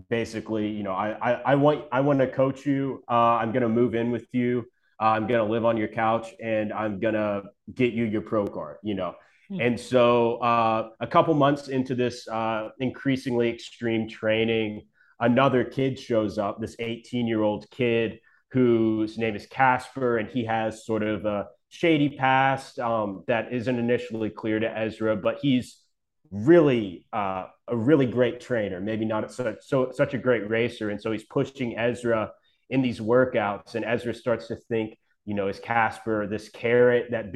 basically, 0.09 0.67
you 0.69 0.83
know, 0.83 0.91
I, 0.91 1.17
I, 1.21 1.31
I 1.33 1.55
want 1.55 1.85
I 1.91 2.01
want 2.01 2.19
to 2.19 2.27
coach 2.27 2.65
you. 2.65 3.03
Uh, 3.09 3.37
I'm 3.41 3.51
going 3.51 3.63
to 3.63 3.69
move 3.69 3.95
in 3.95 4.11
with 4.11 4.27
you. 4.31 4.65
Uh, 4.99 5.05
I'm 5.05 5.27
going 5.27 5.45
to 5.45 5.51
live 5.51 5.65
on 5.65 5.77
your 5.77 5.87
couch, 5.87 6.33
and 6.41 6.73
I'm 6.73 6.99
going 6.99 7.13
to 7.13 7.43
get 7.73 7.93
you 7.93 8.05
your 8.05 8.21
pro 8.21 8.47
card. 8.47 8.77
You 8.83 8.95
know. 8.95 9.15
Hmm. 9.49 9.61
And 9.61 9.79
so, 9.79 10.37
uh, 10.37 10.89
a 10.99 11.07
couple 11.07 11.33
months 11.33 11.67
into 11.67 11.95
this 11.95 12.27
uh, 12.27 12.69
increasingly 12.79 13.49
extreme 13.49 14.09
training, 14.09 14.87
another 15.19 15.63
kid 15.63 15.97
shows 15.97 16.37
up. 16.37 16.59
This 16.59 16.75
18 16.79 17.27
year 17.27 17.41
old 17.41 17.69
kid 17.71 18.19
whose 18.51 19.17
name 19.17 19.35
is 19.35 19.45
Casper, 19.45 20.17
and 20.17 20.29
he 20.29 20.45
has 20.45 20.85
sort 20.85 21.03
of 21.03 21.25
a 21.25 21.47
shady 21.69 22.09
past 22.09 22.79
um, 22.79 23.23
that 23.27 23.51
isn't 23.51 23.77
initially 23.77 24.29
clear 24.29 24.59
to 24.59 24.77
Ezra, 24.77 25.15
but 25.15 25.39
he's 25.41 25.77
really 26.32 27.05
uh, 27.13 27.45
a 27.67 27.75
really 27.75 28.05
great 28.05 28.39
trainer. 28.39 28.80
Maybe 28.80 29.05
not 29.05 29.32
such 29.32 29.57
so 29.61 29.91
such 29.91 30.13
a 30.13 30.17
great 30.17 30.49
racer, 30.49 30.89
and 30.89 31.01
so 31.01 31.11
he's 31.11 31.25
pushing 31.25 31.78
Ezra 31.78 32.32
in 32.69 32.82
these 32.82 32.99
workouts, 32.99 33.75
and 33.75 33.86
Ezra 33.86 34.13
starts 34.13 34.47
to 34.47 34.55
think, 34.55 34.97
you 35.25 35.34
know, 35.34 35.47
is 35.47 35.59
Casper 35.59 36.28
this 36.28 36.49
carrot 36.49 37.11
that 37.11 37.34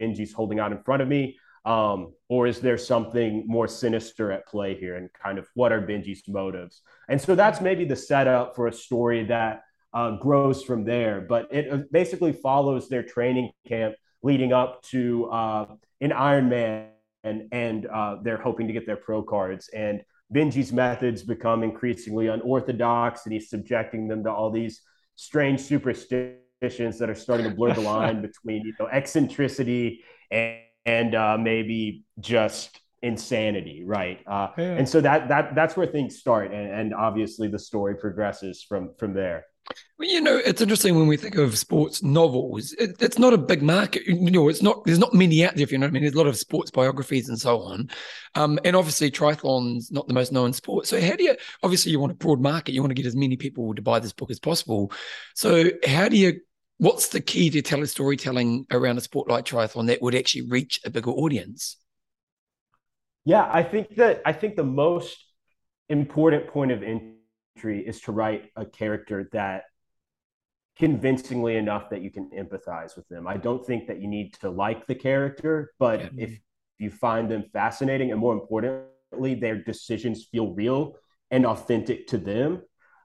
Benji's 0.00 0.32
holding 0.32 0.60
out 0.60 0.72
in 0.72 0.82
front 0.82 1.02
of 1.02 1.08
me? 1.08 1.36
Um, 1.64 2.14
or 2.28 2.46
is 2.46 2.60
there 2.60 2.78
something 2.78 3.44
more 3.46 3.68
sinister 3.68 4.32
at 4.32 4.46
play 4.46 4.74
here? 4.74 4.96
And 4.96 5.10
kind 5.12 5.38
of 5.38 5.46
what 5.54 5.72
are 5.72 5.82
Benji's 5.82 6.22
motives? 6.26 6.82
And 7.08 7.20
so 7.20 7.34
that's 7.34 7.60
maybe 7.60 7.84
the 7.84 7.96
setup 7.96 8.56
for 8.56 8.68
a 8.68 8.72
story 8.72 9.24
that 9.24 9.62
uh, 9.92 10.12
grows 10.12 10.62
from 10.62 10.84
there. 10.84 11.20
But 11.20 11.52
it 11.52 11.70
uh, 11.70 11.78
basically 11.92 12.32
follows 12.32 12.88
their 12.88 13.02
training 13.02 13.50
camp 13.66 13.96
leading 14.22 14.52
up 14.52 14.82
to 14.82 15.26
uh, 15.26 15.66
an 16.00 16.10
Ironman, 16.10 16.88
and 17.24 17.48
and 17.52 17.86
uh, 17.86 18.16
they're 18.22 18.40
hoping 18.40 18.66
to 18.66 18.72
get 18.72 18.86
their 18.86 18.96
pro 18.96 19.22
cards. 19.22 19.68
And 19.74 20.02
Benji's 20.34 20.72
methods 20.72 21.22
become 21.22 21.62
increasingly 21.62 22.28
unorthodox, 22.28 23.24
and 23.24 23.32
he's 23.32 23.48
subjecting 23.50 24.08
them 24.08 24.24
to 24.24 24.30
all 24.30 24.50
these 24.50 24.82
strange 25.16 25.60
superstitions 25.60 26.98
that 26.98 27.10
are 27.10 27.14
starting 27.14 27.48
to 27.48 27.54
blur 27.54 27.74
the 27.74 27.80
line 27.96 28.22
between 28.22 28.64
you 28.64 28.72
know 28.78 28.86
eccentricity 28.86 30.04
and, 30.30 30.58
and 30.86 31.14
uh, 31.14 31.36
maybe 31.38 32.04
just 32.20 32.80
insanity 33.00 33.84
right 33.84 34.20
uh, 34.26 34.48
yeah. 34.58 34.74
and 34.74 34.88
so 34.88 35.00
that 35.00 35.28
that 35.28 35.54
that's 35.54 35.76
where 35.76 35.86
things 35.86 36.18
start 36.18 36.52
and, 36.52 36.72
and 36.72 36.94
obviously 36.94 37.46
the 37.46 37.58
story 37.58 37.94
progresses 37.94 38.62
from 38.62 38.90
from 38.98 39.12
there 39.12 39.44
well, 39.98 40.08
you 40.08 40.20
know, 40.20 40.36
it's 40.36 40.60
interesting 40.60 40.96
when 40.96 41.08
we 41.08 41.16
think 41.16 41.36
of 41.36 41.58
sports 41.58 42.02
novels. 42.04 42.72
It, 42.74 43.02
it's 43.02 43.18
not 43.18 43.32
a 43.32 43.38
big 43.38 43.62
market. 43.62 44.06
You 44.06 44.30
know, 44.30 44.48
it's 44.48 44.62
not. 44.62 44.84
There's 44.84 44.98
not 44.98 45.12
many 45.12 45.44
out 45.44 45.56
there. 45.56 45.64
If 45.64 45.72
you 45.72 45.78
know 45.78 45.86
what 45.86 45.90
I 45.90 45.92
mean. 45.92 46.02
There's 46.02 46.14
a 46.14 46.18
lot 46.18 46.28
of 46.28 46.36
sports 46.36 46.70
biographies 46.70 47.28
and 47.28 47.38
so 47.38 47.60
on. 47.60 47.90
Um, 48.36 48.60
and 48.64 48.76
obviously, 48.76 49.10
triathlon's 49.10 49.90
not 49.90 50.06
the 50.06 50.14
most 50.14 50.30
known 50.30 50.52
sport. 50.52 50.86
So, 50.86 51.00
how 51.00 51.16
do 51.16 51.24
you? 51.24 51.36
Obviously, 51.64 51.90
you 51.90 51.98
want 51.98 52.12
a 52.12 52.16
broad 52.16 52.40
market. 52.40 52.72
You 52.72 52.80
want 52.80 52.90
to 52.90 53.02
get 53.02 53.06
as 53.06 53.16
many 53.16 53.36
people 53.36 53.74
to 53.74 53.82
buy 53.82 53.98
this 53.98 54.12
book 54.12 54.30
as 54.30 54.38
possible. 54.38 54.92
So, 55.34 55.70
how 55.84 56.08
do 56.08 56.16
you? 56.16 56.40
What's 56.76 57.08
the 57.08 57.20
key 57.20 57.50
to 57.50 57.60
tell 57.60 57.84
storytelling 57.86 58.66
around 58.70 58.98
a 58.98 59.00
sport 59.00 59.28
like 59.28 59.44
triathlon 59.44 59.88
that 59.88 60.00
would 60.00 60.14
actually 60.14 60.48
reach 60.48 60.80
a 60.84 60.90
bigger 60.90 61.10
audience? 61.10 61.76
Yeah, 63.24 63.48
I 63.52 63.64
think 63.64 63.96
that 63.96 64.22
I 64.24 64.32
think 64.32 64.54
the 64.54 64.62
most 64.62 65.18
important 65.88 66.46
point 66.46 66.70
of 66.70 66.84
entry 66.84 67.17
is 67.64 68.00
to 68.02 68.12
write 68.12 68.50
a 68.56 68.64
character 68.64 69.28
that 69.32 69.64
convincingly 70.78 71.56
enough 71.56 71.90
that 71.90 72.02
you 72.02 72.10
can 72.10 72.30
empathize 72.30 72.96
with 72.96 73.08
them. 73.08 73.26
I 73.26 73.36
don't 73.36 73.66
think 73.66 73.88
that 73.88 74.00
you 74.00 74.08
need 74.08 74.34
to 74.34 74.50
like 74.50 74.86
the 74.86 74.94
character, 74.94 75.72
but 75.78 76.00
yeah. 76.00 76.08
if 76.16 76.38
you 76.78 76.90
find 76.90 77.28
them 77.28 77.44
fascinating 77.52 78.12
and 78.12 78.20
more 78.20 78.34
importantly, 78.34 79.34
their 79.34 79.56
decisions 79.56 80.26
feel 80.30 80.54
real 80.54 80.94
and 81.30 81.44
authentic 81.44 82.06
to 82.08 82.18
them, 82.18 82.62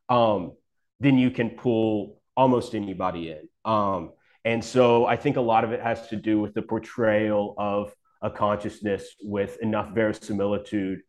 um, 0.09 0.53
then 0.99 1.17
you 1.17 1.31
can 1.31 1.51
pull 1.51 2.21
almost 2.37 2.75
anybody 2.75 3.31
in. 3.31 3.49
Um, 3.65 4.11
and 4.45 4.63
so 4.63 5.05
I 5.05 5.15
think 5.15 5.37
a 5.37 5.41
lot 5.41 5.63
of 5.63 5.71
it 5.71 5.81
has 5.81 6.07
to 6.09 6.15
do 6.15 6.39
with 6.39 6.53
the 6.53 6.61
portrayal 6.61 7.55
of 7.57 7.93
a 8.21 8.29
consciousness 8.29 9.15
with 9.21 9.57
enough 9.61 9.93
verisimilitude 9.93 11.01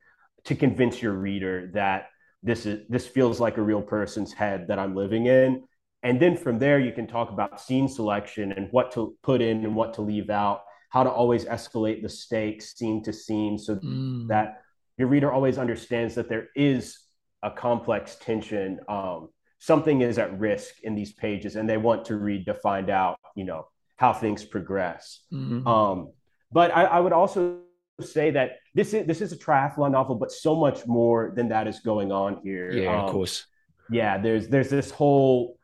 to 0.45 0.55
convince 0.55 1.03
your 1.03 1.13
reader 1.13 1.71
that 1.75 2.07
this 2.45 2.67
is 2.67 2.87
this 2.89 3.07
feels 3.07 3.41
like 3.41 3.57
a 3.57 3.63
real 3.63 3.83
person's 3.83 4.33
head 4.33 4.69
that 4.69 4.79
I'm 4.79 4.95
living 4.95 5.27
in. 5.27 5.65
And 6.03 6.21
then 6.21 6.37
from 6.37 6.59
there, 6.59 6.79
you 6.79 6.93
can 6.93 7.07
talk 7.07 7.31
about 7.31 7.61
scene 7.61 7.89
selection 7.89 8.53
and 8.53 8.69
what 8.71 8.93
to 8.93 9.17
put 9.23 9.41
in 9.41 9.65
and 9.65 9.75
what 9.75 9.95
to 9.95 10.03
leave 10.03 10.29
out, 10.29 10.61
how 10.91 11.03
to 11.03 11.11
always 11.11 11.47
escalate 11.47 12.03
the 12.03 12.11
stakes 12.11 12.77
scene 12.77 13.03
to 13.05 13.13
scene 13.13 13.59
so 13.59 13.77
mm. 13.77 14.29
that 14.29 14.61
your 14.99 15.09
reader 15.09 15.33
always 15.33 15.57
understands 15.57 16.15
that 16.17 16.29
there 16.29 16.49
is 16.55 16.99
a 17.43 17.51
complex 17.51 18.17
tension. 18.21 18.79
Um, 18.87 19.31
something 19.59 20.03
is 20.03 20.19
at 20.19 20.39
risk 20.39 20.75
in 20.83 20.95
these 20.95 21.15
pages 21.15 21.57
and 21.57 21.67
they 21.67 21.79
want 21.79 22.05
to 22.07 22.17
read 22.17 22.45
to 22.47 22.55
find 22.55 22.91
out, 22.91 23.19
you 23.35 23.45
know, 23.45 23.67
how 23.97 24.13
things 24.13 24.45
progress. 24.45 25.21
Mm-hmm. 25.33 25.67
Um, 25.67 26.13
but 26.53 26.71
I, 26.77 26.85
I 26.85 27.01
would 27.01 27.15
also 27.15 27.61
say 28.01 28.31
that 28.33 28.59
this 28.75 28.93
is 28.93 29.07
this 29.07 29.21
is 29.21 29.33
a 29.33 29.37
triathlon 29.37 29.93
novel, 29.93 30.17
but 30.17 30.33
so 30.33 30.55
much 30.57 30.87
more 30.87 31.33
than 31.37 31.49
that 31.49 31.67
is 31.69 31.81
going 31.81 32.11
on 32.11 32.41
here. 32.43 32.73
Yeah, 32.73 32.99
um, 32.99 33.05
of 33.05 33.11
course. 33.13 33.47
Yeah, 33.91 34.19
there's 34.19 34.49
there's 34.49 34.71
this 34.71 34.91
whole 34.91 35.59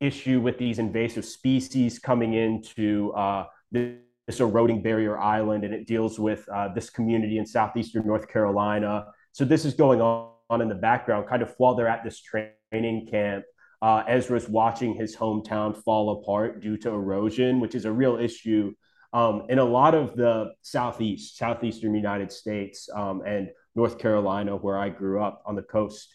issue 0.00 0.40
with 0.40 0.58
these 0.58 0.78
invasive 0.78 1.24
species 1.24 1.98
coming 1.98 2.34
into 2.34 3.12
uh, 3.12 3.46
this, 3.70 3.94
this, 4.26 4.40
eroding 4.40 4.82
barrier 4.82 5.18
island, 5.18 5.64
and 5.64 5.72
it 5.72 5.86
deals 5.86 6.18
with 6.18 6.46
uh, 6.48 6.68
this 6.74 6.90
community 6.90 7.38
in 7.38 7.46
southeastern 7.46 8.06
North 8.06 8.28
Carolina. 8.28 9.06
So 9.30 9.44
this 9.44 9.64
is 9.64 9.74
going 9.74 10.00
on, 10.00 10.32
on 10.50 10.60
in 10.60 10.68
the 10.68 10.74
background, 10.74 11.28
kind 11.28 11.40
of 11.40 11.54
while 11.56 11.74
they're 11.74 11.88
at 11.88 12.04
this 12.04 12.20
training 12.20 13.06
camp. 13.10 13.44
Uh, 13.80 14.02
Ezra's 14.06 14.48
watching 14.48 14.94
his 14.94 15.16
hometown 15.16 15.76
fall 15.76 16.20
apart 16.20 16.60
due 16.60 16.76
to 16.78 16.90
erosion, 16.90 17.60
which 17.60 17.74
is 17.74 17.84
a 17.84 17.92
real 17.92 18.16
issue 18.16 18.72
um, 19.12 19.46
in 19.48 19.58
a 19.58 19.64
lot 19.64 19.94
of 19.94 20.16
the 20.16 20.52
southeast, 20.62 21.36
southeastern 21.36 21.94
United 21.94 22.32
States, 22.32 22.88
um, 22.94 23.22
and 23.26 23.50
North 23.74 23.98
Carolina, 23.98 24.56
where 24.56 24.78
I 24.78 24.88
grew 24.88 25.22
up 25.22 25.42
on 25.46 25.54
the 25.54 25.62
coast. 25.62 26.14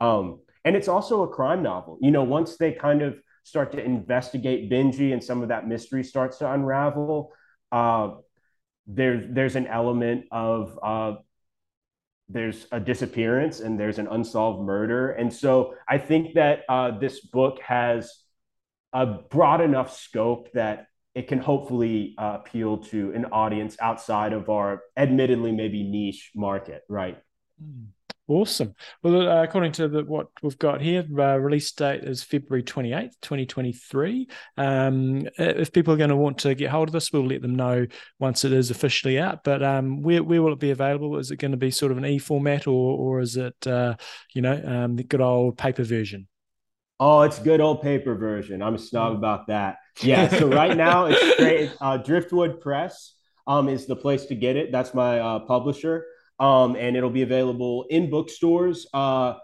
Um, 0.00 0.40
and 0.64 0.76
it's 0.76 0.88
also 0.88 1.22
a 1.22 1.28
crime 1.28 1.62
novel. 1.62 1.98
You 2.00 2.10
know, 2.10 2.24
once 2.24 2.56
they 2.56 2.72
kind 2.72 3.02
of 3.02 3.18
start 3.42 3.72
to 3.72 3.82
investigate 3.82 4.70
Benji 4.70 5.12
and 5.12 5.22
some 5.22 5.42
of 5.42 5.48
that 5.48 5.66
mystery 5.66 6.04
starts 6.04 6.38
to 6.38 6.52
unravel, 6.52 7.32
uh, 7.72 8.10
there's 8.86 9.24
there's 9.28 9.56
an 9.56 9.66
element 9.66 10.24
of 10.30 10.78
uh, 10.82 11.14
there's 12.28 12.66
a 12.72 12.80
disappearance 12.80 13.60
and 13.60 13.78
there's 13.78 13.98
an 13.98 14.08
unsolved 14.08 14.62
murder, 14.66 15.10
and 15.10 15.32
so 15.32 15.74
I 15.88 15.98
think 15.98 16.34
that 16.34 16.64
uh, 16.68 16.98
this 16.98 17.20
book 17.20 17.60
has 17.62 18.12
a 18.92 19.06
broad 19.06 19.60
enough 19.60 19.94
scope 19.96 20.52
that 20.52 20.86
it 21.18 21.26
can 21.26 21.40
hopefully 21.40 22.14
uh, 22.16 22.38
appeal 22.40 22.78
to 22.78 23.12
an 23.12 23.24
audience 23.26 23.76
outside 23.80 24.32
of 24.32 24.48
our 24.48 24.82
admittedly 24.96 25.50
maybe 25.50 25.82
niche 25.82 26.30
market, 26.36 26.82
right? 26.88 27.18
Hmm. 27.60 27.86
Awesome. 28.28 28.74
Well, 29.02 29.26
uh, 29.26 29.42
according 29.42 29.72
to 29.72 29.88
the, 29.88 30.04
what 30.04 30.26
we've 30.42 30.58
got 30.58 30.82
here, 30.82 31.02
uh, 31.18 31.38
release 31.38 31.72
date 31.72 32.04
is 32.04 32.22
February 32.22 32.62
28th, 32.62 33.12
2023. 33.22 34.28
Um, 34.58 35.26
if 35.38 35.72
people 35.72 35.94
are 35.94 35.96
going 35.96 36.10
to 36.10 36.16
want 36.16 36.36
to 36.40 36.54
get 36.54 36.70
hold 36.70 36.90
of 36.90 36.92
this, 36.92 37.10
we'll 37.10 37.26
let 37.26 37.40
them 37.40 37.56
know 37.56 37.86
once 38.18 38.44
it 38.44 38.52
is 38.52 38.70
officially 38.70 39.18
out. 39.18 39.44
But 39.44 39.62
um, 39.62 40.02
where, 40.02 40.22
where 40.22 40.42
will 40.42 40.52
it 40.52 40.60
be 40.60 40.72
available? 40.72 41.16
Is 41.16 41.30
it 41.30 41.38
going 41.38 41.52
to 41.52 41.56
be 41.56 41.70
sort 41.70 41.90
of 41.90 41.96
an 41.96 42.04
e 42.04 42.18
format 42.18 42.66
or, 42.66 42.98
or 42.98 43.20
is 43.20 43.38
it, 43.38 43.66
uh, 43.66 43.94
you 44.34 44.42
know, 44.42 44.62
um, 44.62 44.96
the 44.96 45.04
good 45.04 45.22
old 45.22 45.56
paper 45.56 45.82
version? 45.82 46.28
Oh, 47.00 47.22
it's 47.22 47.38
good 47.38 47.60
old 47.60 47.80
paper 47.80 48.16
version. 48.16 48.60
I'm 48.60 48.74
a 48.74 48.78
snob 48.78 49.14
mm. 49.14 49.18
about 49.18 49.46
that. 49.46 49.78
Yeah. 50.00 50.28
So 50.28 50.48
right 50.48 50.76
now 50.76 51.06
it's 51.06 51.36
great. 51.36 51.72
Uh, 51.80 51.96
Driftwood 51.98 52.60
Press 52.60 53.14
um, 53.46 53.68
is 53.68 53.86
the 53.86 53.96
place 53.96 54.26
to 54.26 54.34
get 54.34 54.56
it. 54.56 54.72
That's 54.72 54.94
my 54.94 55.20
uh, 55.20 55.38
publisher, 55.40 56.06
um, 56.40 56.76
and 56.76 56.96
it'll 56.96 57.10
be 57.10 57.22
available 57.22 57.86
in 57.88 58.10
bookstores 58.10 58.86
uh, 58.92 59.34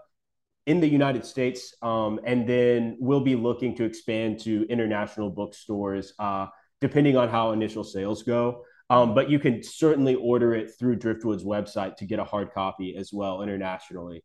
in 0.65 0.79
the 0.79 0.87
United 0.87 1.25
States, 1.25 1.73
um, 1.81 2.19
and 2.25 2.47
then 2.47 2.97
we'll 2.99 3.21
be 3.21 3.35
looking 3.35 3.75
to 3.75 3.83
expand 3.83 4.39
to 4.41 4.65
international 4.69 5.29
bookstores 5.29 6.13
uh, 6.19 6.47
depending 6.81 7.15
on 7.15 7.29
how 7.29 7.51
initial 7.51 7.83
sales 7.83 8.23
go. 8.23 8.63
Um, 8.89 9.15
but 9.15 9.29
you 9.29 9.39
can 9.39 9.63
certainly 9.63 10.15
order 10.15 10.53
it 10.53 10.71
through 10.77 10.97
Driftwood's 10.97 11.43
website 11.43 11.95
to 11.97 12.05
get 12.05 12.19
a 12.19 12.23
hard 12.23 12.51
copy 12.53 12.95
as 12.95 13.11
well 13.11 13.41
internationally. 13.41 14.23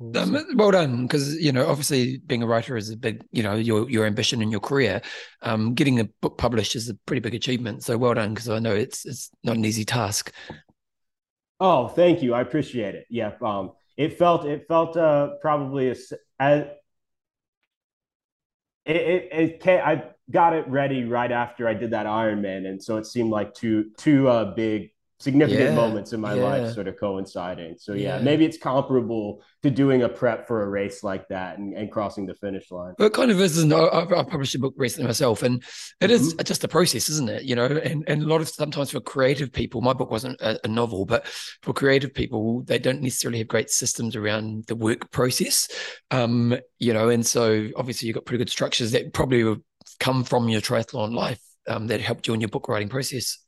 Um, 0.00 0.36
well 0.54 0.70
done, 0.70 1.06
because 1.06 1.34
you 1.36 1.52
know, 1.52 1.66
obviously, 1.66 2.18
being 2.18 2.42
a 2.42 2.46
writer 2.46 2.76
is 2.76 2.90
a 2.90 2.96
big, 2.96 3.24
you 3.32 3.42
know, 3.42 3.54
your 3.54 3.88
your 3.90 4.06
ambition 4.06 4.42
in 4.42 4.50
your 4.50 4.60
career. 4.60 5.00
Um, 5.42 5.74
getting 5.74 6.00
a 6.00 6.04
book 6.04 6.38
published 6.38 6.76
is 6.76 6.88
a 6.88 6.94
pretty 7.06 7.20
big 7.20 7.34
achievement. 7.34 7.84
So 7.84 7.96
well 7.98 8.14
done, 8.14 8.34
because 8.34 8.48
I 8.48 8.58
know 8.58 8.74
it's 8.74 9.04
it's 9.04 9.30
not 9.42 9.56
an 9.56 9.64
easy 9.64 9.84
task. 9.84 10.32
Oh, 11.60 11.88
thank 11.88 12.22
you. 12.22 12.34
I 12.34 12.40
appreciate 12.40 12.94
it. 12.94 13.06
Yeah, 13.10 13.32
um, 13.42 13.72
it 13.96 14.16
felt 14.18 14.44
it 14.44 14.66
felt 14.68 14.96
uh, 14.96 15.30
probably 15.40 15.90
as, 15.90 16.12
as 16.38 16.66
it, 18.84 18.96
it, 18.96 19.28
it 19.32 19.60
came, 19.60 19.80
I 19.84 20.04
got 20.30 20.54
it 20.54 20.68
ready 20.68 21.04
right 21.04 21.30
after 21.30 21.66
I 21.68 21.74
did 21.74 21.90
that 21.90 22.06
Ironman, 22.06 22.66
and 22.66 22.82
so 22.82 22.96
it 22.96 23.06
seemed 23.06 23.30
like 23.30 23.54
two 23.54 23.90
two 23.96 24.28
uh, 24.28 24.54
big 24.54 24.90
significant 25.20 25.70
Yeah, 25.70 25.74
moments 25.74 26.12
in 26.12 26.20
my 26.20 26.34
yeah. 26.34 26.42
life 26.44 26.74
sort 26.74 26.86
of 26.88 26.98
coinciding. 26.98 27.76
So 27.78 27.92
yeah, 27.94 28.16
Yeah. 28.16 28.22
maybe 28.22 28.44
it's 28.44 28.56
comparable 28.58 29.42
to 29.62 29.70
doing 29.70 30.02
a 30.02 30.08
prep 30.08 30.46
for 30.46 30.62
a 30.62 30.68
race 30.68 31.02
like 31.02 31.26
that 31.28 31.58
and, 31.58 31.74
and 31.74 31.90
crossing 31.90 32.24
the 32.26 32.34
finish 32.34 32.70
line. 32.70 32.94
Well, 32.98 33.08
it 33.08 33.14
kind 33.14 33.30
of 33.32 33.40
is, 33.40 33.58
and 33.58 33.72
I, 33.72 33.88
I've 33.88 34.28
published 34.28 34.54
a 34.54 34.58
book 34.60 34.74
recently 34.76 35.08
myself, 35.08 35.42
and 35.42 35.62
it 36.00 36.10
is 36.10 36.34
Mm-hmm. 36.34 36.42
just 36.44 36.62
a 36.64 36.68
process, 36.68 37.08
isn't 37.08 37.28
it? 37.28 37.42
You 37.42 37.56
know, 37.56 37.66
and 37.66 38.04
and 38.08 38.22
a 38.22 38.26
lot 38.26 38.40
of 38.40 38.48
sometimes 38.48 38.90
for 38.92 39.00
creative 39.00 39.52
people, 39.52 39.80
my 39.80 39.92
book 39.92 40.10
wasn't 40.10 40.40
a, 40.40 40.60
a 40.64 40.68
novel, 40.68 41.04
but 41.04 41.26
for 41.62 41.72
creative 41.72 42.14
people, 42.14 42.62
they 42.62 42.78
don't 42.78 43.02
necessarily 43.02 43.38
have 43.38 43.48
great 43.48 43.70
systems 43.70 44.14
around 44.14 44.64
the 44.66 44.76
work 44.76 45.10
process. 45.10 45.68
Um, 46.12 46.56
you 46.78 46.92
know, 46.92 47.08
and 47.08 47.26
so 47.26 47.68
obviously 47.76 48.06
you've 48.06 48.14
got 48.14 48.24
pretty 48.24 48.38
good 48.38 48.50
structures 48.50 48.92
that 48.92 49.12
probably 49.12 49.56
come 49.98 50.22
from 50.22 50.48
your 50.48 50.60
triathlon 50.60 51.12
life 51.12 51.40
um, 51.66 51.88
that 51.88 52.00
helped 52.00 52.28
you 52.28 52.34
in 52.34 52.40
your 52.40 52.48
book 52.48 52.68
writing 52.68 52.88
process. 52.88 53.38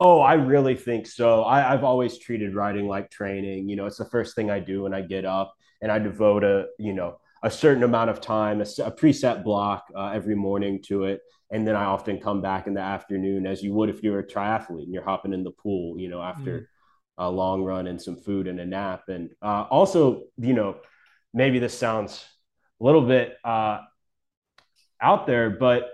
Oh, 0.00 0.20
I 0.20 0.34
really 0.34 0.74
think 0.74 1.06
so. 1.06 1.42
I, 1.42 1.72
I've 1.72 1.84
always 1.84 2.18
treated 2.18 2.54
writing 2.54 2.88
like 2.88 3.10
training. 3.10 3.68
You 3.68 3.76
know, 3.76 3.86
it's 3.86 3.98
the 3.98 4.04
first 4.04 4.34
thing 4.34 4.50
I 4.50 4.58
do 4.58 4.82
when 4.82 4.94
I 4.94 5.02
get 5.02 5.24
up, 5.24 5.54
and 5.80 5.90
I 5.90 5.98
devote 5.98 6.42
a 6.44 6.66
you 6.78 6.92
know 6.92 7.18
a 7.42 7.50
certain 7.50 7.82
amount 7.82 8.10
of 8.10 8.20
time, 8.20 8.60
a 8.60 8.64
preset 8.64 9.44
block 9.44 9.84
uh, 9.94 10.10
every 10.14 10.34
morning 10.34 10.82
to 10.86 11.04
it, 11.04 11.20
and 11.50 11.66
then 11.66 11.76
I 11.76 11.84
often 11.84 12.18
come 12.20 12.40
back 12.42 12.66
in 12.66 12.74
the 12.74 12.80
afternoon, 12.80 13.46
as 13.46 13.62
you 13.62 13.72
would 13.74 13.88
if 13.90 14.02
you're 14.02 14.18
a 14.18 14.26
triathlete 14.26 14.84
and 14.84 14.92
you're 14.92 15.04
hopping 15.04 15.32
in 15.32 15.44
the 15.44 15.52
pool. 15.52 15.98
You 15.98 16.08
know, 16.08 16.20
after 16.22 16.64
a 17.16 17.30
long 17.30 17.62
run 17.62 17.86
and 17.86 18.00
some 18.02 18.16
food 18.16 18.48
and 18.48 18.58
a 18.58 18.66
nap, 18.66 19.04
and 19.08 19.30
uh, 19.42 19.64
also 19.70 20.24
you 20.38 20.54
know 20.54 20.76
maybe 21.32 21.60
this 21.60 21.76
sounds 21.78 22.24
a 22.80 22.84
little 22.84 23.06
bit 23.06 23.36
uh, 23.44 23.80
out 25.00 25.26
there, 25.26 25.50
but 25.50 25.92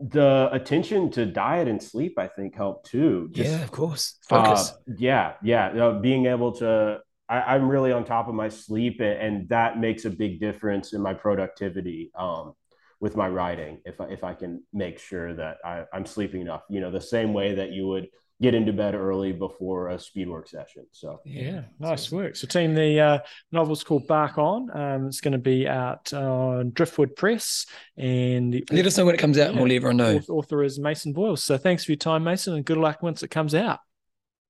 the 0.00 0.48
attention 0.52 1.10
to 1.12 1.26
diet 1.26 1.68
and 1.68 1.82
sleep, 1.82 2.18
I 2.18 2.28
think, 2.28 2.54
helped 2.54 2.90
too. 2.90 3.28
Just, 3.32 3.50
yeah, 3.50 3.62
of 3.62 3.70
course. 3.70 4.18
Focus. 4.28 4.70
uh, 4.70 4.92
yeah, 4.96 5.34
yeah. 5.42 5.68
Uh, 5.68 5.98
being 5.98 6.26
able 6.26 6.52
to, 6.52 7.00
I, 7.28 7.54
I'm 7.54 7.68
really 7.68 7.92
on 7.92 8.04
top 8.04 8.28
of 8.28 8.34
my 8.34 8.48
sleep, 8.48 9.00
and, 9.00 9.20
and 9.20 9.48
that 9.48 9.78
makes 9.78 10.04
a 10.04 10.10
big 10.10 10.40
difference 10.40 10.92
in 10.92 11.00
my 11.00 11.14
productivity 11.14 12.12
um, 12.16 12.52
with 13.00 13.16
my 13.16 13.28
writing. 13.28 13.80
If 13.84 14.00
I, 14.00 14.04
if 14.06 14.22
I 14.22 14.34
can 14.34 14.62
make 14.72 14.98
sure 14.98 15.34
that 15.34 15.58
I, 15.64 15.84
I'm 15.92 16.06
sleeping 16.06 16.42
enough, 16.42 16.62
you 16.70 16.80
know, 16.80 16.90
the 16.90 17.00
same 17.00 17.32
way 17.32 17.56
that 17.56 17.72
you 17.72 17.86
would 17.88 18.08
get 18.40 18.54
into 18.54 18.72
bed 18.72 18.94
early 18.94 19.32
before 19.32 19.88
a 19.88 19.98
speed 19.98 20.28
work 20.28 20.48
session. 20.48 20.86
So 20.92 21.20
Yeah, 21.24 21.62
nice 21.78 22.10
work. 22.12 22.36
So, 22.36 22.46
team, 22.46 22.74
the 22.74 23.00
uh, 23.00 23.18
novel's 23.52 23.82
called 23.82 24.06
Bark 24.06 24.38
On. 24.38 24.70
Um, 24.76 25.06
it's 25.06 25.20
going 25.20 25.32
to 25.32 25.38
be 25.38 25.66
out 25.66 26.12
on 26.12 26.70
Driftwood 26.70 27.16
Press, 27.16 27.66
and 27.96 28.52
the 28.52 28.64
Let 28.70 28.86
us 28.86 28.96
know 28.96 29.06
when 29.06 29.14
it 29.14 29.18
comes 29.18 29.38
out, 29.38 29.48
and 29.48 29.56
we'll 29.56 29.68
let 29.68 29.76
everyone 29.76 29.96
know. 29.96 30.16
author, 30.16 30.32
author 30.32 30.62
is 30.62 30.78
Mason 30.78 31.12
Boyle. 31.12 31.36
So, 31.36 31.58
thanks 31.58 31.84
for 31.84 31.92
your 31.92 31.96
time, 31.98 32.24
Mason, 32.24 32.54
and 32.54 32.64
good 32.64 32.78
luck 32.78 33.02
once 33.02 33.22
it 33.22 33.28
comes 33.28 33.54
out. 33.54 33.80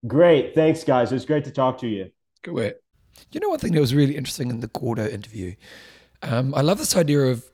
great, 0.07 0.55
thanks, 0.55 0.84
guys. 0.84 1.11
It 1.11 1.14
was 1.14 1.24
great 1.24 1.45
to 1.45 1.51
talk 1.51 1.78
to 1.78 1.89
you. 1.89 2.11
Good 2.43 2.55
work. 2.55 2.76
You 3.32 3.41
know, 3.41 3.49
one 3.49 3.59
thing 3.59 3.72
that 3.72 3.80
was 3.80 3.95
really 3.95 4.16
interesting 4.16 4.51
in 4.51 4.61
the 4.61 4.68
Gordo 4.68 5.07
interview, 5.09 5.55
um, 6.22 6.55
I 6.55 6.61
love 6.61 6.78
this 6.78 6.97
idea 6.97 7.20
of 7.20 7.48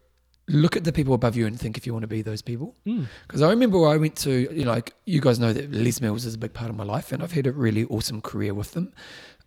look 0.48 0.76
at 0.76 0.84
the 0.84 0.92
people 0.92 1.14
above 1.14 1.36
you 1.36 1.46
and 1.46 1.58
think 1.58 1.78
if 1.78 1.86
you 1.86 1.92
want 1.92 2.02
to 2.02 2.08
be 2.08 2.22
those 2.22 2.42
people. 2.42 2.76
Mm. 2.86 3.06
Because 3.26 3.42
I 3.42 3.50
remember 3.50 3.86
I 3.86 3.96
went 3.96 4.16
to, 4.16 4.52
you 4.54 4.64
know, 4.64 4.72
like 4.72 4.94
you 5.06 5.20
guys 5.20 5.38
know 5.38 5.52
that 5.52 5.72
Les 5.72 6.00
Mills 6.00 6.24
is 6.24 6.34
a 6.34 6.38
big 6.38 6.52
part 6.52 6.70
of 6.70 6.76
my 6.76 6.84
life, 6.84 7.12
and 7.12 7.22
I've 7.22 7.32
had 7.32 7.46
a 7.46 7.52
really 7.52 7.84
awesome 7.84 8.20
career 8.20 8.54
with 8.54 8.72
them. 8.72 8.92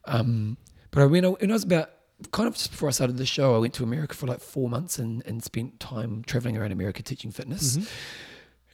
Um, 0.05 0.57
but 0.91 1.03
I 1.03 1.05
went, 1.05 1.25
when 1.39 1.51
I 1.51 1.53
was 1.53 1.63
about 1.63 1.91
kind 2.31 2.47
of 2.47 2.55
just 2.55 2.71
before 2.71 2.89
I 2.89 2.91
started 2.91 3.17
the 3.17 3.25
show, 3.25 3.55
I 3.55 3.59
went 3.59 3.73
to 3.75 3.83
America 3.83 4.15
for 4.15 4.25
like 4.25 4.39
four 4.39 4.69
months 4.69 4.97
and, 4.97 5.23
and 5.25 5.43
spent 5.43 5.79
time 5.79 6.23
traveling 6.25 6.57
around 6.57 6.71
America 6.71 7.03
teaching 7.03 7.31
fitness. 7.31 7.77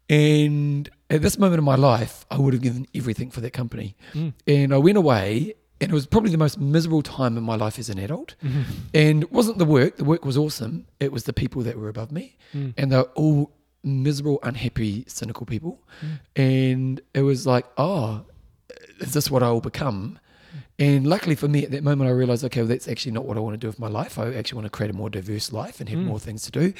And 0.09 0.89
at 1.09 1.21
this 1.21 1.37
moment 1.39 1.59
in 1.59 1.63
my 1.63 1.75
life, 1.75 2.25
I 2.29 2.37
would 2.37 2.53
have 2.53 2.61
given 2.61 2.85
everything 2.93 3.31
for 3.31 3.41
that 3.41 3.51
company. 3.51 3.95
Mm. 4.13 4.33
And 4.47 4.73
I 4.73 4.77
went 4.77 4.97
away, 4.97 5.55
and 5.83 5.91
it 5.91 5.93
was 5.93 6.05
probably 6.05 6.31
the 6.31 6.37
most 6.37 6.59
miserable 6.59 7.01
time 7.01 7.37
in 7.37 7.43
my 7.43 7.55
life 7.55 7.77
as 7.77 7.89
an 7.89 7.99
adult. 7.99 8.35
Mm-hmm. 8.43 8.61
And 8.93 9.23
it 9.23 9.31
wasn't 9.31 9.57
the 9.57 9.65
work, 9.65 9.97
the 9.97 10.05
work 10.05 10.23
was 10.23 10.37
awesome. 10.37 10.87
It 11.01 11.11
was 11.11 11.25
the 11.25 11.33
people 11.33 11.61
that 11.63 11.77
were 11.77 11.89
above 11.89 12.11
me. 12.11 12.37
Mm. 12.53 12.73
And 12.77 12.91
they're 12.91 13.01
all 13.01 13.51
miserable, 13.83 14.39
unhappy, 14.43 15.03
cynical 15.07 15.45
people. 15.45 15.83
Mm. 16.01 16.41
And 16.41 17.01
it 17.13 17.23
was 17.23 17.45
like, 17.45 17.65
oh, 17.77 18.25
is 18.99 19.13
this 19.13 19.29
what 19.29 19.43
I 19.43 19.51
will 19.51 19.59
become? 19.59 20.19
Mm. 20.55 20.59
And 20.79 21.07
luckily 21.07 21.35
for 21.35 21.49
me, 21.49 21.65
at 21.65 21.71
that 21.71 21.83
moment, 21.83 22.09
I 22.09 22.13
realized, 22.13 22.45
okay, 22.45 22.61
well, 22.61 22.69
that's 22.69 22.87
actually 22.87 23.11
not 23.11 23.25
what 23.25 23.35
I 23.35 23.41
want 23.41 23.55
to 23.55 23.57
do 23.57 23.67
with 23.67 23.79
my 23.79 23.89
life. 23.89 24.17
I 24.17 24.33
actually 24.33 24.55
want 24.61 24.67
to 24.67 24.77
create 24.77 24.89
a 24.89 24.93
more 24.93 25.09
diverse 25.09 25.51
life 25.51 25.81
and 25.81 25.89
have 25.89 25.99
mm. 25.99 26.05
more 26.05 26.19
things 26.19 26.43
to 26.43 26.51
do. 26.51 26.73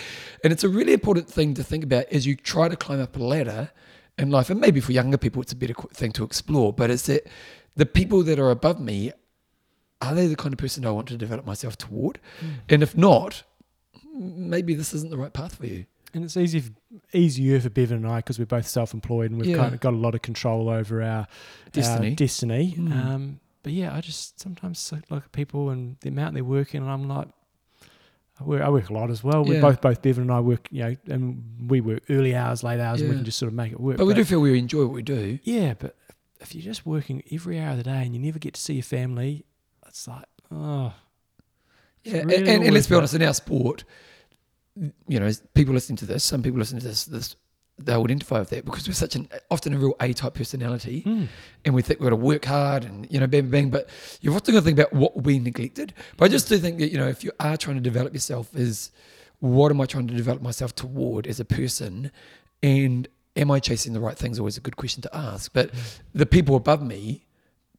And 0.45 0.54
it's 0.54 0.64
a 0.64 0.70
really 0.70 0.93
important 0.93 1.28
thing 1.28 1.56
to 1.56 1.64
think 1.64 1.84
about 1.84 2.06
as 2.06 2.26
you 2.26 2.38
try 2.38 2.70
to 2.70 2.78
climb 2.78 3.01
up 3.01 3.18
a 3.18 3.20
ladder 3.20 3.72
in 4.18 4.30
life. 4.32 4.49
And 4.49 4.62
maybe 4.62 4.80
for 4.80 4.93
younger 4.93 5.18
people, 5.18 5.41
it's 5.41 5.51
a 5.51 5.58
better 5.58 5.76
thing 5.93 6.14
to 6.14 6.24
explore. 6.24 6.72
But 6.72 6.89
it's 6.89 7.08
that 7.08 7.28
the 7.76 7.86
people 7.86 8.24
that 8.24 8.39
are 8.39 8.49
above 8.51 8.80
me, 8.80 9.11
are 10.01 10.13
they 10.13 10.28
the 10.28 10.36
kind 10.36 10.53
of 10.53 10.57
person 10.59 10.86
I 10.86 10.91
want 10.91 11.07
to 11.09 11.17
develop 11.17 11.45
myself 11.45 11.78
toward? 11.78 12.19
And 12.69 12.84
if 12.84 12.95
not, 12.97 13.43
maybe 14.13 14.74
this 14.76 14.93
isn't 14.93 15.09
the 15.11 15.17
right 15.17 15.34
path 15.34 15.55
for 15.55 15.65
you. 15.65 15.86
And 16.13 16.24
it's 16.24 16.38
easy, 16.38 16.63
easier 17.13 17.59
for 17.59 17.69
Bevan 17.71 17.97
and 17.97 18.07
I 18.07 18.17
because 18.17 18.38
we're 18.38 18.45
both 18.45 18.67
self-employed 18.67 19.32
and 19.32 19.39
we've 19.39 19.49
Yeah. 19.49 19.57
kind 19.57 19.74
of 19.74 19.80
got 19.80 19.93
a 19.93 19.97
lot 19.97 20.13
of 20.13 20.21
control 20.21 20.69
over 20.69 21.01
our 21.01 21.28
Destiny. 21.71 22.09
Our 22.09 22.15
destiny. 22.15 22.76
Mm. 22.78 22.91
Um, 23.05 23.39
but 23.63 23.74
yeah, 23.74 23.95
I 23.95 24.01
just 24.01 24.39
sometimes 24.39 24.93
look 25.09 25.24
at 25.24 25.32
people 25.32 25.71
and 25.71 25.95
the 26.01 26.09
amount 26.09 26.36
they're 26.36 26.43
working, 26.43 26.82
and 26.84 26.91
I'm 26.91 27.07
like, 27.07 27.30
I 28.39 28.43
work, 28.43 28.61
I 28.61 28.69
work 28.69 28.89
a 28.89 28.93
lot 28.93 29.09
as 29.09 29.24
well. 29.24 29.43
We 29.43 29.59
both, 29.59 29.80
both 29.82 30.01
Bevan 30.01 30.24
and 30.24 30.32
I 30.32 30.39
work, 30.39 30.67
you 30.69 30.84
know, 30.84 30.95
and 31.07 31.43
we 31.67 31.82
work 31.82 32.03
early 32.09 32.36
hours, 32.36 32.61
late 32.63 32.80
hours, 32.80 32.99
and 33.01 33.09
we 33.09 33.15
can 33.15 33.26
just 33.26 33.39
sort 33.39 33.47
of 33.47 33.53
make 33.55 33.71
it 33.71 33.80
work. 33.80 33.97
But 33.97 34.05
we 34.05 34.13
do 34.13 34.24
feel 34.26 34.39
we 34.41 34.57
enjoy 34.59 34.84
what 34.84 34.93
we 34.93 35.01
do. 35.01 35.39
Yeah, 35.43 35.74
but 35.80 35.95
if 36.44 36.54
you're 36.54 36.64
just 36.64 36.86
working 36.86 37.24
every 37.32 37.60
hour 37.60 37.72
of 37.72 37.78
the 37.78 37.84
day 37.84 38.04
and 38.04 38.14
you 38.14 38.20
never 38.20 38.39
get 38.39 38.54
to 38.54 38.62
see 38.62 38.76
your 38.76 38.84
family, 38.84 39.46
it's 39.88 40.08
like, 40.08 40.26
oh, 40.52 40.94
Yeah, 42.04 42.18
and, 42.18 42.32
really 42.32 42.50
and, 42.50 42.64
and 42.64 42.74
let's 42.74 42.88
be 42.88 42.96
honest, 42.96 43.14
in 43.14 43.24
our 43.24 43.34
sport, 43.34 43.84
you 45.08 45.20
know, 45.20 45.32
people 45.54 45.74
listening 45.74 45.98
to 45.98 46.06
this, 46.06 46.24
some 46.24 46.44
people 46.44 46.60
listening 46.60 46.82
to 46.82 46.88
this, 46.88 47.06
this 47.06 47.36
they'll 47.80 48.04
identify 48.04 48.39
with 48.39 48.50
that 48.52 48.66
because 48.66 48.88
we're 48.88 48.94
such 48.94 49.16
an 49.16 49.28
often 49.50 49.74
a 49.74 49.78
real 49.78 49.96
A 50.00 50.14
type 50.14 50.36
personality, 50.36 51.04
mm, 51.06 51.28
and 51.66 51.74
we 51.74 51.82
think 51.82 52.00
we've 52.00 52.06
got 52.06 52.12
to 52.12 52.16
work 52.16 52.46
hard 52.46 52.84
and 52.86 53.08
you 53.12 53.20
know, 53.20 53.28
bang 53.28 53.50
bang. 53.50 53.70
But 53.70 53.89
you've 54.22 54.36
often 54.36 54.54
got 54.54 54.60
to 54.60 54.66
think 54.66 54.80
about 54.80 54.94
what 54.94 55.24
we 55.24 55.39
neglected. 55.39 55.94
But 56.18 56.26
I 56.26 56.28
just 56.28 56.50
do 56.50 56.58
think 56.58 56.80
that 56.80 56.91
you 56.91 56.98
know, 56.98 57.08
if 57.08 57.24
you 57.24 57.32
are 57.39 57.58
trying 57.58 57.78
to 57.78 57.82
develop 57.82 58.14
yourself, 58.14 58.56
is 58.56 58.91
what 59.39 59.72
am 59.72 59.82
I 59.82 59.86
trying 59.86 60.08
to 60.08 60.14
develop 60.14 60.41
myself 60.41 60.76
toward 60.76 61.26
as 61.26 61.39
a 61.39 61.46
person, 61.46 62.12
and 62.62 63.08
am 63.36 63.51
I 63.51 63.59
chasing 63.59 63.93
the 63.93 63.99
right 63.99 64.17
things? 64.17 64.39
Always 64.39 64.57
a 64.57 64.61
good 64.61 64.77
question 64.77 65.01
to 65.03 65.15
ask. 65.15 65.51
But 65.53 65.71
the 66.13 66.25
people 66.25 66.55
above 66.55 66.81
me 66.84 67.25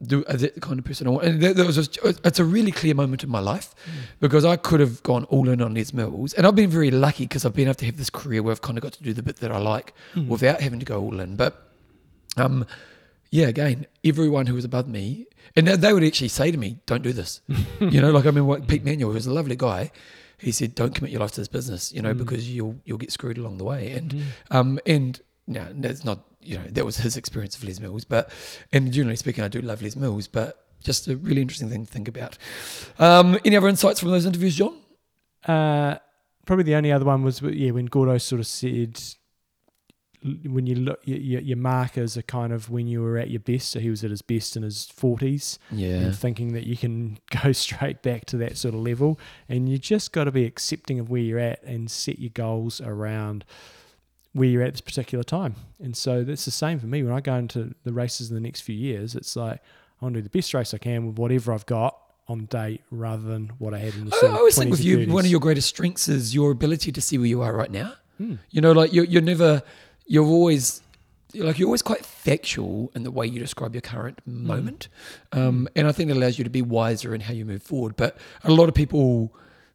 do 0.02 0.24
are 0.28 0.36
that 0.36 0.54
the 0.56 0.60
kind 0.60 0.78
of 0.78 0.84
person 0.84 1.06
I 1.06 1.10
want? 1.10 1.24
And 1.24 1.40
there, 1.40 1.54
there 1.54 1.64
was 1.64 1.76
just, 1.76 1.98
it's 2.02 2.38
a 2.40 2.44
really 2.44 2.72
clear 2.72 2.94
moment 2.94 3.22
in 3.22 3.30
my 3.30 3.38
life 3.38 3.74
because 4.20 4.44
I 4.44 4.56
could 4.56 4.80
have 4.80 5.02
gone 5.04 5.24
all 5.26 5.48
in 5.48 5.62
on 5.62 5.72
Les 5.74 5.92
Mills, 5.92 6.34
and 6.34 6.46
I've 6.46 6.56
been 6.56 6.68
very 6.70 6.90
lucky 6.90 7.24
because 7.24 7.44
I've 7.44 7.54
been 7.54 7.68
able 7.68 7.74
to 7.76 7.86
have 7.86 7.96
this 7.96 8.10
career 8.10 8.42
where 8.42 8.50
I've 8.52 8.60
kind 8.62 8.76
of 8.76 8.82
got 8.82 8.92
to 8.94 9.02
do 9.02 9.12
the 9.12 9.22
bit 9.22 9.36
that 9.36 9.52
I 9.52 9.58
like 9.58 9.94
without 10.28 10.60
having 10.60 10.80
to 10.80 10.84
go 10.86 11.00
all 11.00 11.20
in. 11.20 11.36
But 11.36 11.70
um, 12.36 12.66
yeah, 13.30 13.46
again, 13.46 13.86
everyone 14.04 14.46
who 14.46 14.54
was 14.54 14.64
above 14.64 14.88
me, 14.88 15.26
and 15.56 15.66
they- 15.68 15.76
they 15.76 15.92
would 15.92 16.04
actually 16.04 16.28
say 16.28 16.50
to 16.50 16.58
me, 16.58 16.78
"Don't 16.86 17.02
do 17.02 17.12
this." 17.12 17.40
you 17.80 18.00
know, 18.00 18.10
like 18.10 18.26
I 18.26 18.30
mean, 18.32 18.46
what 18.46 18.66
Pete 18.66 18.84
Manuel, 18.84 19.10
who 19.10 19.14
was 19.14 19.26
a 19.26 19.32
lovely 19.32 19.56
guy, 19.56 19.92
he 20.38 20.50
said, 20.52 20.74
"Don't 20.74 20.94
commit 20.94 21.12
your 21.12 21.20
life 21.20 21.32
to 21.32 21.40
this 21.40 21.48
business," 21.48 21.92
you 21.92 22.02
know, 22.02 22.12
because 22.14 22.50
you'll 22.50 22.76
you'll 22.84 22.98
get 22.98 23.12
screwed 23.12 23.38
along 23.38 23.58
the 23.58 23.64
way. 23.64 23.92
And 23.92 24.24
um, 24.50 24.80
and 24.86 25.20
no, 25.46 25.66
that's 25.74 26.04
not 26.04 26.20
you 26.40 26.58
know 26.58 26.64
that 26.70 26.84
was 26.84 26.98
his 26.98 27.16
experience 27.16 27.56
of 27.56 27.64
Les 27.64 27.80
Mills, 27.80 28.04
but 28.04 28.30
and 28.72 28.92
generally 28.92 29.16
speaking, 29.16 29.44
I 29.44 29.48
do 29.48 29.60
love 29.60 29.82
Les 29.82 29.96
Mills, 29.96 30.28
but 30.28 30.64
just 30.82 31.08
a 31.08 31.16
really 31.16 31.42
interesting 31.42 31.70
thing 31.70 31.86
to 31.86 31.92
think 31.92 32.08
about. 32.08 32.36
Um, 32.98 33.38
any 33.44 33.56
other 33.56 33.68
insights 33.68 34.00
from 34.00 34.10
those 34.10 34.26
interviews, 34.26 34.56
John? 34.56 34.76
Uh, 35.46 35.96
probably 36.46 36.64
the 36.64 36.74
only 36.74 36.92
other 36.92 37.04
one 37.04 37.22
was 37.22 37.40
yeah 37.42 37.70
when 37.70 37.86
Gordo 37.86 38.18
sort 38.18 38.40
of 38.40 38.46
said 38.46 39.00
when 40.46 40.66
you 40.66 40.74
look 40.74 41.00
your, 41.04 41.42
your, 41.42 41.56
markers 41.58 42.16
are 42.16 42.22
kind 42.22 42.50
of 42.50 42.70
when 42.70 42.86
you 42.86 43.02
were 43.02 43.18
at 43.18 43.28
your 43.28 43.40
best. 43.40 43.70
So 43.70 43.80
he 43.80 43.90
was 43.90 44.02
at 44.04 44.10
his 44.10 44.22
best 44.22 44.56
in 44.56 44.62
his 44.62 44.86
forties, 44.86 45.58
Yeah, 45.70 45.96
and 45.96 46.16
thinking 46.16 46.54
that 46.54 46.66
you 46.66 46.76
can 46.76 47.18
go 47.42 47.52
straight 47.52 48.02
back 48.02 48.24
to 48.26 48.38
that 48.38 48.56
sort 48.56 48.74
of 48.74 48.80
level, 48.80 49.18
and 49.48 49.68
you 49.68 49.76
just 49.76 50.12
got 50.12 50.24
to 50.24 50.32
be 50.32 50.46
accepting 50.46 50.98
of 50.98 51.10
where 51.10 51.20
you're 51.20 51.38
at 51.38 51.62
and 51.62 51.90
set 51.90 52.18
your 52.18 52.30
goals 52.30 52.80
around 52.80 53.44
where 54.34 54.48
you're 54.48 54.62
at 54.62 54.72
this 54.74 54.80
particular 54.82 55.24
time. 55.24 55.54
And 55.82 55.96
so 55.96 56.22
that's 56.24 56.44
the 56.44 56.50
same 56.50 56.78
for 56.78 56.86
me 56.86 57.02
when 57.02 57.12
I 57.14 57.20
go 57.20 57.34
into 57.36 57.74
the 57.84 57.92
races 57.92 58.28
in 58.28 58.34
the 58.34 58.40
next 58.40 58.60
few 58.60 58.74
years. 58.76 59.14
It's 59.14 59.34
like 59.36 59.60
I 60.00 60.04
want 60.04 60.14
to 60.16 60.20
do 60.20 60.24
the 60.24 60.30
best 60.38 60.52
race 60.52 60.74
I 60.74 60.78
can 60.78 61.06
with 61.06 61.16
whatever 61.18 61.52
I've 61.52 61.66
got 61.66 61.96
on 62.28 62.46
day 62.46 62.80
rather 62.90 63.22
than 63.22 63.52
what 63.58 63.72
I 63.74 63.78
had 63.78 63.94
in 63.94 64.06
the 64.06 64.16
I, 64.22 64.26
I 64.26 64.36
always 64.38 64.56
think 64.58 64.70
with 64.70 64.82
you, 64.84 64.98
30s. 64.98 65.08
one 65.12 65.24
of 65.24 65.30
your 65.30 65.40
greatest 65.40 65.68
strengths 65.68 66.08
is 66.08 66.34
your 66.34 66.50
ability 66.50 66.90
to 66.92 67.00
see 67.00 67.16
where 67.18 67.26
you 67.26 67.42
are 67.42 67.54
right 67.54 67.70
now. 67.70 67.94
Hmm. 68.18 68.34
You 68.50 68.60
know, 68.60 68.72
like 68.72 68.92
you're, 68.92 69.04
you're 69.04 69.22
never, 69.22 69.62
you're 70.06 70.24
always, 70.26 70.80
like 71.34 71.58
you're 71.58 71.68
always 71.68 71.82
quite 71.82 72.04
factual 72.04 72.90
in 72.94 73.02
the 73.02 73.10
way 73.10 73.26
you 73.26 73.38
describe 73.40 73.74
your 73.74 73.82
current 73.82 74.20
Hmm. 74.24 74.46
moment, 74.46 74.88
um, 75.32 75.68
and 75.76 75.86
I 75.86 75.92
think 75.92 76.10
it 76.10 76.16
allows 76.16 76.38
you 76.38 76.44
to 76.44 76.50
be 76.50 76.62
wiser 76.62 77.14
in 77.14 77.20
how 77.22 77.34
you 77.34 77.44
move 77.44 77.62
forward. 77.62 77.94
But 77.96 78.16
a 78.44 78.50
lot 78.52 78.68
of 78.68 78.74
people, 78.74 79.34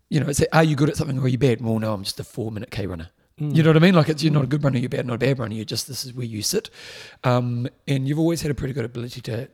you 0.09 0.19
know, 0.19 0.31
say, 0.31 0.47
"Are 0.53 0.63
you 0.63 0.75
good 0.75 0.89
at 0.89 0.95
something 0.97 1.17
or 1.19 1.23
are 1.23 1.27
you 1.27 1.37
bad?" 1.37 1.61
Well, 1.61 1.77
no, 1.79 1.93
I'm 1.93 2.03
just 2.03 2.19
a 2.19 2.23
four 2.23 2.51
minute 2.51 2.71
K 2.71 2.87
runner. 2.87 3.09
You 3.39 3.63
know 3.63 3.69
what 3.69 3.77
I 3.77 3.79
mean? 3.79 3.95
Like 3.95 4.09
it's 4.09 4.23
you're 4.23 4.33
not 4.33 4.43
a 4.43 4.47
good 4.47 4.63
runner, 4.63 4.77
you're 4.77 4.89
bad, 4.89 5.05
not 5.05 5.15
a 5.15 5.17
bad 5.17 5.39
runner. 5.39 5.55
You're 5.55 5.65
just 5.65 5.87
this 5.87 6.05
is 6.05 6.13
where 6.13 6.25
you 6.25 6.41
sit, 6.41 6.69
um, 7.23 7.67
and 7.87 8.07
you've 8.07 8.19
always 8.19 8.41
had 8.41 8.51
a 8.51 8.55
pretty 8.55 8.73
good 8.73 8.85
ability 8.85 9.21
to 9.21 9.47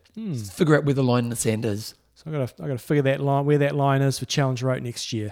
figure 0.52 0.76
out 0.76 0.86
where 0.86 0.96
the 0.96 1.04
line 1.04 1.26
in 1.26 1.30
the 1.30 1.36
sand 1.36 1.66
is. 1.66 1.94
So 2.16 2.24
I 2.28 2.32
got 2.32 2.48
to 2.48 2.64
I 2.64 2.68
got 2.68 2.74
to 2.74 2.84
figure 2.84 3.04
that 3.04 3.22
line 3.22 3.46
where 3.46 3.58
that 3.60 3.76
line 3.76 4.02
is 4.02 4.18
for 4.20 4.26
Challenge 4.26 4.64
Roth 4.64 4.82
next 4.82 5.14
year. 5.14 5.32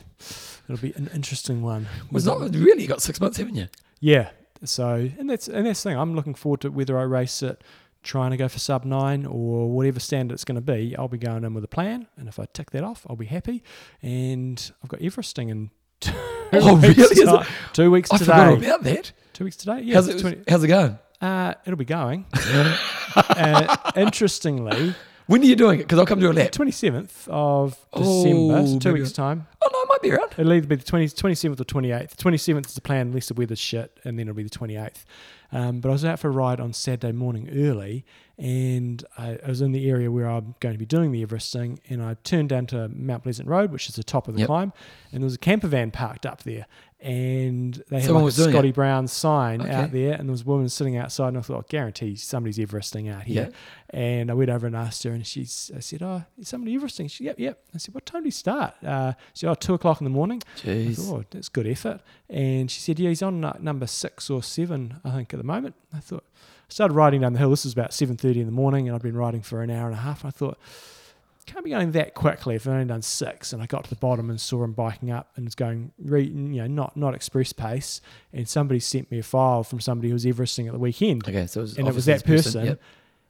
It'll 0.69 0.81
be 0.81 0.93
an 0.95 1.09
interesting 1.13 1.61
one. 1.61 1.87
Was 2.11 2.25
not 2.25 2.39
really 2.41 2.83
you 2.83 2.87
got 2.87 3.01
six 3.01 3.19
months, 3.19 3.37
haven't 3.37 3.55
you? 3.55 3.67
Yeah. 3.99 4.29
So 4.63 5.09
and 5.17 5.29
that's 5.29 5.47
and 5.47 5.65
that's 5.65 5.81
the 5.81 5.89
thing. 5.89 5.97
I'm 5.97 6.15
looking 6.15 6.35
forward 6.35 6.61
to 6.61 6.69
whether 6.71 6.97
I 6.97 7.03
race 7.03 7.41
it 7.41 7.63
trying 8.03 8.31
to 8.31 8.37
go 8.37 8.49
for 8.49 8.59
sub 8.59 8.83
nine 8.83 9.25
or 9.25 9.71
whatever 9.71 9.99
standard 9.99 10.33
it's 10.33 10.43
going 10.43 10.55
to 10.55 10.61
be. 10.61 10.95
I'll 10.97 11.07
be 11.07 11.17
going 11.17 11.43
in 11.43 11.53
with 11.53 11.63
a 11.63 11.69
plan, 11.69 12.07
and 12.17 12.27
if 12.27 12.37
I 12.37 12.45
tick 12.53 12.71
that 12.71 12.83
off, 12.83 13.05
I'll 13.09 13.15
be 13.15 13.25
happy. 13.25 13.63
And 14.01 14.71
I've 14.83 14.89
got 14.89 14.99
Everesting 14.99 15.49
in 15.49 15.71
two 16.01 16.11
Oh, 16.61 16.77
really? 16.77 17.45
Two 17.73 17.91
weeks 17.91 18.11
I 18.11 18.17
today. 18.17 18.31
forgot 18.31 18.57
about 18.63 18.83
that. 18.83 19.11
Two 19.33 19.43
weeks 19.45 19.55
today. 19.57 19.81
Yeah. 19.81 19.95
how's, 19.95 20.07
it, 20.07 20.19
20 20.19 20.43
how's 20.47 20.63
it 20.63 20.67
going? 20.67 20.97
uh, 21.21 21.53
it'll 21.65 21.77
be 21.77 21.85
going. 21.85 22.25
uh, 23.15 23.91
interestingly, 23.95 24.93
When 25.27 25.41
are 25.41 25.45
you 25.45 25.55
doing 25.55 25.79
it? 25.79 25.83
Because 25.83 25.99
I'll 25.99 26.05
come 26.05 26.19
to 26.19 26.29
a 26.29 26.33
lap. 26.33 26.51
27th 26.51 27.27
of 27.29 27.77
Oh, 27.93 27.99
December, 28.23 28.67
so 28.67 28.79
two 28.79 28.93
weeks' 28.93 29.11
time. 29.13 29.47
Oh 29.63 29.69
no, 29.71 29.79
I 29.79 29.85
might 29.89 30.01
be 30.01 30.11
around. 30.11 30.33
It'll 30.37 30.51
either 30.53 30.67
be 30.67 30.75
the 30.75 30.83
20, 30.83 31.05
27th 31.07 31.59
or 31.61 31.63
28th. 31.63 32.09
The 32.15 32.23
27th 32.23 32.67
is 32.67 32.73
the 32.75 32.81
plan, 32.81 33.07
unless 33.07 33.27
the 33.29 33.33
weather's 33.33 33.59
shit, 33.59 33.97
and 34.03 34.19
then 34.19 34.27
it'll 34.27 34.35
be 34.35 34.43
the 34.43 34.49
28th. 34.49 35.05
Um, 35.53 35.81
but 35.81 35.89
I 35.89 35.91
was 35.91 36.03
out 36.03 36.19
for 36.19 36.29
a 36.29 36.31
ride 36.31 36.59
on 36.59 36.73
Saturday 36.73 37.11
morning 37.13 37.47
early, 37.53 38.03
and 38.39 39.05
I, 39.19 39.37
I 39.45 39.47
was 39.47 39.61
in 39.61 39.71
the 39.71 39.87
area 39.87 40.11
where 40.11 40.27
I'm 40.27 40.55
going 40.59 40.73
to 40.73 40.79
be 40.79 40.85
doing 40.85 41.11
the 41.11 41.23
Everesting, 41.23 41.77
and 41.89 42.01
I 42.01 42.15
turned 42.23 42.49
down 42.49 42.65
to 42.67 42.87
Mount 42.89 43.21
Pleasant 43.21 43.47
Road, 43.47 43.71
which 43.71 43.87
is 43.87 43.95
the 43.95 44.03
top 44.03 44.27
of 44.27 44.33
the 44.33 44.39
Yep. 44.41 44.47
climb, 44.47 44.73
and 45.11 45.21
there 45.21 45.25
was 45.25 45.35
a 45.35 45.37
camper 45.39 45.67
van 45.67 45.91
parked 45.91 46.25
up 46.25 46.41
there, 46.41 46.65
and 47.03 47.83
they 47.89 47.97
had 47.97 48.05
Someone 48.05 48.23
like 48.23 48.33
a 48.33 48.49
Scotty 48.49 48.69
it. 48.69 48.75
Brown 48.75 49.07
sign 49.07 49.61
Okay. 49.61 49.71
out 49.71 49.91
there, 49.91 50.13
and 50.13 50.27
there 50.29 50.31
was 50.31 50.41
a 50.43 50.45
woman 50.45 50.69
sitting 50.69 50.95
outside, 50.97 51.29
and 51.29 51.37
I 51.37 51.41
thought, 51.41 51.65
I 51.65 51.67
guarantee 51.69 52.15
somebody's 52.15 52.57
Everesting 52.57 53.09
out 53.13 53.23
here. 53.23 53.51
And 53.89 54.31
I 54.31 54.33
went 54.33 54.49
over 54.49 54.65
and 54.65 54.75
asked 54.75 55.03
her, 55.03 55.11
and 55.11 55.27
she's, 55.27 55.69
I 55.75 55.79
said, 55.79 56.01
"Oh, 56.01 56.23
is 56.39 56.47
somebody 56.47 56.75
Everesting?" 56.77 57.09
She, 57.11 57.25
"Yep, 57.25 57.39
yep." 57.39 57.59
I 57.75 57.77
said, 57.77 57.93
"What 57.93 58.05
time 58.05 58.23
do 58.23 58.27
you 58.27 58.31
start?" 58.31 58.73
Uh, 58.83 59.13
she 59.33 59.41
said, 59.41 59.49
"Oh, 59.51 59.53
two 59.55 59.73
o'clock 59.73 59.99
in 60.01 60.05
the 60.05 60.09
morning." 60.11 60.41
I 60.63 60.67
Jeez. 60.67 60.95
thought, 60.95 61.19
oh, 61.19 61.23
that's 61.29 61.49
good 61.49 61.67
effort. 61.67 61.99
And 62.29 62.71
she 62.71 62.79
said, 62.79 62.97
yeah, 62.99 63.09
he's 63.09 63.21
on 63.21 63.43
uh, 63.43 63.55
number 63.59 63.85
six 63.85 64.29
or 64.29 64.41
seven, 64.41 64.99
I 65.03 65.11
think, 65.11 65.33
at 65.33 65.37
the 65.37 65.43
moment. 65.43 65.75
I 65.93 65.99
thought, 65.99 66.23
I 66.33 66.69
started 66.69 66.93
riding 66.95 67.21
down 67.21 67.33
the 67.33 67.39
hill. 67.39 67.49
This 67.51 67.65
was 67.65 67.73
about 67.73 67.91
7.30 67.91 68.37
in 68.37 68.45
the 68.47 68.51
morning, 68.51 68.87
and 68.87 68.95
I'd 68.95 69.03
been 69.03 69.15
riding 69.17 69.41
for 69.43 69.61
an 69.61 69.69
hour 69.69 69.85
and 69.87 69.95
a 69.95 69.99
half. 70.01 70.25
I 70.25 70.31
thought, 70.31 70.57
can't 71.45 71.63
be 71.63 71.71
going 71.71 71.91
that 71.91 72.13
quickly 72.13 72.55
if 72.55 72.67
I've 72.67 72.73
only 72.73 72.85
done 72.85 73.01
six. 73.01 73.53
And 73.53 73.61
I 73.61 73.65
got 73.65 73.83
to 73.85 73.89
the 73.89 73.95
bottom 73.95 74.29
and 74.29 74.39
saw 74.39 74.63
him 74.63 74.73
biking 74.73 75.11
up 75.11 75.29
and 75.35 75.45
it's 75.45 75.55
going, 75.55 75.91
re, 75.97 76.23
you 76.23 76.31
know, 76.61 76.67
not 76.67 76.95
not 76.97 77.13
express 77.13 77.53
pace. 77.53 78.01
And 78.31 78.47
somebody 78.47 78.79
sent 78.79 79.11
me 79.11 79.19
a 79.19 79.23
file 79.23 79.63
from 79.63 79.79
somebody 79.79 80.09
who 80.09 80.13
was 80.13 80.25
Everesting 80.25 80.67
at 80.67 80.73
the 80.73 80.79
weekend. 80.79 81.27
Okay, 81.27 81.47
so 81.47 81.59
it 81.59 81.63
was 81.63 81.77
and 81.77 81.87
it 81.87 81.95
was 81.95 82.05
that 82.05 82.23
this 82.23 82.43
person. 82.45 82.65
Yep. 82.65 82.81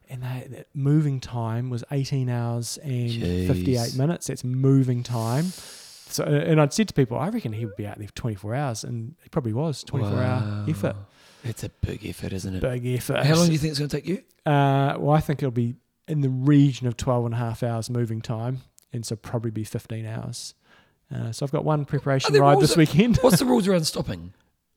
And 0.09 0.21
they, 0.21 0.47
that 0.51 0.67
moving 0.73 1.19
time 1.19 1.69
was 1.69 1.83
18 1.91 2.29
hours 2.29 2.77
and 2.83 3.09
Jeez. 3.09 3.47
58 3.47 3.95
minutes. 3.97 4.27
That's 4.27 4.43
moving 4.43 5.01
time. 5.01 5.45
So, 5.45 6.23
and 6.25 6.61
I'd 6.61 6.73
said 6.73 6.87
to 6.89 6.93
people, 6.93 7.17
I 7.17 7.29
reckon 7.29 7.53
he 7.53 7.65
would 7.65 7.75
be 7.77 7.87
out 7.87 7.97
there 7.97 8.07
for 8.07 8.13
24 8.13 8.53
hours, 8.53 8.83
and 8.83 9.15
he 9.23 9.29
probably 9.29 9.53
was 9.53 9.83
24 9.83 10.11
hour 10.11 10.39
Wow. 10.41 10.65
effort. 10.69 10.95
It's 11.43 11.63
a 11.63 11.69
big 11.69 12.05
effort, 12.05 12.31
isn't 12.33 12.55
it? 12.55 12.61
Big 12.61 12.85
effort. 12.85 13.25
How 13.25 13.35
long 13.35 13.47
do 13.47 13.53
you 13.53 13.57
think 13.57 13.71
it's 13.71 13.79
going 13.79 13.89
to 13.89 13.95
take 13.97 14.07
you? 14.07 14.17
Uh, 14.45 14.95
well, 14.99 15.15
I 15.15 15.19
think 15.21 15.41
it'll 15.41 15.51
be 15.51 15.75
in 16.07 16.21
the 16.21 16.29
region 16.29 16.87
of 16.87 16.97
12 16.97 17.25
and 17.25 17.33
a 17.33 17.37
half 17.37 17.63
hours 17.63 17.89
moving 17.89 18.21
time, 18.21 18.61
and 18.91 19.05
so 19.05 19.15
probably 19.15 19.51
be 19.51 19.63
15 19.63 20.05
hours. 20.05 20.53
Uh, 21.13 21.31
so 21.31 21.45
I've 21.45 21.51
got 21.51 21.63
one 21.63 21.85
preparation 21.85 22.33
ride 22.35 22.59
this 22.59 22.71
that- 22.71 22.77
weekend. 22.77 23.17
What's 23.17 23.39
the 23.39 23.45
rules 23.53 23.67
around 23.67 23.85
stopping? 23.85 24.33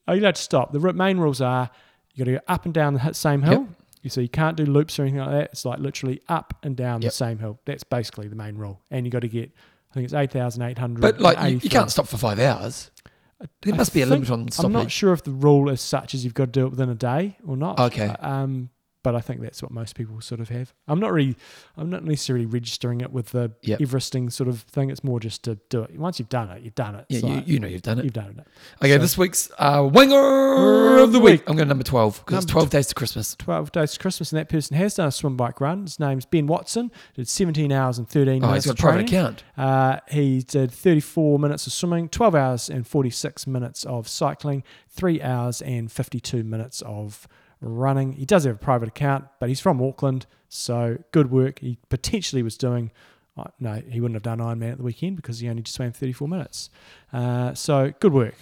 Oh, 0.09 0.13
you 0.13 0.21
don't 0.21 0.29
have 0.29 0.35
to 0.37 0.43
stop. 0.43 0.73
The 0.73 0.79
main 0.93 1.19
rules 1.19 1.41
are 1.41 1.71
you 2.15 2.25
got 2.25 2.31
to 2.31 2.37
go 2.39 2.45
up 2.49 2.65
and 2.65 2.73
down 2.75 2.95
the 2.95 3.13
same 3.13 3.43
hill. 3.43 3.63
Yep. 3.63 3.69
You 4.03 4.11
So 4.11 4.21
you 4.21 4.29
can't 4.29 4.57
do 4.57 4.65
loops 4.65 4.99
or 4.99 5.03
anything 5.03 5.21
like 5.21 5.31
that. 5.31 5.51
It's 5.53 5.65
like 5.65 5.81
literally 5.81 6.21
up 6.29 6.55
and 6.63 6.77
down 6.77 7.03
Yep. 7.03 7.11
the 7.11 7.15
same 7.17 7.39
hill. 7.39 7.59
That's 7.65 7.83
basically 7.85 8.29
the 8.29 8.37
main 8.37 8.57
rule. 8.57 8.81
And 8.91 9.05
you 9.05 9.11
got 9.11 9.21
to 9.23 9.29
get, 9.29 9.51
I 9.91 9.95
think 9.95 10.05
it's 10.05 10.15
8,800. 10.15 11.01
But 11.01 11.21
like, 11.21 11.39
you, 11.51 11.59
you 11.59 11.71
can't 11.71 11.91
stop 11.91 12.07
for 12.07 12.17
five 12.19 12.39
hours. 12.39 12.91
There 13.63 13.75
I 13.75 13.77
must 13.77 13.93
be 13.93 14.01
a 14.03 14.07
limit 14.07 14.31
on 14.31 14.49
stopping. 14.51 14.67
I'm 14.77 14.83
not 14.85 14.91
sure 14.91 15.13
if 15.13 15.25
the 15.25 15.31
rule 15.33 15.69
is 15.69 15.81
such 15.81 16.15
as 16.15 16.25
you've 16.25 16.35
got 16.35 16.47
to 16.47 16.51
do 16.53 16.67
it 16.67 16.71
within 16.71 16.89
a 16.89 16.95
day 16.95 17.37
or 17.47 17.57
not. 17.57 17.79
Okay. 17.81 18.09
Um, 18.21 18.71
but 19.07 19.15
I 19.15 19.21
think 19.21 19.41
that's 19.41 19.63
what 19.63 19.71
most 19.71 19.95
people 19.95 20.21
sort 20.21 20.41
of 20.41 20.49
have. 20.49 20.75
I'm 20.89 20.99
not 20.99 21.13
really, 21.13 21.37
I'm 21.77 21.89
not 21.89 22.03
necessarily 22.03 22.45
registering 22.45 23.01
it 23.03 23.13
with 23.13 23.27
the 23.31 23.53
Yep. 23.63 23.79
Everesting 23.81 24.31
sort 24.33 24.49
of 24.49 24.63
thing. 24.63 24.91
It's 24.91 25.05
more 25.05 25.21
just 25.21 25.45
to 25.45 25.61
do 25.69 25.83
it. 25.83 25.97
Once 25.97 26.19
you've 26.19 26.29
done 26.29 26.51
it, 26.51 26.63
you've 26.65 26.75
done 26.75 26.97
it. 26.97 27.07
Yeah, 27.09 27.19
It's 27.19 27.29
you, 27.47 27.55
you 27.55 27.61
know 27.61 27.69
you've 27.69 27.83
done 27.83 28.01
it. 28.01 28.05
you've 28.05 28.13
done 28.15 28.35
it. 28.41 28.47
Okay, 28.83 28.95
So- 28.95 28.99
this 28.99 29.17
week's 29.17 29.49
uh, 29.61 29.89
Winger 29.93 30.99
of 30.99 31.13
the 31.13 31.21
Week. 31.21 31.43
I'm 31.47 31.55
going 31.55 31.67
to 31.69 31.69
number 31.69 31.85
12 31.85 32.25
because 32.27 32.43
it's 32.43 32.51
12 32.51 32.71
days 32.71 32.89
to 32.89 32.95
Christmas. 32.97 33.37
12 33.37 33.71
days 33.71 33.93
to 33.93 33.99
Christmas, 34.01 34.33
and 34.33 34.41
that 34.41 34.49
person 34.49 34.77
has 34.77 34.95
done 34.97 35.07
a 35.07 35.13
swim 35.13 35.37
bike 35.37 35.61
run. 35.61 35.83
His 35.83 36.01
name's 36.01 36.25
Ben 36.27 36.49
Watson. 36.49 36.91
Did 37.15 37.29
17 37.29 37.71
hours 37.71 37.99
and 37.99 38.09
13 38.09 38.43
Oh, 38.43 38.49
minutes 38.49 38.65
he's 38.65 38.73
got 38.73 38.79
a 38.81 38.83
private 38.83 39.09
account. 39.09 39.45
Uh, 39.57 40.01
he 40.11 40.43
did 40.43 40.73
34 40.73 41.39
minutes 41.39 41.69
of 41.69 41.73
swimming, 41.73 42.09
12 42.09 42.35
hours 42.35 42.69
and 42.69 42.85
46 42.85 43.47
minutes 43.47 43.85
of 43.85 44.09
cycling, 44.09 44.65
3 44.91 45.23
hours 45.23 45.63
and 45.63 45.93
52 45.93 46.43
minutes 46.43 46.83
of 46.83 47.29
running. 47.61 48.13
He 48.13 48.25
does 48.25 48.45
have 48.45 48.57
a 48.57 48.59
private 48.59 48.89
account, 48.89 49.27
but 49.41 49.49
he's 49.49 49.61
from 49.61 49.83
Auckland, 49.83 50.27
so 50.49 50.99
good 51.13 51.31
work. 51.31 51.61
He 51.61 51.79
potentially 51.89 52.43
was 52.43 52.57
doing, 52.57 52.91
uh, 53.37 53.45
no, 53.59 53.83
he 53.89 54.01
wouldn't 54.01 54.17
have 54.17 54.23
done 54.23 54.39
Ironman 54.39 54.73
at 54.73 54.79
the 54.79 54.85
weekend 54.85 55.17
because 55.17 55.41
he 55.41 55.49
only 55.49 55.63
just 55.63 55.77
swam 55.77 55.93
34 55.93 56.29
minutes. 56.29 56.71
Uh, 57.13 57.55
so 57.55 57.93
good 58.01 58.13
work. 58.13 58.37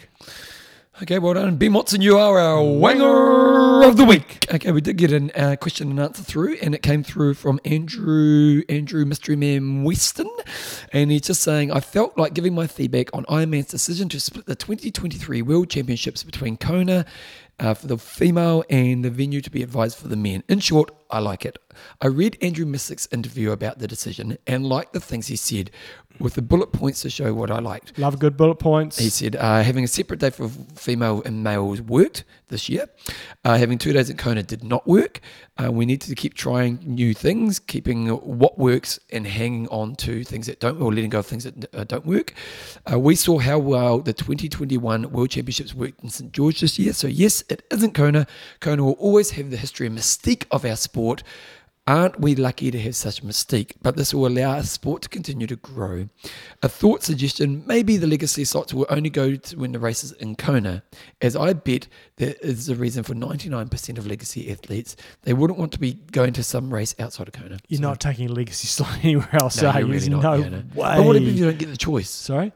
Okay, 1.03 1.19
well 1.19 1.35
done. 1.35 1.57
Ben 1.57 1.73
Watson, 1.73 2.01
you 2.03 2.17
are 2.19 2.39
our 2.39 2.63
Winger 2.63 3.83
of 3.83 3.97
the 3.97 4.05
Week. 4.05 4.47
Okay, 4.55 4.71
we 4.71 4.81
did 4.81 4.97
get 4.97 5.11
a 5.11 5.41
uh, 5.43 5.57
question 5.57 5.91
and 5.91 5.99
answer 5.99 6.23
through, 6.23 6.57
and 6.63 6.73
it 6.73 6.83
came 6.85 7.03
through 7.03 7.35
from 7.35 7.59
Andrew, 7.65 8.63
Andrew 8.69 9.05
Mystery 9.05 9.35
Man 9.35 9.83
Weston. 9.83 10.31
And 10.93 11.11
he's 11.11 11.23
just 11.23 11.43
saying, 11.43 11.73
I 11.73 11.81
felt 11.81 12.17
like 12.17 12.33
giving 12.33 12.55
my 12.55 12.69
feedback 12.69 13.09
on 13.13 13.25
Ironman's 13.25 13.67
decision 13.67 14.09
to 14.11 14.21
split 14.21 14.47
the 14.47 14.55
2023 14.55 15.43
World 15.43 15.69
Championships 15.69 16.23
between 16.23 16.57
Kona 16.57 17.05
uh, 17.59 17.75
for 17.75 17.87
the 17.87 17.99
female 17.99 18.65
and 18.69 19.05
the 19.05 19.11
venue 19.11 19.41
to 19.41 19.51
be 19.51 19.63
advised 19.63 19.99
for 19.99 20.09
the 20.09 20.17
men. 20.17 20.43
In 20.49 20.61
short, 20.61 20.91
I 21.11 21.21
like 21.21 21.45
it. 21.45 21.59
I 22.01 22.09
read 22.09 22.39
Andrew 22.43 22.67
Messick's 22.67 23.09
interview 23.13 23.51
about 23.51 23.79
the 23.79 23.89
decision 23.89 24.37
and 24.47 24.67
like 24.67 24.93
the 24.93 25.01
things 25.01 25.29
he 25.29 25.37
said 25.37 25.71
with 26.19 26.35
the 26.35 26.43
bullet 26.43 26.73
points 26.73 27.03
to 27.03 27.11
show 27.11 27.35
what 27.35 27.51
I 27.51 27.59
liked. 27.59 27.99
Love 27.99 28.19
good 28.19 28.37
bullet 28.37 28.57
points. 28.57 28.99
He 28.99 29.11
said 29.11 29.37
uh, 29.37 29.63
having 29.63 29.85
a 29.85 29.89
separate 29.89 30.21
day 30.21 30.31
for 30.31 30.49
female 30.77 31.23
and 31.25 31.43
males 31.43 31.81
worked 31.81 32.25
this 32.49 32.69
year. 32.69 32.87
Uh, 33.45 33.57
having 33.57 33.79
two 33.79 33.93
days 33.93 34.11
at 34.11 34.19
Kona 34.19 34.43
did 34.43 34.63
not 34.63 34.87
work. 34.87 35.21
Uh, 35.63 35.71
we 35.71 35.87
need 35.87 36.01
to 36.01 36.15
keep 36.15 36.35
trying 36.35 36.79
new 36.85 37.15
things, 37.15 37.59
keeping 37.59 38.09
what 38.09 38.59
works 38.59 38.99
and 39.11 39.27
hanging 39.27 39.69
on 39.69 39.97
to 39.97 40.25
things 40.25 40.47
that 40.47 40.61
don't, 40.61 40.81
or 40.81 40.93
letting 40.93 41.11
go 41.11 41.19
of 41.19 41.27
things 41.27 41.45
that 41.45 41.75
uh, 41.75 41.85
don't 41.85 42.07
work. 42.07 42.35
Uh, 42.91 42.99
we 42.99 43.15
saw 43.17 43.39
how 43.39 43.59
well 43.59 43.99
the 43.99 44.13
2021 44.13 45.11
World 45.11 45.31
Championships 45.31 45.75
worked 45.75 46.03
in 46.03 46.11
St 46.11 46.33
George 46.33 46.61
this 46.61 46.79
year. 46.79 46.93
So 46.93 47.09
yes, 47.09 47.43
it 47.49 47.65
isn't 47.71 47.95
Kona. 47.95 48.27
Kona 48.61 48.85
will 48.85 48.93
always 48.93 49.33
have 49.33 49.51
the 49.51 49.57
history 49.57 49.87
and 49.87 49.99
mystique 49.99 50.45
of 50.51 50.65
our 50.65 50.77
sport. 50.77 51.23
Aren't 51.87 52.19
we 52.19 52.35
lucky 52.35 52.71
to 52.71 52.81
have 52.81 52.97
such 52.97 53.19
a 53.21 53.23
mystique? 53.25 53.73
But 53.83 53.95
this 53.95 54.15
will 54.15 54.27
allow 54.27 54.53
our 54.57 54.63
sport 54.63 55.03
to 55.03 55.09
continue 55.11 55.47
to 55.47 55.57
grow. 55.57 56.09
A 56.63 56.69
thought 56.69 57.03
suggestion 57.03 57.63
maybe 57.67 57.99
the 57.99 58.07
legacy 58.07 58.45
slots 58.47 58.73
will 58.73 58.87
only 58.89 59.11
go 59.11 59.37
to 59.37 59.59
when 59.59 59.73
the 59.73 59.79
race 59.79 60.03
is 60.03 60.13
in 60.13 60.35
Kona, 60.35 60.83
as 61.21 61.37
I 61.37 61.53
bet 61.53 61.87
there 62.17 62.37
is 62.41 62.71
a 62.71 62.75
reason 62.75 63.03
for 63.03 63.13
99% 63.13 63.99
of 63.99 64.07
legacy 64.07 64.51
athletes. 64.51 64.97
They 65.25 65.35
wouldn't 65.35 65.59
want 65.59 65.73
to 65.73 65.79
be 65.79 65.93
going 66.11 66.33
to 66.33 66.43
some 66.43 66.73
race 66.73 66.95
outside 66.99 67.29
of 67.29 67.35
Kona. 67.35 67.59
You're 67.69 67.77
So- 67.79 67.83
not 67.89 68.01
taking 68.01 68.31
a 68.31 68.33
legacy 68.33 68.67
slot 68.69 68.97
anywhere 69.05 69.29
else, 69.35 69.61
No, 69.61 69.69
are 69.69 69.81
you? 69.81 69.87
really 69.87 70.09
not, 70.09 70.23
no 70.23 70.35
yeah, 70.37 70.49
no. 70.49 70.57
way. 70.75 70.97
But 70.97 71.05
what 71.05 71.17
if 71.17 71.23
you 71.23 71.45
don't 71.45 71.59
get 71.59 71.69
the 71.69 71.77
choice? 71.77 72.09
Sorry? 72.09 72.53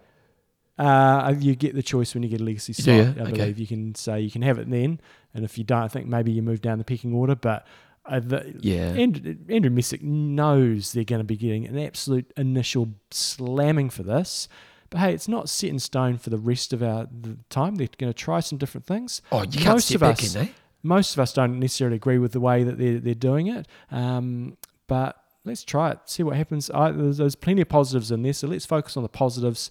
Uh, 0.79 1.35
you 1.39 1.55
get 1.55 1.75
the 1.75 1.83
choice 1.83 2.15
when 2.15 2.23
you 2.23 2.31
get 2.31 2.41
a 2.41 2.45
legacy 2.45 2.73
slot. 2.73 2.97
you? 2.97 3.03
I 3.03 3.23
Okay. 3.25 3.31
believe 3.33 3.59
you 3.59 3.67
can 3.67 3.95
say 3.95 4.21
you 4.23 4.31
can 4.31 4.41
have 4.43 4.59
it 4.59 4.71
then, 4.71 5.01
and 5.35 5.45
if 5.45 5.59
you 5.59 5.65
don't, 5.65 5.83
I 5.83 5.89
think 5.89 6.07
maybe 6.07 6.33
you 6.33 6.41
move 6.41 6.63
down 6.63 6.79
the 6.79 6.85
pecking 6.85 7.13
order. 7.13 7.35
But 7.35 7.67
uh, 8.09 8.21
the, 8.21 8.55
Yeah. 8.61 8.93
Andrew, 8.93 9.37
Andrew 9.49 9.71
Messick 9.71 10.03
knows 10.03 10.93
they're 10.93 11.05
going 11.05 11.21
to 11.21 11.25
be 11.25 11.37
getting 11.37 11.67
an 11.67 11.79
absolute 11.79 12.33
initial 12.37 12.89
slamming 13.11 13.91
for 13.91 14.03
this. 14.03 14.49
But 14.91 15.01
hey, 15.01 15.13
it's 15.13 15.29
not 15.29 15.49
set 15.51 15.69
in 15.71 15.79
stone 15.79 16.17
for 16.17 16.31
the 16.31 16.39
rest 16.39 16.73
of 16.73 16.83
our 16.83 17.07
the 17.07 17.37
time. 17.51 17.75
They're 17.75 17.89
going 17.99 18.13
to 18.13 18.19
try 18.19 18.41
some 18.41 18.57
different 18.59 18.87
things. 18.87 19.21
Oh, 19.31 19.43
you 19.43 19.61
can't 19.61 19.75
Most 19.77 19.89
step 19.89 19.97
of 19.97 20.01
back 20.01 20.23
us- 20.23 20.35
in, 20.35 20.43
eh? 20.43 20.49
Most 20.83 21.13
of 21.15 21.19
us 21.21 21.33
don't 21.33 21.59
necessarily 21.59 21.97
agree 21.97 22.19
with 22.19 22.33
the 22.33 22.41
way 22.41 22.63
that 22.63 22.79
they're, 22.79 22.99
they're 23.01 23.15
doing 23.15 23.49
it. 23.49 23.67
Um, 23.91 24.57
but 24.87 25.23
let's 25.45 25.65
try 25.65 25.91
it, 25.91 25.99
see 26.07 26.23
what 26.23 26.37
happens. 26.37 26.71
I, 26.71 26.93
there's, 26.93 27.19
there's 27.19 27.35
plenty 27.35 27.63
of 27.63 27.69
positives 27.69 28.11
in 28.13 28.23
there, 28.23 28.33
so 28.33 28.47
let's 28.47 28.65
focus 28.65 28.97
on 28.97 29.03
the 29.03 29.09
positives 29.09 29.71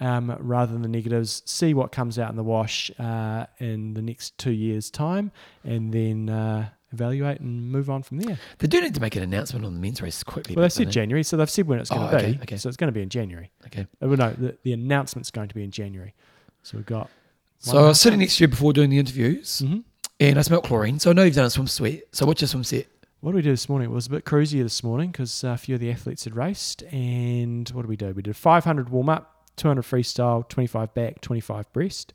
um, 0.00 0.34
rather 0.40 0.72
than 0.72 0.80
the 0.82 0.88
negatives. 0.88 1.42
See 1.44 1.74
what 1.74 1.92
comes 1.92 2.18
out 2.18 2.30
in 2.30 2.36
the 2.36 2.42
wash 2.42 2.90
uh, 2.98 3.46
in 3.58 3.94
the 3.94 4.02
next 4.02 4.36
two 4.38 4.50
years' 4.50 4.90
time, 4.90 5.30
and 5.62 5.92
then 5.92 6.30
uh, 6.30 6.70
evaluate 6.92 7.40
and 7.40 7.70
move 7.70 7.90
on 7.90 8.02
from 8.02 8.18
there. 8.18 8.38
They 8.58 8.66
do 8.68 8.80
need 8.80 8.94
to 8.94 9.00
make 9.00 9.16
an 9.16 9.22
announcement 9.22 9.64
on 9.64 9.74
the 9.74 9.80
men's 9.80 10.00
race 10.00 10.22
quickly. 10.22 10.54
Well, 10.54 10.62
they 10.64 10.68
said 10.68 10.90
January, 10.90 11.22
so 11.22 11.36
they've 11.36 11.50
said 11.50 11.66
when 11.66 11.78
it's 11.78 11.90
going 11.90 12.02
Oh, 12.02 12.10
to 12.10 12.16
okay, 12.16 12.32
be. 12.32 12.38
okay. 12.42 12.56
So 12.56 12.68
it's 12.68 12.76
going 12.76 12.88
to 12.88 12.92
be 12.92 13.02
in 13.02 13.08
January. 13.08 13.50
Okay. 13.66 13.86
Uh, 14.02 14.08
well, 14.08 14.16
no, 14.16 14.32
the, 14.32 14.56
the 14.62 14.72
announcement's 14.72 15.30
going 15.30 15.48
to 15.48 15.54
be 15.54 15.64
in 15.64 15.70
January. 15.70 16.14
So 16.62 16.76
we've 16.76 16.86
got 16.86 17.10
So 17.58 17.78
I 17.78 17.88
was 17.88 18.00
sitting 18.00 18.18
next 18.20 18.36
to 18.38 18.44
you 18.44 18.48
before 18.48 18.72
doing 18.72 18.90
the 18.90 18.98
interviews, 18.98 19.60
hmm 19.60 19.78
and 20.18 20.38
I 20.38 20.42
smelled 20.42 20.64
chlorine. 20.64 20.98
So 20.98 21.10
I 21.10 21.12
know 21.12 21.24
you've 21.24 21.34
done 21.34 21.44
a 21.44 21.50
swim 21.50 21.66
sweat. 21.66 22.00
So 22.12 22.24
what's 22.24 22.40
your 22.40 22.48
swim 22.48 22.64
set? 22.64 22.86
What 23.20 23.32
did 23.32 23.36
we 23.36 23.42
do 23.42 23.50
this 23.50 23.68
morning? 23.68 23.90
It 23.90 23.92
was 23.92 24.06
a 24.06 24.10
bit 24.10 24.24
cruisier 24.24 24.62
this 24.62 24.82
morning 24.82 25.10
because 25.10 25.44
a 25.44 25.58
few 25.58 25.74
of 25.74 25.80
the 25.80 25.90
athletes 25.90 26.24
had 26.24 26.34
raced. 26.34 26.82
And 26.84 27.68
what 27.70 27.82
did 27.82 27.88
we 27.88 27.96
do? 27.96 28.12
We 28.14 28.22
did 28.22 28.34
500 28.34 28.88
warm 28.88 29.10
up, 29.10 29.44
200 29.56 29.82
freestyle, 29.82 30.48
25 30.48 30.94
back, 30.94 31.20
25 31.20 31.70
breast, 31.74 32.14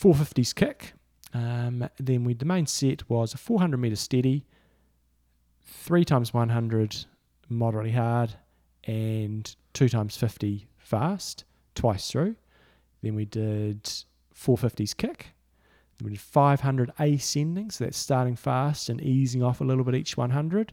450s 0.00 0.54
kick. 0.54 0.92
Um, 1.34 1.88
then 1.98 2.24
we 2.24 2.34
the 2.34 2.44
main 2.44 2.66
set 2.66 3.08
was 3.08 3.34
a 3.34 3.38
400 3.38 3.76
meter 3.78 3.96
steady, 3.96 4.44
three 5.64 6.04
times 6.04 6.34
100 6.34 7.04
moderately 7.48 7.92
hard, 7.92 8.34
and 8.84 9.54
two 9.72 9.88
times 9.88 10.16
50 10.16 10.66
fast, 10.78 11.44
twice 11.74 12.10
through. 12.10 12.36
Then 13.02 13.14
we 13.14 13.24
did 13.24 13.84
450s 14.34 14.96
kick. 14.96 15.28
Then 15.98 16.06
we 16.06 16.10
did 16.12 16.20
500 16.20 16.92
ascending, 16.98 17.70
so 17.70 17.84
that's 17.84 17.98
starting 17.98 18.36
fast 18.36 18.88
and 18.88 19.00
easing 19.00 19.42
off 19.42 19.60
a 19.60 19.64
little 19.64 19.84
bit 19.84 19.94
each 19.94 20.16
100. 20.16 20.72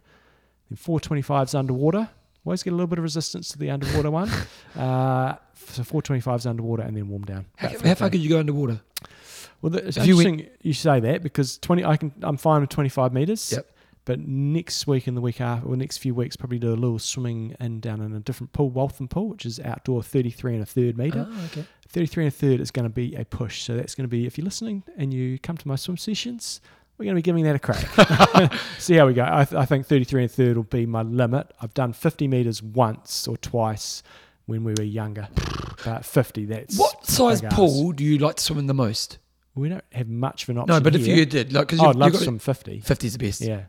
Then 0.70 0.78
425s 0.78 1.58
underwater. 1.58 2.10
Always 2.46 2.64
get 2.64 2.72
a 2.72 2.76
little 2.76 2.88
bit 2.88 3.00
of 3.00 3.04
resistance 3.04 3.50
to 3.50 3.60
the 3.60 3.70
underwater 3.70 4.12
one. 4.12 4.30
Uh, 4.78 5.36
so 5.56 5.82
425s 5.82 6.46
underwater 6.46 6.84
and 6.84 6.96
then 6.96 7.10
warm 7.10 7.24
down. 7.24 7.46
How, 7.58 7.70
how 7.70 7.74
far 7.74 7.96
15. 7.96 8.10
could 8.12 8.20
you 8.22 8.30
go 8.30 8.40
underwater? 8.40 8.80
Well, 9.62 9.72
the- 9.72 9.88
it's 9.88 9.98
If 9.98 10.06
you 10.08 10.20
interesting 10.22 10.50
you 10.62 10.74
say 10.74 11.00
that 11.00 11.24
because 11.24 11.58
20, 11.58 11.84
I 11.86 11.98
can, 11.98 12.14
I'm 12.22 12.38
fine 12.38 12.62
with 12.62 12.70
25 12.70 13.14
meters. 13.14 13.52
Yep. 13.52 13.70
But 14.06 14.22
next 14.22 14.88
week 14.88 15.06
and 15.06 15.16
the 15.16 15.22
week 15.22 15.40
after, 15.40 15.68
or 15.68 15.76
next 15.76 15.98
few 15.98 16.16
weeks, 16.16 16.36
probably 16.36 16.58
do 16.58 16.70
a 16.70 16.76
little 16.76 16.98
swimming 16.98 17.56
in 17.60 17.80
down 17.80 18.02
in 18.02 18.16
a 18.16 18.20
different 18.20 18.54
pool, 18.54 18.72
Waltham 18.72 19.08
Pool, 19.08 19.28
which 19.30 19.46
is 19.46 19.60
outdoor 19.60 20.02
33 20.02 20.56
and 20.56 20.64
a 20.64 20.66
third 20.66 20.98
meter. 20.98 21.28
Ah, 21.30 21.46
okay. 21.46 21.66
33 21.90 22.24
and 22.26 22.34
a 22.34 22.36
third 22.36 22.60
is 22.60 22.72
going 22.72 22.86
to 22.86 22.90
be 22.90 23.14
a 23.16 23.24
push. 23.26 23.62
So 23.62 23.76
that's 23.76 23.94
going 23.94 24.06
to 24.06 24.10
be, 24.10 24.26
if 24.26 24.36
you're 24.38 24.46
listening 24.46 24.84
and 24.98 25.14
you 25.14 25.38
come 25.38 25.58
to 25.58 25.68
my 25.68 25.76
swim 25.76 25.96
sessions, 25.98 26.60
we're 26.98 27.06
going 27.06 27.16
to 27.16 27.20
be 27.20 27.22
giving 27.22 27.44
that 27.44 27.56
a 27.56 27.60
crack. 27.60 28.52
See 28.80 28.96
how 28.96 29.06
we 29.06 29.14
go. 29.14 29.28
I, 29.30 29.46
th- 29.46 29.60
I 29.60 29.66
think 29.66 29.86
33 29.86 30.24
and 30.24 30.32
a 30.32 30.34
third 30.34 30.58
will 30.58 30.64
be 30.64 30.88
my 30.88 31.04
limit. 31.04 31.52
I've 31.62 31.74
done 31.76 31.94
50 31.94 32.28
meters 32.28 32.64
once 32.64 33.28
or 33.28 33.38
twice 33.38 34.02
when 34.48 34.64
we 34.64 34.74
were 34.76 34.84
younger. 34.84 35.28
But 35.86 36.04
50, 36.04 36.46
that's. 36.46 36.80
What 36.80 37.06
size 37.06 37.42
pool 37.42 37.92
do 37.92 38.04
you 38.04 38.18
like 38.18 38.38
to 38.38 38.44
swim 38.44 38.58
in 38.58 38.66
the 38.66 38.74
most? 38.74 39.20
We 39.60 39.70
don't 39.70 39.84
have 39.92 40.08
much 40.08 40.44
of 40.44 40.50
an 40.50 40.58
option. 40.60 40.76
No, 40.76 40.82
but 40.82 40.96
if 40.96 41.06
you 41.08 41.26
did, 41.26 41.54
like, 41.54 41.68
because 41.68 41.80
Oh, 41.80 41.90
I'd 41.90 41.96
love 41.96 42.14
got 42.14 42.22
some 42.22 42.40
50. 42.40 42.80
50 42.82 43.08
is 43.08 43.14
the 43.14 43.20
best. 43.20 43.42
Yeah. 43.42 43.64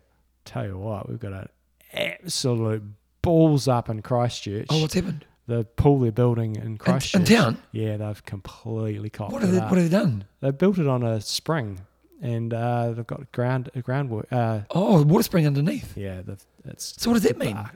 Tell 0.45 0.65
you 0.67 0.79
what, 0.79 1.09
we've 1.09 1.19
got 1.21 1.33
an 1.33 1.49
absolute 1.93 2.83
balls 3.23 3.69
up 3.69 3.89
in 3.89 4.03
Christchurch. 4.03 4.67
Oh, 4.71 4.81
what's 4.81 4.95
happened? 4.95 5.25
the 5.47 5.65
pool 5.65 5.99
they're 5.99 6.12
building 6.12 6.55
in 6.55 6.62
In, 6.62 6.79
Christchurch. 6.79 7.21
in 7.21 7.25
town? 7.27 7.59
Yeah, 7.73 7.97
they've 7.97 8.25
completely 8.25 9.11
cocked 9.11 9.33
What 9.33 9.43
it 9.43 9.47
have, 9.47 9.55
they, 9.55 9.61
up. 9.61 9.71
what 9.71 9.79
have 9.81 9.91
they 9.91 9.97
done? 9.99 10.25
They 10.41 10.53
built 10.53 10.79
it 10.79 10.87
on 10.87 11.03
a 11.03 11.21
spring, 11.21 11.81
and 12.23 12.55
uh, 12.55 12.93
they've 12.93 13.07
got 13.07 13.33
ground 13.33 13.69
a 13.75 13.83
groundwork. 13.83 14.29
Uh, 14.33 14.61
Oh, 14.71 15.03
water 15.03 15.25
spring 15.25 15.49
underneath. 15.49 15.97
yeah, 15.97 16.21
it's 16.67 16.95
So 17.03 17.11
what 17.11 17.15
does 17.15 17.25
that 17.25 17.37
mean? 17.37 17.57
uh, 17.57 17.67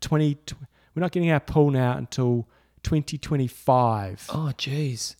twenty. 0.00 0.34
Tw- 0.34 0.54
we're 0.94 1.00
not 1.00 1.10
getting 1.12 1.30
our 1.30 1.40
pool 1.40 1.70
now 1.70 1.96
until 1.96 2.46
twenty 2.82 3.16
twenty 3.16 3.46
five. 3.46 4.24
Oh, 4.28 4.52
jeez. 4.58 5.16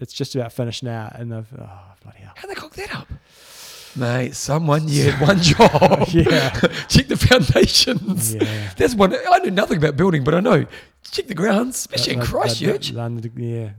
It's 0.00 0.12
just 0.12 0.34
about 0.34 0.52
finished 0.52 0.82
now, 0.82 1.10
and 1.14 1.30
they've 1.32 1.46
oh 1.58 1.80
bloody 2.02 2.18
hell. 2.18 2.32
How'd 2.36 2.50
they 2.50 2.54
cock 2.54 2.74
that 2.74 2.94
up? 2.94 3.08
Mate, 3.96 4.34
someone, 4.34 4.88
you 4.88 5.10
had 5.12 5.20
one 5.28 5.40
job. 5.42 6.08
Yeah. 6.12 6.50
Check 6.88 7.06
the 7.06 7.16
foundations. 7.16 8.34
Yeah. 8.34 8.70
That's 8.76 8.94
one. 8.94 9.14
I 9.14 9.38
know 9.38 9.50
nothing 9.50 9.76
about 9.78 9.96
building, 9.96 10.24
but 10.24 10.34
I 10.34 10.40
know. 10.40 10.66
Check 11.12 11.28
the 11.28 11.34
grounds, 11.34 11.76
especially 11.76 12.14
in 12.14 12.18
They've- 12.18 12.26
they've- 12.26 12.40
Christchurch. 12.40 12.86
they've 12.88 12.96
done 12.96 13.16
the- 13.18 13.30
Yeah. 13.36 13.70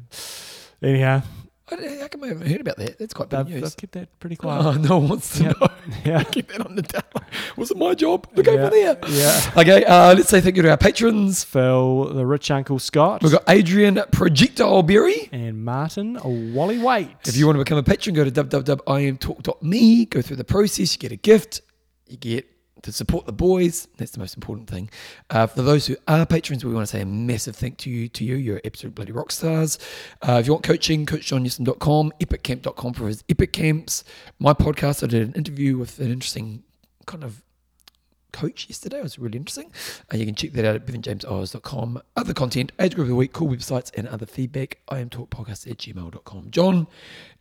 Anyhow, 0.82 1.22
I 1.72 1.98
How 2.02 2.08
come 2.08 2.24
I 2.24 2.28
haven't 2.28 2.48
heard 2.48 2.62
about 2.62 2.78
that? 2.78 3.00
That's 3.00 3.14
quite 3.14 3.30
big 3.30 3.40
they've, 3.48 3.56
news. 3.56 3.62
they've 3.64 3.78
kept 3.78 3.94
that 3.94 4.20
pretty 4.20 4.36
quiet. 4.36 4.64
Oh, 4.66 4.74
no 4.74 5.00
one 5.00 5.10
wants 5.10 5.38
to 5.38 5.44
Yeah. 5.46 5.54
know. 5.60 5.68
Yeah. 6.06 6.24
Keep 6.32 6.50
that 6.52 6.66
on 6.66 6.76
the 6.76 6.82
down. 6.84 7.04
Was 7.58 7.72
it 7.72 7.78
my 7.78 7.94
job? 7.96 8.28
Look 8.36 8.48
over 8.48 8.70
there. 8.70 8.98
Yeah. 9.08 9.52
Okay, 9.58 9.84
uh, 9.86 10.14
let's 10.16 10.30
say 10.30 10.42
thank 10.42 10.56
you 10.58 10.62
to 10.64 10.70
our 10.72 10.78
patrons. 10.78 11.44
Phil, 11.44 12.06
the 12.14 12.26
rich 12.26 12.50
uncle 12.52 12.78
Scott, 12.80 13.22
We've 13.24 13.32
got 13.32 13.44
Adrian 13.48 14.00
Projectile 14.12 14.84
Berry. 14.84 15.30
and 15.32 15.64
Martin 15.66 16.20
Wally 16.54 16.78
Waite. 16.78 17.10
If 17.26 17.36
you 17.38 17.46
want 17.48 17.58
to 17.58 17.64
become 17.64 17.78
a 17.80 17.84
patron, 17.84 18.16
go 18.16 18.24
to 18.24 18.32
www.imtalk.me. 18.32 20.06
Go 20.06 20.22
through 20.22 20.36
the 20.38 20.44
process. 20.44 20.94
You 20.94 21.00
get 21.00 21.12
a 21.12 21.16
gift. 21.18 21.62
You 22.08 22.18
get 22.18 22.48
to 22.86 22.92
support 22.92 23.26
the 23.26 23.34
boys. 23.34 23.88
That's 23.98 24.12
the 24.12 24.20
most 24.20 24.36
important 24.36 24.70
thing. 24.70 24.90
Uh, 25.30 25.48
for 25.48 25.64
those 25.64 25.88
who 25.88 25.98
are 26.08 26.26
patrons, 26.26 26.64
we 26.64 26.74
want 26.74 26.88
to 26.88 26.92
say 26.92 27.02
a 27.02 27.06
massive 27.06 27.56
thank 27.56 27.78
to 27.80 27.90
you. 27.90 28.08
To 28.10 28.24
you, 28.24 28.36
you're 28.36 28.62
absolute 28.64 28.96
bloody 28.96 29.12
rock 29.12 29.32
stars. 29.32 29.78
Uh, 30.22 30.38
if 30.40 30.46
you 30.46 30.54
want 30.54 30.64
coaching, 30.64 31.06
coachjohnnewsom.com, 31.06 32.14
epiccamp.com 32.20 32.94
for 32.94 33.08
his 33.08 33.24
epic 33.28 33.54
camps. 33.54 34.04
My 34.40 34.54
podcast, 34.54 35.04
I 35.04 35.08
did 35.08 35.28
an 35.28 35.34
interview 35.34 35.78
with 35.78 36.00
an 36.00 36.12
interesting 36.12 36.64
kind 37.08 37.24
of 37.24 37.42
coach 38.36 38.68
yesterday. 38.70 38.98
It 39.00 39.04
was 39.04 39.18
really 39.18 39.38
interesting. 39.38 39.72
Uh, 40.14 40.18
you 40.18 40.26
can 40.26 40.36
check 40.36 40.52
that 40.54 40.66
out 40.66 40.76
at 40.76 40.86
bevanjameseyles.com. 40.86 42.02
Other 42.16 42.34
content, 42.34 42.72
age 42.80 42.96
group 42.96 43.06
of 43.06 43.10
the 43.10 43.16
week, 43.16 43.34
cool 43.34 43.48
websites, 43.50 43.92
and 43.98 44.08
other 44.08 44.26
feedback. 44.26 44.78
I 44.90 45.00
am 45.00 45.10
talkpodcast 45.10 45.70
at 45.72 45.78
gmail.com. 45.78 46.52
John, 46.52 46.88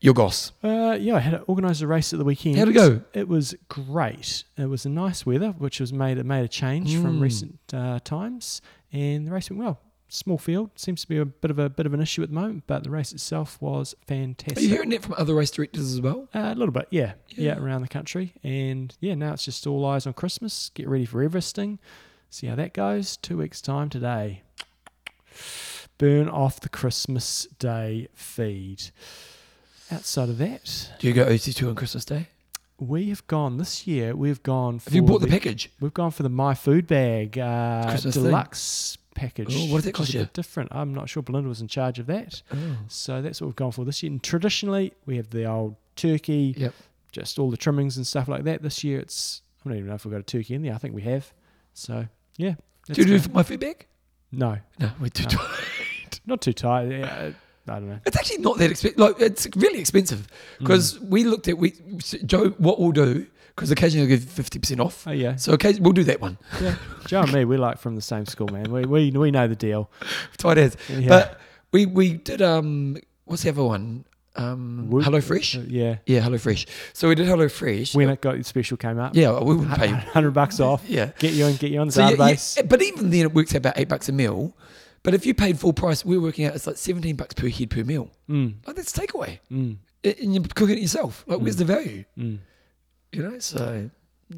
your 0.01 0.15
goss. 0.15 0.53
Uh, 0.63 0.97
yeah, 1.01 1.17
I 1.17 1.21
had 1.21 1.31
to 1.33 1.41
organise 1.43 1.81
a 1.81 1.87
race 1.87 2.13
at 2.13 2.19
the 2.19 2.25
weekend. 2.25 2.57
How'd 2.59 2.69
it 2.69 2.73
go? 2.73 3.01
It 3.13 3.29
was 3.29 3.55
great. 3.69 4.45
It 4.57 4.67
was 4.67 4.87
a 4.87 4.91
nice 4.91 5.27
weather, 5.27 5.51
which 5.59 5.81
was 5.81 5.93
made 5.93 6.19
it 6.19 6.25
made 6.27 6.45
a 6.45 6.49
change 6.49 6.95
from 6.97 7.19
Mm. 7.19 7.23
recent 7.23 7.59
uh, 7.73 7.99
times, 8.05 8.63
and 8.93 9.27
the 9.27 9.33
race 9.33 9.51
went 9.51 9.63
well. 9.63 9.81
Small 10.15 10.39
field 10.39 10.71
seems 10.77 11.01
to 11.03 11.09
be 11.09 11.19
a 11.19 11.25
bit 11.25 11.51
of 11.51 11.59
a 11.59 11.69
bit 11.69 11.87
of 11.87 11.93
an 11.93 12.01
issue 12.01 12.23
at 12.23 12.29
the 12.29 12.35
moment, 12.37 12.63
but 12.69 12.85
the 12.85 12.91
race 12.91 13.11
itself 13.13 13.61
was 13.61 13.97
fantastic. 14.07 14.59
Are 14.59 14.61
you 14.61 14.69
hearing 14.69 14.91
that 14.91 15.03
from 15.03 15.15
other 15.19 15.35
race 15.35 15.51
directors 15.51 15.93
as 15.93 16.01
well? 16.01 16.29
Uh, 16.33 16.53
a 16.53 16.55
little 16.55 16.71
bit, 16.73 16.87
yeah. 16.91 17.15
yeah, 17.31 17.55
Yeah. 17.55 17.59
around 17.59 17.83
the 17.83 17.89
country, 17.89 18.33
and 18.45 18.95
yeah, 19.01 19.15
now 19.17 19.33
it's 19.33 19.45
just 19.45 19.67
all 19.67 19.85
eyes 19.85 20.07
on 20.07 20.13
Christmas. 20.13 20.71
Get 20.75 20.89
ready 20.89 21.05
for 21.05 21.21
Everesting. 21.29 21.79
See 22.31 22.47
how 22.47 22.55
that 22.55 22.75
goes. 22.75 23.17
Two 23.17 23.39
weeks 23.39 23.61
time 23.61 23.89
today. 23.91 24.43
Burn 25.99 26.29
off 26.29 26.61
the 26.61 26.69
Christmas 26.69 27.49
Day 27.59 28.07
feed. 28.15 28.91
Outside 29.91 30.29
of 30.29 30.39
that, 30.39 30.91
Do 31.01 31.09
you 31.09 31.13
go 31.13 31.27
OC2 31.27 31.69
on 31.69 31.75
Christmas 31.75 32.05
Day? 32.05 32.29
we 32.79 33.09
have 33.09 33.27
gone 33.29 33.57
this 33.57 33.87
year. 33.87 34.15
We've 34.17 34.43
gone. 34.43 34.79
For 34.79 34.91
Have 34.91 34.95
you 34.97 35.03
bought 35.03 35.21
the 35.23 35.29
package? 35.29 35.71
We've 35.81 35.95
gone 35.95 36.11
for 36.11 36.23
the 36.25 36.29
My 36.29 36.55
Food 36.55 36.87
Bag 36.87 37.39
uh, 37.39 37.89
Christmas 37.89 38.15
thing? 38.17 38.31
Package. 39.15 39.49
Oh, 39.57 39.67
what 39.73 39.77
does 39.79 39.85
that 39.85 39.89
which 39.91 39.97
cost 39.97 40.15
you? 40.15 40.29
Different. 40.33 40.71
I'm 40.73 40.93
not 40.95 41.09
sure. 41.09 41.23
Belinda 41.23 41.49
was 41.49 41.61
in 41.61 41.69
charge 41.69 41.99
of 41.99 42.07
that, 42.07 42.43
Oh. 42.53 42.57
so 42.89 43.23
that's 43.23 43.41
what 43.41 43.47
we've 43.49 43.57
gone 43.57 43.73
for 43.73 43.85
this 43.85 44.03
year. 44.03 44.11
And 44.13 44.23
traditionally, 44.23 44.93
we 45.07 45.17
have 45.17 45.31
the 45.31 45.45
old 45.45 45.77
turkey, 45.97 46.55
Yep. 46.57 46.75
just 47.13 47.39
all 47.39 47.51
the 47.51 47.57
trimmings 47.57 47.97
and 47.97 48.07
stuff 48.07 48.29
like 48.29 48.45
that. 48.45 48.63
This 48.63 48.83
year, 48.85 48.99
it's 48.99 49.43
I 49.65 49.69
don't 49.69 49.79
even 49.79 49.89
know 49.89 49.95
if 49.95 50.05
we've 50.05 50.13
got 50.13 50.21
a 50.21 50.23
turkey 50.25 50.55
in 50.55 50.63
there. 50.63 50.75
I 50.75 50.79
think 50.79 50.95
we 50.95 51.03
have. 51.03 51.33
So 51.73 52.07
yeah. 52.37 52.55
Do 52.93 53.01
you 53.03 53.19
do 53.19 53.29
my 53.33 53.43
feedback? 53.43 53.87
no, 54.31 54.59
No, 54.79 54.91
we're 55.01 55.09
too 55.09 55.25
No. 55.25 55.29
tired. 55.31 56.21
not 56.27 56.41
too 56.43 56.53
tight. 56.53 56.91
Yeah, 56.91 57.31
I 57.67 57.73
don't 57.79 57.89
know. 57.89 58.01
It's 58.05 58.17
actually 58.17 58.39
not 58.39 58.59
that 58.59 58.71
expensive. 58.71 58.99
Like 58.99 59.21
it's 59.21 59.47
really 59.57 59.79
expensive 59.79 60.27
because 60.59 60.99
mm. 60.99 61.09
we 61.09 61.25
looked 61.25 61.49
at 61.49 61.57
we 61.57 61.73
Joe. 62.27 62.51
What 62.59 62.79
we'll 62.81 62.93
do 62.93 63.27
because 63.55 63.71
occasionally 63.71 64.05
I'll 64.05 64.09
give 64.19 64.25
fifty 64.29 64.59
percent 64.59 64.81
off. 64.81 65.07
Oh 65.07 65.13
yeah, 65.13 65.37
So 65.37 65.53
occasionally 65.53 65.83
we'll 65.85 65.93
do 65.93 66.05
that 66.05 66.21
one. 66.21 66.39
yeah. 66.61 66.77
Joe 67.07 67.23
and 67.23 67.33
me, 67.33 67.45
we're 67.45 67.59
like 67.59 67.79
from 67.79 67.95
the 67.97 68.03
same 68.03 68.27
school, 68.27 68.49
man. 68.49 68.71
We 68.73 68.85
we 68.85 69.11
we 69.11 69.31
know 69.31 69.47
the 69.49 69.57
deal. 69.57 69.91
Tight 70.39 70.59
as. 70.59 70.77
Yeah. 70.89 71.09
But 71.09 71.41
we 71.73 71.87
we 71.87 72.15
did 72.15 72.43
um 72.43 72.97
what's 73.25 73.43
the 73.43 73.51
other 73.51 73.65
one? 73.65 74.05
Um 74.37 74.91
Hello 75.03 75.21
Fresh. 75.21 75.57
Uh, 75.57 75.61
yeah. 75.69 75.97
Yeah, 76.07 76.21
Hello 76.21 76.39
Fresh. 76.39 76.67
So 76.93 77.09
we 77.09 77.15
did 77.15 77.27
Hello 77.27 77.49
Fresh. 77.49 77.95
When 77.95 78.09
it 78.11 78.21
got 78.21 78.45
special 78.45 78.77
came 78.77 78.99
up, 78.99 79.15
yeah, 79.15 79.39
we 79.39 79.55
wouldn't 79.55 79.79
pay 79.79 79.87
hundred 80.17 80.33
bucks 80.33 80.59
off. 80.61 80.83
Yeah. 80.89 81.11
Get 81.21 81.35
you 81.35 81.45
on, 81.45 81.55
get 81.55 81.71
you 81.71 81.81
on 81.81 81.87
the 81.89 81.93
So 81.93 82.09
yeah, 82.09 82.17
database. 82.17 82.57
yeah, 82.57 82.63
but 82.65 82.83
even 82.83 83.11
then, 83.11 83.21
it 83.27 83.35
works 83.35 83.53
out 83.55 83.59
about 83.59 83.75
eight 83.79 83.89
bucks 83.89 84.09
a 84.09 84.13
meal. 84.13 84.57
But 85.05 85.15
if 85.15 85.25
you 85.27 85.35
paid 85.35 85.59
full 85.61 85.73
price, 85.75 86.05
we're 86.05 86.21
working 86.21 86.47
out 86.47 86.55
it's 86.57 86.67
like 86.67 86.79
seventeen 86.79 87.15
bucks 87.15 87.35
per 87.35 87.49
head 87.49 87.71
per 87.71 87.85
meal. 87.85 88.11
Mm, 88.29 88.55
Like 88.67 88.75
that's 88.77 88.91
takeaway, 88.93 89.39
mm, 89.53 89.77
and 90.03 90.35
you're 90.35 90.43
cooking 90.55 90.79
it 90.79 90.83
yourself. 90.83 91.23
Like, 91.29 91.39
where's 91.41 91.57
Mm. 91.57 91.59
the 91.59 91.65
value? 91.67 92.05
You 93.15 93.23
know, 93.23 93.39
so 93.39 93.91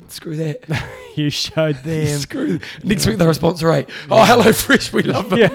screw 0.08 0.36
that. 0.36 0.60
You 1.16 1.30
showed 1.30 1.76
them. 1.82 2.18
screw. 2.18 2.60
Next 2.84 3.06
week 3.06 3.16
they're 3.16 3.30
a 3.30 3.32
sponsor, 3.34 3.66
right? 3.66 3.88
Oh, 4.10 4.22
Hello 4.22 4.52
Fresh, 4.52 4.92
we 4.92 5.02
love 5.02 5.30
them 5.30 5.38
yeah. 5.38 5.50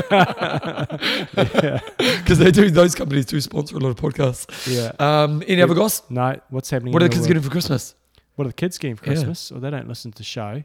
because 1.98 2.40
they 2.40 2.50
do. 2.50 2.72
Those 2.72 2.96
companies 2.96 3.28
do 3.28 3.40
sponsor 3.42 3.76
a 3.78 3.80
lot 3.80 3.90
of 3.90 3.96
podcasts. 3.98 4.48
yeah. 4.68 4.92
Um, 4.98 5.44
any 5.48 5.62
other 5.62 5.76
goss? 5.76 6.02
No, 6.10 6.40
what's 6.50 6.72
happening? 6.72 6.94
What 6.94 7.04
are 7.04 7.06
in 7.06 7.12
the 7.12 7.14
kids 7.16 7.22
world? 7.22 7.28
getting 7.30 7.44
for 7.44 7.50
Christmas? 7.52 7.94
What 8.36 8.46
are 8.46 8.50
the 8.50 8.54
kids 8.56 8.80
getting 8.80 8.96
for 8.96 9.06
Yeah. 9.06 9.14
Christmas? 9.14 9.52
Well, 9.52 9.62
they 9.62 9.70
don't 9.70 9.88
listen 9.88 10.12
to 10.14 10.18
the 10.18 10.24
show. 10.24 10.64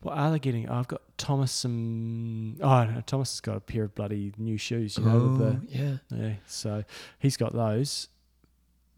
What 0.00 0.18
are 0.18 0.32
they 0.32 0.38
getting? 0.40 0.68
Oh, 0.68 0.74
I've 0.74 0.88
got 0.88 1.02
Thomas 1.18 1.52
some. 1.52 2.56
Oh, 2.60 2.84
no, 2.84 3.00
Thomas 3.06 3.30
has 3.34 3.40
got 3.40 3.56
a 3.58 3.60
pair 3.60 3.84
of 3.84 3.94
bloody 3.94 4.32
new 4.38 4.58
shoes. 4.58 4.98
You 4.98 5.04
know, 5.04 5.18
with 5.20 5.40
Oh, 5.40 5.44
the 5.44 5.60
yeah. 5.68 5.96
Yeah, 6.10 6.32
so 6.46 6.82
he's 7.20 7.36
got 7.36 7.52
those. 7.54 8.08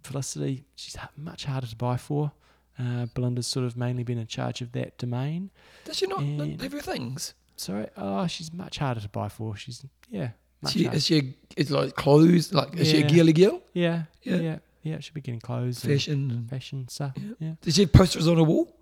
Felicity, 0.02 0.65
she's 0.74 0.97
much 1.19 1.44
harder 1.44 1.66
to 1.66 1.77
buy 1.77 1.98
for. 1.98 2.32
Uh, 2.79 3.07
Belinda's 3.07 3.47
sort 3.47 3.67
of 3.67 3.77
mainly 3.77 4.05
been 4.05 4.19
in 4.19 4.27
charge 4.29 4.61
of 4.61 4.71
that 4.73 4.97
domain. 4.99 5.51
Does 5.85 5.97
she 5.97 6.07
not 6.07 6.21
And- 6.21 6.61
have 6.63 6.73
your 6.73 6.83
things? 6.83 7.35
Sorry, 7.57 7.87
oh, 7.97 8.27
she's 8.29 8.53
much 8.53 8.79
harder 8.79 9.01
to 9.01 9.09
buy 9.09 9.29
for. 9.29 9.57
She's, 9.57 9.85
yeah, 10.09 10.31
Much 10.63 10.73
She, 10.75 10.85
harder. 10.85 10.97
is 10.97 11.07
she? 11.07 11.35
It's 11.57 11.71
like 11.71 11.95
clothes. 11.97 12.53
Like 12.53 12.77
is 12.77 12.89
she 12.89 12.99
a 12.99 13.01
Yeah. 13.01 13.09
girly 13.17 13.33
girl? 13.33 13.63
yeah, 13.73 14.05
Yeah. 14.23 14.35
yeah, 14.37 14.41
yeah, 14.43 14.59
yeah. 14.85 14.99
She'll 15.01 15.15
be 15.15 15.21
getting 15.21 15.41
clothes, 15.41 15.85
Fashion. 15.85 16.31
and- 16.31 16.49
fashion 16.51 16.87
stuff. 16.89 17.13
Yeah. 17.17 17.33
yeah. 17.41 17.53
Does 17.63 17.75
she 17.75 17.81
have 17.83 17.93
posters 17.93 18.29
on 18.29 18.37
her 18.37 18.45
wall? 18.45 18.73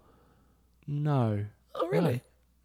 No, 0.87 1.45
Oh, 1.75 1.89
really? 1.89 2.23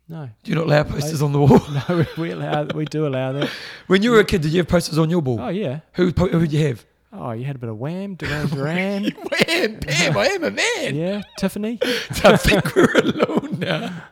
no, 0.08 0.30
Do 0.44 0.52
you 0.52 0.56
not 0.56 0.68
allow 0.68 0.84
posters 0.84 1.22
on 1.22 1.32
the 1.32 1.40
wall? 1.40 1.60
no. 1.90 2.06
We 2.18 2.32
allow. 2.32 2.66
We 2.66 2.86
do 2.86 3.08
allow 3.08 3.32
that. 3.34 3.49
when 3.88 4.03
you 4.03 4.12
were 4.12 4.20
a 4.20 4.26
kid, 4.26 4.41
did 4.41 4.52
you 4.52 4.60
have 4.60 4.68
posters 4.68 4.98
on 4.98 5.10
your 5.10 5.22
wall? 5.22 5.40
Oh 5.40 5.49
yeah. 5.49 5.80
Who 5.94 6.10
who 6.12 6.40
would 6.40 6.52
you 6.53 6.68
have? 6.68 6.86
Oh, 7.14 7.32
you 7.32 7.44
had 7.44 7.58
a 7.58 7.60
bit 7.60 7.70
of 7.70 7.78
Wham, 7.78 8.16
Duran 8.16 8.48
Duran. 8.56 9.04
Wham, 9.48 9.80
bam, 9.80 10.18
I 10.18 10.28
am 10.28 10.44
a 10.46 10.52
man. 10.52 10.96
yeah, 10.96 11.22
Tiffany. 11.38 11.78
I 12.24 12.38
think 12.38 12.74
we're 12.76 12.92
alone 13.00 13.60
now. 13.60 14.04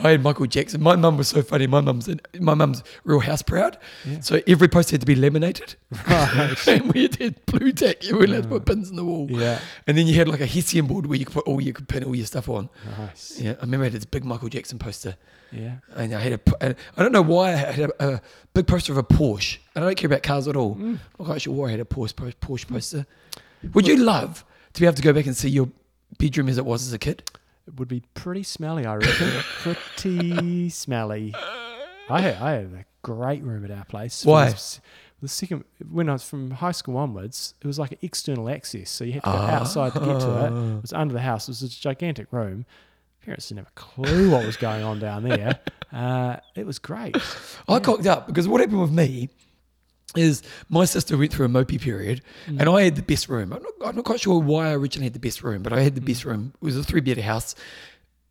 I 0.00 0.10
had 0.12 0.22
Michael 0.22 0.46
Jackson. 0.46 0.80
My 0.80 0.94
mum 0.94 1.16
was 1.16 1.26
so 1.26 1.42
funny. 1.42 1.66
My 1.66 1.80
mum's 1.80 2.08
my 2.38 2.54
mum's 2.54 2.84
real 3.02 3.18
house 3.18 3.42
proud. 3.42 3.76
Yeah. 4.04 4.20
So 4.20 4.40
every 4.46 4.68
poster 4.68 4.92
had 4.94 5.00
to 5.00 5.06
be 5.06 5.16
laminated. 5.16 5.74
Right. 6.08 6.56
and 6.68 6.92
we 6.92 7.02
had 7.02 7.44
blue 7.46 7.72
tack. 7.72 8.04
You 8.04 8.16
weren't 8.16 8.30
allowed 8.30 8.42
to 8.44 8.48
put 8.48 8.64
pins 8.66 8.90
in 8.90 8.94
the 8.96 9.04
wall. 9.04 9.26
Yeah. 9.28 9.58
And 9.88 9.98
then 9.98 10.06
you 10.06 10.14
had 10.14 10.28
like 10.28 10.40
a 10.40 10.46
hessian 10.46 10.86
board 10.86 11.06
where 11.06 11.18
you 11.18 11.24
could 11.24 11.34
put 11.34 11.48
all 11.48 11.60
you 11.60 11.72
could 11.72 11.88
pin 11.88 12.04
all 12.04 12.14
your 12.14 12.26
stuff 12.26 12.48
on. 12.48 12.68
Nice. 12.98 13.40
Yeah, 13.40 13.54
I 13.58 13.62
remember 13.62 13.82
I 13.84 13.86
had 13.86 13.94
this 13.94 14.04
big 14.04 14.24
Michael 14.24 14.48
Jackson 14.48 14.78
poster. 14.78 15.16
Yeah. 15.50 15.76
And 15.96 16.14
I 16.14 16.20
had 16.20 16.32
a. 16.34 16.76
I 16.96 17.02
don't 17.02 17.10
know 17.12 17.22
why 17.22 17.52
I 17.52 17.56
had 17.56 17.90
a, 17.98 18.08
a 18.14 18.20
big 18.54 18.68
poster 18.68 18.92
of 18.92 18.98
a 18.98 19.02
Porsche. 19.02 19.58
And 19.78 19.84
I 19.84 19.90
don't 19.90 19.96
care 19.96 20.08
about 20.08 20.24
cars 20.24 20.48
at 20.48 20.56
all. 20.56 20.72
I'm 20.72 21.00
not 21.20 21.26
quite 21.26 21.42
sure 21.42 21.54
why 21.54 21.68
I 21.68 21.70
had 21.70 21.78
a 21.78 21.84
Porsche, 21.84 22.12
Porsche 22.12 22.66
mm. 22.66 22.72
poster. 22.72 23.06
Would 23.74 23.86
you 23.86 23.96
love 23.98 24.44
to 24.72 24.80
be 24.80 24.86
able 24.88 24.96
to 24.96 25.02
go 25.02 25.12
back 25.12 25.26
and 25.26 25.36
see 25.36 25.50
your 25.50 25.68
bedroom 26.18 26.48
as 26.48 26.58
it 26.58 26.66
was 26.66 26.84
as 26.84 26.92
a 26.92 26.98
kid? 26.98 27.22
It 27.68 27.78
would 27.78 27.86
be 27.86 28.02
pretty 28.14 28.42
smelly, 28.42 28.86
I 28.86 28.96
reckon. 28.96 29.30
pretty 29.62 30.68
smelly. 30.70 31.32
I 32.10 32.20
had, 32.20 32.34
I 32.42 32.52
had 32.54 32.64
a 32.64 32.84
great 33.02 33.44
room 33.44 33.64
at 33.64 33.70
our 33.70 33.84
place. 33.84 34.24
Why? 34.24 34.52
The, 35.20 35.28
second, 35.28 35.62
when 35.88 36.08
I 36.08 36.14
was 36.14 36.24
from 36.24 36.50
high 36.50 36.72
school 36.72 36.96
onwards, 36.96 37.54
it 37.62 37.66
was 37.68 37.78
like 37.78 37.92
an 37.92 37.98
external 38.02 38.50
access. 38.50 38.90
So 38.90 39.04
you 39.04 39.12
had 39.12 39.22
to 39.22 39.30
go 39.30 39.36
outside 39.36 39.92
to 39.92 40.00
get 40.00 40.06
to 40.06 40.46
it. 40.46 40.52
Ah. 40.52 40.76
It 40.78 40.82
was 40.82 40.92
under 40.92 41.14
the 41.14 41.20
house. 41.20 41.46
It 41.46 41.52
was 41.52 41.62
a 41.62 41.68
gigantic 41.68 42.32
room. 42.32 42.66
Parents 43.24 43.48
didn't 43.48 43.58
have 43.58 43.68
a 43.68 43.80
clue 43.80 44.32
what 44.32 44.44
was 44.44 44.56
going 44.56 44.82
on 44.82 44.98
down 44.98 45.22
there. 45.22 45.60
Uh, 45.90 46.38
it 46.54 46.66
was 46.66 46.78
great. 46.78 47.16
I 47.66 47.80
cocked 47.80 48.06
up 48.06 48.26
because 48.26 48.46
what 48.46 48.60
happened 48.60 48.82
with 48.82 48.90
me 48.90 49.30
is 50.16 50.42
my 50.68 50.84
sister 50.84 51.16
went 51.18 51.32
through 51.32 51.46
a 51.46 51.48
mopey 51.48 51.80
period 51.80 52.22
Mm. 52.46 52.60
and 52.60 52.68
I 52.68 52.82
had 52.82 52.96
the 52.96 53.02
best 53.02 53.28
room. 53.28 53.52
I'm 53.52 53.62
not, 53.62 53.72
I'm 53.84 53.96
not 53.96 54.04
quite 54.04 54.20
sure 54.20 54.40
why 54.40 54.68
I 54.70 54.74
originally 54.74 55.04
had 55.06 55.12
the 55.12 55.18
best 55.20 55.42
room, 55.42 55.62
but 55.62 55.72
I 55.72 55.80
had 55.82 55.94
the 55.94 56.00
Mm. 56.00 56.06
best 56.06 56.24
room. 56.24 56.52
It 56.62 56.64
was 56.64 56.76
a 56.76 56.82
three 56.82 57.00
bed 57.02 57.18
house. 57.18 57.54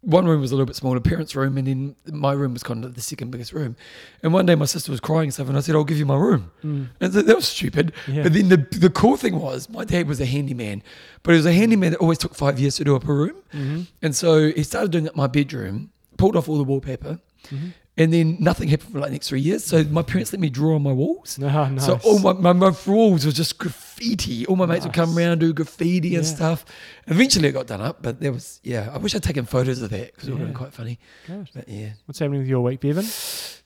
One 0.01 0.25
room 0.27 0.41
was 0.41 0.51
a 0.51 0.55
little 0.55 0.67
bit 0.67 0.75
smaller, 0.75 0.99
parents' 0.99 1.35
room, 1.35 1.57
and 1.57 1.67
then 1.67 1.95
my 2.11 2.31
room 2.31 2.53
was 2.53 2.63
kind 2.63 2.85
of 2.85 2.93
the 2.93 3.01
second 3.01 3.31
biggest 3.31 3.51
room. 3.51 3.75
And 4.23 4.31
one 4.31 4.45
day 4.45 4.55
my 4.55 4.65
sister 4.65 4.91
was 4.91 4.99
crying 4.99 5.23
and 5.25 5.33
stuff, 5.33 5.49
and 5.49 5.57
I 5.57 5.59
said, 5.61 5.75
I'll 5.75 5.83
give 5.83 5.97
you 5.97 6.05
my 6.05 6.15
room. 6.15 6.51
And 6.63 7.13
so 7.13 7.21
that 7.21 7.35
was 7.35 7.47
stupid. 7.47 7.93
Mm. 8.05 8.15
Yeah. 8.15 8.23
But 8.23 8.33
then 8.33 8.49
the, 8.49 8.57
the 8.77 8.89
cool 8.91 9.17
thing 9.17 9.39
was, 9.39 9.69
my 9.69 9.83
dad 9.85 10.07
was 10.07 10.21
a 10.21 10.25
handyman, 10.25 10.81
but 11.23 11.31
he 11.31 11.37
was 11.37 11.45
a 11.47 11.51
handyman 11.53 11.91
that 11.91 11.97
always 11.99 12.19
took 12.19 12.35
five 12.35 12.59
years 12.59 12.75
to 12.77 12.83
do 12.85 12.95
up 12.95 13.07
a 13.07 13.13
room. 13.13 13.35
Mm-hmm. 13.53 13.81
And 14.03 14.15
so 14.15 14.49
he 14.51 14.63
started 14.63 14.91
doing 14.91 15.09
up 15.09 15.15
my 15.15 15.27
bedroom, 15.27 15.89
pulled 16.17 16.35
off 16.35 16.47
all 16.47 16.57
the 16.57 16.63
wallpaper, 16.63 17.19
Mm-hmm. 17.47 17.67
And 17.97 18.13
then 18.13 18.37
nothing 18.39 18.67
happened 18.69 18.91
for 18.91 18.99
like 18.99 19.09
the 19.09 19.13
next 19.15 19.29
three 19.29 19.41
years. 19.41 19.63
So 19.65 19.83
my 19.85 20.03
parents 20.03 20.31
let 20.31 20.39
me 20.39 20.49
draw 20.49 20.75
on 20.75 20.83
my 20.83 20.91
walls. 20.91 21.39
Oh, 21.41 21.47
nice. 21.47 21.85
So 21.85 21.99
all 22.03 22.19
my, 22.19 22.33
my, 22.33 22.53
my 22.53 22.73
walls 22.85 23.25
was 23.25 23.33
just 23.33 23.57
graffiti. 23.57 24.45
All 24.45 24.55
my 24.55 24.65
mates 24.67 24.85
would 24.85 24.93
come 24.93 25.09
Nice. 25.15 25.17
around, 25.17 25.39
do 25.39 25.51
graffiti 25.53 26.15
and 26.15 26.25
stuff. 26.25 26.63
Eventually 27.07 27.47
it 27.49 27.53
got 27.53 27.65
done 27.67 27.81
up, 27.81 28.01
but 28.03 28.19
there 28.19 28.31
was, 28.31 28.59
yeah, 28.63 28.91
I 28.93 28.97
wish 28.99 29.15
I'd 29.15 29.23
taken 29.23 29.45
photos 29.45 29.81
of 29.81 29.89
that 29.89 30.13
because 30.13 30.27
it 30.29 30.31
would 30.33 30.39
have 30.41 30.47
been 30.49 30.55
quite 30.57 30.73
funny. 30.73 30.99
Good. 31.25 31.49
But 31.55 31.67
yeah. 31.67 31.89
What's 32.05 32.19
happening 32.19 32.39
with 32.41 32.47
your 32.47 32.61
week, 32.61 32.79
Bevan? 32.81 33.03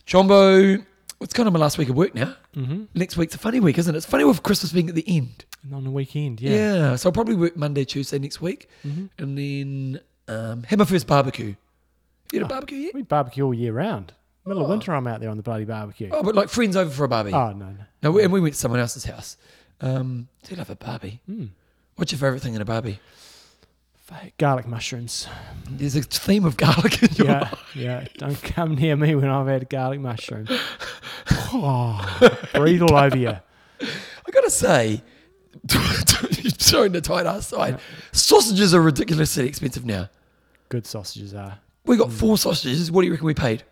Chombo, 0.06 0.84
it's 1.20 1.34
kind 1.34 1.48
of 1.48 1.54
my 1.54 1.60
last 1.60 1.78
week 1.78 1.90
of 1.90 1.96
work 1.96 2.16
now. 2.16 2.36
Mm-hmm. 2.56 2.86
Next 2.96 3.18
week's 3.18 3.36
a 3.36 3.38
funny 3.38 3.60
week, 3.60 3.78
isn't 3.78 3.94
it? 3.94 3.98
It's 3.98 4.06
funny 4.06 4.24
with 4.24 4.42
Christmas 4.44 4.72
being 4.72 4.90
at 4.90 4.96
the 4.96 5.06
end. 5.08 5.46
And 5.64 5.76
on 5.76 5.84
the 5.84 5.92
weekend, 5.92 6.42
Yeah. 6.42 6.52
yeah. 6.52 6.96
So 6.96 7.10
I'll 7.10 7.14
probably 7.14 7.36
work 7.36 7.56
Monday, 7.56 7.86
Tuesday 7.86 8.18
next 8.18 8.42
week. 8.42 8.68
Mm-hmm. 8.86 9.06
And 9.20 9.38
then 9.38 10.02
um, 10.28 10.64
have 10.64 10.80
my 10.80 10.86
first 10.86 11.06
barbecue. 11.08 11.56
You 12.32 12.40
had 12.40 12.42
a 12.44 12.46
Oh. 12.46 12.48
barbecue 12.48 12.78
yet? 12.80 12.96
We 12.96 13.02
barbecue 13.04 13.44
all 13.46 13.54
year 13.54 13.74
round. 13.74 14.14
Middle 14.46 14.64
of 14.64 14.70
winter, 14.70 14.94
I'm 14.94 15.06
out 15.08 15.20
there 15.20 15.30
on 15.30 15.38
the 15.38 15.44
bloody 15.44 15.66
barbecue. 15.66 16.10
Oh, 16.12 16.24
but 16.24 16.34
like 16.36 16.50
friends 16.50 16.76
over 16.76 16.90
for 16.90 17.04
a 17.04 17.08
barbie. 17.08 17.32
Oh, 17.32 17.52
no, 17.52 17.66
no. 17.66 17.76
No, 18.02 18.12
we, 18.12 18.24
and 18.24 18.34
we 18.34 18.40
went 18.42 18.56
to 18.56 18.60
someone 18.60 18.80
else's 18.80 19.06
house. 19.06 19.38
Um, 19.82 20.28
do 20.44 20.52
you 20.52 20.58
love 20.58 20.70
a 20.70 20.76
barbie? 20.76 21.22
Mm. 21.30 21.50
What's 21.96 22.12
your 22.12 22.20
favourite 22.20 22.42
thing 22.42 22.56
in 22.56 22.62
a 22.62 22.66
barbie? 22.66 23.00
Garlic 24.38 24.68
mushrooms. 24.68 25.28
There's 25.70 25.96
a 25.96 26.02
theme 26.02 26.44
of 26.44 26.58
garlic 26.58 27.02
in 27.02 27.10
your 27.16 27.28
Yeah, 27.28 27.52
yeah. 27.74 28.06
Don't 28.18 28.42
come 28.44 28.76
near 28.76 28.96
me 28.98 29.16
when 29.16 29.30
I've 29.30 29.48
had 29.48 29.70
garlic 29.70 30.00
mushroom. 30.00 30.48
Oh, 31.54 32.40
breathe 32.54 32.82
all 32.82 32.96
over 32.96 33.18
you. 33.18 33.30
I 33.82 34.32
gotta 34.32 34.50
say, 34.50 35.02
showing 36.60 36.94
the 36.94 37.02
tight 37.02 37.26
ass 37.26 37.48
side, 37.48 37.80
sausages 38.14 38.74
are 38.74 38.82
ridiculously 38.82 39.48
expensive 39.48 39.86
now. 39.86 40.10
Good 40.70 40.88
sausages 40.88 41.34
are. 41.34 41.60
We 41.86 41.98
got 41.98 42.10
four 42.12 42.38
sausages. 42.38 42.90
What 42.90 43.02
do 43.02 43.08
you 43.08 43.12
reckon 43.12 43.26
we 43.28 43.34
paid? 43.34 43.64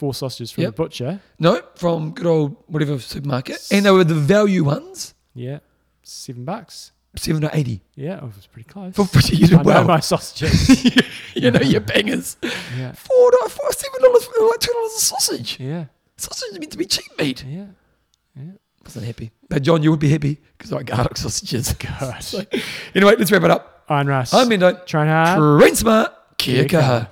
Four 0.00 0.14
sausages 0.14 0.50
from 0.52 0.62
Yep. 0.64 0.70
the 0.76 0.82
butcher. 0.82 1.20
No, 1.38 1.60
from 1.76 2.12
good 2.12 2.26
old 2.26 2.56
whatever 2.72 2.98
supermarket, 2.98 3.60
and 3.70 3.84
they 3.84 3.90
were 3.90 4.02
the 4.04 4.14
value 4.36 4.64
ones, 4.64 5.12
Yeah, 5.34 5.58
seven 6.02 6.44
bucks. 6.46 6.92
seven 7.16 7.44
or 7.44 7.50
eighty. 7.52 7.82
Yeah, 7.96 8.20
oh, 8.22 8.28
it 8.32 8.36
was 8.36 8.46
pretty 8.46 8.68
close. 8.68 8.94
For 8.96 9.04
pretty 9.04 9.36
you 9.36 9.46
I 9.48 9.60
know 9.60 9.62
well. 9.62 9.84
my 9.84 10.00
sausages. 10.00 10.56
you 11.34 11.50
know 11.50 11.60
your 11.60 11.82
bangers. 11.82 12.38
yeah, 12.78 12.92
Four 12.92 13.30
dollars, 13.32 13.52
four, 13.52 13.70
seven 13.72 14.00
dollars, 14.00 14.24
like 14.50 14.60
two 14.60 14.72
dollars 14.72 14.92
a 14.96 15.00
sausage. 15.12 15.50
yeah, 15.60 15.84
Sausage 16.16 16.52
is 16.52 16.58
meant 16.60 16.72
to 16.72 16.78
be 16.78 16.86
cheap 16.86 17.10
meat. 17.18 17.44
yeah. 17.46 17.66
Yeah. 18.36 18.52
Wasn't 18.84 19.04
happy, 19.04 19.30
but 19.50 19.60
John, 19.62 19.82
you 19.82 19.90
would 19.90 20.00
be 20.00 20.08
happy 20.08 20.40
because 20.56 20.72
I 20.72 20.76
like 20.76 20.86
garlic 20.94 21.16
sausages. 21.18 21.74
Gosh. 21.84 22.34
Anyway, 22.94 23.14
let's 23.18 23.30
wrap 23.30 23.42
it 23.42 23.50
up. 23.50 23.84
Iron 23.90 24.06
Russ. 24.06 24.32
I'm 24.32 24.48
Mendo. 24.48 24.86
Train 24.86 25.08
hard. 25.08 25.60
Train 25.60 25.74
smart. 25.76 26.10
Kia 26.38 26.64
Kia 26.64 26.80
kaha. 26.80 27.00
kaha. 27.00 27.08